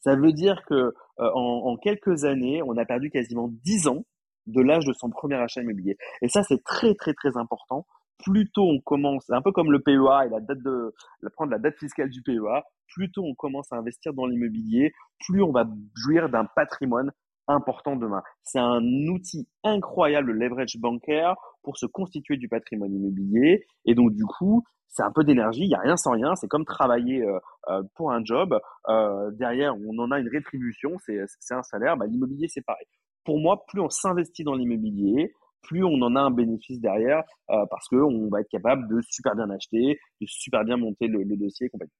Ça 0.00 0.16
veut 0.16 0.32
dire 0.32 0.64
que 0.66 0.74
euh, 0.74 0.92
en, 1.18 1.70
en, 1.70 1.76
quelques 1.76 2.24
années, 2.24 2.62
on 2.62 2.76
a 2.76 2.84
perdu 2.84 3.10
quasiment 3.10 3.48
10 3.64 3.88
ans 3.88 4.04
de 4.46 4.60
l'âge 4.60 4.84
de 4.84 4.92
son 4.92 5.10
premier 5.10 5.36
achat 5.36 5.62
immobilier. 5.62 5.96
Et 6.22 6.28
ça, 6.28 6.42
c'est 6.42 6.62
très 6.64 6.94
très 6.94 7.14
très 7.14 7.36
important. 7.36 7.86
Plus 8.24 8.50
tôt 8.50 8.68
on 8.68 8.80
commence, 8.80 9.28
un 9.30 9.42
peu 9.42 9.52
comme 9.52 9.72
le 9.72 9.80
PEA 9.80 10.26
et 10.26 10.30
la 10.30 10.40
date 10.40 10.62
de 10.62 10.94
prendre 11.34 11.50
la 11.50 11.58
date 11.58 11.76
fiscale 11.78 12.10
du 12.10 12.22
PEA, 12.22 12.62
plus 12.94 13.10
tôt 13.10 13.24
on 13.24 13.34
commence 13.34 13.72
à 13.72 13.76
investir 13.76 14.14
dans 14.14 14.26
l'immobilier, 14.26 14.92
plus 15.26 15.42
on 15.42 15.50
va 15.50 15.66
jouir 15.94 16.28
d'un 16.28 16.44
patrimoine 16.44 17.10
important 17.48 17.96
demain. 17.96 18.22
C'est 18.42 18.58
un 18.58 18.82
outil 19.08 19.48
incroyable, 19.62 20.32
le 20.32 20.46
leverage 20.46 20.76
bancaire, 20.78 21.34
pour 21.62 21.76
se 21.76 21.86
constituer 21.86 22.36
du 22.36 22.48
patrimoine 22.48 22.94
immobilier. 22.94 23.66
Et 23.84 23.94
donc, 23.94 24.14
du 24.14 24.24
coup, 24.24 24.64
c'est 24.88 25.02
un 25.02 25.10
peu 25.10 25.24
d'énergie, 25.24 25.62
il 25.62 25.68
n'y 25.68 25.74
a 25.74 25.80
rien 25.80 25.96
sans 25.96 26.12
rien, 26.12 26.36
c'est 26.36 26.46
comme 26.46 26.64
travailler 26.64 27.22
euh, 27.22 27.38
euh, 27.68 27.82
pour 27.96 28.12
un 28.12 28.24
job. 28.24 28.58
Euh, 28.88 29.30
derrière, 29.32 29.74
on 29.76 29.98
en 29.98 30.10
a 30.10 30.20
une 30.20 30.28
rétribution, 30.28 30.96
c'est 31.00 31.26
un 31.50 31.62
salaire. 31.62 31.96
Bah, 31.96 32.06
l'immobilier, 32.06 32.46
c'est 32.48 32.64
pareil. 32.64 32.86
Pour 33.24 33.38
moi, 33.40 33.64
plus 33.66 33.80
on 33.80 33.90
s'investit 33.90 34.44
dans 34.44 34.54
l'immobilier, 34.54 35.32
plus 35.62 35.82
on 35.82 36.00
en 36.02 36.14
a 36.14 36.20
un 36.20 36.30
bénéfice 36.30 36.80
derrière, 36.80 37.22
parce 37.48 37.88
qu'on 37.88 38.28
va 38.28 38.40
être 38.40 38.50
capable 38.50 38.86
de 38.88 39.00
super 39.08 39.34
bien 39.34 39.50
acheter, 39.50 39.98
de 40.20 40.26
super 40.26 40.64
bien 40.64 40.76
monter 40.76 41.08
le, 41.08 41.24
dossier 41.36 41.66
et 41.66 41.70
compagnie. 41.70 41.90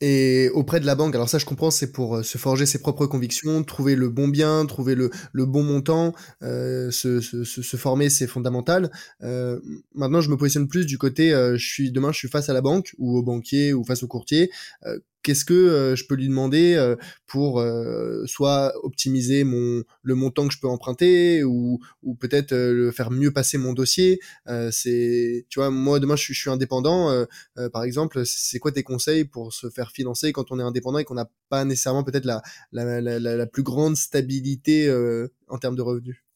Et 0.00 0.48
auprès 0.54 0.78
de 0.78 0.86
la 0.86 0.94
banque, 0.94 1.16
alors 1.16 1.28
ça 1.28 1.38
je 1.38 1.44
comprends, 1.44 1.72
c'est 1.72 1.90
pour 1.90 2.16
euh, 2.16 2.22
se 2.22 2.38
forger 2.38 2.66
ses 2.66 2.80
propres 2.80 3.06
convictions, 3.06 3.64
trouver 3.64 3.96
le 3.96 4.08
bon 4.08 4.28
bien, 4.28 4.64
trouver 4.64 4.94
le, 4.94 5.10
bon 5.34 5.64
montant, 5.64 6.14
euh, 6.42 6.92
se, 6.92 7.76
former, 7.76 8.08
c'est 8.08 8.28
fondamental. 8.28 8.92
Euh, 9.22 9.58
maintenant, 9.96 10.20
je 10.20 10.30
me 10.30 10.36
positionne 10.36 10.68
plus 10.68 10.86
du 10.86 10.98
côté, 10.98 11.34
euh, 11.34 11.56
je 11.56 11.66
suis 11.66 11.90
demain, 11.90 12.12
je 12.12 12.18
suis 12.18 12.28
face 12.28 12.48
à 12.48 12.52
la 12.52 12.60
banque 12.60 12.94
ou 12.98 13.18
au 13.18 13.24
banquier 13.24 13.72
ou 13.72 13.82
face 13.82 14.04
au 14.04 14.08
courtier. 14.08 14.52
Euh, 15.18 15.28
qu'est-ce 15.28 15.44
que 15.44 15.54
euh, 15.54 15.96
je 15.96 16.06
peux 16.06 16.14
lui 16.14 16.28
demander 16.28 16.74
euh, 16.74 16.96
pour 17.26 17.60
euh, 17.60 18.24
soit 18.26 18.72
optimiser 18.84 19.44
mon 19.44 19.84
le 20.02 20.14
montant 20.14 20.48
que 20.48 20.54
je 20.54 20.60
peux 20.60 20.68
emprunter 20.68 21.44
ou, 21.44 21.80
ou 22.02 22.14
peut-être 22.14 22.54
le 22.54 22.90
faire 22.90 23.10
mieux 23.10 23.32
passer 23.32 23.58
mon 23.58 23.72
dossier 23.72 24.20
c'est 24.70 25.46
tu 25.48 25.58
vois 25.58 25.70
moi 25.70 26.00
demain 26.00 26.16
je 26.16 26.22
suis, 26.22 26.34
je 26.34 26.40
suis 26.40 26.50
indépendant 26.50 27.26
par 27.72 27.84
exemple 27.84 28.24
c'est 28.24 28.58
quoi 28.58 28.72
tes 28.72 28.82
conseils 28.82 29.24
pour 29.24 29.52
se 29.52 29.68
faire 29.68 29.90
financer 29.90 30.32
quand 30.32 30.50
on 30.50 30.58
est 30.58 30.62
indépendant 30.62 30.98
et 30.98 31.04
qu'on 31.04 31.14
n'a 31.14 31.30
pas 31.48 31.64
nécessairement 31.64 32.04
peut-être 32.04 32.24
la, 32.24 32.42
la, 32.72 33.00
la, 33.00 33.18
la, 33.18 33.46
plus 33.46 33.62
grande 33.62 33.96
stabilité 33.96 34.90
en 35.48 35.58
termes 35.58 35.76
de 35.76 35.82
revenus? 35.82 36.27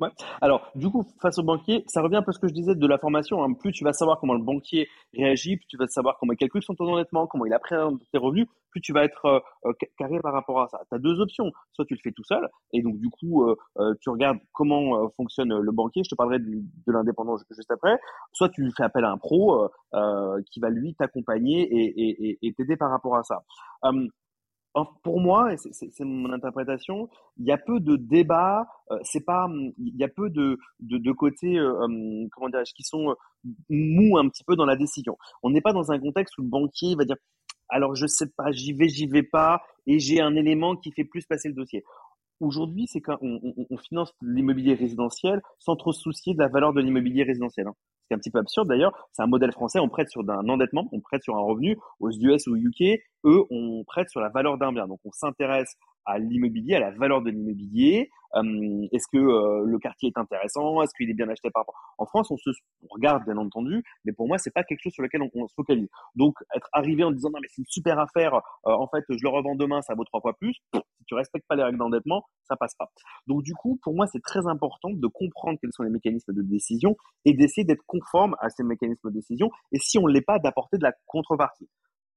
Ouais. 0.00 0.08
Alors, 0.40 0.70
du 0.74 0.88
coup, 0.88 1.04
face 1.20 1.38
au 1.38 1.42
banquier, 1.42 1.84
ça 1.86 2.00
revient 2.00 2.16
un 2.16 2.22
peu 2.22 2.30
à 2.30 2.32
ce 2.32 2.38
que 2.38 2.48
je 2.48 2.54
disais 2.54 2.74
de 2.74 2.86
la 2.86 2.96
formation. 2.96 3.44
Hein. 3.44 3.52
Plus 3.52 3.72
tu 3.72 3.84
vas 3.84 3.92
savoir 3.92 4.18
comment 4.18 4.32
le 4.32 4.42
banquier 4.42 4.88
réagit, 5.14 5.58
plus 5.58 5.66
tu 5.66 5.76
vas 5.76 5.86
savoir 5.88 6.16
comment 6.18 6.32
il 6.32 6.36
calcule 6.36 6.62
son 6.62 6.74
taux 6.74 6.86
d'endettement, 6.86 7.26
comment 7.26 7.44
il 7.44 7.52
appréhende 7.52 7.98
tes 8.10 8.18
revenus, 8.18 8.46
plus 8.70 8.80
tu 8.80 8.94
vas 8.94 9.04
être 9.04 9.26
euh, 9.26 9.40
euh, 9.66 9.72
carré 9.98 10.18
par 10.20 10.32
rapport 10.32 10.62
à 10.62 10.68
ça. 10.68 10.80
Tu 10.88 10.94
as 10.94 10.98
deux 10.98 11.20
options. 11.20 11.52
Soit 11.72 11.84
tu 11.84 11.94
le 11.94 12.00
fais 12.02 12.12
tout 12.12 12.24
seul, 12.24 12.48
et 12.72 12.82
donc 12.82 12.98
du 12.98 13.10
coup, 13.10 13.44
euh, 13.44 13.94
tu 14.00 14.08
regardes 14.08 14.38
comment 14.52 15.10
fonctionne 15.16 15.58
le 15.58 15.72
banquier. 15.72 16.02
Je 16.04 16.10
te 16.10 16.14
parlerai 16.14 16.38
de, 16.38 16.46
de 16.46 16.92
l'indépendant 16.92 17.36
juste 17.36 17.70
après. 17.70 17.98
Soit 18.32 18.48
tu 18.48 18.70
fais 18.76 18.84
appel 18.84 19.04
à 19.04 19.10
un 19.10 19.18
pro 19.18 19.68
qui 20.50 20.60
va 20.60 20.70
lui 20.70 20.94
t'accompagner 20.94 21.68
et 22.42 22.52
t'aider 22.54 22.76
par 22.76 22.90
rapport 22.90 23.16
à 23.16 23.22
ça. 23.22 23.42
Hum, 24.74 24.86
pour 25.02 25.20
moi, 25.20 25.56
c'est 25.56 26.04
mon 26.04 26.32
interprétation, 26.32 27.08
il 27.38 27.46
y 27.46 27.50
a 27.50 27.58
peu 27.58 27.80
de 27.80 27.96
débats, 27.96 28.68
euh, 28.92 28.98
c'est 29.02 29.24
pas, 29.24 29.48
il 29.78 29.96
y 29.96 30.04
a 30.04 30.08
peu 30.08 30.30
de, 30.30 30.58
de, 30.78 31.12
côtés, 31.12 31.58
euh, 31.58 31.72
hum, 31.82 32.28
comment 32.30 32.48
dirais-je, 32.48 32.72
qui 32.74 32.84
sont 32.84 33.10
euh, 33.10 33.14
mous 33.68 34.16
un 34.16 34.28
petit 34.28 34.44
peu 34.44 34.54
dans 34.54 34.66
la 34.66 34.76
décision. 34.76 35.16
On 35.42 35.50
n'est 35.50 35.60
pas 35.60 35.72
dans 35.72 35.90
un 35.90 35.98
contexte 35.98 36.38
où 36.38 36.42
le 36.42 36.48
banquier 36.48 36.94
va 36.94 37.04
dire, 37.04 37.16
alors 37.68 37.96
je 37.96 38.06
sais 38.06 38.28
pas, 38.36 38.52
j'y 38.52 38.72
vais, 38.72 38.88
j'y 38.88 39.08
vais 39.08 39.24
pas, 39.24 39.60
et 39.88 39.98
j'ai 39.98 40.20
un 40.20 40.36
élément 40.36 40.76
qui 40.76 40.92
fait 40.92 41.04
plus 41.04 41.26
passer 41.26 41.48
le 41.48 41.54
dossier. 41.54 41.82
Aujourd'hui, 42.38 42.86
c'est 42.86 43.00
quand 43.00 43.18
on, 43.22 43.40
on, 43.42 43.66
on 43.70 43.76
finance 43.76 44.14
l'immobilier 44.22 44.74
résidentiel 44.74 45.42
sans 45.58 45.76
trop 45.76 45.92
se 45.92 46.00
soucier 46.00 46.32
de 46.34 46.38
la 46.38 46.48
valeur 46.48 46.72
de 46.72 46.80
l'immobilier 46.80 47.24
résidentiel. 47.24 47.66
Hein 47.66 47.74
c'est 48.10 48.16
un 48.16 48.18
petit 48.18 48.30
peu 48.30 48.38
absurde 48.38 48.68
d'ailleurs. 48.68 48.92
C'est 49.12 49.22
un 49.22 49.26
modèle 49.26 49.52
français, 49.52 49.78
on 49.78 49.88
prête 49.88 50.10
sur 50.10 50.28
un 50.28 50.48
endettement, 50.48 50.88
on 50.92 51.00
prête 51.00 51.22
sur 51.22 51.36
un 51.36 51.40
revenu. 51.40 51.78
Aux 52.00 52.10
US 52.10 52.46
ou 52.48 52.54
au 52.54 52.56
UK, 52.56 53.00
eux, 53.24 53.44
on 53.50 53.84
prête 53.84 54.08
sur 54.10 54.20
la 54.20 54.28
valeur 54.28 54.58
d'un 54.58 54.72
bien. 54.72 54.86
Donc 54.86 55.00
on 55.04 55.12
s'intéresse 55.12 55.76
à 56.06 56.18
l'immobilier, 56.18 56.76
à 56.76 56.80
la 56.80 56.90
valeur 56.90 57.22
de 57.22 57.30
l'immobilier. 57.30 58.10
Euh, 58.36 58.86
est-ce 58.92 59.06
que 59.12 59.18
euh, 59.18 59.64
le 59.64 59.78
quartier 59.78 60.08
est 60.08 60.18
intéressant? 60.18 60.82
Est-ce 60.82 60.92
qu'il 60.96 61.10
est 61.10 61.14
bien 61.14 61.28
acheté 61.28 61.50
par 61.50 61.64
En 61.98 62.06
France, 62.06 62.30
on 62.30 62.36
se 62.36 62.50
regarde 62.88 63.24
bien 63.24 63.36
entendu, 63.36 63.82
mais 64.04 64.12
pour 64.12 64.28
moi, 64.28 64.38
c'est 64.38 64.52
pas 64.52 64.62
quelque 64.62 64.80
chose 64.82 64.92
sur 64.92 65.02
lequel 65.02 65.22
on, 65.34 65.48
se 65.48 65.54
focalise. 65.54 65.88
Donc, 66.14 66.36
être 66.54 66.68
arrivé 66.72 67.02
en 67.02 67.10
disant 67.10 67.30
non 67.30 67.40
mais 67.40 67.48
c'est 67.50 67.62
une 67.62 67.66
super 67.66 67.98
affaire, 67.98 68.34
euh, 68.34 68.72
en 68.72 68.86
fait, 68.88 69.04
je 69.08 69.22
le 69.22 69.28
revends 69.28 69.56
demain, 69.56 69.82
ça 69.82 69.94
vaut 69.94 70.04
trois 70.04 70.20
fois 70.20 70.34
plus. 70.34 70.54
Si 70.74 71.04
tu 71.06 71.14
respectes 71.14 71.46
pas 71.48 71.56
les 71.56 71.64
règles 71.64 71.78
d'endettement, 71.78 72.24
ça 72.44 72.56
passe 72.56 72.74
pas. 72.78 72.90
Donc, 73.26 73.42
du 73.42 73.54
coup, 73.54 73.78
pour 73.82 73.94
moi, 73.94 74.06
c'est 74.06 74.22
très 74.22 74.46
important 74.46 74.90
de 74.90 75.06
comprendre 75.08 75.58
quels 75.60 75.72
sont 75.72 75.82
les 75.82 75.90
mécanismes 75.90 76.32
de 76.32 76.42
décision 76.42 76.96
et 77.24 77.34
d'essayer 77.34 77.64
d'être 77.64 77.84
conforme 77.86 78.36
à 78.40 78.48
ces 78.50 78.62
mécanismes 78.62 79.08
de 79.10 79.14
décision. 79.14 79.50
Et 79.72 79.78
si 79.78 79.98
on 79.98 80.06
l'est 80.06 80.20
pas, 80.20 80.38
d'apporter 80.38 80.78
de 80.78 80.84
la 80.84 80.92
contrepartie. 81.06 81.68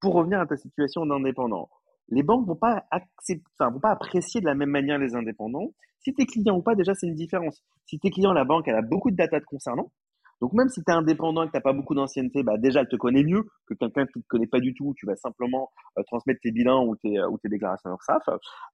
Pour 0.04 0.16
revenir 0.16 0.42
à 0.42 0.46
ta 0.46 0.58
situation 0.58 1.06
d'indépendant, 1.06 1.70
les 2.10 2.24
banques 2.24 2.46
vont 2.46 2.58
pas 2.58 2.84
accepter, 2.92 3.42
enfin, 3.58 3.72
vont 3.72 3.80
pas 3.80 3.92
apprécier 3.92 4.42
de 4.42 4.46
la 4.46 4.54
même 4.54 4.70
manière 4.70 4.98
les 4.98 5.16
indépendants. 5.16 5.72
Si 6.00 6.14
tu 6.14 6.24
es 6.24 6.26
client 6.26 6.58
ou 6.58 6.62
pas, 6.62 6.76
déjà, 6.76 6.94
c'est 6.94 7.08
une 7.08 7.16
différence. 7.16 7.64
Si 7.86 7.98
tu 8.00 8.08
es 8.08 8.12
client, 8.12 8.34
la 8.34 8.44
banque, 8.44 8.68
elle 8.68 8.76
a 8.76 8.82
beaucoup 8.82 9.12
de 9.12 9.16
data 9.16 9.40
te 9.40 9.46
concernant. 9.46 9.94
Donc, 10.42 10.52
même 10.52 10.68
si 10.68 10.84
tu 10.84 10.92
es 10.92 10.94
indépendant 10.94 11.44
et 11.44 11.46
que 11.46 11.52
tu 11.52 11.58
n'as 11.58 11.62
pas 11.62 11.72
beaucoup 11.72 11.96
d'ancienneté, 11.96 12.44
bah, 12.44 12.58
déjà, 12.58 12.82
elle 12.82 12.90
te 12.90 12.98
connaît 12.98 13.24
mieux 13.24 13.46
que 13.66 13.76
quelqu'un 13.76 14.06
qui 14.08 14.22
te 14.22 14.28
connaît 14.28 14.48
pas 14.48 14.60
du 14.60 14.74
tout. 14.74 14.94
Tu 14.98 15.06
vas 15.06 15.16
simplement 15.16 15.70
euh, 15.98 16.04
transmettre 16.04 16.42
tes 16.44 16.52
bilans 16.52 16.86
ou 16.86 16.98
tes, 16.98 17.16
tes 17.42 17.48
déclarations 17.48 17.92
URSAF. 17.92 18.24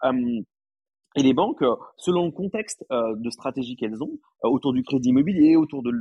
Euh, 0.05 0.41
et 1.15 1.23
les 1.23 1.33
banques, 1.33 1.63
selon 1.97 2.25
le 2.25 2.31
contexte 2.31 2.85
euh, 2.91 3.15
de 3.17 3.29
stratégie 3.31 3.75
qu'elles 3.75 4.01
ont, 4.03 4.19
autour 4.43 4.73
du 4.73 4.83
crédit 4.83 5.09
immobilier, 5.09 5.55
autour 5.55 5.81
de 5.81 5.91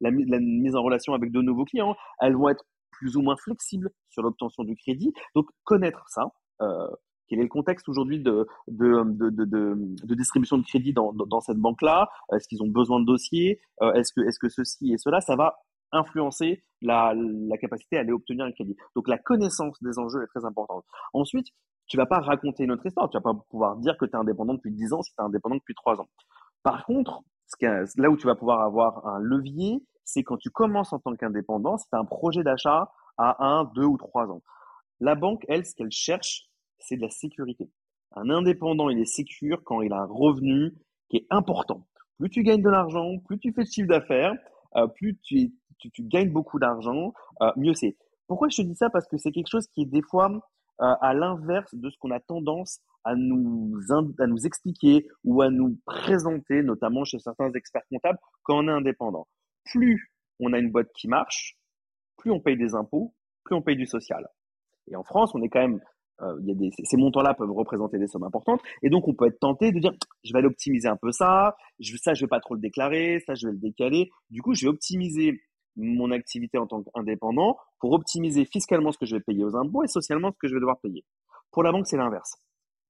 la, 0.00 0.10
mise 0.10 0.76
en 0.76 0.82
relation 0.82 1.14
avec 1.14 1.32
de 1.32 1.40
nouveaux 1.40 1.64
clients, 1.64 1.96
elles 2.20 2.36
vont 2.36 2.50
être 2.50 2.64
plus 2.98 3.16
ou 3.16 3.22
moins 3.22 3.36
flexibles 3.36 3.90
sur 4.08 4.22
l'obtention 4.22 4.64
du 4.64 4.76
crédit. 4.76 5.12
Donc, 5.34 5.46
connaître 5.64 6.04
ça, 6.08 6.24
euh, 6.62 6.88
quel 7.28 7.38
est 7.38 7.44
le 7.44 7.48
contexte 7.48 7.88
aujourd'hui 7.88 8.20
de, 8.20 8.46
de, 8.68 9.02
de, 9.04 9.30
de, 9.44 10.14
distribution 10.14 10.58
de 10.58 10.64
crédit 10.64 10.92
dans, 10.92 11.12
dans 11.12 11.40
cette 11.40 11.58
banque-là? 11.58 12.08
Est-ce 12.32 12.48
qu'ils 12.48 12.62
ont 12.62 12.68
besoin 12.68 13.00
de 13.00 13.06
dossiers? 13.06 13.60
Euh, 13.82 13.92
Est-ce 13.94 14.12
que, 14.12 14.26
est-ce 14.26 14.38
que 14.38 14.48
ceci 14.48 14.92
et 14.92 14.98
cela, 14.98 15.20
ça 15.20 15.36
va 15.36 15.56
influencer 15.92 16.64
la, 16.82 17.14
la 17.14 17.56
capacité 17.56 17.96
à 17.96 18.00
aller 18.00 18.12
obtenir 18.12 18.44
un 18.44 18.52
crédit? 18.52 18.76
Donc 18.94 19.08
la 19.08 19.18
connaissance 19.18 19.82
des 19.82 19.98
enjeux 19.98 20.22
est 20.22 20.26
très 20.26 20.44
importante. 20.44 20.84
Ensuite, 21.12 21.46
tu 21.86 21.96
vas 21.96 22.06
pas 22.06 22.20
raconter 22.20 22.66
notre 22.66 22.86
histoire, 22.86 23.08
tu 23.10 23.16
vas 23.16 23.22
pas 23.22 23.34
pouvoir 23.50 23.76
dire 23.76 23.96
que 23.98 24.04
tu 24.04 24.12
es 24.12 24.16
indépendant 24.16 24.54
depuis 24.54 24.72
10 24.72 24.92
ans 24.92 25.02
si 25.02 25.12
tu 25.12 25.20
es 25.20 25.24
indépendant 25.24 25.56
depuis 25.56 25.74
3 25.74 26.00
ans. 26.00 26.08
Par 26.62 26.84
contre, 26.86 27.22
là 27.96 28.10
où 28.10 28.16
tu 28.16 28.26
vas 28.26 28.34
pouvoir 28.34 28.60
avoir 28.60 29.06
un 29.06 29.18
levier, 29.20 29.82
c'est 30.04 30.22
quand 30.22 30.36
tu 30.36 30.50
commences 30.50 30.92
en 30.92 30.98
tant 30.98 31.14
qu'indépendant, 31.14 31.76
c'est 31.76 31.94
un 31.94 32.04
projet 32.04 32.42
d'achat 32.42 32.92
à 33.16 33.44
1, 33.44 33.72
2 33.74 33.84
ou 33.84 33.96
3 33.96 34.30
ans. 34.30 34.42
La 35.00 35.14
banque, 35.14 35.44
elle, 35.48 35.66
ce 35.66 35.74
qu'elle 35.74 35.90
cherche, 35.90 36.48
c'est 36.78 36.96
de 36.96 37.02
la 37.02 37.10
sécurité. 37.10 37.70
Un 38.12 38.30
indépendant, 38.30 38.90
il 38.90 38.98
est 38.98 39.06
sécure 39.06 39.62
quand 39.64 39.82
il 39.82 39.92
a 39.92 40.00
un 40.00 40.06
revenu 40.06 40.74
qui 41.08 41.18
est 41.18 41.26
important. 41.30 41.86
Plus 42.18 42.30
tu 42.30 42.42
gagnes 42.42 42.62
de 42.62 42.70
l'argent, 42.70 43.18
plus 43.26 43.38
tu 43.38 43.52
fais 43.52 43.64
de 43.64 43.68
chiffre 43.68 43.88
d'affaires, 43.88 44.34
euh, 44.76 44.86
plus 44.86 45.18
tu, 45.22 45.52
gagnes 46.00 46.30
beaucoup 46.30 46.58
d'argent, 46.58 47.12
euh, 47.42 47.50
mieux 47.56 47.74
c'est. 47.74 47.96
Pourquoi 48.26 48.48
je 48.48 48.58
te 48.58 48.62
dis 48.62 48.76
ça? 48.76 48.88
Parce 48.88 49.06
que 49.08 49.18
c'est 49.18 49.32
quelque 49.32 49.50
chose 49.50 49.66
qui 49.68 49.82
est 49.82 49.86
des 49.86 50.02
fois 50.02 50.30
euh, 50.80 50.94
à 51.00 51.12
l'inverse 51.12 51.74
de 51.74 51.90
ce 51.90 51.96
qu'on 51.98 52.10
a 52.10 52.20
tendance 52.20 52.80
à 53.04 53.14
nous, 53.16 53.74
à 54.18 54.26
nous 54.26 54.46
expliquer 54.46 55.06
ou 55.24 55.42
à 55.42 55.50
nous 55.50 55.78
présenter, 55.84 56.62
notamment 56.62 57.04
chez 57.04 57.18
certains 57.18 57.52
experts 57.52 57.82
comptables, 57.90 58.18
quand 58.44 58.64
on 58.64 58.68
est 58.68 58.72
indépendant. 58.72 59.26
Plus 59.64 60.12
on 60.40 60.52
a 60.52 60.58
une 60.58 60.70
boîte 60.70 60.92
qui 60.94 61.08
marche, 61.08 61.56
plus 62.16 62.30
on 62.30 62.40
paye 62.40 62.56
des 62.56 62.74
impôts, 62.74 63.14
plus 63.44 63.54
on 63.54 63.62
paye 63.62 63.76
du 63.76 63.86
social. 63.86 64.26
Et 64.88 64.96
en 64.96 65.04
France, 65.04 65.34
on 65.34 65.42
est 65.42 65.48
quand 65.48 65.60
même 65.60 65.80
euh, 66.22 66.38
ces 66.84 66.96
montants-là 66.96 67.34
peuvent 67.34 67.50
représenter 67.50 67.98
des 67.98 68.06
sommes 68.06 68.24
importantes. 68.24 68.60
Et 68.82 68.90
donc, 68.90 69.08
on 69.08 69.14
peut 69.14 69.26
être 69.26 69.40
tenté 69.40 69.72
de 69.72 69.78
dire, 69.80 69.92
je 70.22 70.32
vais 70.32 70.38
aller 70.38 70.48
optimiser 70.48 70.88
un 70.88 70.96
peu 70.96 71.10
ça, 71.10 71.56
je, 71.80 71.96
ça, 71.96 72.14
je 72.14 72.24
vais 72.24 72.28
pas 72.28 72.40
trop 72.40 72.54
le 72.54 72.60
déclarer, 72.60 73.20
ça, 73.26 73.34
je 73.34 73.46
vais 73.46 73.52
le 73.52 73.58
décaler. 73.58 74.10
Du 74.30 74.40
coup, 74.40 74.54
je 74.54 74.66
vais 74.66 74.70
optimiser 74.70 75.40
mon 75.76 76.12
activité 76.12 76.56
en 76.56 76.66
tant 76.66 76.82
qu'indépendant 76.82 77.56
pour 77.80 77.92
optimiser 77.92 78.44
fiscalement 78.44 78.92
ce 78.92 78.98
que 78.98 79.06
je 79.06 79.16
vais 79.16 79.22
payer 79.22 79.44
aux 79.44 79.56
impôts 79.56 79.82
et 79.82 79.88
socialement 79.88 80.30
ce 80.30 80.38
que 80.38 80.46
je 80.46 80.54
vais 80.54 80.60
devoir 80.60 80.78
payer. 80.80 81.04
Pour 81.50 81.64
la 81.64 81.72
banque, 81.72 81.86
c'est 81.86 81.96
l'inverse. 81.96 82.36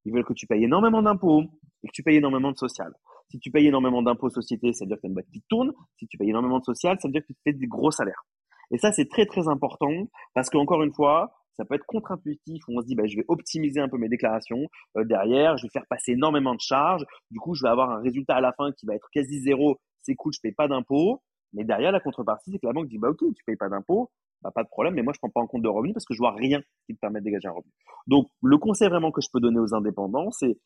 Ils 0.05 0.13
veulent 0.13 0.25
que 0.25 0.35
tu 0.35 0.47
payes 0.47 0.65
énormément 0.65 1.03
d'impôts 1.03 1.45
et 1.83 1.89
que 1.89 1.93
tu 1.93 2.03
payes 2.03 2.17
énormément 2.17 2.53
de 2.53 2.59
social. 2.59 2.93
Si 3.31 3.39
tu 3.39 3.51
payes 3.51 3.67
énormément 3.67 4.03
d'impôts 4.03 4.31
société, 4.31 4.73
ça 4.73 4.85
veut 4.85 4.89
dire 4.89 4.97
que 4.97 5.03
tu 5.03 5.07
as 5.07 5.09
une 5.09 5.15
boîte 5.15 5.31
qui 5.33 5.43
tourne. 5.49 5.73
Si 5.99 6.07
tu 6.07 6.17
payes 6.19 6.31
énormément 6.31 6.59
de 6.59 6.65
social, 6.65 6.99
ça 7.01 7.09
veut 7.09 7.13
dire 7.13 7.23
que 7.23 7.33
tu 7.33 7.41
fais 7.43 7.53
des 7.53 7.67
gros 7.67 7.91
salaires. 7.91 8.25
Et 8.71 8.79
ça, 8.79 8.93
c'est 8.93 9.09
très, 9.09 9.27
très 9.27 9.49
important 9.49 10.09
parce 10.35 10.51
qu'encore 10.51 10.83
une 10.83 10.93
fois, 10.93 11.33
ça 11.57 11.65
peut 11.65 11.75
être 11.75 11.87
contre-intuitif 11.87 12.63
où 12.69 12.79
on 12.79 12.81
se 12.81 12.87
dit 12.87 12.95
bah, 12.95 13.07
je 13.07 13.17
vais 13.17 13.25
optimiser 13.29 13.81
un 13.81 13.89
peu 13.89 13.99
mes 13.99 14.09
déclarations 14.09 14.67
euh, 14.97 15.05
derrière, 15.05 15.57
je 15.57 15.67
vais 15.67 15.71
faire 15.71 15.87
passer 15.89 16.13
énormément 16.13 16.55
de 16.55 16.61
charges, 16.61 17.05
du 17.31 17.39
coup 17.39 17.55
je 17.55 17.63
vais 17.63 17.69
avoir 17.69 17.91
un 17.91 18.01
résultat 18.01 18.37
à 18.37 18.41
la 18.41 18.53
fin 18.53 18.73
qui 18.73 18.87
va 18.87 18.95
être 18.95 19.09
quasi 19.13 19.41
zéro, 19.41 19.79
c'est 20.03 20.15
cool, 20.15 20.33
je 20.33 20.41
paye 20.43 20.53
pas 20.53 20.69
d'impôts, 20.69 21.23
mais 21.53 21.65
derrière 21.65 21.93
la 21.93 22.01
contrepartie 22.01 22.53
c'est 22.53 22.59
que 22.59 22.67
la 22.67 22.73
banque 22.73 22.89
dit 22.89 22.99
bah 22.99 23.11
ok 23.11 23.21
tu 23.35 23.45
payes 23.47 23.57
pas 23.57 23.69
d'impôts, 23.69 24.11
bah, 24.43 24.51
pas 24.55 24.65
de 24.65 24.69
problème, 24.69 24.95
mais 24.95 25.03
moi 25.03 25.13
je 25.15 25.19
prends 25.19 25.31
pas 25.31 25.41
en 25.41 25.47
compte 25.47 25.63
de 25.63 25.69
revenus 25.69 25.95
parce 25.95 26.07
que 26.07 26.15
je 26.15 26.19
vois 26.19 26.33
rien 26.33 26.61
qui 26.87 26.95
te 26.95 27.01
permet 27.01 27.21
de 27.21 27.25
dégager 27.25 27.49
un 27.49 27.53
revenu. 27.53 27.73
Donc 28.07 28.29
le 28.43 28.59
conseil 28.59 28.89
vraiment 28.89 29.13
que 29.13 29.21
je 29.21 29.29
peux 29.33 29.41
donner 29.41 29.61
aux 29.61 29.75
indépendants 29.75 30.31
c'est 30.31 30.59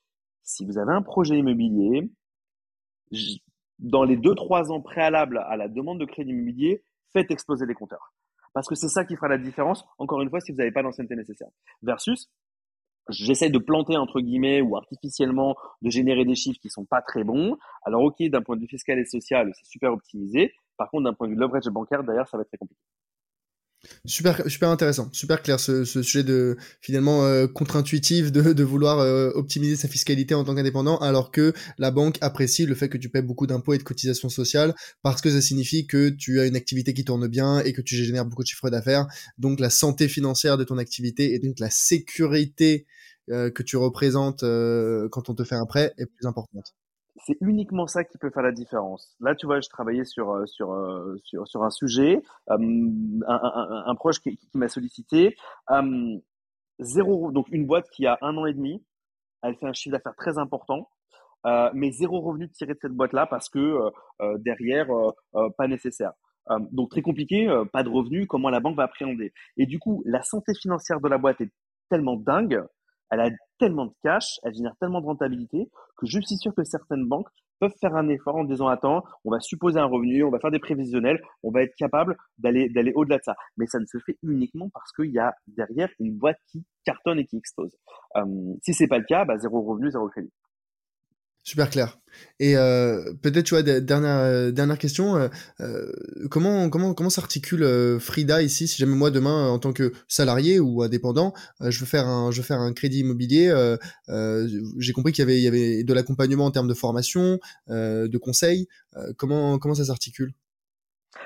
si 0.42 0.64
vous 0.64 0.78
avez 0.78 0.92
un 0.92 1.02
projet 1.02 1.36
immobilier, 1.36 2.10
dans 3.78 4.04
les 4.04 4.16
deux 4.16 4.34
trois 4.34 4.70
ans 4.72 4.80
préalables 4.80 5.38
à 5.48 5.56
la 5.56 5.68
demande 5.68 6.00
de 6.00 6.04
crédit 6.04 6.30
immobilier, 6.30 6.82
faites 7.12 7.30
exploser 7.30 7.66
les 7.66 7.74
compteurs. 7.74 8.12
Parce 8.54 8.66
que 8.66 8.74
c'est 8.74 8.88
ça 8.88 9.04
qui 9.04 9.14
fera 9.14 9.28
la 9.28 9.38
différence, 9.38 9.84
encore 9.98 10.20
une 10.20 10.30
fois, 10.30 10.40
si 10.40 10.52
vous 10.52 10.58
n'avez 10.58 10.72
pas 10.72 10.82
l'ancienneté 10.82 11.14
nécessaire. 11.14 11.48
Versus, 11.82 12.30
j'essaie 13.08 13.50
de 13.50 13.58
planter, 13.58 13.96
entre 13.96 14.20
guillemets, 14.20 14.60
ou 14.60 14.76
artificiellement, 14.76 15.56
de 15.82 15.90
générer 15.90 16.24
des 16.24 16.34
chiffres 16.34 16.58
qui 16.60 16.68
sont 16.68 16.84
pas 16.84 17.02
très 17.02 17.24
bons. 17.24 17.56
Alors, 17.84 18.02
OK, 18.02 18.22
d'un 18.22 18.42
point 18.42 18.56
de 18.56 18.62
vue 18.62 18.68
fiscal 18.68 18.98
et 18.98 19.04
social, 19.04 19.52
c'est 19.54 19.66
super 19.66 19.92
optimisé. 19.92 20.54
Par 20.76 20.90
contre, 20.90 21.04
d'un 21.04 21.14
point 21.14 21.28
de 21.28 21.34
vue 21.34 21.38
leverage 21.38 21.66
bancaire, 21.66 22.02
derrière, 22.02 22.26
ça 22.28 22.36
va 22.36 22.42
être 22.42 22.48
très 22.48 22.58
compliqué. 22.58 22.80
Super, 24.04 24.42
super 24.50 24.70
intéressant, 24.70 25.08
super 25.12 25.40
clair 25.40 25.60
ce, 25.60 25.84
sujet 25.84 26.24
de 26.24 26.56
finalement 26.80 27.24
euh, 27.24 27.46
contre-intuitif 27.46 28.32
de, 28.32 28.52
de 28.52 28.64
vouloir 28.64 28.98
euh, 28.98 29.30
optimiser 29.34 29.76
sa 29.76 29.86
fiscalité 29.86 30.34
en 30.34 30.42
tant 30.42 30.56
qu'indépendant, 30.56 30.98
alors 30.98 31.30
que 31.30 31.52
la 31.78 31.92
banque 31.92 32.18
apprécie 32.20 32.66
le 32.66 32.74
fait 32.74 32.88
que 32.88 32.98
tu 32.98 33.08
paies 33.08 33.22
beaucoup 33.22 33.46
d'impôts 33.46 33.74
et 33.74 33.78
de 33.78 33.84
cotisations 33.84 34.28
sociales 34.28 34.74
parce 35.02 35.20
que 35.20 35.30
ça 35.30 35.40
signifie 35.40 35.86
que 35.86 36.08
tu 36.08 36.40
as 36.40 36.46
une 36.46 36.56
activité 36.56 36.92
qui 36.92 37.04
tourne 37.04 37.28
bien 37.28 37.60
et 37.60 37.72
que 37.72 37.80
tu 37.80 37.94
génères 37.94 38.24
beaucoup 38.24 38.42
de 38.42 38.48
chiffres 38.48 38.70
d'affaires. 38.70 39.06
Donc 39.38 39.60
la 39.60 39.70
santé 39.70 40.08
financière 40.08 40.58
de 40.58 40.64
ton 40.64 40.78
activité 40.78 41.34
et 41.34 41.38
donc 41.38 41.60
la 41.60 41.70
sécurité 41.70 42.86
euh, 43.30 43.50
que 43.50 43.62
tu 43.62 43.76
représentes 43.76 44.40
quand 44.40 45.28
on 45.28 45.34
te 45.34 45.44
fait 45.44 45.54
un 45.54 45.66
prêt 45.66 45.94
est 45.98 46.06
plus 46.06 46.26
importante 46.26 46.74
c'est 47.24 47.36
uniquement 47.40 47.86
ça 47.86 48.04
qui 48.04 48.18
peut 48.18 48.30
faire 48.30 48.42
la 48.42 48.52
différence. 48.52 49.16
Là, 49.20 49.34
tu 49.34 49.46
vois, 49.46 49.60
je 49.60 49.68
travaillais 49.68 50.04
sur 50.04 50.30
euh, 50.30 50.44
euh, 50.60 51.16
sur, 51.24 51.46
sur 51.46 51.62
un 51.64 51.70
sujet, 51.70 52.22
euh, 52.50 52.56
un, 53.26 53.94
proche 53.94 54.20
qui, 54.20 54.38
m'a 54.54 54.68
sollicité, 54.68 55.36
zéro 56.78 57.32
donc 57.32 57.46
une 57.50 57.66
boîte 57.66 57.88
qui 57.90 58.06
a 58.06 58.18
un 58.22 58.36
an 58.36 58.46
et 58.46 58.54
demi, 58.54 58.84
elle 59.42 59.56
fait 59.56 59.66
un 59.66 59.72
chiffre 59.72 59.92
d'affaires 59.92 60.16
très 60.16 60.38
important, 60.38 60.88
mais 61.74 61.90
zéro 61.92 62.20
revenu 62.20 62.50
tiré 62.50 62.74
de 62.74 62.78
cette 62.80 62.92
boîte-là 62.92 63.26
parce 63.26 63.48
que 63.48 63.78
derrière 64.38 64.88
pas 65.56 65.66
nécessaire. 65.68 66.12
donc 66.72 66.90
très 66.90 67.02
compliqué, 67.02 67.48
pas 67.72 67.82
de 67.82 67.88
revenus, 67.88 68.26
comment 68.28 68.50
la 68.50 68.60
banque 68.60 68.76
va 68.76 68.84
appréhender. 68.84 69.32
Et 69.56 69.66
du 69.66 69.78
coup, 69.78 70.02
la 70.06 70.22
santé 70.22 70.52
financière 70.54 71.00
de 71.00 71.08
la 71.08 71.18
boîte 71.18 71.40
est 71.40 71.50
tellement 71.90 72.16
dingue 72.16 72.62
elle 73.10 73.20
a 73.20 73.30
tellement 73.58 73.86
de 73.86 73.92
cash, 74.02 74.38
elle 74.42 74.54
génère 74.54 74.74
tellement 74.80 75.00
de 75.00 75.06
rentabilité 75.06 75.68
que 75.96 76.06
je 76.06 76.20
suis 76.20 76.36
sûr 76.36 76.54
que 76.54 76.64
certaines 76.64 77.06
banques 77.06 77.28
peuvent 77.58 77.74
faire 77.80 77.96
un 77.96 78.08
effort 78.08 78.36
en 78.36 78.44
disant 78.44 78.68
attends, 78.68 79.02
on 79.24 79.30
va 79.30 79.40
supposer 79.40 79.78
un 79.78 79.86
revenu, 79.86 80.22
on 80.22 80.30
va 80.30 80.38
faire 80.38 80.50
des 80.50 80.58
prévisionnels, 80.58 81.20
on 81.42 81.50
va 81.50 81.62
être 81.62 81.74
capable 81.76 82.16
d'aller 82.38 82.68
d'aller 82.68 82.92
au-delà 82.94 83.18
de 83.18 83.22
ça. 83.24 83.34
Mais 83.56 83.66
ça 83.66 83.78
ne 83.78 83.86
se 83.86 83.98
fait 83.98 84.16
uniquement 84.22 84.70
parce 84.72 84.92
qu'il 84.92 85.10
y 85.10 85.18
a 85.18 85.34
derrière 85.48 85.88
une 85.98 86.16
boîte 86.16 86.38
qui 86.50 86.64
cartonne 86.84 87.18
et 87.18 87.26
qui 87.26 87.36
explose. 87.36 87.76
Euh, 88.16 88.54
si 88.62 88.74
c'est 88.74 88.88
pas 88.88 88.98
le 88.98 89.04
cas, 89.04 89.24
bah, 89.24 89.38
zéro 89.38 89.60
revenu, 89.62 89.90
zéro 89.90 90.08
crédit. 90.08 90.32
Super 91.42 91.70
clair. 91.70 91.98
Et 92.40 92.56
euh, 92.56 93.12
peut-être, 93.22 93.46
tu 93.46 93.54
vois, 93.54 93.62
dernière 93.62 94.18
euh, 94.18 94.50
dernière 94.50 94.78
question, 94.78 95.16
euh, 95.60 95.92
comment 96.30 96.68
comment 96.70 96.94
comment 96.94 97.10
s'articule 97.10 97.98
Frida 98.00 98.42
ici 98.42 98.68
Si 98.68 98.78
jamais 98.78 98.94
moi 98.94 99.10
demain, 99.10 99.48
en 99.48 99.58
tant 99.58 99.72
que 99.72 99.92
salarié 100.08 100.60
ou 100.60 100.82
indépendant, 100.82 101.32
je 101.60 101.78
veux 101.80 101.86
faire 101.86 102.06
un 102.06 102.30
je 102.30 102.38
veux 102.38 102.46
faire 102.46 102.60
un 102.60 102.72
crédit 102.72 103.00
immobilier, 103.00 103.52
j'ai 104.78 104.92
compris 104.92 105.12
qu'il 105.12 105.22
y 105.22 105.26
avait 105.26 105.38
il 105.38 105.42
y 105.42 105.48
avait 105.48 105.84
de 105.84 105.94
l'accompagnement 105.94 106.46
en 106.46 106.50
termes 106.50 106.68
de 106.68 106.74
formation, 106.74 107.38
de 107.68 108.18
conseils. 108.18 108.68
comment 109.16 109.58
comment 109.58 109.74
ça 109.74 109.84
s'articule? 109.84 110.34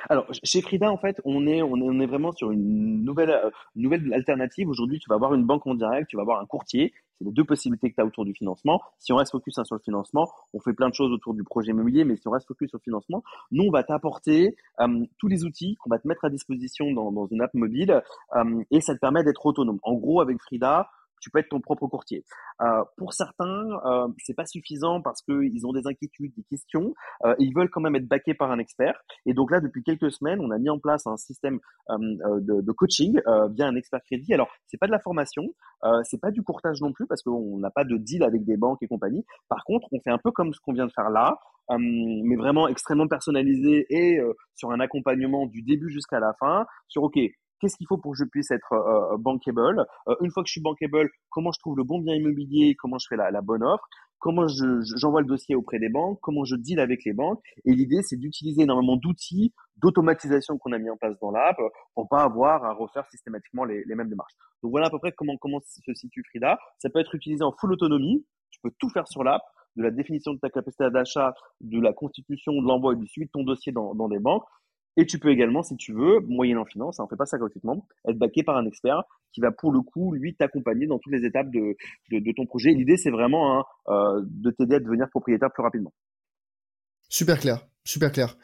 Alors, 0.09 0.27
chez 0.43 0.63
Frida, 0.63 0.91
en 0.91 0.97
fait, 0.97 1.21
on 1.25 1.47
est, 1.47 1.63
on 1.63 1.77
est, 1.77 1.83
on 1.83 2.01
est 2.01 2.07
vraiment 2.07 2.33
sur 2.33 2.51
une 2.51 3.05
nouvelle, 3.05 3.39
nouvelle 3.77 4.13
alternative. 4.15 4.69
Aujourd'hui, 4.69 4.99
tu 4.99 5.09
vas 5.09 5.17
avoir 5.17 5.35
une 5.35 5.45
banque 5.45 5.67
en 5.67 5.75
direct, 5.75 6.09
tu 6.09 6.17
vas 6.17 6.23
avoir 6.23 6.41
un 6.41 6.47
courtier. 6.47 6.93
C'est 7.23 7.27
les 7.29 7.33
deux 7.33 7.45
possibilités 7.45 7.91
que 7.91 7.95
tu 7.95 8.01
as 8.01 8.05
autour 8.05 8.25
du 8.25 8.35
financement. 8.35 8.81
Si 8.99 9.13
on 9.13 9.17
reste 9.17 9.33
focus 9.33 9.59
hein, 9.59 9.65
sur 9.65 9.77
le 9.77 9.81
financement, 9.81 10.29
on 10.53 10.61
fait 10.61 10.73
plein 10.73 10.89
de 10.89 10.95
choses 10.95 11.13
autour 11.13 11.35
du 11.35 11.45
projet 11.45 11.71
immobilier, 11.71 12.05
mais 12.05 12.17
si 12.17 12.27
on 12.27 12.33
reste 12.33 12.49
focus 12.49 12.71
sur 12.71 12.79
le 12.79 12.83
financement, 12.83 13.23
nous, 13.51 13.65
on 13.65 13.71
va 13.71 13.85
t'apporter 13.85 14.57
tous 15.19 15.29
les 15.29 15.45
outils 15.45 15.77
qu'on 15.77 15.91
va 15.91 15.99
te 15.99 16.09
mettre 16.09 16.25
à 16.25 16.31
disposition 16.31 16.91
dans, 16.93 17.13
dans 17.13 17.27
une 17.27 17.41
app 17.43 17.55
mobile 17.55 18.03
et 18.71 18.81
ça 18.81 18.95
te 18.95 18.99
permet 18.99 19.23
d'être 19.23 19.45
autonome. 19.47 19.79
En 19.83 19.95
gros, 19.95 20.21
avec 20.21 20.41
Frida, 20.41 20.89
tu 21.23 21.31
peux 21.31 21.39
être 21.39 21.49
ton 21.49 21.61
propre 21.61 21.87
courtier. 21.87 22.25
Euh, 22.61 22.83
pour 22.99 23.15
certains, 23.15 23.69
euh, 23.87 24.09
c'est 24.19 24.35
pas 24.35 24.45
suffisant 24.45 25.01
parce 25.01 25.23
qu'ils 25.23 25.67
ont 25.67 25.73
des 25.73 25.87
inquiétudes, 25.87 26.33
des 26.37 26.43
questions. 26.43 26.95
Euh, 27.25 27.35
ils 27.39 27.55
veulent 27.55 27.71
quand 27.71 27.81
même 27.81 27.95
être 27.95 28.09
backés 28.09 28.35
par 28.35 28.51
un 28.51 28.59
expert. 28.59 29.01
Et 29.25 29.33
donc 29.33 29.51
là, 29.51 29.61
depuis 29.61 29.83
quelques 29.83 30.11
semaines, 30.11 30.41
on 30.41 30.51
a 30.51 30.59
mis 30.59 30.69
en 30.69 30.79
place 30.79 31.07
un 31.07 31.17
système 31.17 31.61
euh, 31.91 31.97
euh, 32.27 32.41
de, 32.41 32.61
de, 32.61 32.73
coaching 32.73 33.21
via 33.51 33.67
un 33.67 33.77
expert 33.77 34.01
crédit. 34.03 34.35
Alors, 34.35 34.51
c'est 34.67 34.79
pas 34.79 34.87
de 34.87 34.93
la 34.93 34.99
formation, 34.99 35.45
c'est 36.05 36.21
pas 36.21 36.31
du 36.31 36.43
courtage 36.43 36.81
non 36.81 36.93
plus 36.93 37.07
parce 37.07 37.23
qu'on 37.23 37.59
n'a 37.59 37.71
pas 37.71 37.85
de 37.85 37.97
deal 37.97 38.25
avec 38.25 38.45
des 38.45 38.57
banques 38.57 38.83
et 38.83 38.89
compagnie. 38.89 39.25
Par 39.49 39.63
contre, 39.65 39.87
on 39.93 40.01
fait 40.01 40.11
un 40.11 40.19
peu 40.19 40.33
comme 40.33 40.53
ce 40.53 40.61
qu'on 40.61 40.73
vient 40.73 40.87
de 40.87 40.93
faire 40.93 41.11
là, 41.11 41.39
mais 41.79 42.37
vraiment 42.37 42.67
extrêmement 42.67 43.07
personnalisé 43.07 43.87
et 43.91 44.21
sur 44.55 44.73
un 44.73 44.81
accompagnement 44.81 45.47
du 45.47 45.63
début 45.63 45.91
jusqu'à 45.91 46.19
la 46.19 46.33
fin. 46.41 46.67
Sur 46.89 47.05
OK, 47.05 47.19
qu'est-ce 47.63 47.77
qu'il 47.77 47.87
faut 47.87 47.97
pour 47.97 48.13
que 48.13 48.19
je 48.19 48.25
puisse 48.25 48.51
être 48.51 48.73
euh, 48.73 49.15
euh, 49.15 49.17
bankable? 49.17 49.87
Euh, 50.09 50.17
Une 50.21 50.31
fois 50.31 50.43
que 50.43 50.49
je 50.49 50.53
suis 50.53 50.61
bankable, 50.61 51.09
comment 51.31 51.53
je 51.53 51.61
trouve 51.61 51.77
le 51.77 51.85
bon 51.85 52.01
bien 52.01 52.15
immobilier 52.15 52.75
Comment 52.75 52.99
je 52.99 53.07
fais 53.09 53.17
la, 53.17 53.41
bonne 53.41 53.63
offre? 53.63 53.89
Comment 54.19 54.47
j'envoie 54.49 55.21
le 55.21 55.27
dossier 55.27 55.55
auprès 55.55 55.79
des 55.79 55.89
banques? 55.89 56.19
Comment 56.21 56.45
je 56.45 56.57
deal 56.57 56.81
avec 56.81 57.05
les 57.05 57.13
banques? 57.13 57.41
Et 57.65 57.73
l'idée, 57.73 58.03
c'est 58.03 58.17
d'utiliser 58.17 58.63
énormément 58.63 58.97
d'outils 58.97 59.53
d'automatisation 59.77 60.59
qu'on 60.59 60.73
a 60.73 60.79
mis 60.79 60.91
en 60.91 60.97
place 60.97 61.19
dans 61.21 61.31
l'app 61.31 61.57
pour 61.95 62.09
pas 62.09 62.23
avoir 62.23 62.65
à 62.65 62.73
refaire 62.73 63.05
systématiquement 63.11 63.65
les, 63.65 63.85
mêmes 63.87 64.09
démarches. 64.09 64.35
Donc 64.63 64.71
voilà 64.71 64.87
à 64.87 64.91
peu 64.91 64.99
près 64.99 65.13
comment, 65.13 65.37
comment 65.39 65.59
se 65.61 65.95
situe 65.95 66.23
Frida. 66.31 66.59
Ça 66.79 66.89
peut 66.91 67.01
être 67.01 67.15
utilisé 67.15 67.43
en 67.43 67.53
full 67.53 67.73
autonomie. 67.73 68.25
Tu 68.51 68.61
peux 68.61 68.71
tout 68.79 68.91
faire 68.91 69.09
sur 69.09 69.25
l'app 69.25 69.43
de 69.75 69.83
la 69.83 69.91
définition 69.91 70.35
de 70.35 70.39
ta 70.39 70.51
capacité 70.51 70.89
d'achat, 70.91 71.35
de 71.61 71.81
la 71.81 71.93
constitution, 71.93 72.53
de 72.53 72.67
l'envoi 72.67 72.93
et 72.93 72.97
du 72.97 73.07
suivi 73.09 73.27
de 73.27 73.33
ton 73.33 73.43
dossier 73.43 73.73
dans, 73.73 73.95
dans 73.95 74.09
des 74.09 74.21
banques 74.21 74.45
et 74.97 75.07
tu 75.07 75.19
peux 75.19 75.31
également, 75.31 75.63
si 75.63 75.77
tu 75.77 75.93
veux, 75.93 76.21
moyennant 76.21 76.65
finance, 76.65 76.99
on 77.01 77.07
fait 77.07 77.17
pas 77.17 77.27
ça 77.27 77.39
gratuitement, 77.39 77.87
être 78.09 78.19
backé 78.19 78.43
par 78.43 78.57
un 78.57 78.67
expert 78.67 79.03
qui 79.33 79.41
va 79.41 79.51
pour 79.51 79.73
le 79.73 79.81
coup, 79.81 80.13
lui, 80.13 80.35
t'accompagner 80.35 80.87
dans 80.87 80.99
toutes 80.99 81.13
les 81.13 81.25
étapes 81.25 81.51
de, 81.51 81.77
de, 82.11 82.33
ton 82.33 82.47
projet. 82.47 82.73
L'idée, 82.73 82.97
c'est 82.97 83.11
vraiment 83.11 83.59
hein, 83.59 83.65
euh, 83.89 84.21
de 84.25 84.51
t'aider 84.51 84.77
à 84.77 84.81
devenir 84.81 85.09
propriétaire 85.09 85.51
plus 85.51 85.63
rapidement. 85.63 85.93
Super 87.09 87.39
clair, 87.39 87.67
super 87.85 88.13
clair. 88.13 88.37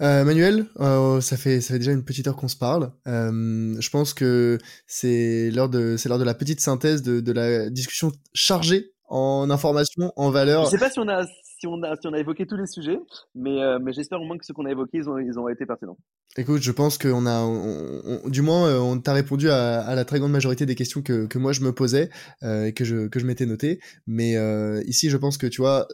Euh, 0.00 0.24
Manuel, 0.24 0.66
euh, 0.80 1.20
ça 1.20 1.36
fait 1.36 1.60
ça 1.60 1.74
fait 1.74 1.78
déjà 1.78 1.92
une 1.92 2.04
petite 2.04 2.26
heure 2.26 2.36
qu'on 2.36 2.48
se 2.48 2.56
parle. 2.56 2.92
Euh, 3.06 3.76
je 3.78 3.90
pense 3.90 4.14
que 4.14 4.56
c'est 4.86 5.50
l'heure 5.50 5.68
de 5.68 5.96
c'est 5.98 6.08
l'heure 6.08 6.18
de 6.18 6.24
la 6.24 6.34
petite 6.34 6.60
synthèse 6.60 7.02
de, 7.02 7.20
de 7.20 7.32
la 7.32 7.68
discussion 7.68 8.10
chargée 8.32 8.92
en 9.08 9.50
informations, 9.50 10.12
en 10.16 10.30
valeur. 10.30 10.64
Je 10.64 10.70
sais 10.70 10.78
pas 10.78 10.88
si 10.88 10.98
on 11.00 11.08
a 11.08 11.26
si 11.60 11.66
on 11.66 11.82
a, 11.82 11.94
si 11.96 12.06
on 12.06 12.12
a 12.12 12.18
évoqué 12.18 12.46
tous 12.46 12.56
les 12.56 12.66
sujets, 12.66 12.98
mais, 13.34 13.62
euh, 13.62 13.78
mais 13.78 13.92
j'espère 13.92 14.20
au 14.20 14.24
moins 14.24 14.38
que 14.38 14.44
ceux 14.44 14.54
qu'on 14.54 14.64
a 14.64 14.70
évoqués, 14.70 14.98
ils 14.98 15.08
ont, 15.10 15.18
ils 15.18 15.38
ont 15.38 15.48
été 15.48 15.66
pertinents. 15.66 15.98
Écoute, 16.36 16.62
je 16.62 16.70
pense 16.70 16.96
qu'on 16.96 17.26
a, 17.26 18.28
du 18.28 18.40
moins, 18.40 18.68
euh, 18.68 18.78
on 18.78 19.00
t'a 19.00 19.12
répondu 19.12 19.50
à, 19.50 19.80
à, 19.80 19.96
la 19.96 20.04
très 20.04 20.20
grande 20.20 20.30
majorité 20.30 20.64
des 20.64 20.76
questions 20.76 21.02
que, 21.02 21.26
que 21.26 21.38
moi 21.38 21.52
je 21.52 21.60
me 21.60 21.72
posais 21.72 22.08
euh, 22.44 22.66
et 22.66 22.72
que 22.72 22.84
je, 22.84 23.08
que 23.08 23.18
je 23.18 23.26
m'étais 23.26 23.46
noté. 23.46 23.80
Mais 24.06 24.36
euh, 24.36 24.80
ici, 24.86 25.10
je 25.10 25.16
pense 25.16 25.38
que 25.38 25.48
tu 25.48 25.60
vois, 25.60 25.88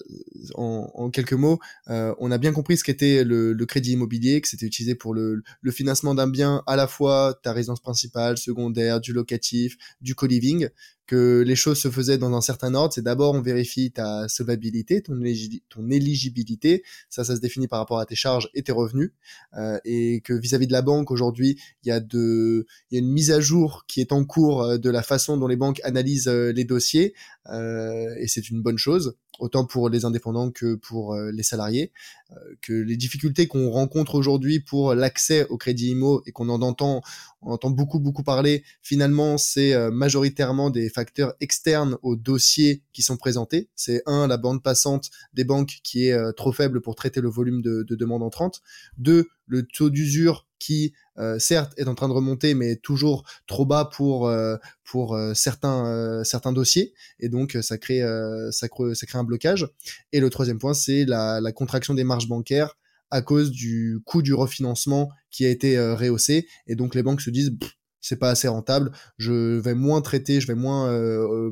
en, 0.55 0.91
en 0.93 1.09
quelques 1.09 1.33
mots, 1.33 1.59
euh, 1.89 2.15
on 2.19 2.31
a 2.31 2.37
bien 2.37 2.53
compris 2.53 2.77
ce 2.77 2.85
qu'était 2.85 3.25
le, 3.25 3.55
le, 3.55 3.67
crédit 3.67 3.93
immobilier, 3.93 4.43
que 4.43 4.49
c'était 4.49 4.67
utilisé 4.67 4.95
pour 4.95 5.15
le, 5.15 5.43
le 5.63 5.71
financement 5.73 6.15
d'un 6.15 6.29
bien 6.29 6.63
à 6.67 6.77
la 6.77 6.87
fois 6.87 7.39
ta 7.43 7.55
résidence 7.55 7.81
principale, 7.81 8.37
secondaire, 8.37 9.01
du 9.01 9.15
locatif, 9.15 9.79
du 10.03 10.15
co-living, 10.15 10.69
que 11.07 11.43
les 11.47 11.57
choses 11.57 11.81
se 11.81 11.91
faisaient 11.91 12.19
dans 12.19 12.35
un 12.35 12.41
certain 12.41 12.75
ordre. 12.75 12.93
C'est 12.93 13.03
d'abord 13.03 13.35
on 13.35 13.41
vérifie 13.41 13.93
ta 13.93 14.29
solvabilité, 14.29 15.03
ton, 15.03 15.21
ton 15.69 15.91
éligibilité. 15.91 16.83
Ça, 17.09 17.25
ça 17.25 17.37
se 17.37 17.41
définit 17.41 17.69
par 17.69 17.79
rapport 17.79 17.99
à 17.99 18.07
tes 18.07 18.15
charges 18.15 18.51
et 18.55 18.63
tes 18.63 18.73
revenus. 18.73 19.13
Euh, 19.57 19.79
et 19.85 20.21
vis-à-vis 20.31 20.67
de 20.67 20.73
la 20.73 20.83
banque 20.83 21.11
aujourd'hui, 21.11 21.59
il 21.83 21.89
y 21.89 21.93
a 21.93 22.01
de, 22.01 22.67
il 22.91 22.95
y 22.95 22.99
a 22.99 23.05
une 23.05 23.13
mise 23.13 23.31
à 23.31 23.41
jour 23.41 23.85
qui 23.87 24.01
est 24.01 24.13
en 24.13 24.25
cours 24.25 24.79
de 24.79 24.91
la 24.91 25.03
façon 25.03 25.37
dont 25.37 25.47
les 25.47 25.57
banques 25.57 25.81
analysent 25.85 26.29
les 26.29 26.65
dossiers, 26.65 27.15
et 27.51 28.27
c'est 28.27 28.51
une 28.51 28.63
bonne 28.63 28.79
chose 28.79 29.17
autant 29.39 29.65
pour 29.65 29.89
les 29.89 30.05
indépendants 30.05 30.51
que 30.51 30.75
pour 30.75 31.15
euh, 31.15 31.31
les 31.31 31.43
salariés, 31.43 31.93
euh, 32.33 32.35
que 32.63 32.73
les 32.73 32.97
difficultés 32.97 33.47
qu'on 33.47 33.71
rencontre 33.71 34.15
aujourd'hui 34.15 34.61
pour 34.61 34.95
l'accès 34.95 35.47
au 35.49 35.57
crédit 35.57 35.91
IMO 35.91 36.23
et 36.27 36.33
qu'on 36.33 36.49
en 36.49 36.63
entend, 36.63 37.03
on 37.43 37.53
entend 37.53 37.71
beaucoup 37.71 38.01
beaucoup 38.01 38.23
parler, 38.23 38.65
finalement 38.83 39.39
c'est 39.39 39.75
euh, 39.75 39.91
majoritairement 39.91 40.71
des 40.71 40.89
facteurs 40.89 41.35
externes 41.41 41.97
aux 42.03 42.17
dossiers 42.17 42.83
qui 42.93 43.03
sont 43.03 43.17
présentés. 43.17 43.69
C'est 43.75 44.03
un 44.07 44.27
la 44.27 44.37
bande 44.37 44.63
passante 44.63 45.11
des 45.35 45.45
banques 45.45 45.81
qui 45.83 46.07
est 46.07 46.33
trop 46.35 46.53
faible 46.53 46.81
pour 46.81 46.95
traiter 46.95 47.21
le 47.21 47.29
volume 47.29 47.63
de, 47.63 47.83
de 47.83 47.95
demandes 47.95 48.23
entrantes. 48.23 48.63
Deux 48.99 49.29
le 49.47 49.63
taux 49.63 49.91
d'usure 49.91 50.46
qui 50.67 50.95
euh, 51.19 51.39
certes 51.39 51.73
est 51.77 51.87
en 51.87 51.95
train 51.95 52.09
de 52.09 52.13
remonter 52.13 52.55
mais 52.55 52.75
toujours 52.75 53.25
trop 53.47 53.65
bas 53.65 53.89
pour 53.93 54.29
euh, 54.29 54.57
euh, 54.97 55.35
certains 55.35 56.53
dossiers. 56.53 56.93
Et 57.21 57.29
donc 57.29 57.57
ça 57.63 57.79
crée 57.79 58.03
ça 58.51 58.69
crée 58.69 59.19
un 59.19 59.25
blocage. 59.25 59.69
Et 60.13 60.21
le 60.21 60.29
troisième 60.29 60.59
point 60.59 60.75
c'est 60.75 61.05
la, 61.05 61.41
la 61.41 61.53
contraction 61.53 61.95
des 61.95 62.05
marges 62.05 62.29
bancaires 62.29 62.77
à 63.13 63.23
cause 63.23 63.53
du 63.53 64.01
coût 64.05 64.23
du 64.23 64.35
refinancement 64.35 65.11
qui 65.31 65.47
a 65.47 65.51
été 65.51 65.79
rehaussé. 65.79 66.49
Et 66.67 66.75
donc 66.75 66.95
les 66.97 67.05
banques 67.05 67.21
se 67.21 67.31
disent 67.31 67.53
c'est 68.01 68.19
pas 68.19 68.31
assez 68.31 68.49
rentable, 68.49 68.93
je 69.19 69.59
vais 69.59 69.75
moins 69.75 70.01
traiter, 70.01 70.41
je 70.41 70.47
vais 70.49 70.55
moins 70.55 70.93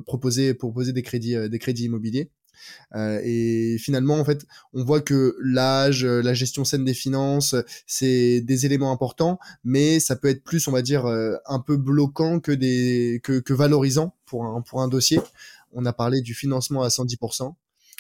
proposer 0.06 0.54
proposer 0.54 0.92
des 0.92 1.02
crédits 1.02 1.36
des 1.48 1.58
crédits 1.60 1.84
immobiliers 1.84 2.30
euh, 2.94 3.20
et 3.24 3.76
finalement, 3.78 4.14
en 4.14 4.24
fait, 4.24 4.46
on 4.72 4.84
voit 4.84 5.00
que 5.00 5.36
l'âge, 5.42 6.05
euh, 6.05 6.22
la 6.22 6.34
gestion 6.34 6.64
saine 6.64 6.84
des 6.84 6.94
finances, 6.94 7.55
c'est 7.86 8.40
des 8.40 8.66
éléments 8.66 8.92
importants, 8.92 9.38
mais 9.64 10.00
ça 10.00 10.16
peut 10.16 10.28
être 10.28 10.44
plus, 10.44 10.66
on 10.68 10.72
va 10.72 10.82
dire, 10.82 11.07
euh, 11.07 11.36
un 11.46 11.61
peu 11.61 11.76
bloquant 11.76 12.40
que 12.40 12.52
des 12.52 13.20
que, 13.22 13.52
valorisant 13.52 14.14
pour 14.26 14.44
un 14.44 14.61
pour 14.62 14.82
un 14.82 14.88
dossier. 14.88 15.20
On 15.72 15.84
a 15.86 15.92
parlé 15.92 16.20
du 16.20 16.34
financement 16.34 16.82
à 16.82 16.88
110%. 16.88 17.55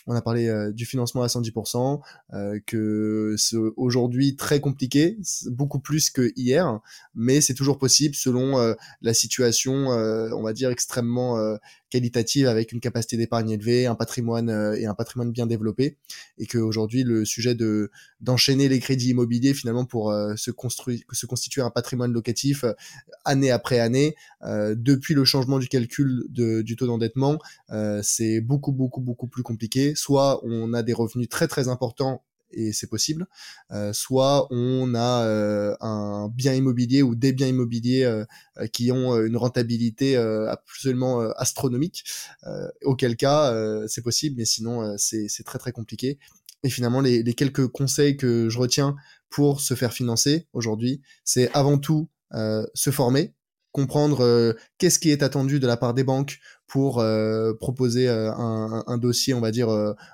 On 0.06 0.14
a 0.14 0.20
parlé 0.20 0.52
du 0.74 0.84
financement 0.84 1.22
à 1.22 1.28
110%, 1.28 2.02
euh, 2.34 2.60
que 2.66 3.34
c'est 3.38 3.56
aujourd'hui 3.76 4.36
très 4.36 4.60
compliqué, 4.60 5.16
beaucoup 5.46 5.78
plus 5.78 6.10
que 6.10 6.30
hier, 6.36 6.78
mais 7.14 7.40
c'est 7.40 7.54
toujours 7.54 7.78
possible 7.78 8.14
selon 8.14 8.74
la 9.00 9.14
situation, 9.14 9.88
on 9.88 10.42
va 10.42 10.52
dire 10.52 10.70
extrêmement 10.70 11.38
qualitative 11.94 12.48
avec 12.48 12.72
une 12.72 12.80
capacité 12.80 13.16
d'épargne 13.16 13.50
élevée, 13.50 13.86
un 13.86 13.94
patrimoine 13.94 14.50
et 14.76 14.86
un 14.86 14.94
patrimoine 14.94 15.30
bien 15.30 15.46
développé, 15.46 15.96
et 16.38 16.46
qu'aujourd'hui 16.46 17.04
le 17.04 17.24
sujet 17.24 17.54
de 17.54 17.92
d'enchaîner 18.20 18.68
les 18.68 18.80
crédits 18.80 19.10
immobiliers 19.10 19.54
finalement 19.54 19.84
pour 19.84 20.12
se 20.34 20.50
construire, 20.50 21.00
se 21.12 21.26
constituer 21.26 21.62
un 21.62 21.70
patrimoine 21.70 22.12
locatif 22.12 22.64
année 23.24 23.52
après 23.52 23.78
année, 23.78 24.16
depuis 24.42 25.14
le 25.14 25.24
changement 25.24 25.60
du 25.60 25.68
calcul 25.68 26.24
du 26.30 26.76
taux 26.76 26.86
d'endettement, 26.88 27.38
c'est 28.02 28.40
beaucoup 28.40 28.72
beaucoup 28.72 29.00
beaucoup 29.00 29.28
plus 29.28 29.44
compliqué. 29.44 29.94
Soit 29.94 30.40
on 30.44 30.72
a 30.72 30.82
des 30.82 30.94
revenus 30.94 31.28
très 31.28 31.46
très 31.46 31.68
importants 31.68 32.24
et 32.56 32.72
c'est 32.72 32.86
possible, 32.86 33.26
euh, 33.72 33.92
soit 33.92 34.46
on 34.50 34.94
a 34.94 35.24
euh, 35.24 35.74
un 35.80 36.28
bien 36.28 36.54
immobilier 36.54 37.02
ou 37.02 37.14
des 37.14 37.32
biens 37.32 37.48
immobiliers 37.48 38.04
euh, 38.04 38.24
qui 38.72 38.92
ont 38.92 39.20
une 39.20 39.36
rentabilité 39.36 40.16
absolument 40.16 41.20
astronomique, 41.36 42.04
auquel 42.82 43.16
cas 43.16 43.52
c'est 43.88 44.02
possible, 44.02 44.36
mais 44.38 44.44
sinon 44.44 44.96
c'est 44.96 45.44
très 45.44 45.58
très 45.58 45.72
compliqué. 45.72 46.18
Et 46.62 46.70
finalement, 46.70 47.00
les, 47.00 47.24
quelques 47.34 47.66
conseils 47.68 48.16
que 48.16 48.48
je 48.48 48.58
retiens 48.58 48.96
pour 49.28 49.60
se 49.60 49.74
faire 49.74 49.92
financer 49.92 50.46
aujourd'hui, 50.52 51.02
c'est 51.24 51.50
avant 51.52 51.78
tout 51.78 52.08
se 52.32 52.90
former, 52.90 53.34
comprendre 53.72 54.56
qu'est-ce 54.78 54.98
qui 54.98 55.10
est 55.10 55.22
attendu 55.22 55.58
de 55.58 55.66
la 55.66 55.76
part 55.76 55.94
des 55.94 56.04
banques 56.04 56.38
pour 56.66 57.04
proposer 57.60 58.08
un, 58.08 58.84
un, 58.86 58.98
dossier, 58.98 59.34
on 59.34 59.40
va 59.40 59.50
dire, 59.50 59.68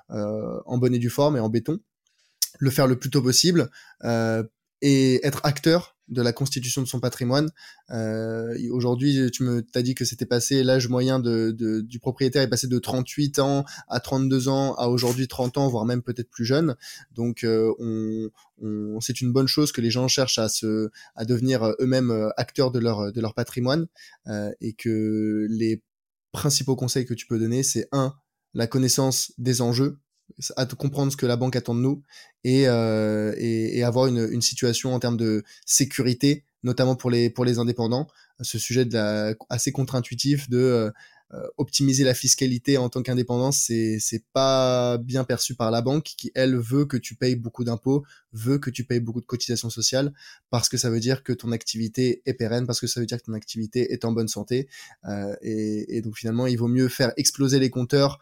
en 0.09 0.77
bonne 0.77 0.95
et 0.95 0.99
due 0.99 1.09
forme 1.09 1.37
et 1.37 1.39
en 1.39 1.49
béton, 1.49 1.79
le 2.59 2.69
faire 2.69 2.87
le 2.87 2.97
plus 2.97 3.09
tôt 3.09 3.21
possible 3.21 3.69
et 4.81 5.25
être 5.25 5.41
acteur 5.43 5.95
de 6.11 6.21
la 6.21 6.33
constitution 6.33 6.81
de 6.81 6.87
son 6.87 6.99
patrimoine. 6.99 7.49
Euh, 7.89 8.53
Aujourd'hui, 8.71 9.31
tu 9.31 9.43
me 9.43 9.61
t'as 9.61 9.81
dit 9.81 9.95
que 9.95 10.03
c'était 10.03 10.25
passé 10.25 10.63
l'âge 10.63 10.89
moyen 10.89 11.19
de, 11.19 11.51
de, 11.51 11.79
du 11.79 11.99
propriétaire 11.99 12.41
est 12.41 12.49
passé 12.49 12.67
de 12.67 12.79
38 12.79 13.39
ans 13.39 13.65
à 13.87 13.99
32 13.99 14.49
ans 14.49 14.75
à 14.75 14.89
aujourd'hui 14.89 15.27
30 15.27 15.57
ans, 15.57 15.69
voire 15.69 15.85
même 15.85 16.01
peut-être 16.01 16.29
plus 16.29 16.45
jeune. 16.45 16.75
Donc, 17.13 17.43
euh, 17.43 17.71
on, 17.79 18.29
on 18.61 18.99
c'est 18.99 19.21
une 19.21 19.31
bonne 19.31 19.47
chose 19.47 19.71
que 19.71 19.81
les 19.81 19.89
gens 19.89 20.07
cherchent 20.09 20.39
à 20.39 20.49
se 20.49 20.89
à 21.15 21.23
devenir 21.23 21.73
eux-mêmes 21.79 22.31
acteurs 22.35 22.71
de 22.71 22.79
leur 22.79 23.13
de 23.13 23.21
leur 23.21 23.33
patrimoine 23.33 23.87
euh, 24.27 24.51
et 24.59 24.73
que 24.73 25.47
les 25.49 25.81
principaux 26.33 26.75
conseils 26.75 27.05
que 27.05 27.13
tu 27.13 27.25
peux 27.25 27.39
donner, 27.39 27.63
c'est 27.63 27.87
un, 27.93 28.13
la 28.53 28.67
connaissance 28.67 29.31
des 29.37 29.61
enjeux, 29.61 29.97
à 30.55 30.65
comprendre 30.65 31.11
ce 31.11 31.17
que 31.17 31.25
la 31.25 31.35
banque 31.35 31.55
attend 31.55 31.75
de 31.75 31.79
nous 31.79 32.03
et, 32.43 32.67
euh, 32.67 33.33
et, 33.37 33.77
et, 33.77 33.83
avoir 33.83 34.07
une, 34.07 34.27
une, 34.31 34.41
situation 34.41 34.93
en 34.93 34.99
termes 34.99 35.17
de 35.17 35.43
sécurité, 35.65 36.43
notamment 36.63 36.95
pour 36.95 37.09
les, 37.09 37.29
pour 37.29 37.45
les 37.45 37.59
indépendants. 37.59 38.07
Ce 38.41 38.57
sujet 38.57 38.85
de 38.85 39.37
assez 39.49 39.71
contre-intuitif 39.71 40.49
de 40.49 40.57
euh, 40.57 40.91
euh, 41.33 41.47
optimiser 41.57 42.03
la 42.03 42.13
fiscalité 42.13 42.77
en 42.77 42.89
tant 42.89 43.03
qu'indépendant, 43.03 43.53
c'est 43.53 43.99
c'est 43.99 44.25
pas 44.33 44.97
bien 44.97 45.23
perçu 45.23 45.55
par 45.55 45.71
la 45.71 45.81
banque 45.81 46.03
qui 46.03 46.29
elle 46.35 46.57
veut 46.57 46.85
que 46.85 46.97
tu 46.97 47.15
payes 47.15 47.37
beaucoup 47.37 47.63
d'impôts, 47.63 48.03
veut 48.33 48.57
que 48.57 48.69
tu 48.69 48.83
payes 48.83 48.99
beaucoup 48.99 49.21
de 49.21 49.25
cotisations 49.25 49.69
sociales 49.69 50.11
parce 50.49 50.67
que 50.67 50.75
ça 50.75 50.89
veut 50.89 50.99
dire 50.99 51.23
que 51.23 51.31
ton 51.31 51.53
activité 51.53 52.21
est 52.25 52.33
pérenne, 52.33 52.65
parce 52.65 52.81
que 52.81 52.87
ça 52.87 52.99
veut 52.99 53.05
dire 53.05 53.17
que 53.17 53.23
ton 53.23 53.33
activité 53.33 53.93
est 53.93 54.03
en 54.03 54.11
bonne 54.11 54.27
santé 54.27 54.67
et, 55.41 56.01
donc 56.03 56.17
finalement 56.17 56.47
il 56.47 56.57
vaut 56.57 56.67
mieux 56.67 56.89
faire 56.89 57.13
exploser 57.15 57.59
les 57.59 57.69
compteurs 57.69 58.19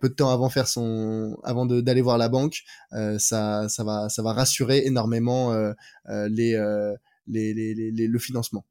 peu 0.00 0.08
de 0.08 0.14
temps 0.14 0.30
avant 0.30 0.48
faire 0.48 0.68
son 0.68 1.36
avant 1.42 1.66
d'aller 1.66 2.02
voir 2.02 2.18
la 2.18 2.28
banque, 2.28 2.62
euh, 2.92 3.18
ça 3.18 3.68
ça 3.68 3.84
va 3.84 4.08
ça 4.08 4.22
va 4.22 4.32
rassurer 4.32 4.86
énormément 4.86 5.52
euh, 5.52 5.72
les, 6.28 6.52
les, 7.26 7.54
les, 7.54 7.90
les 7.90 8.06
le 8.06 8.18
financement. 8.18 8.64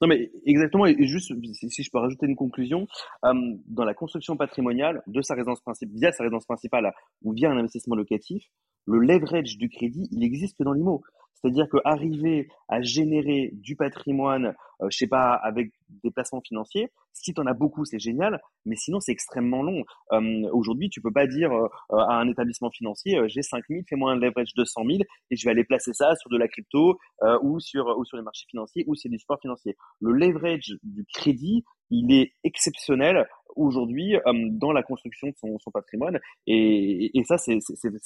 Non, 0.00 0.06
mais 0.06 0.30
exactement. 0.46 0.86
Et 0.86 1.06
juste, 1.06 1.32
si 1.70 1.82
je 1.82 1.90
peux 1.90 1.98
rajouter 1.98 2.26
une 2.26 2.36
conclusion, 2.36 2.86
euh, 3.24 3.34
dans 3.66 3.84
la 3.84 3.94
construction 3.94 4.36
patrimoniale 4.36 5.02
de 5.06 5.22
sa 5.22 5.34
résidence 5.34 5.60
principale, 5.60 5.96
via 5.96 6.12
sa 6.12 6.22
résidence 6.22 6.44
principale 6.44 6.92
ou 7.22 7.32
via 7.32 7.50
un 7.50 7.58
investissement 7.58 7.96
locatif, 7.96 8.44
le 8.88 9.00
leverage 9.00 9.58
du 9.58 9.68
crédit, 9.68 10.08
il 10.10 10.24
existe 10.24 10.62
dans 10.62 10.72
l'IMO. 10.72 11.02
C'est-à-dire 11.34 11.68
qu'arriver 11.68 12.48
à 12.68 12.82
générer 12.82 13.50
du 13.52 13.76
patrimoine, 13.76 14.54
euh, 14.82 14.88
je 14.90 14.96
sais 14.96 15.06
pas, 15.06 15.34
avec 15.34 15.70
des 16.02 16.10
placements 16.10 16.40
financiers, 16.40 16.90
si 17.12 17.34
tu 17.34 17.40
en 17.40 17.46
as 17.46 17.54
beaucoup, 17.54 17.84
c'est 17.84 17.98
génial, 17.98 18.40
mais 18.64 18.76
sinon, 18.76 19.00
c'est 19.00 19.12
extrêmement 19.12 19.62
long. 19.62 19.84
Euh, 20.12 20.48
Aujourd'hui, 20.52 20.88
tu 20.88 21.00
peux 21.00 21.12
pas 21.12 21.26
dire 21.26 21.52
euh, 21.52 21.68
à 21.90 22.20
un 22.20 22.28
établissement 22.28 22.70
financier, 22.70 23.18
euh, 23.18 23.28
j'ai 23.28 23.42
5 23.42 23.64
000, 23.68 23.82
fais-moi 23.88 24.12
un 24.12 24.16
leverage 24.16 24.54
de 24.54 24.64
100 24.64 24.84
000 24.84 24.98
et 25.30 25.36
je 25.36 25.44
vais 25.44 25.50
aller 25.50 25.64
placer 25.64 25.92
ça 25.92 26.14
sur 26.16 26.30
de 26.30 26.36
la 26.36 26.48
crypto 26.48 26.98
euh, 27.22 27.38
ou, 27.42 27.60
sur, 27.60 27.86
ou 27.98 28.04
sur 28.04 28.16
les 28.16 28.22
marchés 28.22 28.46
financiers 28.48 28.84
ou 28.86 28.94
sur 28.94 29.10
des 29.10 29.18
supports 29.18 29.40
financiers. 29.40 29.76
Le 30.00 30.12
leverage 30.12 30.76
du 30.82 31.04
crédit, 31.12 31.64
il 31.90 32.12
est 32.12 32.32
exceptionnel 32.44 33.26
aujourd'hui 33.58 34.16
euh, 34.16 34.20
dans 34.50 34.72
la 34.72 34.82
construction 34.82 35.28
de 35.28 35.34
son, 35.36 35.70
patrimoine. 35.72 36.18
Et, 36.46 37.10
ça, 37.26 37.36
c'est 37.36 37.58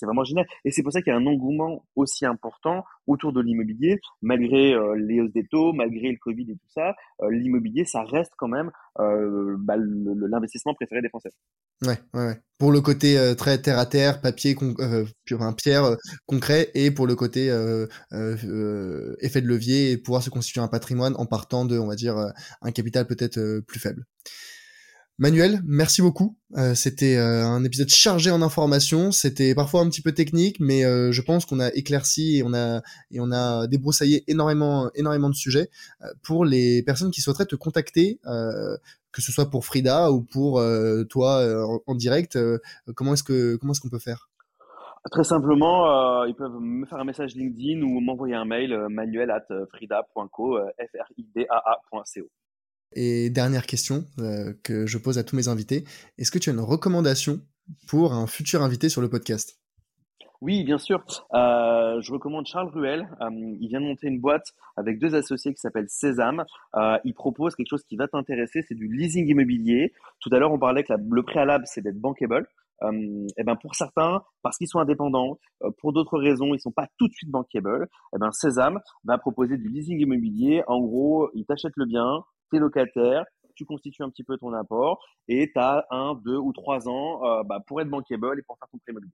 vraiment 0.03 0.25
génial. 0.25 0.47
Et 0.65 0.71
c'est 0.73 0.83
pour 0.83 0.93
ça 0.93 1.01
qu'il 1.01 1.13
y 1.13 1.15
a 1.15 1.19
un 1.19 1.27
engouement 1.27 1.85
aussi 1.95 2.27
important 2.27 2.85
autour 3.07 3.33
de 3.33 3.41
l'immobilier, 3.41 4.01
malgré 4.21 4.73
euh, 4.73 4.97
les 4.97 5.21
hausses 5.21 5.33
des 5.33 5.47
taux, 5.47 5.73
malgré 5.73 6.11
le 6.11 6.19
Covid 6.19 6.51
et 6.51 6.55
tout 6.55 6.71
ça. 6.75 6.95
Euh, 7.21 7.31
l'immobilier, 7.31 7.85
ça 7.85 8.03
reste 8.03 8.33
quand 8.37 8.49
même 8.49 8.71
bah, 8.99 9.77
l'investissement 9.77 10.75
préféré 10.75 11.01
des 11.01 11.09
Français. 11.09 11.31
Ouais, 11.83 11.99
ouais, 12.15 12.27
ouais. 12.27 12.41
Pour 12.59 12.73
le 12.73 12.81
côté 12.81 13.17
très 13.37 13.61
terre 13.61 13.79
à 13.79 13.87
terre, 13.87 14.21
papier, 14.21 14.55
enfin, 15.33 15.53
pierre 15.53 15.97
concret, 16.27 16.71
et 16.75 16.91
pour 16.91 17.07
le 17.07 17.17
côté 17.17 17.47
effet 19.21 19.41
de 19.41 19.47
levier 19.47 19.93
et 19.93 19.97
pouvoir 19.97 20.23
se 20.23 20.31
constituer 20.31 20.61
un 20.61 20.69
patrimoine 20.69 21.15
en 21.17 21.27
partant 21.27 21.65
de, 21.65 21.79
on 21.79 21.87
va 21.87 21.97
dire, 21.97 22.17
un 22.61 22.71
capital 22.71 23.07
peut-être 23.07 23.61
plus 23.67 23.81
faible. 23.81 24.05
Manuel, 25.23 25.61
merci 25.65 26.03
beaucoup. 26.03 26.35
Euh, 26.57 26.75
c'était 26.75 27.17
euh, 27.17 27.47
un 27.47 27.63
épisode 27.63 27.89
chargé 27.91 28.33
en 28.33 28.43
informations. 28.43 29.13
C'était 29.13 29.55
parfois 29.55 29.83
un 29.83 29.89
petit 29.89 30.03
peu 30.03 30.11
technique, 30.11 30.59
mais 30.59 30.85
euh, 30.85 31.13
je 31.13 31.23
pense 31.23 31.47
qu'on 31.47 31.61
a 31.61 31.69
éclairci 31.75 32.39
et 32.39 32.43
on 32.43 32.53
a 32.53 32.83
et 33.13 33.21
on 33.21 33.31
a 33.31 33.69
débroussaillé 33.69 34.25
énormément 34.27 34.91
énormément 34.97 35.31
de 35.31 35.37
sujets 35.37 35.71
pour 36.25 36.45
les 36.45 36.83
personnes 36.83 37.13
qui 37.13 37.21
souhaiteraient 37.21 37.47
te 37.47 37.55
contacter, 37.55 38.19
que 39.13 39.23
ce 39.23 39.31
soit 39.31 39.49
pour 39.49 39.65
Frida 39.65 40.11
ou 40.11 40.23
pour 40.23 40.61
toi 41.09 41.81
en, 41.87 41.95
direct. 41.95 42.37
comment 42.97 43.13
est-ce 43.13 43.23
que 43.23 43.55
comment 43.55 43.75
est-ce 43.75 43.81
qu'on 43.81 43.91
peut 43.91 44.01
faire? 44.01 44.29
Très 45.13 45.23
simplement, 45.23 46.25
ils 46.25 46.35
peuvent 46.35 46.59
me 46.59 46.85
faire 46.85 46.99
un 46.99 47.05
message 47.05 47.37
LinkedIn 47.37 47.83
ou 47.83 48.01
m'envoyer 48.01 48.35
un 48.35 48.45
mail 48.45 48.77
manuel 48.91 49.31
at 49.31 49.47
frida.co, 49.71 50.59
f. 50.59 52.19
Et 52.95 53.31
dernière 53.31 53.67
question 53.67 54.05
euh, 54.19 54.53
que 54.63 54.87
je 54.87 54.99
pose 54.99 55.19
à 55.19 55.25
tous 55.25 55.37
mes 55.37 55.49
invités, 55.49 55.85
est-ce 56.19 56.31
que 56.31 56.39
tu 56.39 56.51
as 56.51 56.53
une 56.53 56.61
recommandation 56.61 57.41
pour 57.89 58.13
un 58.13 58.27
futur 58.27 58.63
invité 58.63 58.89
sur 58.89 59.01
le 59.01 59.09
podcast? 59.09 59.59
Oui, 60.41 60.65
bien 60.65 60.79
sûr. 60.79 61.05
Euh, 61.35 62.01
je 62.01 62.13
recommande 62.13 62.47
Charles 62.47 62.69
Ruel. 62.69 63.09
Euh, 63.21 63.31
il 63.61 63.69
vient 63.69 63.81
de 63.81 63.87
monter 63.87 64.09
une 64.09 64.21
boîte 64.21 64.47
avec 64.77 64.99
deux 64.99 65.15
associés 65.15 65.55
qui 65.55 65.61
s'appelle 65.61 65.87
Sésame. 65.89 66.45
Il 67.05 67.15
propose 67.15 67.55
quelque 67.55 67.71
chose 67.71 67.85
qui 67.85 67.97
va 67.97 68.09
t'intéresser, 68.09 68.63
c'est 68.67 68.75
du 68.75 68.93
leasing 68.93 69.29
immobilier. 69.29 69.93
Tout 70.21 70.31
à 70.33 70.39
l'heure, 70.39 70.53
on 70.53 70.59
parlait 70.59 70.83
que 70.83 70.93
le 70.93 71.23
préalable, 71.23 71.65
c'est 71.67 71.81
d'être 71.81 72.01
bankable. 72.01 72.49
et 72.83 73.27
eh 73.39 73.45
ben 73.45 73.55
pour 73.55 73.77
certains, 73.77 74.23
parce 74.43 74.59
qu'ils 74.59 74.67
sont 74.67 74.81
indépendants, 74.81 75.39
pour 75.79 75.93
d'autres 75.93 76.19
raisons, 76.19 76.55
ils 76.55 76.61
sont 76.61 76.73
pas 76.73 76.89
tout 76.99 77.07
de 77.07 77.13
suite 77.13 77.31
bankable. 77.31 77.85
Et 77.85 78.17
eh 78.17 78.19
ben 78.19 78.33
Sésame 78.33 78.81
va 79.05 79.19
proposer 79.19 79.57
du 79.57 79.69
leasing 79.69 80.01
immobilier. 80.01 80.65
En 80.67 80.81
gros, 80.81 81.31
il 81.35 81.45
t'achète 81.47 81.75
le 81.77 81.87
bien, 81.87 82.25
t'es 82.53 82.59
locataire, 82.59 83.25
tu 83.57 83.65
constitues 83.65 84.03
un 84.03 84.11
petit 84.11 84.25
peu 84.25 84.37
ton 84.39 84.53
apport 84.53 85.05
et 85.27 85.51
tu 85.53 85.61
un, 85.61 86.15
deux 86.25 86.37
ou 86.37 86.53
trois 86.53 86.89
ans 86.89 87.43
bah, 87.45 87.59
pour 87.67 87.81
être 87.81 87.89
bankable 87.89 88.39
et 88.39 88.43
pour 88.43 88.59
faire 88.59 88.69
ton 88.71 88.79
prêt. 88.79 89.09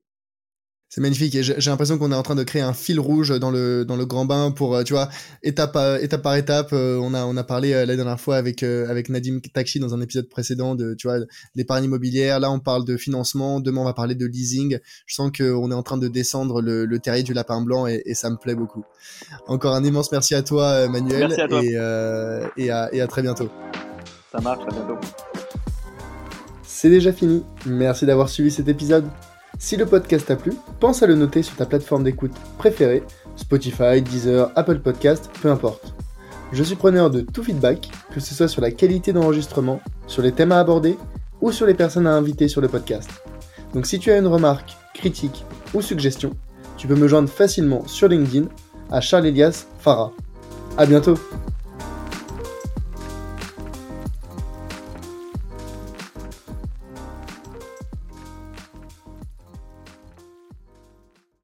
C'est 0.90 1.02
magnifique 1.02 1.34
et 1.34 1.42
j'ai 1.42 1.70
l'impression 1.70 1.98
qu'on 1.98 2.12
est 2.12 2.14
en 2.14 2.22
train 2.22 2.34
de 2.34 2.42
créer 2.44 2.62
un 2.62 2.72
fil 2.72 2.98
rouge 2.98 3.38
dans 3.38 3.50
le 3.50 3.84
dans 3.84 3.96
le 3.96 4.06
grand 4.06 4.24
bain 4.24 4.50
pour 4.50 4.74
euh, 4.74 4.84
tu 4.84 4.94
vois 4.94 5.10
étape 5.42 5.76
étape 6.00 6.22
par 6.22 6.34
étape. 6.36 6.70
Euh, 6.72 6.98
on 7.02 7.12
a 7.12 7.26
on 7.26 7.36
a 7.36 7.44
parlé 7.44 7.74
euh, 7.74 7.84
la 7.84 7.94
dernière 7.94 8.18
fois 8.18 8.36
avec 8.36 8.62
avec 8.62 9.10
Nadim 9.10 9.40
Takshi 9.52 9.80
dans 9.80 9.94
un 9.94 10.00
épisode 10.00 10.30
précédent 10.30 10.74
de 10.74 10.94
tu 10.94 11.06
vois 11.06 11.18
l'épargne 11.54 11.84
immobilière. 11.84 12.40
Là 12.40 12.50
on 12.50 12.58
parle 12.58 12.86
de 12.86 12.96
financement. 12.96 13.60
Demain 13.60 13.82
on 13.82 13.84
va 13.84 13.92
parler 13.92 14.14
de 14.14 14.24
leasing. 14.24 14.78
Je 15.04 15.14
sens 15.14 15.30
que 15.30 15.52
on 15.52 15.70
est 15.70 15.74
en 15.74 15.82
train 15.82 15.98
de 15.98 16.08
descendre 16.08 16.62
le, 16.62 16.86
le 16.86 16.98
terrier 17.00 17.22
du 17.22 17.34
lapin 17.34 17.60
blanc 17.60 17.86
et, 17.86 18.02
et, 18.06 18.14
ça 18.14 18.30
me 18.30 18.36
plaît 18.36 18.54
beaucoup. 18.54 18.84
Encore 19.46 19.74
un 19.74 19.84
immense 19.84 20.10
merci 20.10 20.34
à 20.34 20.42
toi 20.42 20.88
Manuel 20.88 21.28
merci 21.28 21.40
à 21.42 21.48
toi. 21.48 21.62
et 22.56 22.64
et 22.64 22.70
à, 22.70 22.88
et 22.94 23.02
à 23.02 23.06
très 23.06 23.20
bientôt. 23.20 23.50
Ça 24.32 24.40
marche 24.40 24.62
à 24.66 24.70
bientôt. 24.70 24.98
C'est 26.62 26.88
déjà 26.88 27.12
fini. 27.12 27.44
Merci 27.66 28.06
d'avoir 28.06 28.30
suivi 28.30 28.50
cet 28.50 28.68
épisode 28.68 29.04
si 29.58 29.76
le 29.76 29.86
podcast 29.86 30.26
t'a 30.26 30.36
plu, 30.36 30.52
pense 30.80 31.02
à 31.02 31.06
le 31.06 31.16
noter 31.16 31.42
sur 31.42 31.56
ta 31.56 31.66
plateforme 31.66 32.04
d'écoute 32.04 32.34
préférée, 32.58 33.02
Spotify, 33.36 34.00
Deezer, 34.00 34.50
Apple 34.54 34.78
Podcast, 34.78 35.30
peu 35.42 35.50
importe. 35.50 35.94
Je 36.52 36.62
suis 36.62 36.76
preneur 36.76 37.10
de 37.10 37.20
tout 37.20 37.42
feedback, 37.42 37.90
que 38.14 38.20
ce 38.20 38.34
soit 38.34 38.48
sur 38.48 38.62
la 38.62 38.70
qualité 38.70 39.12
d'enregistrement, 39.12 39.80
sur 40.06 40.22
les 40.22 40.32
thèmes 40.32 40.52
à 40.52 40.60
aborder 40.60 40.96
ou 41.40 41.52
sur 41.52 41.66
les 41.66 41.74
personnes 41.74 42.06
à 42.06 42.14
inviter 42.14 42.48
sur 42.48 42.60
le 42.60 42.68
podcast. 42.68 43.10
Donc 43.74 43.86
si 43.86 43.98
tu 43.98 44.10
as 44.10 44.18
une 44.18 44.26
remarque, 44.26 44.76
critique 44.94 45.44
ou 45.74 45.82
suggestion, 45.82 46.30
tu 46.76 46.86
peux 46.86 46.94
me 46.94 47.08
joindre 47.08 47.28
facilement 47.28 47.86
sur 47.86 48.08
LinkedIn 48.08 48.46
à 48.90 49.00
Charles 49.00 49.26
Elias 49.26 49.66
Farah. 49.80 50.12
À 50.76 50.86
bientôt 50.86 51.18